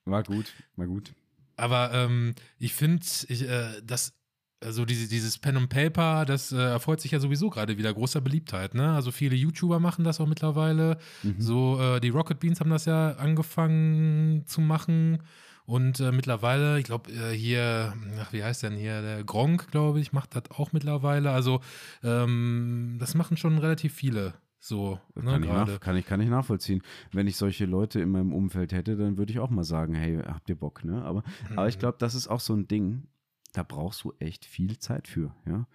war 0.04 0.22
gut, 0.22 0.52
war 0.76 0.86
gut. 0.86 1.14
Aber 1.56 1.90
ähm, 1.94 2.34
ich 2.58 2.74
finde, 2.74 3.06
äh, 3.28 3.80
das 3.82 4.12
also 4.60 4.84
diese, 4.84 5.08
dieses 5.08 5.38
Pen 5.38 5.56
and 5.56 5.68
Paper, 5.68 6.24
das 6.24 6.52
äh, 6.52 6.56
erfreut 6.56 7.00
sich 7.00 7.10
ja 7.10 7.20
sowieso 7.20 7.50
gerade 7.50 7.76
wieder 7.76 7.92
großer 7.92 8.20
Beliebtheit. 8.20 8.74
Ne? 8.74 8.92
Also 8.92 9.10
viele 9.10 9.36
YouTuber 9.36 9.80
machen 9.80 10.04
das 10.04 10.20
auch 10.20 10.26
mittlerweile. 10.26 10.98
Mhm. 11.22 11.36
So 11.38 11.80
äh, 11.80 12.00
die 12.00 12.08
Rocket 12.08 12.40
Beans 12.40 12.60
haben 12.60 12.70
das 12.70 12.86
ja 12.86 13.12
angefangen 13.12 14.46
zu 14.46 14.60
machen. 14.60 15.22
Und 15.66 15.98
äh, 15.98 16.12
mittlerweile, 16.12 16.78
ich 16.78 16.84
glaube, 16.84 17.10
äh, 17.10 17.32
hier, 17.32 17.92
ach, 18.20 18.32
wie 18.32 18.44
heißt 18.44 18.62
denn 18.62 18.74
hier, 18.74 19.02
der 19.02 19.24
Gronk, 19.24 19.68
glaube 19.72 19.98
ich, 19.98 20.12
macht 20.12 20.36
das 20.36 20.44
auch 20.52 20.72
mittlerweile. 20.72 21.32
Also, 21.32 21.60
ähm, 22.04 22.96
das 23.00 23.16
machen 23.16 23.36
schon 23.36 23.58
relativ 23.58 23.92
viele. 23.92 24.34
So, 24.60 25.00
ne, 25.16 25.32
kann, 25.32 25.42
ich 25.42 25.48
nach, 25.48 25.80
kann, 25.80 25.96
ich, 25.96 26.06
kann 26.06 26.20
ich 26.20 26.28
nachvollziehen. 26.28 26.82
Wenn 27.12 27.26
ich 27.26 27.36
solche 27.36 27.66
Leute 27.66 28.00
in 28.00 28.10
meinem 28.10 28.32
Umfeld 28.32 28.72
hätte, 28.72 28.96
dann 28.96 29.18
würde 29.18 29.32
ich 29.32 29.40
auch 29.40 29.50
mal 29.50 29.64
sagen, 29.64 29.94
hey, 29.94 30.18
habt 30.24 30.48
ihr 30.48 30.56
Bock, 30.56 30.84
ne? 30.84 31.02
Aber, 31.02 31.24
mhm. 31.50 31.58
aber 31.58 31.68
ich 31.68 31.80
glaube, 31.80 31.96
das 31.98 32.14
ist 32.14 32.28
auch 32.28 32.40
so 32.40 32.54
ein 32.54 32.68
Ding, 32.68 33.08
da 33.56 33.62
brauchst 33.62 34.04
du 34.04 34.12
echt 34.18 34.44
viel 34.44 34.78
Zeit 34.78 35.08
für, 35.08 35.34
ja. 35.46 35.66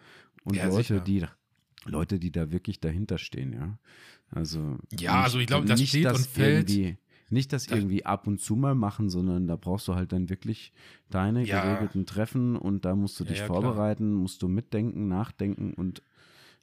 Und 0.43 0.55
ja, 0.55 0.67
Leute, 0.67 1.01
die 1.01 1.25
Leute, 1.85 2.19
die 2.19 2.31
da 2.31 2.51
wirklich 2.51 2.79
dahinter 2.79 3.17
stehen, 3.17 3.53
ja. 3.53 3.79
Also 4.29 4.77
ja, 4.91 4.97
nicht, 4.97 5.09
also 5.09 5.39
ich 5.39 5.47
glaube, 5.47 5.65
das 5.65 5.81
steht 5.81 6.05
und 6.05 6.27
fällt. 6.27 6.69
Nicht 7.29 7.53
das 7.53 7.67
irgendwie 7.67 8.05
ab 8.05 8.27
und 8.27 8.41
zu 8.41 8.57
mal 8.57 8.75
machen, 8.75 9.09
sondern 9.09 9.47
da 9.47 9.55
brauchst 9.55 9.87
du 9.87 9.95
halt 9.95 10.11
dann 10.11 10.29
wirklich 10.29 10.73
deine 11.09 11.45
ja. 11.45 11.63
geregelten 11.63 12.05
Treffen 12.05 12.57
und 12.57 12.83
da 12.83 12.93
musst 12.93 13.17
du 13.21 13.23
dich 13.23 13.39
ja, 13.39 13.45
vorbereiten, 13.45 14.09
klar. 14.09 14.21
musst 14.21 14.41
du 14.41 14.49
mitdenken, 14.49 15.07
nachdenken 15.07 15.73
und 15.73 16.03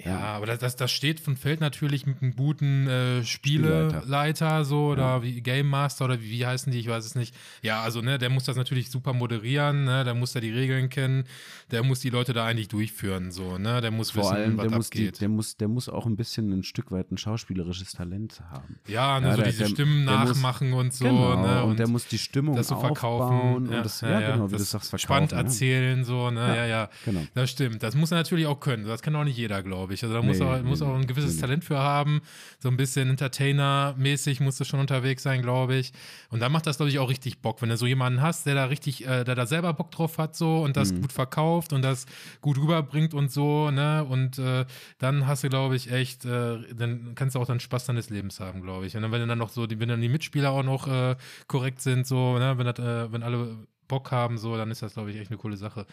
ja, 0.05 0.19
aber 0.19 0.47
das, 0.47 0.61
das, 0.61 0.77
das 0.77 0.93
steht 0.93 1.19
von 1.19 1.37
Feld 1.37 1.61
natürlich 1.61 2.07
mit 2.07 2.23
einem 2.23 2.37
guten 2.37 2.87
äh, 2.87 3.25
Spieleleiter, 3.25 4.65
so 4.65 4.89
oder 4.89 5.03
ja. 5.03 5.23
wie 5.23 5.41
Game 5.41 5.69
Master 5.69 6.05
oder 6.05 6.21
wie, 6.21 6.31
wie, 6.31 6.47
heißen 6.47 6.73
die, 6.73 6.79
ich 6.79 6.89
weiß 6.89 7.05
es 7.05 7.17
nicht. 7.17 7.35
Ja, 7.63 7.83
also 7.83 8.01
ne, 8.01 8.17
der 8.17 8.31
muss 8.31 8.45
das 8.45 8.57
natürlich 8.57 8.91
super 8.91 9.13
moderieren, 9.13 9.85
ne, 9.85 10.05
der 10.05 10.15
muss 10.15 10.33
da 10.33 10.41
die 10.41 10.53
Regeln 10.53 10.89
kennen, 10.89 11.25
der 11.73 11.83
muss 11.83 12.01
die 12.01 12.11
Leute 12.11 12.33
da 12.33 12.47
eigentlich 12.47 12.69
durchführen, 12.69 13.33
so, 13.33 13.59
ne, 13.59 13.81
der 13.81 13.91
muss 13.91 14.13
Vor 14.13 14.23
wissen, 14.23 14.35
allem, 14.35 14.57
was 14.57 14.69
der 14.69 14.77
muss 14.77 14.91
die, 14.91 15.11
der 15.11 15.29
muss, 15.29 15.57
der 15.57 15.69
muss 15.69 15.89
auch 15.89 16.07
ein 16.07 16.17
bisschen 16.17 16.53
ein 16.53 16.63
Stück 16.63 16.93
weit 16.93 17.11
ein 17.11 17.19
schauspielerisches 17.19 17.93
Talent 17.93 18.41
haben. 18.51 18.79
Ja, 18.87 19.19
ne, 19.19 19.27
ja 19.27 19.33
so 19.33 19.43
der, 19.43 19.51
diese 19.51 19.65
der, 19.65 19.69
Stimmen 19.69 20.07
der 20.07 20.15
nachmachen 20.15 20.71
muss, 20.71 20.81
und 20.81 20.95
so, 20.95 21.05
genau, 21.07 21.43
ne, 21.43 21.65
und, 21.65 21.71
und, 21.71 21.79
der 21.79 21.89
muss 21.89 22.07
die 22.07 22.19
Stimmung 22.19 22.55
das 22.55 22.69
so 22.69 22.79
verkaufen 22.79 23.37
ja, 23.37 23.55
und 23.57 23.85
das, 23.85 24.01
ja, 24.01 24.21
ja, 24.21 24.33
genau, 24.33 24.49
wie 24.49 24.53
das, 24.53 24.63
du 24.63 24.67
sagst, 24.69 24.91
verkaufen. 24.91 25.07
Spannend 25.07 25.33
erzählen, 25.33 26.05
so, 26.05 26.31
ne, 26.31 26.57
ja, 26.57 26.67
ja, 26.67 26.91
genau. 27.05 27.23
Das 27.35 27.51
stimmt. 27.51 27.83
Das 27.83 27.95
muss 27.95 28.13
er 28.13 28.19
natürlich 28.19 28.47
auch 28.47 28.61
können. 28.61 28.87
Das 28.87 29.03
kann 29.03 29.15
auch 29.17 29.25
nicht 29.25 29.37
jeder, 29.37 29.63
glaube 29.63 29.88
ich. 29.88 29.88
Also 29.89 30.15
da 30.15 30.23
muss 30.23 30.39
nee. 30.39 30.45
er 30.45 30.63
muss 30.63 30.83
auch 30.83 30.95
ein 30.95 31.07
gewisses 31.07 31.37
nee. 31.37 31.41
Talent 31.41 31.65
für 31.65 31.79
haben. 31.79 32.21
So 32.59 32.69
ein 32.69 32.77
bisschen 32.77 33.09
Entertainer-mäßig 33.11 34.41
muss 34.41 34.57
das 34.57 34.69
schon 34.69 34.81
unterwegs 34.81 35.23
sein, 35.23 35.43
glaube 35.43 35.77
ich. 35.77 35.93
Und 36.31 36.41
da 36.41 36.49
macht 36.49 36.67
das, 36.67 36.77
glaube 36.77 36.91
ich, 36.91 36.99
auch 36.99 37.09
richtig 37.09 37.41
Bock, 37.41 37.63
wenn 37.63 37.69
du 37.69 37.77
so 37.77 37.87
jemanden 37.87 38.21
hast, 38.21 38.47
der 38.47 38.55
da 38.55 38.67
richtig, 38.67 39.07
äh, 39.07 39.25
der 39.25 39.35
da 39.35 39.47
selber 39.47 39.73
Bock 39.73 39.91
drauf 39.91 40.19
hat, 40.19 40.37
so 40.37 40.63
und 40.63 40.77
das 40.77 40.93
mhm. 40.93 41.03
gut 41.03 41.13
verkauft 41.13 41.73
und 41.73 41.83
das 41.83 42.07
gut 42.41 42.59
rüberbringt 42.59 43.15
und 43.15 43.31
so, 43.31 43.71
ne? 43.71 44.05
Und 44.05 44.39
äh, 44.39 44.65
dann 44.99 45.27
hast 45.27 45.45
du, 45.45 45.49
glaube 45.49 45.77
ich, 45.77 45.91
echt, 45.91 46.25
äh, 46.25 46.59
dann 46.75 47.15
kannst 47.15 47.35
du 47.35 47.41
auch 47.41 47.47
dann 47.47 47.61
Spaß 47.61 47.87
deines 47.87 48.11
Lebens 48.11 48.41
haben, 48.41 48.63
glaube 48.63 48.87
ich. 48.87 48.97
Und 48.97 49.03
dann, 49.03 49.13
wenn 49.13 49.27
dann 49.29 49.39
noch 49.39 49.51
so, 49.51 49.67
die, 49.67 49.81
wenn 49.81 49.89
dann 49.89 50.01
die 50.01 50.09
Mitspieler 50.09 50.51
auch 50.51 50.63
noch 50.63 50.89
äh, 50.89 51.17
korrekt 51.47 51.81
sind, 51.81 52.07
so, 52.07 52.39
ne? 52.39 52.59
Wenn, 52.59 52.67
das, 52.67 52.79
äh, 52.79 53.13
wenn 53.13 53.23
alle 53.23 53.67
Bock 53.89 54.13
haben, 54.13 54.39
so, 54.39 54.57
dann 54.57 54.71
ist 54.71 54.83
das, 54.83 54.95
glaube 54.95 55.11
ich, 55.11 55.17
echt 55.17 55.31
eine 55.31 55.39
coole 55.39 55.57
Sache. 55.57 55.87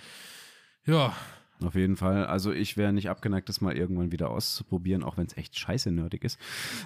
Ja, 0.85 1.15
auf 1.63 1.75
jeden 1.75 1.95
Fall. 1.95 2.25
Also 2.25 2.51
ich 2.51 2.77
wäre 2.77 2.93
nicht 2.93 3.09
abgeneigt, 3.09 3.49
das 3.49 3.61
mal 3.61 3.75
irgendwann 3.75 4.11
wieder 4.11 4.29
auszuprobieren, 4.29 5.03
auch 5.03 5.17
wenn 5.17 5.27
es 5.27 5.37
echt 5.37 5.57
scheiße 5.57 5.91
nerdig 5.91 6.23
ist. 6.23 6.39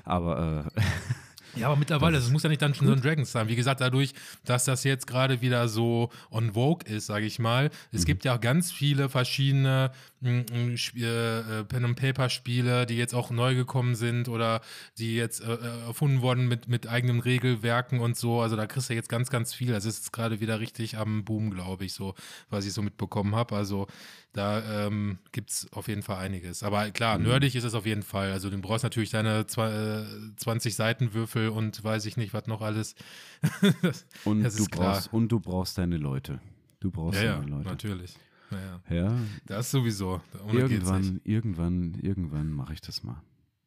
Aber 0.03 0.67
äh, 0.76 0.82
Ja, 1.55 1.67
aber 1.67 1.78
mittlerweile, 1.78 2.17
es 2.17 2.30
muss 2.30 2.43
ja 2.43 2.49
nicht 2.49 2.61
dann 2.61 2.74
schon 2.74 2.88
so 2.88 2.93
ein 2.93 3.01
Dragons 3.01 3.32
sein. 3.32 3.47
Wie 3.47 3.55
gesagt, 3.55 3.82
dadurch, 3.82 4.13
dass 4.45 4.65
das 4.65 4.84
jetzt 4.84 5.07
gerade 5.07 5.41
wieder 5.41 5.67
so 5.67 6.09
on 6.32 6.53
Vogue 6.53 6.88
ist, 6.88 7.07
sage 7.07 7.26
ich 7.26 7.39
mal. 7.39 7.72
Es 7.91 8.01
mhm. 8.01 8.05
gibt 8.05 8.26
ja 8.26 8.36
auch 8.36 8.41
ganz 8.41 8.72
viele 8.72 9.09
verschiedene 9.09 9.91
äh, 10.24 10.41
äh, 10.41 11.63
Pen 11.63 11.86
and 11.86 11.99
Paper 11.99 12.30
Spiele, 12.30 12.86
die 12.86 12.97
jetzt 12.97 13.15
auch 13.15 13.32
neu 13.32 13.55
gekommen 13.55 13.95
sind 13.95 14.30
oder 14.30 14.61
die 14.97 15.15
jetzt 15.15 15.41
äh, 15.41 15.53
äh, 15.53 15.86
erfunden 15.88 16.22
wurden 16.22 16.47
mit, 16.47 16.67
mit 16.67 16.88
eigenen 16.88 17.20
Regelwerken 17.20 17.99
und 17.99 18.15
so. 18.15 18.41
Also 18.41 18.55
da 18.55 18.67
kriegst 18.67 18.89
du 18.89 18.93
jetzt 18.93 19.09
ganz, 19.09 19.30
ganz 19.30 19.53
viel. 19.53 19.72
Das 19.72 19.86
ist 19.86 20.13
gerade 20.13 20.39
wieder 20.39 20.59
richtig 20.59 20.97
am 20.97 21.26
Boom, 21.26 21.51
glaube 21.51 21.86
ich, 21.86 21.93
so, 21.93 22.15
was 22.49 22.65
ich 22.65 22.74
so 22.74 22.82
mitbekommen 22.82 23.36
habe. 23.36 23.55
Also 23.55 23.88
da 24.34 24.86
ähm, 24.86 25.17
gibt 25.32 25.49
es 25.49 25.67
auf 25.73 25.88
jeden 25.88 26.03
Fall 26.03 26.17
einiges. 26.17 26.61
Aber 26.63 26.91
klar, 26.91 27.17
mhm. 27.17 27.25
nerdig 27.25 27.55
ist 27.55 27.63
es 27.63 27.73
auf 27.73 27.86
jeden 27.86 28.03
Fall. 28.03 28.32
Also 28.32 28.49
du 28.49 28.57
brauchst 28.59 28.84
natürlich 28.84 29.09
deine 29.09 29.47
20 29.47 30.75
Seitenwürfel 30.75 31.49
und 31.49 31.84
weiß 31.84 32.05
ich 32.05 32.17
nicht, 32.17 32.34
was 32.34 32.47
noch 32.47 32.61
alles. 32.61 32.95
das, 33.82 34.05
und, 34.25 34.43
das 34.43 34.55
du 34.55 34.65
brauchst, 34.65 35.11
und 35.11 35.30
du 35.30 35.39
brauchst 35.39 35.77
deine 35.77 35.97
Leute. 35.97 36.39
Du 36.80 36.91
brauchst 36.91 37.21
ja, 37.21 37.38
deine 37.38 37.49
ja, 37.49 37.57
Leute. 37.57 37.69
Natürlich. 37.69 38.15
Ja. 38.51 38.95
ja. 38.95 39.17
Das 39.45 39.71
sowieso. 39.71 40.21
Ohne 40.47 40.59
irgendwann, 40.59 41.21
irgendwann, 41.23 41.95
irgendwann 42.01 42.51
mache 42.51 42.73
ich 42.73 42.82
das 42.82 43.03
mal. 43.03 43.21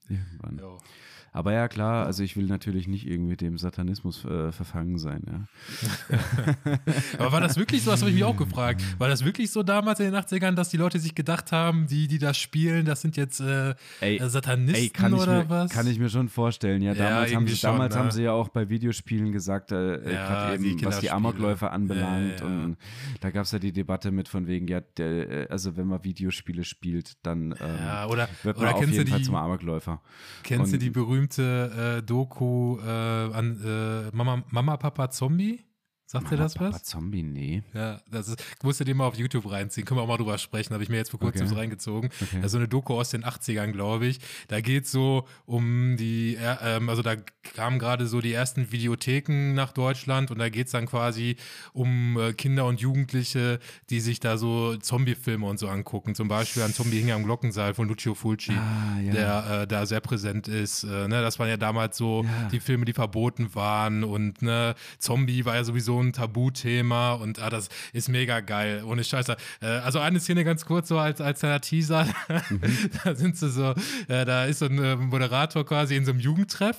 Irgendwann. 0.08 0.58
Jo. 0.58 0.78
Aber 1.34 1.54
ja, 1.54 1.66
klar, 1.66 2.04
also 2.04 2.22
ich 2.22 2.36
will 2.36 2.44
natürlich 2.44 2.86
nicht 2.88 3.06
irgendwie 3.06 3.36
dem 3.36 3.56
Satanismus 3.56 4.22
äh, 4.26 4.52
verfangen 4.52 4.98
sein. 4.98 5.22
Ja. 5.26 6.18
Aber 7.18 7.32
war 7.32 7.40
das 7.40 7.56
wirklich 7.56 7.82
so? 7.82 7.90
Das 7.90 8.02
habe 8.02 8.10
ich 8.10 8.16
mich 8.16 8.24
auch 8.24 8.36
gefragt. 8.36 8.82
War 8.98 9.08
das 9.08 9.24
wirklich 9.24 9.50
so 9.50 9.62
damals 9.62 9.98
in 10.00 10.12
den 10.12 10.14
80ern, 10.14 10.52
dass 10.52 10.68
die 10.68 10.76
Leute 10.76 10.98
sich 10.98 11.14
gedacht 11.14 11.50
haben, 11.50 11.86
die, 11.86 12.06
die 12.06 12.18
das 12.18 12.36
spielen, 12.36 12.84
das 12.84 13.00
sind 13.00 13.16
jetzt 13.16 13.40
äh, 13.40 13.74
ey, 14.00 14.20
Satanisten 14.28 14.82
ey, 14.82 14.90
kann 14.90 15.14
oder 15.14 15.44
mir, 15.44 15.48
was? 15.48 15.70
Kann 15.70 15.86
ich 15.86 15.98
mir 15.98 16.10
schon 16.10 16.28
vorstellen. 16.28 16.82
Ja, 16.82 16.92
damals, 16.92 17.30
ja, 17.30 17.36
haben, 17.36 17.48
sie, 17.48 17.56
schon, 17.56 17.70
damals 17.70 17.94
ne? 17.94 18.00
haben 18.00 18.10
sie 18.10 18.22
ja 18.24 18.32
auch 18.32 18.50
bei 18.50 18.68
Videospielen 18.68 19.32
gesagt, 19.32 19.72
äh, 19.72 20.12
ja, 20.12 20.52
eben, 20.52 20.76
die 20.76 20.84
was 20.84 21.00
die 21.00 21.10
Amokläufer 21.10 21.72
anbelangt. 21.72 22.40
Ja, 22.40 22.46
und 22.46 22.76
da 23.20 23.30
gab 23.30 23.44
es 23.44 23.52
ja 23.52 23.58
die 23.58 23.72
Debatte 23.72 24.10
mit 24.10 24.28
von 24.28 24.46
wegen, 24.46 24.68
ja, 24.68 24.82
der, 24.82 25.30
äh, 25.30 25.46
also 25.48 25.78
wenn 25.78 25.86
man 25.86 26.04
Videospiele 26.04 26.62
spielt, 26.62 27.16
dann 27.22 27.52
ähm, 27.58 28.10
oder, 28.10 28.28
wird 28.42 28.58
man 28.58 28.66
oder 28.66 28.74
auf 28.74 28.80
jeden 28.82 29.06
die, 29.06 29.10
Fall 29.10 29.22
zum 29.22 29.34
Amokläufer. 29.34 30.02
Kennst 30.42 30.66
und, 30.66 30.72
du 30.72 30.78
die 30.78 30.90
berühmte 30.90 31.21
berühmte 31.22 31.98
äh, 31.98 32.02
Doku 32.02 32.78
äh, 32.78 32.88
an 32.88 33.60
äh, 33.64 34.16
Mama, 34.16 34.42
Mama, 34.50 34.76
Papa, 34.76 35.10
Zombie? 35.10 35.60
Sagt 36.12 36.30
dir 36.30 36.36
das 36.36 36.56
Papa, 36.56 36.74
was? 36.74 36.82
Zombie, 36.82 37.22
nee. 37.22 37.62
Ja, 37.72 37.98
das 38.10 38.28
ist, 38.28 38.44
musst 38.62 38.78
du 38.78 38.84
dir 38.84 38.94
mal 38.94 39.06
auf 39.06 39.16
YouTube 39.16 39.50
reinziehen. 39.50 39.86
Können 39.86 39.96
wir 39.96 40.02
auch 40.02 40.08
mal 40.08 40.18
drüber 40.18 40.36
sprechen. 40.36 40.74
Habe 40.74 40.82
ich 40.82 40.90
mir 40.90 40.98
jetzt 40.98 41.08
vor 41.08 41.18
kurzem 41.18 41.46
okay. 41.46 41.48
so 41.48 41.54
reingezogen. 41.54 42.10
Okay. 42.20 42.40
Also 42.42 42.58
eine 42.58 42.68
Doku 42.68 42.92
aus 42.92 43.08
den 43.08 43.24
80ern, 43.24 43.72
glaube 43.72 44.08
ich. 44.08 44.20
Da 44.48 44.60
geht 44.60 44.84
es 44.84 44.92
so 44.92 45.26
um 45.46 45.96
die, 45.96 46.36
äh, 46.36 46.76
ähm, 46.76 46.90
also 46.90 47.00
da 47.00 47.16
kamen 47.54 47.78
gerade 47.78 48.06
so 48.06 48.20
die 48.20 48.34
ersten 48.34 48.72
Videotheken 48.72 49.54
nach 49.54 49.72
Deutschland 49.72 50.30
und 50.30 50.38
da 50.38 50.50
geht 50.50 50.66
es 50.66 50.72
dann 50.72 50.84
quasi 50.84 51.36
um 51.72 52.18
äh, 52.20 52.34
Kinder 52.34 52.66
und 52.66 52.78
Jugendliche, 52.78 53.58
die 53.88 54.00
sich 54.00 54.20
da 54.20 54.36
so 54.36 54.76
Zombie-Filme 54.76 55.46
und 55.46 55.58
so 55.58 55.68
angucken. 55.68 56.14
Zum 56.14 56.28
Beispiel 56.28 56.62
ein 56.62 56.74
Zombie 56.74 56.98
hing 56.98 57.12
am 57.12 57.24
Glockensaal 57.24 57.72
von 57.72 57.88
Lucio 57.88 58.14
Fulci, 58.14 58.52
ah, 58.52 59.00
ja. 59.00 59.12
der 59.12 59.62
äh, 59.62 59.66
da 59.66 59.86
sehr 59.86 60.00
präsent 60.00 60.46
ist. 60.46 60.84
Äh, 60.84 61.08
ne? 61.08 61.22
Das 61.22 61.38
waren 61.38 61.48
ja 61.48 61.56
damals 61.56 61.96
so 61.96 62.22
ja. 62.22 62.48
die 62.50 62.60
Filme, 62.60 62.84
die 62.84 62.92
verboten 62.92 63.54
waren 63.54 64.04
und 64.04 64.42
ne, 64.42 64.74
Zombie 64.98 65.46
war 65.46 65.54
ja 65.54 65.64
sowieso 65.64 66.01
ein 66.02 66.12
Tabuthema 66.12 67.12
und 67.12 67.38
ah, 67.40 67.50
das 67.50 67.68
ist 67.92 68.08
mega 68.08 68.40
geil. 68.40 68.82
Ohne 68.84 69.04
Scheiße. 69.04 69.36
Äh, 69.60 69.66
also 69.66 69.98
eine 69.98 70.20
Szene 70.20 70.44
ganz 70.44 70.64
kurz 70.64 70.88
so 70.88 70.98
als, 70.98 71.20
als 71.20 71.40
kleiner 71.40 71.60
Teaser. 71.60 72.06
Mhm. 72.50 72.60
da 73.04 73.14
sind 73.14 73.36
sie 73.36 73.50
so, 73.50 73.74
äh, 74.08 74.24
da 74.24 74.44
ist 74.44 74.60
so 74.60 74.66
ein 74.66 74.78
äh, 74.78 74.96
Moderator 74.96 75.64
quasi 75.64 75.96
in 75.96 76.04
so 76.04 76.12
einem 76.12 76.20
Jugendtreff 76.20 76.76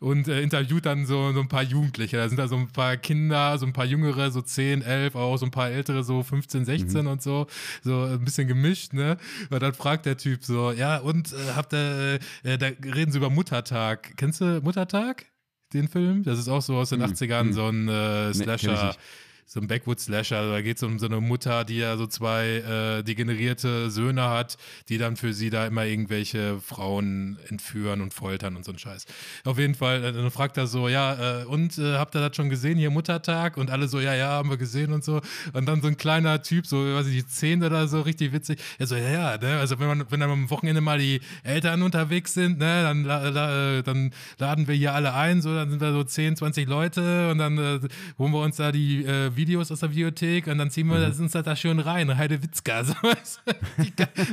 und 0.00 0.28
äh, 0.28 0.42
interviewt 0.42 0.86
dann 0.86 1.06
so, 1.06 1.32
so 1.32 1.40
ein 1.40 1.48
paar 1.48 1.62
Jugendliche. 1.62 2.16
Da 2.16 2.28
sind 2.28 2.38
da 2.38 2.48
so 2.48 2.56
ein 2.56 2.68
paar 2.68 2.96
Kinder, 2.96 3.58
so 3.58 3.66
ein 3.66 3.72
paar 3.72 3.84
Jüngere, 3.84 4.30
so 4.30 4.40
10, 4.40 4.82
11, 4.82 5.14
auch 5.14 5.36
so 5.36 5.46
ein 5.46 5.50
paar 5.50 5.70
Ältere, 5.70 6.04
so 6.04 6.22
15, 6.22 6.64
16 6.64 7.02
mhm. 7.02 7.10
und 7.10 7.22
so. 7.22 7.46
So 7.82 8.02
ein 8.02 8.24
bisschen 8.24 8.48
gemischt, 8.48 8.92
ne? 8.92 9.16
Und 9.50 9.62
dann 9.62 9.74
fragt 9.74 10.06
der 10.06 10.16
Typ 10.16 10.44
so, 10.44 10.72
ja, 10.72 10.98
und 10.98 11.32
äh, 11.32 11.36
habt 11.54 11.72
ihr, 11.72 12.18
äh, 12.42 12.58
da 12.58 12.66
reden 12.66 13.12
sie 13.12 13.18
über 13.18 13.30
Muttertag. 13.30 14.16
Kennst 14.16 14.40
du 14.40 14.60
Muttertag? 14.62 15.26
Den 15.72 15.88
Film? 15.88 16.22
Das 16.22 16.38
ist 16.38 16.48
auch 16.48 16.62
so 16.62 16.76
aus 16.76 16.90
den 16.90 17.00
mhm. 17.00 17.06
80ern, 17.06 17.44
mhm. 17.44 17.52
so 17.52 17.66
ein 17.66 17.88
äh, 17.88 18.34
Slasher. 18.34 18.90
Nee, 18.90 18.98
so 19.46 19.60
ein 19.60 19.68
Backwood-Slasher. 19.68 20.38
Also 20.38 20.52
da 20.52 20.60
geht 20.60 20.76
es 20.76 20.82
um 20.82 20.98
so 20.98 21.06
eine 21.06 21.20
Mutter, 21.20 21.64
die 21.64 21.78
ja 21.78 21.96
so 21.96 22.06
zwei 22.08 22.98
äh, 22.98 23.02
degenerierte 23.04 23.90
Söhne 23.90 24.28
hat, 24.28 24.58
die 24.88 24.98
dann 24.98 25.16
für 25.16 25.32
sie 25.32 25.50
da 25.50 25.66
immer 25.66 25.84
irgendwelche 25.84 26.60
Frauen 26.60 27.38
entführen 27.48 28.00
und 28.00 28.12
foltern 28.12 28.56
und 28.56 28.64
so 28.64 28.72
ein 28.72 28.78
Scheiß. 28.78 29.06
Auf 29.44 29.58
jeden 29.58 29.76
Fall, 29.76 30.02
äh, 30.02 30.12
dann 30.12 30.30
fragt 30.32 30.56
er 30.56 30.66
so, 30.66 30.88
ja, 30.88 31.42
äh, 31.42 31.44
und 31.44 31.78
äh, 31.78 31.94
habt 31.94 32.16
ihr 32.16 32.28
das 32.28 32.34
schon 32.34 32.50
gesehen, 32.50 32.76
hier 32.76 32.90
Muttertag? 32.90 33.56
Und 33.56 33.70
alle 33.70 33.86
so, 33.86 34.00
ja, 34.00 34.14
ja, 34.14 34.30
haben 34.30 34.50
wir 34.50 34.56
gesehen 34.56 34.92
und 34.92 35.04
so. 35.04 35.20
Und 35.52 35.66
dann 35.66 35.80
so 35.80 35.86
ein 35.86 35.96
kleiner 35.96 36.42
Typ, 36.42 36.66
so, 36.66 36.78
weiß 36.78 37.06
ich, 37.06 37.26
zehn 37.28 37.62
oder 37.62 37.86
so, 37.86 38.00
richtig 38.00 38.32
witzig. 38.32 38.60
Er 38.78 38.88
so, 38.88 38.96
ja, 38.96 39.10
ja, 39.10 39.38
ne? 39.38 39.58
also 39.58 39.78
wenn 39.78 39.86
man, 39.86 40.04
wenn 40.10 40.18
dann 40.18 40.30
am 40.30 40.50
Wochenende 40.50 40.80
mal 40.80 40.98
die 40.98 41.20
Eltern 41.44 41.82
unterwegs 41.82 42.34
sind, 42.34 42.58
ne, 42.58 42.82
dann, 42.82 43.04
la, 43.04 43.28
la, 43.28 43.78
äh, 43.78 43.82
dann 43.84 44.10
laden 44.38 44.66
wir 44.66 44.74
hier 44.74 44.92
alle 44.92 45.14
ein, 45.14 45.40
so, 45.40 45.54
dann 45.54 45.70
sind 45.70 45.80
wir 45.80 45.92
so 45.92 46.02
10, 46.02 46.36
20 46.36 46.68
Leute 46.68 47.30
und 47.30 47.38
dann 47.38 47.58
äh, 47.58 47.80
holen 48.18 48.32
wir 48.32 48.40
uns 48.40 48.56
da 48.56 48.72
die 48.72 49.04
Videos 49.36 49.70
aus 49.70 49.80
der 49.80 49.90
Videothek 49.90 50.46
und 50.46 50.58
dann 50.58 50.70
ziehen 50.70 50.86
wir 50.88 50.98
mhm. 50.98 51.20
uns 51.20 51.34
halt 51.34 51.46
da 51.46 51.56
schön 51.56 51.78
rein. 51.78 52.16
Heidewitzka, 52.16 52.84
so 52.84 52.94
was. 53.02 53.40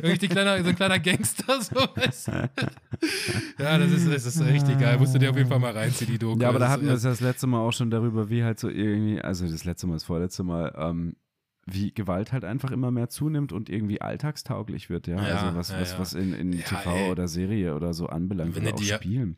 Richtig 0.04 0.32
kleiner, 0.32 0.62
so 0.64 0.70
ein 0.70 0.76
kleiner 0.76 1.00
Gangster, 1.00 1.62
so 1.62 1.76
was. 1.96 2.30
Ja, 3.60 3.78
das 3.78 3.92
ist, 3.92 4.08
das 4.08 4.26
ist 4.26 4.42
richtig 4.42 4.80
geil. 4.80 4.98
Musst 4.98 5.14
du 5.14 5.20
dir 5.20 5.30
auf 5.30 5.38
jeden 5.38 5.50
Fall 5.50 5.60
mal 5.60 5.72
reinziehen, 5.72 6.12
die 6.12 6.18
Doku. 6.18 6.42
Ja, 6.42 6.50
aber 6.50 6.60
da 6.60 6.70
hatten 6.70 6.86
wir 6.86 6.94
es 6.94 7.02
das 7.02 7.20
letzte 7.20 7.48
Mal 7.48 7.60
auch 7.60 7.74
schon 7.74 7.90
darüber, 7.90 8.30
wie 8.30 8.44
halt 8.44 8.60
so 8.60 8.70
irgendwie, 8.70 9.22
also 9.22 9.46
das 9.46 9.66
letzte 9.66 9.88
Mal, 9.88 9.94
das 9.94 10.06
vorletzte 10.06 10.44
Mal, 10.44 10.74
ähm, 10.78 11.16
wie 11.66 11.92
Gewalt 11.94 12.34
halt 12.34 12.44
einfach 12.44 12.72
immer 12.72 12.92
mehr 12.92 13.08
zunimmt 13.10 13.54
und 13.54 13.70
irgendwie 13.70 14.02
alltagstauglich 14.02 14.90
wird, 14.90 15.08
ja. 15.08 15.16
Ja, 15.16 15.36
also 15.36 15.56
was, 15.58 15.70
ja, 15.70 15.80
was, 15.80 15.98
was 15.98 16.14
in, 16.14 16.34
in 16.34 16.52
Ja, 16.54 16.64
TV 16.66 16.96
ey. 17.06 17.10
oder 17.12 17.28
Serie 17.30 17.74
oder 17.76 17.94
so 17.94 18.08
anbelangt 18.08 18.56
Wenn 18.56 18.64
oder 18.64 18.74
auch 18.76 18.80
dir- 18.80 18.96
Spielen. 18.96 19.38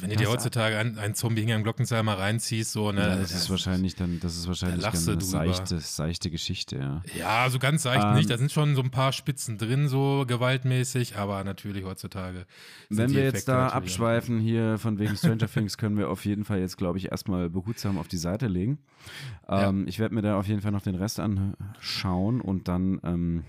Wenn 0.00 0.10
du 0.10 0.16
dir 0.16 0.24
Das- 0.24 0.32
heutzutage 0.32 0.76
einen, 0.76 0.98
einen 0.98 1.14
Zombie 1.14 1.42
hinter 1.42 1.54
am 1.56 1.62
Glockenseil 1.62 2.02
mal 2.02 2.14
reinziehst, 2.16 2.72
so, 2.72 2.90
ne? 2.90 3.00
Ja, 3.00 3.16
das 3.16 3.30
ist 3.32 3.48
wahrscheinlich 3.48 3.94
dann, 3.94 4.18
das 4.20 4.36
ist 4.36 4.48
wahrscheinlich 4.48 4.82
dann 4.82 4.92
lachst 4.92 5.06
du 5.06 5.12
eine 5.12 5.20
seichte, 5.20 5.78
seichte 5.78 6.30
Geschichte, 6.30 6.76
ja. 6.78 7.02
Ja, 7.16 7.48
so 7.48 7.58
ganz 7.60 7.82
seicht 7.84 8.04
Ähm, 8.04 8.14
nicht. 8.14 8.28
Da 8.28 8.38
sind 8.38 8.50
schon 8.50 8.74
so 8.74 8.82
ein 8.82 8.90
paar 8.90 9.12
Spitzen 9.12 9.56
drin, 9.56 9.86
so 9.88 10.24
gewaltmäßig, 10.26 11.16
aber 11.16 11.44
natürlich 11.44 11.84
heutzutage. 11.84 12.46
Wenn 12.90 13.12
wir 13.12 13.22
jetzt 13.22 13.48
da 13.48 13.68
abschweifen 13.68 14.40
hier 14.40 14.78
von 14.78 14.98
wegen 14.98 15.16
Stranger 15.16 15.48
Things, 15.48 15.78
können 15.78 15.96
wir 15.96 16.10
auf 16.10 16.24
jeden 16.24 16.44
Fall 16.44 16.58
jetzt, 16.58 16.76
glaube 16.76 16.98
ich, 16.98 17.10
erstmal 17.12 17.48
behutsam 17.50 17.98
auf 17.98 18.08
die 18.08 18.16
Seite 18.16 18.48
legen. 18.48 18.78
Ähm, 19.48 19.86
Ich 19.86 19.98
werde 19.98 20.14
mir 20.14 20.22
da 20.22 20.38
auf 20.38 20.48
jeden 20.48 20.60
Fall 20.60 20.72
noch 20.72 20.82
den 20.82 20.94
Rest 20.96 21.20
anschauen 21.38 22.40
und 22.40 22.68
dann 22.68 23.00
ähm, 23.04 23.44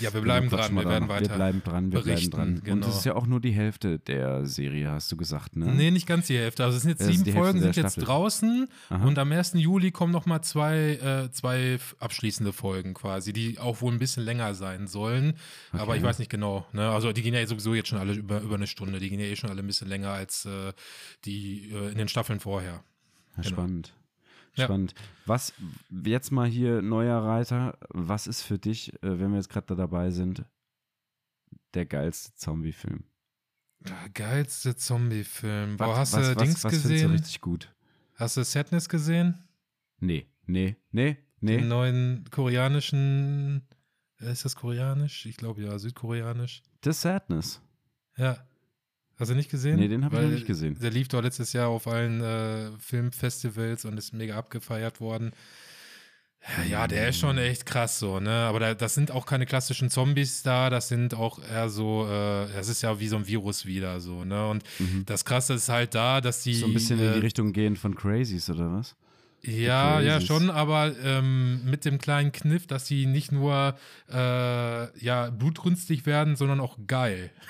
Ja, 0.00 0.14
wir 0.14 0.20
bleiben 0.20 0.48
dran, 0.48 0.74
wir 0.76 0.84
werden 0.84 1.08
weiter. 1.08 1.30
Wir 1.30 1.34
bleiben 1.36 1.62
dran, 1.64 1.90
wir 1.92 2.00
bleiben 2.02 2.30
dran. 2.30 2.48
Und 2.54 2.64
genau. 2.64 2.86
es 2.86 2.98
ist 2.98 3.04
ja 3.06 3.14
auch 3.16 3.26
nur 3.26 3.40
die 3.40 3.50
Hälfte 3.50 3.98
der 3.98 4.46
Serie, 4.46 4.90
hast 4.90 5.10
du 5.10 5.16
gesagt, 5.16 5.56
ne? 5.56 5.66
Nee, 5.74 5.90
nicht 5.90 6.06
ganz 6.06 6.28
die 6.28 6.36
Hälfte. 6.38 6.64
Also 6.64 6.76
es 6.76 6.84
sind 6.84 6.90
jetzt 6.98 7.04
sieben 7.04 7.32
Folgen, 7.36 7.60
sind 7.60 7.74
jetzt 7.76 7.92
Staffel. 7.94 8.04
draußen 8.04 8.68
Aha. 8.90 9.04
und 9.04 9.18
am 9.18 9.32
1. 9.32 9.54
Juli 9.54 9.90
kommen 9.90 10.12
nochmal 10.12 10.42
zwei, 10.42 10.94
äh, 11.26 11.30
zwei 11.32 11.78
abschließende 11.98 12.52
Folgen 12.52 12.94
quasi, 12.94 13.32
die 13.32 13.58
auch 13.58 13.80
wohl 13.80 13.92
ein 13.92 13.98
bisschen 13.98 14.22
länger 14.24 14.54
sein 14.54 14.86
sollen. 14.86 15.34
Aber 15.72 15.88
Okay. 15.88 15.96
ich 15.98 16.02
weiß 16.04 16.18
nicht 16.20 16.30
genau. 16.30 16.66
Ne? 16.72 16.88
Also 16.90 17.12
die 17.12 17.22
gehen 17.22 17.34
ja 17.34 17.44
sowieso 17.46 17.74
jetzt 17.74 17.88
schon 17.88 17.98
alle 17.98 18.12
über, 18.12 18.40
über 18.42 18.54
eine 18.54 18.66
Stunde. 18.68 19.00
Die 19.00 19.10
gehen 19.10 19.18
ja 19.20 19.26
eh 19.26 19.34
schon 19.36 19.50
alle 19.50 19.60
ein 19.60 19.66
bisschen 19.66 19.88
länger 19.88 20.10
als 20.10 20.44
äh, 20.46 20.72
die 21.24 21.70
äh, 21.72 21.90
in 21.90 21.98
den 21.98 22.08
Staffeln 22.08 22.38
vorher. 22.40 22.84
Ja, 23.36 23.42
Genau. 23.42 23.48
Spannend. 23.48 23.92
Ja. 24.56 24.64
Spannend. 24.64 24.94
Was, 25.26 25.52
jetzt 26.04 26.30
mal 26.30 26.46
hier 26.48 26.80
neuer 26.82 27.18
Reiter, 27.22 27.76
was 27.88 28.26
ist 28.26 28.42
für 28.42 28.58
dich, 28.58 28.92
äh, 29.02 29.18
wenn 29.18 29.30
wir 29.30 29.36
jetzt 29.36 29.48
gerade 29.48 29.66
da 29.66 29.74
dabei 29.74 30.10
sind, 30.10 30.44
der 31.74 31.86
geilste 31.86 32.34
Zombie-Film? 32.34 33.04
Der 33.80 34.08
geilste 34.14 34.76
Zombie-Film. 34.76 35.76
Boah, 35.76 35.88
Was- 35.88 35.98
hast 35.98 36.12
was, 36.14 36.20
du 36.30 36.36
was, 36.36 36.42
Dings 36.42 36.64
was 36.64 36.72
findest 36.72 36.84
du 36.84 36.88
gesehen? 36.92 37.10
richtig 37.10 37.40
gut? 37.40 37.74
Hast 38.14 38.36
du 38.36 38.44
Sadness 38.44 38.88
gesehen? 38.88 39.42
Nee, 39.98 40.26
nee, 40.46 40.76
nee, 40.92 41.14
Den 41.40 41.60
nee. 41.60 41.60
neuen 41.62 42.24
koreanischen. 42.30 43.66
äh, 44.20 44.30
Ist 44.30 44.44
das 44.44 44.54
koreanisch? 44.56 45.26
Ich 45.26 45.36
glaube 45.36 45.62
ja, 45.62 45.78
südkoreanisch. 45.78 46.62
The 46.84 46.92
Sadness. 46.92 47.60
Ja. 48.16 48.46
Hast 49.18 49.30
du 49.30 49.34
nicht 49.34 49.50
gesehen? 49.50 49.76
Nee, 49.76 49.88
den 49.88 50.04
hab 50.04 50.12
ich 50.12 50.18
noch 50.20 50.28
nicht 50.28 50.46
gesehen. 50.46 50.76
Der 50.80 50.90
lief 50.90 51.08
doch 51.08 51.22
letztes 51.22 51.52
Jahr 51.52 51.68
auf 51.68 51.86
allen 51.86 52.20
äh, 52.20 52.70
Filmfestivals 52.80 53.84
und 53.84 53.96
ist 53.96 54.12
mega 54.12 54.36
abgefeiert 54.36 55.00
worden. 55.00 55.32
Ja, 56.68 56.86
der 56.86 57.08
ist 57.08 57.18
schon 57.20 57.38
echt 57.38 57.64
krass 57.64 57.98
so, 57.98 58.20
ne? 58.20 58.30
Aber 58.30 58.60
da, 58.60 58.74
das 58.74 58.94
sind 58.94 59.10
auch 59.10 59.24
keine 59.24 59.46
klassischen 59.46 59.88
Zombies 59.88 60.42
da, 60.42 60.68
das 60.68 60.88
sind 60.88 61.14
auch 61.14 61.38
eher 61.42 61.70
so, 61.70 62.04
äh, 62.06 62.52
das 62.52 62.68
ist 62.68 62.82
ja 62.82 63.00
wie 63.00 63.08
so 63.08 63.16
ein 63.16 63.26
Virus 63.26 63.64
wieder 63.64 63.98
so, 64.00 64.24
ne? 64.26 64.48
Und 64.48 64.62
Mhm. 64.78 65.06
das 65.06 65.24
Krasse 65.24 65.54
ist 65.54 65.70
halt 65.70 65.94
da, 65.94 66.20
dass 66.20 66.42
die. 66.42 66.52
So 66.54 66.66
ein 66.66 66.74
bisschen 66.74 67.00
in 67.00 67.08
äh, 67.08 67.12
die 67.14 67.20
Richtung 67.20 67.52
gehen 67.54 67.76
von 67.76 67.94
Crazies, 67.94 68.50
oder 68.50 68.70
was? 68.74 68.94
Ja, 69.46 70.00
ja, 70.00 70.20
schon, 70.20 70.48
aber 70.50 70.92
ähm, 71.02 71.62
mit 71.64 71.84
dem 71.84 71.98
kleinen 71.98 72.32
Kniff, 72.32 72.66
dass 72.66 72.86
sie 72.86 73.06
nicht 73.06 73.30
nur 73.32 73.76
äh, 74.10 74.98
ja, 75.04 75.30
blutrünstig 75.30 76.06
werden, 76.06 76.36
sondern 76.36 76.60
auch 76.60 76.78
geil. 76.86 77.30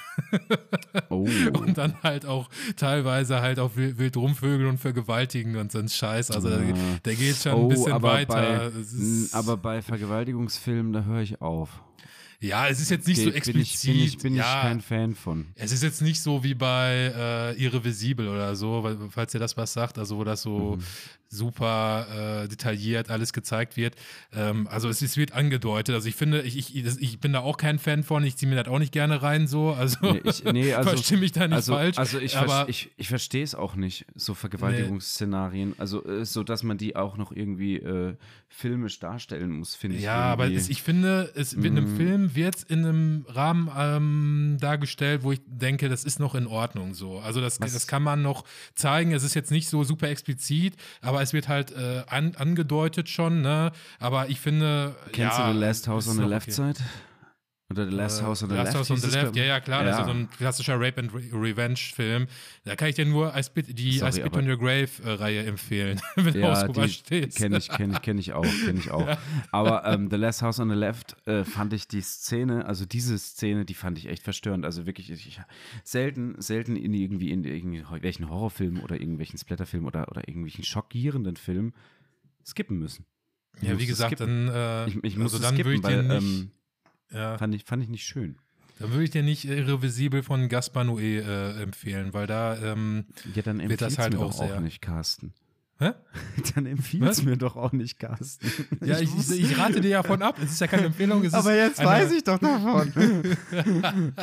Oh. 1.10 1.28
Und 1.58 1.76
dann 1.76 2.00
halt 2.04 2.24
auch 2.24 2.48
teilweise 2.76 3.40
halt 3.40 3.58
auch 3.58 3.72
wild, 3.74 4.16
rumvögeln 4.16 4.68
und 4.70 4.78
vergewaltigen 4.78 5.56
und 5.56 5.72
so 5.72 5.78
ein 5.80 5.88
Scheiß. 5.88 6.30
Also 6.30 6.48
der, 6.48 6.58
Ah. 6.60 6.98
der 7.04 7.14
geht 7.16 7.34
schon 7.36 7.52
oh, 7.54 7.62
ein 7.62 7.68
bisschen 7.68 7.92
aber 7.92 8.12
weiter. 8.12 8.70
Bei, 8.70 9.36
aber 9.36 9.56
bei 9.56 9.82
Vergewaltigungsfilmen, 9.82 10.92
da 10.92 11.02
höre 11.04 11.20
ich 11.20 11.40
auf. 11.40 11.82
ja, 12.40 12.68
es 12.68 12.80
ist 12.80 12.90
jetzt 12.90 13.08
nicht 13.08 13.18
so 13.18 13.24
Ge- 13.30 13.34
explizit. 13.34 13.92
Bin 13.92 13.96
ich, 14.02 14.04
bin 14.04 14.06
ich, 14.06 14.18
bin 14.18 14.34
ja, 14.36 14.56
ich 14.58 14.62
kein 14.62 14.80
Fan 14.80 15.14
von. 15.16 15.46
Es 15.56 15.72
ist 15.72 15.82
jetzt 15.82 16.00
nicht 16.00 16.20
so 16.22 16.44
wie 16.44 16.54
bei 16.54 17.12
äh, 17.16 17.60
Irrevisibel 17.62 18.28
oder 18.28 18.54
so, 18.54 18.84
weil, 18.84 18.96
falls 19.10 19.34
ihr 19.34 19.40
das 19.40 19.56
was 19.56 19.72
sagt, 19.72 19.98
also 19.98 20.16
wo 20.18 20.22
das 20.24 20.42
so 20.42 20.76
Mhm. 20.76 20.82
Super 21.34 22.42
äh, 22.44 22.48
detailliert 22.48 23.10
alles 23.10 23.32
gezeigt 23.32 23.76
wird. 23.76 23.94
Ähm, 24.32 24.66
also 24.68 24.88
es, 24.88 25.02
es 25.02 25.16
wird 25.16 25.32
angedeutet. 25.32 25.94
Also 25.94 26.08
ich 26.08 26.14
finde, 26.16 26.42
ich, 26.42 26.56
ich, 26.76 26.86
ich 27.00 27.20
bin 27.20 27.32
da 27.32 27.40
auch 27.40 27.56
kein 27.56 27.78
Fan 27.78 28.02
von, 28.02 28.24
ich 28.24 28.36
ziehe 28.36 28.48
mir 28.48 28.56
das 28.62 28.72
auch 28.72 28.78
nicht 28.78 28.92
gerne 28.92 29.22
rein 29.22 29.46
so. 29.46 29.72
Also, 29.72 29.98
Nee, 30.12 30.20
ich, 30.24 30.44
nee, 30.44 30.72
also, 30.74 30.90
verstehe 30.90 31.18
mich 31.18 31.32
da 31.32 31.46
nicht 31.46 31.56
also, 31.56 31.74
falsch. 31.74 31.98
Also 31.98 32.18
ich, 32.18 32.36
aber 32.36 32.68
ich, 32.68 32.90
ich 32.96 33.08
verstehe 33.08 33.42
es 33.42 33.54
auch 33.54 33.74
nicht, 33.74 34.06
so 34.14 34.34
Vergewaltigungsszenarien. 34.34 35.74
Also 35.78 36.04
äh, 36.06 36.24
so, 36.24 36.42
dass 36.42 36.62
man 36.62 36.78
die 36.78 36.96
auch 36.96 37.16
noch 37.16 37.32
irgendwie 37.32 37.76
äh, 37.76 38.14
filmisch 38.48 39.00
darstellen 39.00 39.50
muss, 39.50 39.74
finde 39.74 39.96
ich. 39.96 40.02
ja, 40.04 40.14
aber 40.16 40.50
es, 40.50 40.68
ich 40.68 40.82
finde, 40.82 41.32
es 41.34 41.56
wird 41.56 41.66
in 41.66 41.78
einem 41.78 41.94
Mm. 41.94 41.96
Film 41.96 42.34
wird 42.34 42.62
in 42.68 42.84
einem 42.84 43.26
Rahmen 43.28 43.68
ähm, 43.76 44.56
dargestellt, 44.60 45.22
wo 45.24 45.32
ich 45.32 45.40
denke, 45.46 45.88
das 45.88 46.04
ist 46.04 46.20
noch 46.20 46.34
in 46.34 46.46
Ordnung 46.46 46.94
so. 46.94 47.18
Also 47.18 47.40
das, 47.40 47.60
Was- 47.60 47.72
das 47.72 47.86
kann 47.86 48.02
man 48.02 48.22
noch 48.22 48.44
zeigen. 48.74 49.12
Es 49.12 49.22
ist 49.24 49.34
jetzt 49.34 49.50
nicht 49.50 49.68
so 49.68 49.82
super 49.84 50.08
explizit, 50.08 50.74
aber 51.00 51.20
es 51.24 51.32
wird 51.32 51.48
halt 51.48 51.72
äh, 51.72 52.02
an, 52.08 52.32
angedeutet 52.36 53.08
schon. 53.08 53.42
Ne? 53.42 53.72
Aber 53.98 54.28
ich 54.28 54.40
finde, 54.40 54.94
Kennst 55.12 55.38
ja, 55.38 55.48
du 55.48 55.52
The 55.52 55.58
Last 55.58 55.88
House 55.88 56.08
on 56.08 56.16
the 56.16 56.22
Left 56.22 56.48
okay. 56.48 56.72
Side? 56.72 56.78
Oder 57.74 57.90
The 57.90 57.96
Last 57.96 58.20
Äh, 58.20 58.24
House 58.24 58.42
on 58.42 58.48
the 58.50 58.54
Last 58.56 58.66
Left? 58.66 58.78
House 58.78 58.90
on 58.90 58.96
the 58.98 59.16
Left, 59.16 59.36
ja, 59.36 59.44
ja, 59.44 59.60
klar, 59.60 59.84
das 59.84 59.94
ist 59.96 59.98
Ja. 60.00 60.04
so 60.06 60.10
ein 60.12 60.30
klassischer 60.30 60.74
Rape 60.80 61.00
and 61.00 61.12
Re 61.12 61.22
Revenge 61.32 61.76
Film. 61.76 62.26
Da 62.64 62.76
kann 62.76 62.88
ich 62.88 62.94
dir 62.94 63.04
nur 63.04 63.36
I 63.36 63.42
Spit, 63.42 63.78
die 63.78 63.98
Sorry, 63.98 64.10
I 64.10 64.12
Spit 64.14 64.24
aber- 64.26 64.38
on 64.38 64.48
Your 64.48 64.56
Grave 64.58 64.88
äh, 65.04 65.10
Reihe 65.10 65.44
empfehlen, 65.44 66.00
wenn 66.16 66.34
du 66.34 66.50
auf 66.50 66.62
Ja, 66.62 66.68
die 66.68 66.88
stehst. 66.88 67.36
kenne 67.38 67.58
ich, 67.58 67.68
kenne 67.68 67.94
ich, 67.94 68.02
kenn 68.02 68.18
ich 68.18 68.32
auch, 68.32 68.44
kenne 68.64 68.78
ich 68.78 68.90
auch. 68.90 69.16
Aber 69.50 69.84
ähm, 69.86 70.08
The 70.10 70.16
Last 70.16 70.42
House 70.42 70.60
on 70.60 70.68
the 70.70 70.74
Left 70.76 71.16
äh, 71.26 71.44
fand 71.44 71.72
ich 71.72 71.88
die 71.88 72.00
Szene, 72.00 72.66
also 72.66 72.86
diese 72.86 73.18
Szene, 73.18 73.64
die 73.64 73.74
fand 73.74 73.98
ich 73.98 74.06
echt 74.08 74.22
verstörend. 74.22 74.64
Also 74.64 74.86
wirklich, 74.86 75.10
ich, 75.10 75.40
selten, 75.82 76.40
selten 76.40 76.76
in 76.76 76.94
irgendwie 76.94 77.30
in 77.30 77.44
irgendwelchen 77.44 78.30
Horrorfilmen 78.30 78.82
oder 78.82 79.00
irgendwelchen 79.00 79.38
Splatterfilmen 79.38 79.86
oder, 79.88 80.08
oder 80.08 80.28
irgendwelchen 80.28 80.64
schockierenden 80.64 81.36
Filmen 81.36 81.72
skippen 82.46 82.78
müssen. 82.78 83.06
Ich 83.60 83.68
ja, 83.68 83.78
wie 83.78 83.86
gesagt, 83.86 84.16
skippen. 84.16 84.46
dann, 84.46 84.54
äh, 84.54 84.88
ich, 84.88 84.96
ich 84.96 85.04
also 85.16 85.20
musste 85.20 85.40
dann 85.40 85.56
würde 85.56 85.70
skippen, 85.70 85.74
ich 85.74 85.80
dir 85.80 86.08
weil 86.10 86.20
nicht, 86.20 86.40
ähm, 86.42 86.50
ja, 87.14 87.38
fand, 87.38 87.54
ich, 87.54 87.64
fand 87.64 87.82
ich 87.82 87.88
nicht 87.88 88.04
schön. 88.04 88.36
dann 88.78 88.90
würde 88.90 89.04
ich 89.04 89.10
dir 89.10 89.22
nicht 89.22 89.44
Irrevisibel 89.44 90.22
von 90.22 90.48
Gaspar 90.48 90.84
Noé 90.84 91.20
äh, 91.20 91.62
empfehlen, 91.62 92.12
weil 92.12 92.26
da, 92.26 92.56
ähm, 92.62 93.06
Ja, 93.34 93.42
dann 93.42 93.66
Wird 93.68 93.80
das 93.80 93.98
halt 93.98 94.16
auch 94.16 94.22
auch 94.40 94.48
sehr. 94.48 94.60
nicht, 94.60 94.80
Carsten. 94.82 95.32
Hä? 95.78 95.92
Dann 96.54 96.66
es 97.02 97.22
mir 97.22 97.36
doch 97.36 97.56
auch 97.56 97.72
nicht, 97.72 97.98
Carsten. 97.98 98.46
Ja, 98.84 98.98
ich, 98.98 99.10
ich, 99.16 99.30
ich 99.30 99.58
rate 99.58 99.80
dir 99.80 99.88
ja 99.90 100.02
von 100.02 100.22
ab. 100.22 100.36
Es 100.42 100.52
ist 100.52 100.60
ja 100.60 100.66
keine 100.66 100.86
Empfehlung. 100.86 101.24
Aber 101.32 101.54
jetzt 101.54 101.82
weiß 101.82 102.12
ich 102.12 102.24
doch 102.24 102.38
davon. 102.38 102.92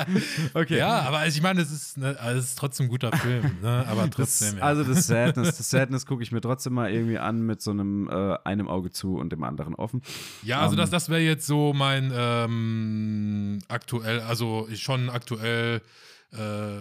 okay. 0.54 0.78
Ja, 0.78 1.02
aber 1.02 1.20
also 1.20 1.36
ich 1.36 1.41
meine, 1.43 1.62
es 1.62 1.72
ist, 1.72 1.97
ne, 1.97 2.18
also 2.20 2.39
es 2.39 2.45
ist 2.45 2.58
trotzdem 2.60 2.86
ein 2.88 2.89
guter 2.89 3.12
Film, 3.18 3.58
ne? 3.62 3.86
aber 3.88 4.08
Das, 4.08 4.12
trotzdem. 4.16 4.58
ja. 4.58 4.64
Also 4.64 4.84
das 4.84 5.08
Sadness, 5.08 5.58
das 5.58 5.70
Sadness 5.70 6.06
gucke 6.06 6.24
ich 6.24 6.32
mir 6.32 6.41
trotzdem 6.41 6.74
mal 6.74 6.91
irgendwie 6.91 7.18
an 7.18 7.41
mit 7.45 7.62
so 7.62 7.72
einem 7.72 8.10
äh, 8.10 8.38
einem 8.43 8.68
Auge 8.68 8.91
zu 8.91 9.16
und 9.18 9.32
dem 9.32 9.43
anderen 9.43 9.76
offen. 9.76 10.02
Ja, 10.43 10.62
also 10.62 10.74
Ähm, 10.74 10.78
das, 10.80 10.89
das 10.89 11.10
wäre 11.10 11.22
jetzt 11.22 11.45
so 11.47 11.74
mein 11.74 12.12
ähm, 12.16 13.60
aktuell, 13.68 14.22
also 14.22 14.68
schon 14.76 15.10
aktuell, 15.10 15.82
äh, 16.34 16.78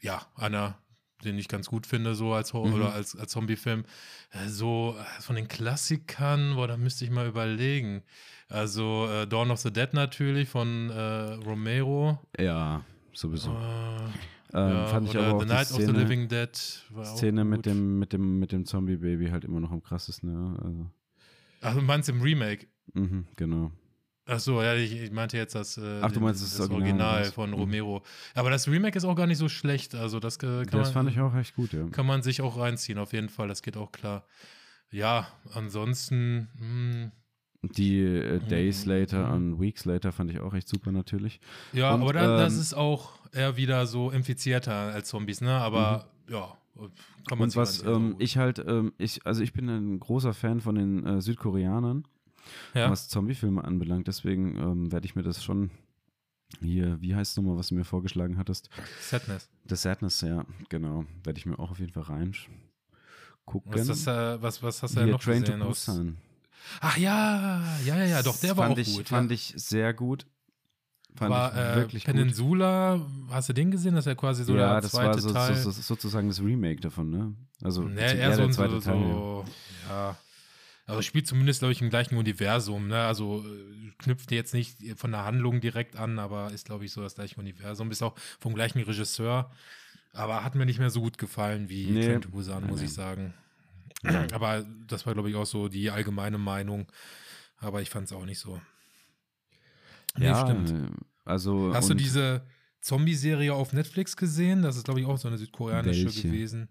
ja, 0.00 0.22
einer, 0.36 0.78
den 1.24 1.38
ich 1.38 1.48
ganz 1.48 1.68
gut 1.68 1.86
finde, 1.86 2.14
so 2.14 2.32
als 2.34 2.52
Horror- 2.52 2.68
Mhm. 2.68 2.74
oder 2.74 2.92
als, 2.94 3.16
als 3.16 3.32
Zombie-Film. 3.32 3.84
Äh, 4.30 4.48
so 4.48 4.96
äh, 4.98 5.22
von 5.22 5.36
den 5.36 5.48
Klassikern, 5.48 6.54
boah, 6.54 6.68
da 6.68 6.76
müsste 6.76 7.04
ich 7.04 7.10
mal 7.10 7.26
überlegen. 7.26 8.02
Also 8.48 9.08
äh, 9.10 9.26
Dawn 9.26 9.50
of 9.50 9.60
the 9.60 9.72
Dead 9.72 9.92
natürlich 9.94 10.48
von 10.48 10.90
äh, 10.90 11.34
Romero. 11.44 12.18
Ja, 12.38 12.84
sowieso. 13.12 13.50
Äh, 13.50 13.56
ähm, 14.54 14.68
ja, 14.74 14.86
fand 14.88 15.08
ich 15.08 15.16
aber 15.16 15.32
auch 15.34 15.40
The 15.40 15.46
die 15.46 15.52
Night 15.52 15.70
of 15.70 15.76
the 15.78 15.82
Szene, 15.84 15.98
Living 15.98 16.28
Dead 16.28 16.82
war 16.90 17.04
Szene 17.06 17.44
mit 17.44 17.64
dem 17.64 17.98
mit 17.98 18.12
dem 18.12 18.38
mit 18.38 18.52
dem 18.52 18.66
Zombie 18.66 18.96
Baby 18.96 19.28
halt 19.30 19.44
immer 19.44 19.60
noch 19.60 19.70
am 19.70 19.82
krassesten. 19.82 20.30
Ja. 20.30 20.62
Also, 20.62 20.90
Ach, 21.62 21.74
du 21.74 21.80
meinst 21.80 22.08
im 22.10 22.20
Remake? 22.20 22.66
mhm, 22.92 23.26
genau. 23.36 23.70
Ach 24.24 24.38
so, 24.38 24.62
ja, 24.62 24.74
ich, 24.74 24.92
ich 24.94 25.10
meinte 25.10 25.36
jetzt 25.36 25.54
das, 25.54 25.76
äh, 25.78 26.00
Ach, 26.00 26.12
du 26.12 26.20
meinst 26.20 26.42
das 26.42 26.58
Original, 26.60 26.80
Original, 26.82 27.20
das- 27.24 27.32
von 27.32 27.50
mhm. 27.50 27.56
Romero. 27.56 28.02
Aber 28.34 28.50
das 28.50 28.68
Remake 28.68 28.96
ist 28.96 29.04
auch 29.04 29.16
gar 29.16 29.26
nicht 29.26 29.38
so 29.38 29.48
schlecht. 29.48 29.94
Also 29.94 30.20
das 30.20 30.36
äh, 30.36 30.64
kann, 30.64 30.66
Das 30.66 30.88
man, 30.88 30.92
fand 30.92 31.10
ich 31.10 31.20
auch 31.20 31.34
echt 31.34 31.56
gut, 31.56 31.72
ja. 31.72 31.88
kann 31.88 32.06
man 32.06 32.22
sich 32.22 32.40
auch 32.40 32.56
reinziehen, 32.56 32.98
auf 32.98 33.12
jeden 33.12 33.28
Fall. 33.28 33.48
Das 33.48 33.62
geht 33.62 33.76
auch 33.76 33.90
klar. 33.90 34.24
Ja, 34.90 35.26
ansonsten, 35.52 36.48
hm, 36.58 37.12
Die 37.76 38.00
äh, 38.00 38.40
Days 38.40 38.86
Mhm. 38.86 38.90
Later 38.92 39.28
Mhm. 39.28 39.34
und 39.34 39.60
Weeks 39.60 39.84
Later 39.84 40.12
fand 40.12 40.30
ich 40.30 40.40
auch 40.40 40.52
echt 40.54 40.68
super 40.68 40.90
natürlich. 40.92 41.40
ja, 41.72 41.94
Und, 41.94 42.02
aber 42.02 42.12
da, 42.12 42.36
das 42.36 42.54
ähm, 42.54 42.60
ist 42.60 42.74
auch 42.74 43.12
eher 43.32 43.56
wieder 43.56 43.86
so 43.86 44.10
infizierter 44.10 44.72
als 44.74 45.08
Zombies, 45.08 45.40
ne? 45.40 45.52
Aber 45.52 46.08
ja, 46.28 46.56
kann 47.28 47.38
man 47.38 47.38
Mhm. 47.38 47.42
Und 47.42 47.56
was 47.56 47.82
ähm, 47.84 48.16
ich 48.18 48.36
halt, 48.36 48.58
ähm, 48.66 48.92
ich, 48.98 49.24
also 49.26 49.42
ich 49.42 49.52
bin 49.52 49.68
ein 49.68 50.00
großer 50.00 50.34
Fan 50.34 50.60
von 50.60 50.74
den 50.74 51.06
äh, 51.06 51.20
Südkoreanern, 51.20 52.04
ja. 52.74 52.90
was 52.90 53.08
Zombiefilme 53.08 53.62
anbelangt. 53.64 54.08
Deswegen 54.08 54.56
ähm, 54.56 54.92
werde 54.92 55.06
ich 55.06 55.14
mir 55.14 55.22
das 55.22 55.42
schon 55.42 55.70
hier, 56.60 57.00
wie 57.00 57.14
heißt 57.14 57.32
es 57.32 57.36
nochmal, 57.36 57.56
was 57.56 57.68
du 57.68 57.74
mir 57.74 57.84
vorgeschlagen 57.84 58.36
hattest? 58.38 58.68
Sadness. 59.00 59.48
The 59.68 59.76
Sadness, 59.76 60.20
ja, 60.20 60.44
genau. 60.68 61.04
Werde 61.24 61.38
ich 61.38 61.46
mir 61.46 61.58
auch 61.58 61.70
auf 61.70 61.78
jeden 61.78 61.92
Fall 61.92 62.04
rein 62.04 62.34
gucken. 63.44 63.72
Was, 63.74 63.86
das, 63.86 64.06
äh, 64.06 64.42
was, 64.42 64.62
was 64.62 64.82
hast 64.82 64.96
du 64.96 65.00
denn 65.00 65.10
noch 65.10 65.20
Train 65.22 65.40
gesehen 65.42 65.60
to? 65.60 65.66
Busan. 65.66 66.16
Ach 66.80 66.96
ja, 66.96 67.62
ja, 67.84 67.96
ja, 67.96 68.04
ja, 68.04 68.22
doch, 68.22 68.38
der 68.38 68.56
war 68.56 68.66
fand 68.66 68.74
auch 68.74 68.78
ich, 68.82 68.94
gut. 68.94 69.08
Fand 69.08 69.30
ja. 69.30 69.34
ich 69.34 69.52
sehr 69.56 69.92
gut. 69.94 70.26
Fand 71.14 71.30
war 71.30 71.52
ich 71.52 71.58
äh, 71.58 71.76
wirklich 71.76 72.04
gut. 72.04 72.14
Peninsula, 72.14 73.00
hast 73.30 73.48
du 73.48 73.52
den 73.52 73.70
gesehen? 73.70 73.94
Das 73.94 74.06
ist 74.06 74.10
ja 74.10 74.14
quasi 74.14 74.44
so 74.44 74.54
ja, 74.54 74.74
der 74.74 74.80
das 74.82 74.92
zweite 74.92 75.08
war 75.08 75.18
so, 75.18 75.32
Teil. 75.32 75.56
so, 75.56 75.70
so, 75.70 75.82
sozusagen 75.82 76.28
das 76.28 76.40
Remake 76.40 76.80
davon, 76.80 77.10
ne? 77.10 77.34
Also 77.62 77.82
Ne, 77.82 78.00
eher 78.00 78.14
eher 78.14 78.30
so, 78.32 78.36
der 78.38 78.46
ein- 78.46 78.52
zweite 78.52 78.74
so, 78.74 78.80
Teil. 78.80 79.00
ja. 79.00 79.08
so 79.12 79.44
ja. 79.88 80.16
Also 80.86 81.00
spielt 81.02 81.26
zumindest, 81.26 81.60
glaube 81.60 81.72
ich, 81.72 81.80
im 81.80 81.90
gleichen 81.90 82.16
Universum, 82.16 82.88
ne? 82.88 83.04
Also 83.04 83.44
äh, 83.46 83.92
knüpft 83.98 84.32
jetzt 84.32 84.52
nicht 84.52 84.78
von 84.96 85.12
der 85.12 85.24
Handlung 85.24 85.60
direkt 85.60 85.96
an, 85.96 86.18
aber 86.18 86.50
ist, 86.52 86.66
glaube 86.66 86.84
ich, 86.84 86.92
so 86.92 87.02
das 87.02 87.14
gleiche 87.14 87.38
Universum. 87.38 87.90
Ist 87.90 88.02
auch 88.02 88.14
vom 88.40 88.54
gleichen 88.54 88.80
Regisseur. 88.82 89.50
Aber 90.12 90.44
hat 90.44 90.54
mir 90.54 90.66
nicht 90.66 90.78
mehr 90.78 90.90
so 90.90 91.00
gut 91.00 91.18
gefallen 91.18 91.68
wie 91.68 91.86
Nee. 91.86 92.06
Train 92.06 92.20
to 92.20 92.28
Busan, 92.30 92.66
muss 92.66 92.80
nee. 92.80 92.86
ich 92.86 92.92
sagen. 92.92 93.32
aber 94.32 94.66
das 94.86 95.06
war, 95.06 95.14
glaube 95.14 95.30
ich, 95.30 95.36
auch 95.36 95.46
so 95.46 95.68
die 95.68 95.90
allgemeine 95.90 96.38
Meinung. 96.38 96.90
Aber 97.58 97.80
ich 97.80 97.88
fand 97.88 98.06
es 98.06 98.12
auch 98.12 98.24
nicht 98.24 98.40
so. 98.40 98.60
Nee, 100.16 100.26
ja, 100.26 100.44
stimmt. 100.44 100.90
Also 101.24 101.72
Hast 101.72 101.88
du 101.88 101.94
diese 101.94 102.44
Zombie-Serie 102.80 103.54
auf 103.54 103.72
Netflix 103.72 104.16
gesehen? 104.16 104.62
Das 104.62 104.76
ist, 104.76 104.84
glaube 104.84 105.00
ich, 105.00 105.06
auch 105.06 105.16
so 105.16 105.28
eine 105.28 105.38
südkoreanische 105.38 106.06
Welche? 106.06 106.22
gewesen. 106.22 106.68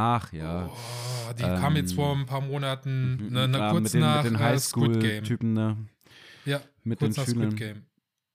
Ach 0.00 0.32
ja. 0.32 0.66
Oh, 0.68 1.32
die 1.36 1.42
Ähm, 1.42 1.60
kam 1.60 1.74
jetzt 1.76 1.94
vor 1.94 2.14
ein 2.14 2.24
paar 2.24 2.40
Monaten, 2.40 3.16
ne, 3.32 3.48
ne, 3.48 3.68
kurz 3.70 3.82
mit 3.82 3.94
den, 3.94 4.00
nach 4.00 4.22
mit 4.22 4.32
den 4.32 4.58
Squid 4.60 5.00
Game. 5.00 5.02
Highschool-Typen 5.02 5.54
da. 5.56 5.76
Ja, 6.44 6.60
Mit 6.84 7.00
kurz 7.00 7.16
den 7.16 7.20
nach 7.24 7.28
Schülern. 7.28 7.50
Squid 7.50 7.58
Game. 7.58 7.82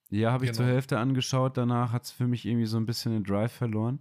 Ja, 0.10 0.32
habe 0.34 0.46
ich 0.46 0.52
zur 0.54 0.66
Genau. 0.66 0.74
Hälfte 0.76 1.00
angeschaut. 1.00 1.56
Danach 1.58 1.92
hat 1.94 2.04
es 2.04 2.12
für 2.12 2.28
mich 2.28 2.46
irgendwie 2.46 2.66
so 2.66 2.78
ein 2.78 2.86
bisschen 2.86 3.14
den 3.14 3.24
Drive 3.24 3.52
verloren. 3.54 4.00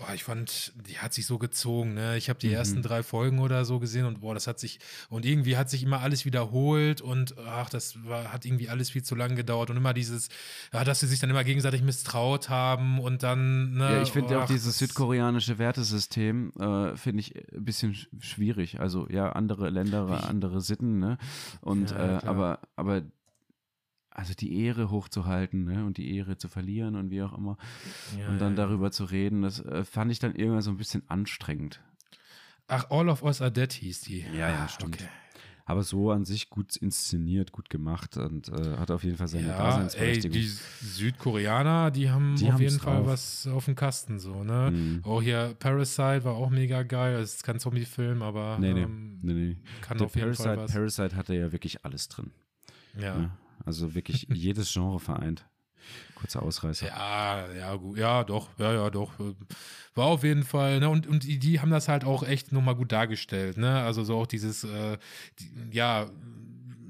Oh, 0.00 0.12
ich 0.14 0.22
fand, 0.24 0.72
die 0.88 0.98
hat 0.98 1.12
sich 1.12 1.26
so 1.26 1.38
gezogen. 1.38 1.94
Ne? 1.94 2.16
Ich 2.16 2.28
habe 2.28 2.38
die 2.38 2.48
Mhm. 2.48 2.54
ersten 2.54 2.82
drei 2.82 3.02
Folgen 3.02 3.40
oder 3.40 3.64
so 3.64 3.78
gesehen 3.80 4.06
und 4.06 4.20
boah, 4.20 4.32
das 4.34 4.46
hat 4.46 4.58
sich 4.60 4.78
und 5.08 5.26
irgendwie 5.26 5.56
hat 5.56 5.68
sich 5.70 5.82
immer 5.82 6.00
alles 6.00 6.24
wiederholt 6.24 7.00
und 7.00 7.36
ach, 7.38 7.68
das 7.68 8.04
war, 8.04 8.32
hat 8.32 8.44
irgendwie 8.44 8.68
alles 8.68 8.90
viel 8.90 9.02
zu 9.02 9.14
lang 9.16 9.34
gedauert 9.34 9.70
und 9.70 9.76
immer 9.76 9.94
dieses, 9.94 10.28
ja, 10.72 10.84
dass 10.84 11.00
sie 11.00 11.06
sich 11.08 11.18
dann 11.18 11.30
immer 11.30 11.42
gegenseitig 11.44 11.82
misstraut 11.82 12.48
haben 12.48 13.00
und 13.00 13.22
dann. 13.22 13.72
Ne, 13.74 13.96
Ja, 13.96 14.02
ich 14.02 14.12
finde 14.12 14.38
auch 14.38 14.46
dieses 14.46 14.78
südkoreanische 14.78 15.58
Wertesystem 15.58 16.52
äh, 16.58 16.96
finde 16.96 17.20
ich 17.20 17.34
ein 17.52 17.64
bisschen 17.64 17.94
sch- 17.94 18.06
schwierig. 18.20 18.80
Also 18.80 19.08
ja, 19.10 19.32
andere 19.32 19.68
Länder, 19.70 20.28
andere 20.28 20.60
Sitten, 20.60 20.98
ne? 20.98 21.18
Und 21.60 21.90
Ja, 21.90 22.18
äh, 22.20 22.26
aber 22.26 22.60
aber 22.76 23.02
also 24.18 24.34
die 24.34 24.62
Ehre 24.64 24.90
hochzuhalten, 24.90 25.64
ne? 25.64 25.84
Und 25.86 25.96
die 25.96 26.16
Ehre 26.16 26.36
zu 26.36 26.48
verlieren 26.48 26.96
und 26.96 27.10
wie 27.10 27.22
auch 27.22 27.36
immer. 27.38 27.56
Ja, 28.18 28.28
und 28.28 28.40
dann 28.40 28.54
ja, 28.56 28.62
ja. 28.62 28.66
darüber 28.66 28.90
zu 28.90 29.04
reden, 29.04 29.42
das 29.42 29.60
äh, 29.60 29.84
fand 29.84 30.10
ich 30.10 30.18
dann 30.18 30.34
irgendwann 30.34 30.62
so 30.62 30.70
ein 30.70 30.76
bisschen 30.76 31.02
anstrengend. 31.08 31.80
Ach, 32.66 32.90
All 32.90 33.08
of 33.08 33.22
Us 33.22 33.40
Are 33.40 33.52
Dead 33.52 33.72
hieß 33.72 34.00
die. 34.02 34.20
Ja, 34.34 34.50
ja, 34.50 34.64
Ah, 34.64 34.68
stimmt. 34.68 34.96
Okay. 34.96 35.08
Aber 35.64 35.82
so 35.82 36.10
an 36.10 36.24
sich 36.24 36.48
gut 36.48 36.76
inszeniert, 36.76 37.52
gut 37.52 37.68
gemacht 37.70 38.16
und 38.16 38.48
äh, 38.48 38.76
hat 38.78 38.90
auf 38.90 39.04
jeden 39.04 39.18
Fall 39.18 39.28
seine 39.28 39.48
Ja, 39.48 39.52
ey, 39.52 39.58
Daseinsberechtigung. 39.58 40.32
die 40.32 40.46
Südkoreaner, 41.02 41.90
die 41.90 42.10
haben 42.10 42.36
Die 42.36 42.50
auf 42.50 42.58
jeden 42.60 42.78
Fall 42.80 42.96
drauf. 42.96 43.06
was 43.06 43.46
auf 43.46 43.66
dem 43.66 43.74
Kasten 43.74 44.18
so, 44.18 44.44
ne? 44.44 44.70
Mhm. 44.72 45.00
Auch 45.04 45.22
hier 45.22 45.54
Parasite 45.58 46.24
war 46.24 46.34
auch 46.34 46.50
mega 46.50 46.82
geil. 46.82 47.16
Es 47.20 47.34
ist 47.36 47.44
kein 47.44 47.58
Zombie-Film, 47.60 48.22
aber 48.22 48.58
Nee, 48.58 48.72
nee, 48.74 48.82
ähm, 48.82 49.18
nee, 49.22 49.32
nee. 49.32 49.56
kann 49.80 49.98
Der 49.98 50.06
auf 50.06 50.16
jeden 50.16 50.34
Fall 50.34 50.56
Parasite, 50.56 50.62
was. 50.64 50.72
Parasite 50.72 51.16
hatte 51.16 51.34
ja 51.34 51.52
wirklich 51.52 51.84
alles 51.84 52.08
drin. 52.08 52.30
ja. 52.98 53.16
Ne? 53.18 53.30
Also 53.64 53.94
wirklich 53.94 54.26
jedes 54.32 54.72
Genre 54.72 55.00
vereint. 55.00 55.44
Kurzer 56.16 56.42
Ausreißer. 56.42 56.86
Ja, 56.88 57.50
ja, 57.52 57.74
gut. 57.76 57.98
Ja, 57.98 58.24
doch. 58.24 58.50
Ja, 58.58 58.72
ja, 58.72 58.90
doch. 58.90 59.12
War 59.94 60.06
auf 60.06 60.24
jeden 60.24 60.42
Fall, 60.42 60.80
ne? 60.80 60.88
Und, 60.88 61.06
und 61.06 61.24
die, 61.24 61.38
die 61.38 61.60
haben 61.60 61.70
das 61.70 61.88
halt 61.88 62.04
auch 62.04 62.22
echt 62.22 62.52
nochmal 62.52 62.74
gut 62.74 62.92
dargestellt, 62.92 63.56
ne? 63.56 63.82
Also 63.82 64.04
so 64.04 64.16
auch 64.16 64.26
dieses, 64.26 64.64
äh, 64.64 64.98
die, 65.38 65.76
ja, 65.76 66.10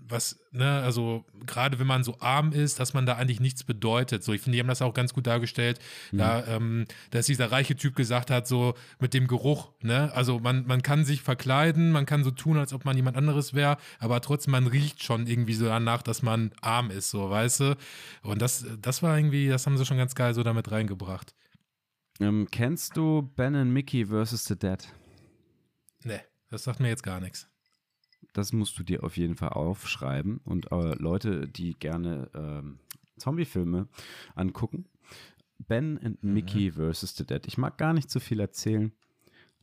was, 0.08 0.40
ne, 0.52 0.80
also 0.82 1.24
gerade 1.46 1.78
wenn 1.78 1.86
man 1.86 2.04
so 2.04 2.18
arm 2.20 2.52
ist, 2.52 2.80
dass 2.80 2.94
man 2.94 3.06
da 3.06 3.16
eigentlich 3.16 3.40
nichts 3.40 3.64
bedeutet. 3.64 4.24
So, 4.24 4.32
ich 4.32 4.40
finde, 4.40 4.56
die 4.56 4.60
haben 4.60 4.68
das 4.68 4.82
auch 4.82 4.94
ganz 4.94 5.12
gut 5.12 5.26
dargestellt, 5.26 5.78
da, 6.12 6.46
ähm, 6.46 6.86
dass 7.10 7.26
dieser 7.26 7.52
reiche 7.52 7.76
Typ 7.76 7.94
gesagt 7.94 8.30
hat, 8.30 8.46
so 8.46 8.74
mit 8.98 9.14
dem 9.14 9.26
Geruch, 9.26 9.72
ne? 9.82 10.12
Also 10.14 10.38
man, 10.38 10.66
man 10.66 10.82
kann 10.82 11.04
sich 11.04 11.22
verkleiden, 11.22 11.92
man 11.92 12.06
kann 12.06 12.24
so 12.24 12.30
tun, 12.30 12.56
als 12.56 12.72
ob 12.72 12.84
man 12.84 12.96
jemand 12.96 13.16
anderes 13.16 13.54
wäre, 13.54 13.76
aber 13.98 14.20
trotzdem, 14.20 14.52
man 14.52 14.66
riecht 14.66 15.02
schon 15.02 15.26
irgendwie 15.26 15.54
so 15.54 15.66
danach, 15.66 16.02
dass 16.02 16.22
man 16.22 16.52
arm 16.60 16.90
ist, 16.90 17.10
so, 17.10 17.30
weißt 17.30 17.60
du? 17.60 17.76
Und 18.22 18.42
das, 18.42 18.66
das 18.80 19.02
war 19.02 19.16
irgendwie, 19.16 19.48
das 19.48 19.66
haben 19.66 19.76
sie 19.76 19.86
schon 19.86 19.98
ganz 19.98 20.14
geil 20.14 20.34
so 20.34 20.42
damit 20.42 20.70
reingebracht. 20.70 21.34
Ähm, 22.20 22.48
kennst 22.50 22.96
du 22.96 23.22
Ben 23.36 23.54
and 23.54 23.72
Mickey 23.72 24.06
vs. 24.06 24.44
The 24.44 24.58
Dead? 24.58 24.88
Ne, 26.04 26.20
das 26.50 26.64
sagt 26.64 26.80
mir 26.80 26.88
jetzt 26.88 27.02
gar 27.02 27.20
nichts. 27.20 27.48
Das 28.32 28.52
musst 28.52 28.78
du 28.78 28.82
dir 28.82 29.04
auf 29.04 29.16
jeden 29.16 29.34
Fall 29.36 29.50
aufschreiben. 29.50 30.38
Und 30.44 30.70
äh, 30.70 30.94
Leute, 30.94 31.48
die 31.48 31.74
gerne 31.74 32.30
ähm, 32.34 32.78
Zombie-Filme 33.16 33.88
angucken. 34.34 34.84
Ben 35.66 35.98
and 35.98 36.22
Mhm. 36.22 36.34
Mickey 36.34 36.70
vs. 36.72 37.16
The 37.16 37.26
Dead. 37.26 37.46
Ich 37.46 37.58
mag 37.58 37.78
gar 37.78 37.92
nicht 37.92 38.10
so 38.10 38.20
viel 38.20 38.38
erzählen. 38.40 38.92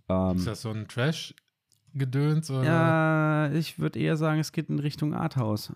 Ähm, 0.09 0.38
Ist 0.38 0.47
das 0.47 0.61
so 0.61 0.72
ein 0.72 0.88
Trash-Gedöns? 0.88 2.51
oder? 2.51 2.63
Ja, 2.63 3.51
ich 3.53 3.80
würde 3.80 3.99
eher 3.99 4.18
sagen, 4.18 4.39
es 4.39 4.51
geht 4.51 4.70
in 4.70 4.80
Richtung 4.80 5.13
Arthouse. 5.13 5.74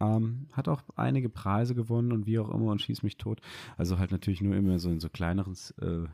Ähm, 0.00 0.48
hat 0.52 0.68
auch 0.68 0.82
einige 0.96 1.28
Preise 1.28 1.74
gewonnen 1.74 2.12
und 2.12 2.26
wie 2.26 2.38
auch 2.38 2.50
immer 2.50 2.70
und 2.72 2.80
schießt 2.82 3.02
mich 3.02 3.16
tot. 3.16 3.40
Also 3.76 3.98
halt 3.98 4.12
natürlich 4.12 4.40
nur 4.40 4.54
immer 4.56 4.78
so 4.78 4.90
in 4.90 5.00
so 5.00 5.08
kleineren, 5.08 5.56
äh, 5.80 6.06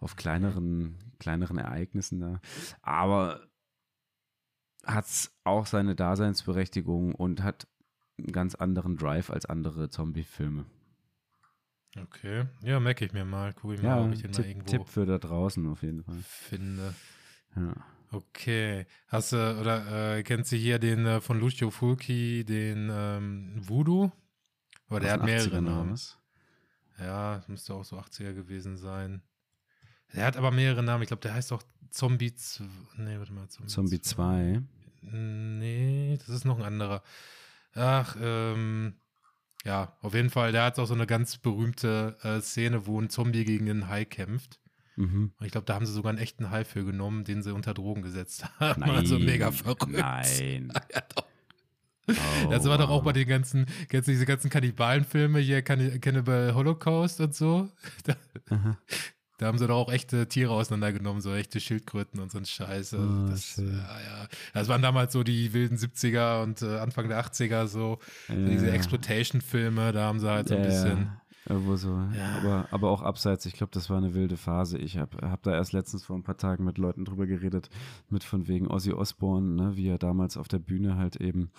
auf 0.00 0.16
kleineren, 0.16 0.96
kleineren 1.18 1.58
Ereignissen 1.58 2.20
da. 2.20 2.40
Aber 2.80 3.40
hat 4.84 5.30
auch 5.44 5.66
seine 5.66 5.94
Daseinsberechtigung 5.94 7.14
und 7.14 7.42
hat 7.42 7.66
einen 8.18 8.32
ganz 8.32 8.54
anderen 8.54 8.96
Drive 8.96 9.30
als 9.30 9.46
andere 9.46 9.88
Zombie-Filme. 9.90 10.66
Okay, 12.00 12.46
ja, 12.62 12.80
merke 12.80 13.04
ich 13.04 13.12
mir 13.12 13.24
mal. 13.24 13.52
Gucke 13.52 13.74
ich 13.74 13.82
mal, 13.82 13.88
Ja, 13.88 14.04
ob 14.04 14.12
ich 14.12 14.22
den 14.22 14.30
mal 14.30 14.36
Tipp, 14.38 14.46
irgendwo 14.46 14.70
Tipp 14.70 14.86
für 14.88 15.04
da 15.06 15.18
draußen 15.18 15.66
auf 15.68 15.82
jeden 15.82 16.02
Fall. 16.02 16.16
finde. 16.22 16.94
Ja. 17.54 17.74
Okay. 18.10 18.86
Hast 19.08 19.32
du, 19.32 19.60
oder 19.60 20.16
äh, 20.18 20.22
kennst 20.22 20.52
du 20.52 20.56
hier 20.56 20.78
den 20.78 21.04
äh, 21.06 21.20
von 21.20 21.38
Lucio 21.38 21.70
Fulci, 21.70 22.44
den 22.46 22.88
ähm, 22.90 23.60
Voodoo? 23.66 24.10
Aber 24.88 25.00
der 25.00 25.12
hat 25.12 25.24
mehrere 25.24 25.48
80ern 25.48 25.50
oder 25.50 25.60
Namen. 25.60 25.98
Ja, 26.98 27.36
das 27.36 27.48
müsste 27.48 27.74
auch 27.74 27.84
so 27.84 27.98
80er 27.98 28.32
gewesen 28.34 28.76
sein. 28.76 29.22
Der 30.14 30.24
hat 30.26 30.36
aber 30.36 30.50
mehrere 30.50 30.82
Namen. 30.82 31.02
Ich 31.02 31.08
glaube, 31.08 31.22
der 31.22 31.34
heißt 31.34 31.52
auch 31.52 31.62
Zombie 31.90 32.34
2. 32.34 32.64
Nee, 32.98 33.18
warte 33.18 33.32
mal. 33.32 33.48
Zombie, 33.48 33.70
Zombie 33.70 34.00
2. 34.00 34.62
Nee, 35.02 36.16
das 36.18 36.28
ist 36.28 36.44
noch 36.44 36.58
ein 36.58 36.64
anderer. 36.64 37.02
Ach, 37.74 38.16
ähm, 38.20 38.94
ja, 39.64 39.96
auf 40.00 40.14
jeden 40.14 40.30
Fall, 40.30 40.52
der 40.52 40.64
hat 40.64 40.78
auch 40.78 40.86
so 40.86 40.94
eine 40.94 41.06
ganz 41.06 41.38
berühmte 41.38 42.16
äh, 42.22 42.40
Szene, 42.40 42.86
wo 42.86 43.00
ein 43.00 43.10
Zombie 43.10 43.44
gegen 43.44 43.68
einen 43.70 43.88
Hai 43.88 44.04
kämpft. 44.04 44.58
Mhm. 44.96 45.32
Und 45.38 45.46
ich 45.46 45.52
glaube, 45.52 45.64
da 45.64 45.74
haben 45.74 45.86
sie 45.86 45.92
sogar 45.92 46.10
einen 46.10 46.18
echten 46.18 46.50
Hai 46.50 46.64
für 46.64 46.84
genommen, 46.84 47.24
den 47.24 47.42
sie 47.42 47.54
unter 47.54 47.72
Drogen 47.74 48.02
gesetzt 48.02 48.44
haben. 48.60 48.80
Nein. 48.86 48.90
Also 48.90 49.18
mega 49.18 49.50
verrückt. 49.50 49.86
Nein. 49.88 50.72
Ja, 50.94 51.00
doch. 51.14 51.26
Oh, 52.08 52.50
Das 52.50 52.64
war 52.64 52.78
doch 52.78 52.90
auch 52.90 53.02
bei 53.02 53.06
wow. 53.10 53.12
den 53.12 53.28
ganzen, 53.28 53.66
kennst 53.88 54.08
du 54.08 54.12
diese 54.12 54.26
ganzen 54.26 54.50
Kannibalenfilme 54.50 55.38
hier, 55.38 55.64
Canni- 55.64 56.00
Cannibal 56.00 56.52
Holocaust 56.54 57.20
und 57.20 57.34
so? 57.34 57.68
Da, 58.04 58.16
Aha. 58.50 58.76
Da 59.42 59.48
haben 59.48 59.58
sie 59.58 59.66
doch 59.66 59.76
auch 59.76 59.92
echte 59.92 60.28
Tiere 60.28 60.52
auseinandergenommen, 60.52 61.20
so 61.20 61.34
echte 61.34 61.58
Schildkröten 61.58 62.20
und 62.20 62.30
so 62.30 62.38
ein 62.38 62.44
Scheiß. 62.46 62.94
Also 62.94 62.98
Ah, 62.98 63.26
das, 63.30 63.56
ja, 63.56 63.64
ja. 63.64 64.28
das 64.54 64.68
waren 64.68 64.82
damals 64.82 65.12
so 65.12 65.24
die 65.24 65.52
wilden 65.52 65.76
70er 65.76 66.42
und 66.44 66.62
äh, 66.62 66.78
Anfang 66.78 67.08
der 67.08 67.20
80er 67.24 67.66
so. 67.66 67.98
Ja, 68.28 68.34
Diese. 68.36 68.70
Exploitation-Filme, 68.70 69.92
da 69.92 70.02
haben 70.04 70.20
sie 70.20 70.30
halt 70.30 70.48
so 70.48 70.54
ein 70.56 70.62
bisschen. 70.62 71.10
Irgendwo 71.48 71.74
so. 71.74 71.88
Ja. 71.88 72.36
Aber, 72.38 72.68
aber 72.70 72.90
auch 72.90 73.02
abseits, 73.02 73.46
ich 73.46 73.54
glaube, 73.54 73.72
das 73.72 73.90
war 73.90 73.98
eine 73.98 74.14
wilde 74.14 74.36
Phase. 74.36 74.78
Ich 74.78 74.96
habe 74.96 75.28
hab 75.28 75.42
da 75.42 75.52
erst 75.52 75.72
letztens 75.72 76.04
vor 76.04 76.16
ein 76.16 76.22
paar 76.22 76.36
Tagen 76.36 76.62
mit 76.64 76.78
Leuten 76.78 77.04
drüber 77.04 77.26
geredet, 77.26 77.68
mit 78.08 78.22
von 78.22 78.46
wegen 78.46 78.68
Ozzy 78.68 78.92
Osbourne, 78.92 79.54
ne, 79.54 79.76
wie 79.76 79.88
er 79.88 79.98
damals 79.98 80.36
auf 80.36 80.46
der 80.46 80.60
Bühne 80.60 80.96
halt 80.96 81.16
eben 81.16 81.50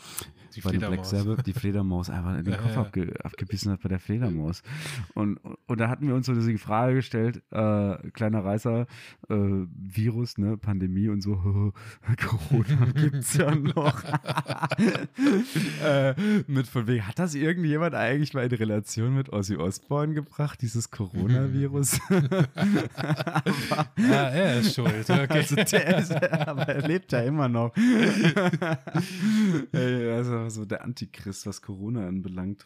Die 0.56 0.62
bei 0.62 0.72
dem 0.72 0.80
Black. 0.80 1.04
Sabbath 1.04 1.46
die 1.46 1.52
Fledermaus 1.52 2.10
einfach 2.10 2.38
in 2.38 2.46
den 2.46 2.54
Ja, 2.54 2.62
Kopf 2.62 2.76
ja. 2.76 2.82
abge, 2.82 3.26
abgebissen 3.26 3.74
hat 3.74 3.82
bei 3.82 3.90
der 3.90 4.00
Fledermaus. 4.00 4.64
Und, 5.16 5.40
und 5.68 5.80
da 5.80 5.90
hatten 5.90 6.08
wir 6.08 6.16
uns 6.16 6.28
so 6.28 6.34
diese 6.34 6.58
Frage 6.58 6.96
gestellt, 6.96 7.44
äh, 7.52 7.98
kleiner 8.12 8.46
Reißer, 8.46 8.88
äh, 9.30 9.36
Virus, 9.36 10.38
ne, 10.38 10.56
Pandemie 10.56 11.10
und 11.10 11.20
so, 11.20 11.34
Corona 12.26 12.86
gibt's 12.96 13.34
ja 13.36 13.54
noch. 13.54 14.02
äh, 15.84 16.16
mit 16.48 16.68
von 16.68 16.88
wegen, 16.88 17.06
hat 17.06 17.20
das 17.20 17.36
irgendjemand 17.36 17.96
eigentlich 17.96 18.34
mal 18.34 18.46
in 18.46 18.52
Relation 18.54 19.14
mit 19.14 19.34
Ozzy 19.34 19.58
Osbourne 19.58 19.73
gebracht, 20.14 20.62
dieses 20.62 20.90
Coronavirus? 20.92 22.00
Ja, 23.98 24.30
er 24.30 24.60
ist 24.60 24.76
schuld. 24.76 25.10
Okay. 25.10 25.28
Also 25.30 25.56
der 25.56 25.98
ist, 26.00 26.12
aber 26.12 26.64
er 26.68 26.88
lebt 26.88 27.12
ja 27.12 27.22
immer 27.22 27.48
noch. 27.48 27.74
Also 29.74 30.50
so 30.50 30.66
der 30.66 30.84
Antichrist, 30.84 31.46
was 31.46 31.62
Corona 31.62 32.08
anbelangt. 32.08 32.66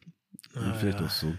Ah, 0.55 0.73
vielleicht 0.73 0.99
ja. 0.99 1.05
auch 1.05 1.09
so. 1.11 1.33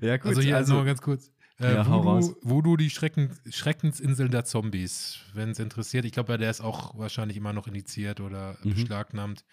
ja, 0.00 0.16
gut. 0.16 0.26
also 0.28 0.40
hier, 0.40 0.56
also 0.56 0.72
also, 0.72 0.74
mal 0.74 0.84
ganz 0.84 1.00
kurz. 1.02 1.30
Äh, 1.60 1.74
Ja. 1.74 1.86
Voodoo, 1.86 2.34
Voodoo, 2.42 2.76
die 2.76 2.90
Schrecken, 2.90 3.30
Schreckensinsel 3.50 4.28
der 4.28 4.44
Zombies. 4.44 5.18
Wenn 5.34 5.50
es 5.50 5.58
interessiert. 5.58 6.04
Ich 6.04 6.12
glaube, 6.12 6.38
der 6.38 6.50
ist 6.50 6.60
auch 6.60 6.96
wahrscheinlich 6.98 7.36
immer 7.36 7.52
noch 7.52 7.66
indiziert 7.66 8.20
oder 8.20 8.56
Mhm. 8.62 8.74
beschlagnahmt. 8.74 9.44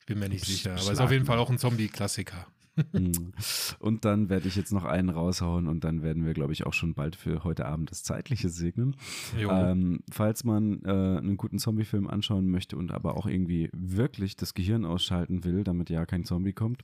Ich 0.00 0.06
bin 0.06 0.18
mir 0.18 0.28
nicht 0.28 0.44
Besch- 0.44 0.48
sicher. 0.48 0.72
Aber 0.72 0.92
ist 0.92 1.00
auf 1.00 1.12
jeden 1.12 1.26
Fall 1.26 1.38
auch 1.38 1.50
ein 1.50 1.58
Zombie-Klassiker. 1.58 2.46
Mm. 2.92 3.32
Und 3.78 4.04
dann 4.04 4.28
werde 4.28 4.48
ich 4.48 4.56
jetzt 4.56 4.72
noch 4.72 4.84
einen 4.84 5.10
raushauen 5.10 5.68
und 5.68 5.84
dann 5.84 6.02
werden 6.02 6.24
wir, 6.24 6.32
glaube 6.32 6.52
ich, 6.52 6.64
auch 6.66 6.72
schon 6.72 6.94
bald 6.94 7.16
für 7.16 7.44
heute 7.44 7.66
Abend 7.66 7.90
das 7.90 8.02
Zeitliche 8.02 8.48
segnen. 8.48 8.96
Ähm, 9.38 10.00
falls 10.10 10.44
man 10.44 10.82
äh, 10.84 10.88
einen 10.88 11.36
guten 11.36 11.58
Zombie-Film 11.58 12.08
anschauen 12.08 12.48
möchte 12.48 12.76
und 12.76 12.92
aber 12.92 13.16
auch 13.16 13.26
irgendwie 13.26 13.68
wirklich 13.72 14.36
das 14.36 14.54
Gehirn 14.54 14.84
ausschalten 14.84 15.44
will, 15.44 15.64
damit 15.64 15.90
ja 15.90 16.06
kein 16.06 16.24
Zombie 16.24 16.52
kommt, 16.54 16.82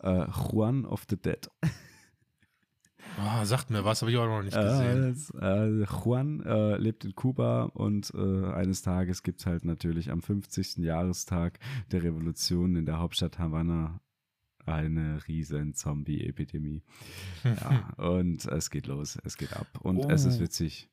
äh, 0.00 0.26
Juan 0.30 0.84
of 0.84 1.04
the 1.08 1.16
Dead. 1.16 1.48
Ah, 3.18 3.46
sagt 3.46 3.70
mir 3.70 3.82
was, 3.84 4.02
habe 4.02 4.10
ich 4.10 4.18
auch 4.18 4.26
noch 4.26 4.42
nicht 4.42 4.54
Äh, 4.56 4.62
gesehen. 4.62 5.14
das, 5.14 5.30
äh, 5.40 5.84
Juan 5.84 6.42
äh, 6.44 6.76
lebt 6.76 7.04
in 7.04 7.14
Kuba 7.14 7.62
und 7.62 8.12
äh, 8.14 8.46
eines 8.52 8.82
Tages 8.82 9.22
gibt 9.22 9.40
es 9.40 9.46
halt 9.46 9.64
natürlich 9.64 10.10
am 10.10 10.20
50. 10.20 10.78
Jahrestag 10.78 11.58
der 11.92 12.02
Revolution 12.02 12.76
in 12.76 12.84
der 12.84 12.98
Hauptstadt 12.98 13.38
Havanna 13.38 14.00
eine 14.74 15.26
riesen 15.28 15.74
Zombie-Epidemie. 15.74 16.82
Ja, 17.44 17.92
und 17.96 18.44
es 18.46 18.70
geht 18.70 18.86
los, 18.86 19.18
es 19.24 19.36
geht 19.36 19.52
ab 19.52 19.66
und 19.80 20.10
es 20.10 20.24
ist 20.24 20.38
Oh. 20.38 20.40
witzig. 20.42 20.88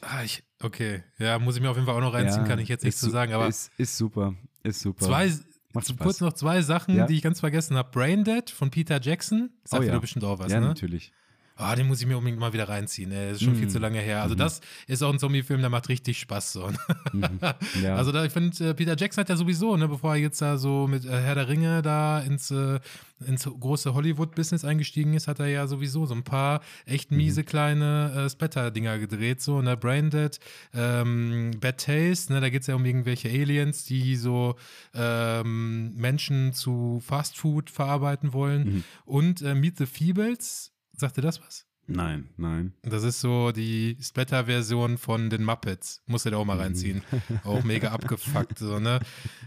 Ah, 0.00 0.22
ich, 0.22 0.44
okay. 0.62 1.02
Ja, 1.18 1.38
muss 1.38 1.56
ich 1.56 1.62
mir 1.62 1.70
auf 1.70 1.76
jeden 1.76 1.86
Fall 1.86 1.96
auch 1.96 2.00
noch 2.00 2.14
reinziehen, 2.14 2.42
Ja, 2.42 2.48
kann 2.48 2.58
ich 2.60 2.68
jetzt 2.68 2.84
nicht 2.84 2.94
ist 2.94 3.00
zu 3.00 3.10
sagen. 3.10 3.32
Aber 3.32 3.48
ist, 3.48 3.70
ist 3.78 3.96
super, 3.96 4.34
ist 4.62 4.80
super. 4.80 5.04
zwei, 5.06 5.32
Macht 5.74 5.88
Spaß. 5.88 5.96
kurz 5.98 6.20
noch 6.20 6.32
zwei 6.32 6.62
Sachen, 6.62 6.94
Ja. 6.96 7.06
die 7.06 7.16
ich 7.16 7.22
ganz 7.22 7.40
vergessen 7.40 7.76
habe. 7.76 7.90
Braindead 7.90 8.48
von 8.50 8.70
Peter 8.70 9.00
Jackson. 9.00 9.50
Sagt 9.64 9.80
Oh 9.80 9.82
dir 9.82 9.88
ja. 9.88 9.94
doch 9.94 10.00
bestimmt 10.00 10.24
auch 10.24 10.38
was, 10.38 10.50
ja, 10.52 10.60
ne? 10.60 10.68
natürlich. 10.68 11.12
Ah, 11.60 11.74
den 11.74 11.88
muss 11.88 12.00
ich 12.00 12.06
mir 12.06 12.16
unbedingt 12.16 12.38
mal 12.40 12.52
wieder 12.52 12.68
reinziehen. 12.68 13.10
ey. 13.10 13.28
Das 13.30 13.38
ist 13.38 13.42
schon 13.44 13.56
viel 13.56 13.66
Mhm. 13.66 13.70
zu 13.70 13.78
lange 13.80 13.98
her. 13.98 14.22
Also, 14.22 14.34
Mhm. 14.34 14.38
das 14.38 14.60
ist 14.86 15.02
auch 15.02 15.12
ein 15.12 15.18
Zombie-Film, 15.18 15.60
der 15.60 15.70
macht 15.70 15.88
richtig 15.88 16.18
Spaß. 16.20 16.52
So. 16.52 16.70
Mhm. 17.12 17.22
Ja. 17.82 17.96
Also, 17.96 18.12
da, 18.12 18.24
ich 18.24 18.32
finde, 18.32 18.64
äh, 18.70 18.74
Peter 18.74 18.96
Jackson 18.96 19.22
hat 19.22 19.28
ja 19.28 19.36
sowieso, 19.36 19.76
ne, 19.76 19.88
bevor 19.88 20.12
er 20.14 20.20
jetzt 20.20 20.40
da 20.40 20.56
so 20.56 20.86
mit 20.86 21.04
äh, 21.04 21.08
Herr 21.20 21.34
der 21.34 21.48
Ringe 21.48 21.82
da 21.82 22.20
ins, 22.20 22.50
äh, 22.52 22.78
ins 23.26 23.44
große 23.44 23.92
Hollywood-Business 23.94 24.64
eingestiegen 24.64 25.14
ist, 25.14 25.26
hat 25.26 25.40
er 25.40 25.48
ja 25.48 25.66
sowieso 25.66 26.06
so 26.06 26.14
ein 26.14 26.22
paar 26.22 26.60
echt 26.86 27.10
Mhm. 27.10 27.16
miese 27.16 27.42
kleine 27.42 28.12
äh, 28.26 28.30
Splatter-Dinger 28.30 28.98
gedreht. 28.98 29.42
So, 29.42 29.60
ne, 29.60 29.76
Braindead, 29.76 30.38
ähm, 30.74 31.50
Bad 31.60 31.78
Taste, 31.84 32.32
ne, 32.32 32.40
da 32.40 32.48
geht 32.50 32.60
es 32.60 32.68
ja 32.68 32.76
um 32.76 32.84
irgendwelche 32.84 33.28
Aliens, 33.28 33.84
die 33.84 34.14
so 34.14 34.54
ähm, 34.94 35.94
Menschen 35.96 36.52
zu 36.52 37.00
Fastfood 37.04 37.70
verarbeiten 37.70 38.32
wollen. 38.32 38.64
Mhm. 38.76 38.84
Und 39.04 39.42
äh, 39.42 39.54
Meet 39.54 39.78
the 39.78 39.86
Feebles, 39.86 40.72
sagt 40.98 41.16
ihr 41.18 41.22
das 41.22 41.40
was? 41.40 41.66
Nein, 41.90 42.28
nein. 42.36 42.74
Das 42.82 43.02
ist 43.02 43.20
so 43.20 43.50
die 43.50 43.96
Splatter-Version 43.98 44.98
von 44.98 45.30
den 45.30 45.42
Muppets. 45.42 46.02
Muss 46.04 46.26
ihr 46.26 46.32
da 46.32 46.36
auch 46.36 46.44
mal 46.44 46.56
Mhm. 46.56 46.60
reinziehen. 46.60 47.02
Auch 47.44 47.64
mega 47.64 47.92
abgefuckt, 47.92 48.58
so, 48.58 48.78
ne? 48.78 49.00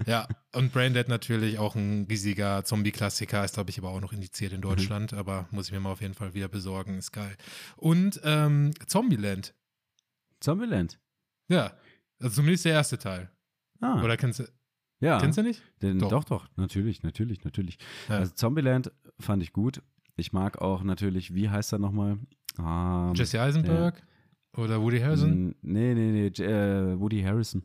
Ja, 0.07 0.27
und 0.53 0.73
Braindead 0.73 1.07
natürlich 1.07 1.59
auch 1.59 1.75
ein 1.75 2.07
riesiger 2.09 2.65
Zombie-Klassiker. 2.65 3.45
Ist, 3.45 3.53
glaube 3.53 3.69
ich, 3.69 3.77
aber 3.77 3.89
auch 3.89 4.01
noch 4.01 4.11
indiziert 4.11 4.53
Mhm. 4.53 4.55
in 4.55 4.61
Deutschland. 4.63 5.13
Aber 5.13 5.47
muss 5.51 5.67
ich 5.67 5.71
mir 5.71 5.79
mal 5.79 5.91
auf 5.91 6.01
jeden 6.01 6.15
Fall 6.15 6.33
wieder 6.33 6.47
besorgen. 6.47 6.97
Ist 6.97 7.11
geil. 7.11 7.37
Und 7.77 8.19
ähm, 8.23 8.71
Zombieland. 8.87 9.53
Zombieland. 10.39 10.99
Ja, 11.47 11.73
also 12.19 12.37
zumindest 12.37 12.65
der 12.65 12.73
erste 12.73 12.97
Teil. 12.97 13.29
Ah, 13.81 14.01
Oder 14.03 14.17
kennst 14.17 14.39
du, 14.39 14.45
ja. 14.99 15.19
kennst 15.19 15.37
du 15.37 15.43
nicht? 15.43 15.61
Den, 15.81 15.99
Doch. 15.99 16.09
doch. 16.09 16.23
doch, 16.25 16.47
natürlich, 16.55 17.03
natürlich, 17.03 17.43
natürlich. 17.43 17.77
Ja. 18.09 18.17
Also 18.17 18.33
Zombieland 18.33 18.91
fand 19.19 19.43
ich 19.43 19.53
gut. 19.53 19.83
Ich 20.15 20.33
mag 20.33 20.59
auch 20.61 20.83
natürlich, 20.83 21.33
wie 21.33 21.49
heißt 21.49 21.73
er 21.73 21.79
nochmal? 21.79 22.17
Ähm, 22.59 23.13
Jesse 23.15 23.41
Eisenberg? 23.41 24.01
Oder 24.57 24.81
Woody 24.81 24.99
Harrelson? 24.99 25.31
n- 25.31 25.55
Nee, 25.61 25.93
nee, 25.93 26.11
nee, 26.11 26.43
äh, 26.43 26.99
Woody 26.99 27.21
Harrison. 27.21 27.63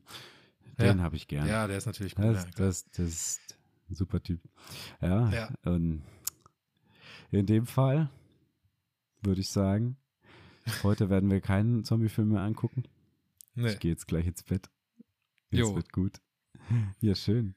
Den 0.78 0.98
Ja. 0.98 1.02
habe 1.04 1.16
ich 1.16 1.26
gern. 1.26 1.46
Ja, 1.48 1.66
der 1.66 1.78
ist 1.78 1.86
natürlich 1.86 2.14
gut. 2.14 2.24
das, 2.24 2.50
das, 2.52 2.84
das 2.90 2.98
ist 3.06 3.58
ein 3.90 3.94
super 3.94 4.22
Typ. 4.22 4.40
Ja, 5.00 5.30
Ja. 5.30 5.48
Und 5.64 6.02
in 7.32 7.46
dem 7.46 7.66
Fall 7.66 8.08
würde 9.22 9.40
ich 9.40 9.48
sagen, 9.50 9.96
heute 10.84 11.10
werden 11.10 11.30
wir 11.30 11.40
keinen 11.40 11.84
Zombie-Film 11.84 12.28
mehr 12.28 12.42
angucken. 12.42 12.84
nee. 13.54 13.68
Ich 13.70 13.80
gehe 13.80 13.90
jetzt 13.90 14.06
gleich 14.06 14.26
ins 14.26 14.42
Bett. 14.44 14.70
Es 15.50 15.58
Jo. 15.60 15.74
wird 15.74 15.92
gut. 15.92 16.20
Ja, 17.00 17.14
schön. 17.14 17.54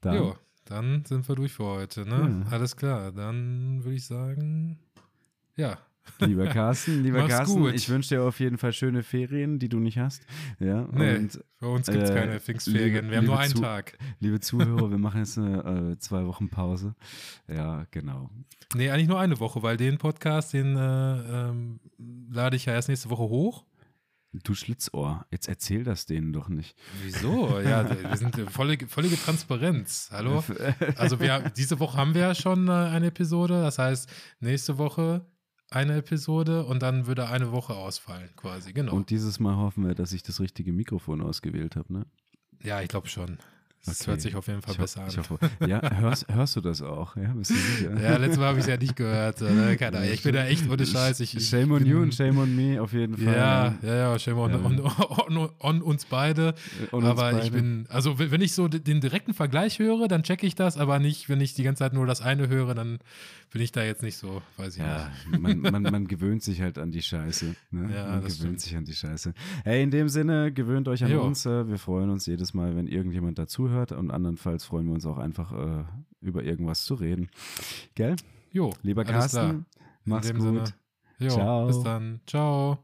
Dann, 0.00 0.14
Jo, 0.16 0.36
dann 0.64 1.04
sind 1.04 1.28
wir 1.28 1.34
durch 1.36 1.52
für 1.52 1.64
heute, 1.64 2.06
ne? 2.08 2.44
Ja. 2.44 2.52
Alles 2.52 2.76
klar, 2.76 3.12
dann 3.12 3.82
würde 3.84 3.96
ich 3.96 4.04
sagen, 4.06 4.78
ja. 5.56 5.78
lieber 6.20 6.46
Carsten, 6.48 7.02
lieber 7.02 7.18
Mach's 7.22 7.34
Carsten, 7.34 7.60
gut. 7.60 7.74
ich 7.74 7.88
wünsche 7.88 8.10
dir 8.16 8.22
auf 8.22 8.40
jeden 8.40 8.56
Fall 8.58 8.72
schöne 8.72 9.02
Ferien, 9.02 9.58
die 9.58 9.68
du 9.68 9.78
nicht 9.78 9.98
hast. 9.98 10.22
Ja, 10.58 10.86
Nee. 10.92 11.16
und 11.16 11.40
Für 11.58 11.68
uns 11.68 11.86
gibt 11.86 12.02
es 12.02 12.10
Äh, 12.10 12.14
keine 12.14 12.40
Pfingstferien. 12.40 13.10
Wir 13.10 13.18
haben 13.18 13.26
nur 13.26 13.38
einen 13.38 13.54
Zu- 13.54 13.60
Tag. 13.60 13.98
liebe 14.20 14.40
Zuhörer, 14.40 14.90
wir 14.90 14.98
machen 14.98 15.18
jetzt 15.18 15.38
eine 15.38 15.92
äh, 15.92 15.98
zwei 15.98 16.24
Wochen 16.26 16.48
Pause. 16.48 16.94
Ja, 17.48 17.86
genau. 17.90 18.30
Nee, 18.74 18.90
eigentlich 18.90 19.08
nur 19.08 19.18
eine 19.20 19.40
Woche, 19.40 19.62
weil 19.62 19.76
den 19.76 19.98
Podcast, 19.98 20.52
den 20.52 20.76
äh, 20.76 21.48
ähm, 21.50 21.80
lade 22.30 22.56
ich 22.56 22.66
ja 22.66 22.72
erst 22.74 22.88
nächste 22.88 23.10
Woche 23.10 23.24
hoch. 23.24 23.64
Du 24.32 24.54
Schlitzohr, 24.54 25.26
jetzt 25.30 25.48
erzähl 25.48 25.82
das 25.82 26.06
denen 26.06 26.32
doch 26.32 26.48
nicht. 26.48 26.76
Wieso? 27.02 27.58
Ja, 27.60 27.88
wir 27.90 28.16
sind 28.16 28.38
äh, 28.38 28.46
völlige, 28.46 28.86
völlige 28.86 29.16
Transparenz. 29.16 30.08
Hallo? 30.12 30.44
Also 30.96 31.18
wir, 31.18 31.50
diese 31.56 31.80
Woche 31.80 31.96
haben 31.96 32.14
wir 32.14 32.20
ja 32.22 32.34
schon 32.34 32.68
äh, 32.68 32.70
eine 32.70 33.08
Episode. 33.08 33.60
Das 33.60 33.78
heißt, 33.78 34.08
nächste 34.38 34.78
Woche 34.78 35.26
eine 35.68 35.96
Episode 35.96 36.64
und 36.64 36.80
dann 36.82 37.06
würde 37.06 37.28
eine 37.28 37.50
Woche 37.50 37.74
ausfallen, 37.74 38.30
quasi. 38.36 38.72
Genau. 38.72 38.94
Und 38.94 39.10
dieses 39.10 39.40
Mal 39.40 39.56
hoffen 39.56 39.86
wir, 39.86 39.94
dass 39.94 40.12
ich 40.12 40.22
das 40.22 40.40
richtige 40.40 40.72
Mikrofon 40.72 41.20
ausgewählt 41.22 41.74
habe, 41.76 41.92
ne? 41.92 42.06
ja, 42.62 42.80
ich 42.82 42.88
glaube 42.88 43.08
schon. 43.08 43.38
Das 43.86 44.02
Okay. 44.02 44.10
hört 44.10 44.20
sich 44.20 44.36
auf 44.36 44.46
jeden 44.46 44.60
Fall 44.60 44.72
Ich, 44.72 44.78
besser 44.78 45.02
an. 45.02 45.08
ich 45.08 45.16
hoffe. 45.16 45.38
Ja, 45.66 45.80
hörst, 45.96 46.26
hörst 46.30 46.54
du 46.54 46.60
das 46.60 46.82
auch? 46.82 47.16
Ja, 47.16 47.32
bist 47.32 47.50
du 47.50 47.54
sicher? 47.54 47.98
Ja, 47.98 48.18
letztes 48.18 48.38
Mal 48.38 48.48
habe 48.48 48.58
ich 48.58 48.64
es 48.64 48.68
ja 48.70 48.76
nicht 48.76 48.94
gehört. 48.94 49.40
Oder? 49.40 49.74
Keine 49.76 49.98
Ahnung. 49.98 50.10
Ich 50.12 50.22
bin 50.22 50.34
da 50.34 50.44
echt 50.44 50.68
ohne 50.70 50.84
Scheiß. 50.84 51.20
Ich, 51.20 51.34
ich 51.34 51.48
shame 51.48 51.72
on 51.72 51.86
you 51.86 51.98
und 52.02 52.14
shame 52.14 52.36
on 52.38 52.54
me 52.54 52.80
auf 52.80 52.92
jeden 52.92 53.16
Fall. 53.16 53.34
Ja, 53.34 53.74
ja, 53.82 53.94
ja, 53.94 54.18
shame 54.18 54.36
on, 54.38 54.50
Ja. 54.50 54.58
on, 54.58 55.36
on, 55.38 55.50
on 55.60 55.82
uns 55.82 56.04
beide. 56.04 56.54
Uns 56.90 57.04
aber 57.06 57.32
ich 57.32 57.38
beide. 57.38 57.50
bin, 57.52 57.86
also 57.88 58.18
wenn 58.18 58.42
ich 58.42 58.52
so 58.52 58.68
den 58.68 59.00
direkten 59.00 59.32
Vergleich 59.32 59.78
höre, 59.78 60.08
dann 60.08 60.22
checke 60.24 60.46
ich 60.46 60.54
das, 60.54 60.76
aber 60.76 60.98
nicht, 60.98 61.28
wenn 61.30 61.40
ich 61.40 61.54
die 61.54 61.62
ganze 61.62 61.78
Zeit 61.80 61.94
nur 61.94 62.04
das 62.06 62.20
eine 62.20 62.48
höre, 62.48 62.74
dann 62.74 62.98
bin 63.52 63.62
ich 63.62 63.72
da 63.72 63.82
jetzt 63.82 64.02
nicht 64.02 64.16
so, 64.18 64.42
weiß 64.58 64.74
ich 64.76 64.82
Ja, 64.82 65.10
nicht. 65.30 65.40
man, 65.40 65.58
man, 65.72 65.82
man 65.82 66.06
gewöhnt 66.06 66.42
sich 66.42 66.60
halt 66.60 66.78
an 66.78 66.92
die 66.92 67.02
Scheiße. 67.02 67.54
Ne? 67.70 67.90
Ja, 67.94 68.06
man 68.06 68.18
gewöhnt 68.20 68.32
stimmt. 68.34 68.60
sich 68.60 68.76
an 68.76 68.84
die 68.84 68.92
Scheiße. 68.94 69.32
Hey, 69.64 69.82
in 69.82 69.90
dem 69.90 70.08
Sinne, 70.10 70.52
gewöhnt 70.52 70.86
euch 70.86 71.02
an 71.02 71.10
Jo. 71.10 71.22
uns. 71.22 71.46
Äh, 71.46 71.66
wir 71.66 71.78
freuen 71.78 72.10
uns 72.10 72.26
jedes 72.26 72.52
Mal, 72.54 72.76
wenn 72.76 72.86
irgendjemand 72.86 73.38
dazuhört. 73.70 73.92
Und 73.92 74.10
andernfalls 74.10 74.64
freuen 74.64 74.86
wir 74.86 74.94
uns 74.94 75.06
auch 75.06 75.18
einfach, 75.18 75.52
äh, 75.52 75.84
über 76.20 76.42
irgendwas 76.42 76.84
zu 76.84 76.94
reden. 76.94 77.30
Gell? 77.94 78.16
Jo, 78.52 78.72
Lieber. 78.82 79.04
Carsten, 79.04 79.66
mach's 80.04 80.32
gut. 80.32 80.42
Sinne. 80.42 80.64
Jo, 81.18 81.30
Ciao. 81.30 81.66
bis 81.66 81.82
dann. 81.82 82.20
Ciao. 82.26 82.78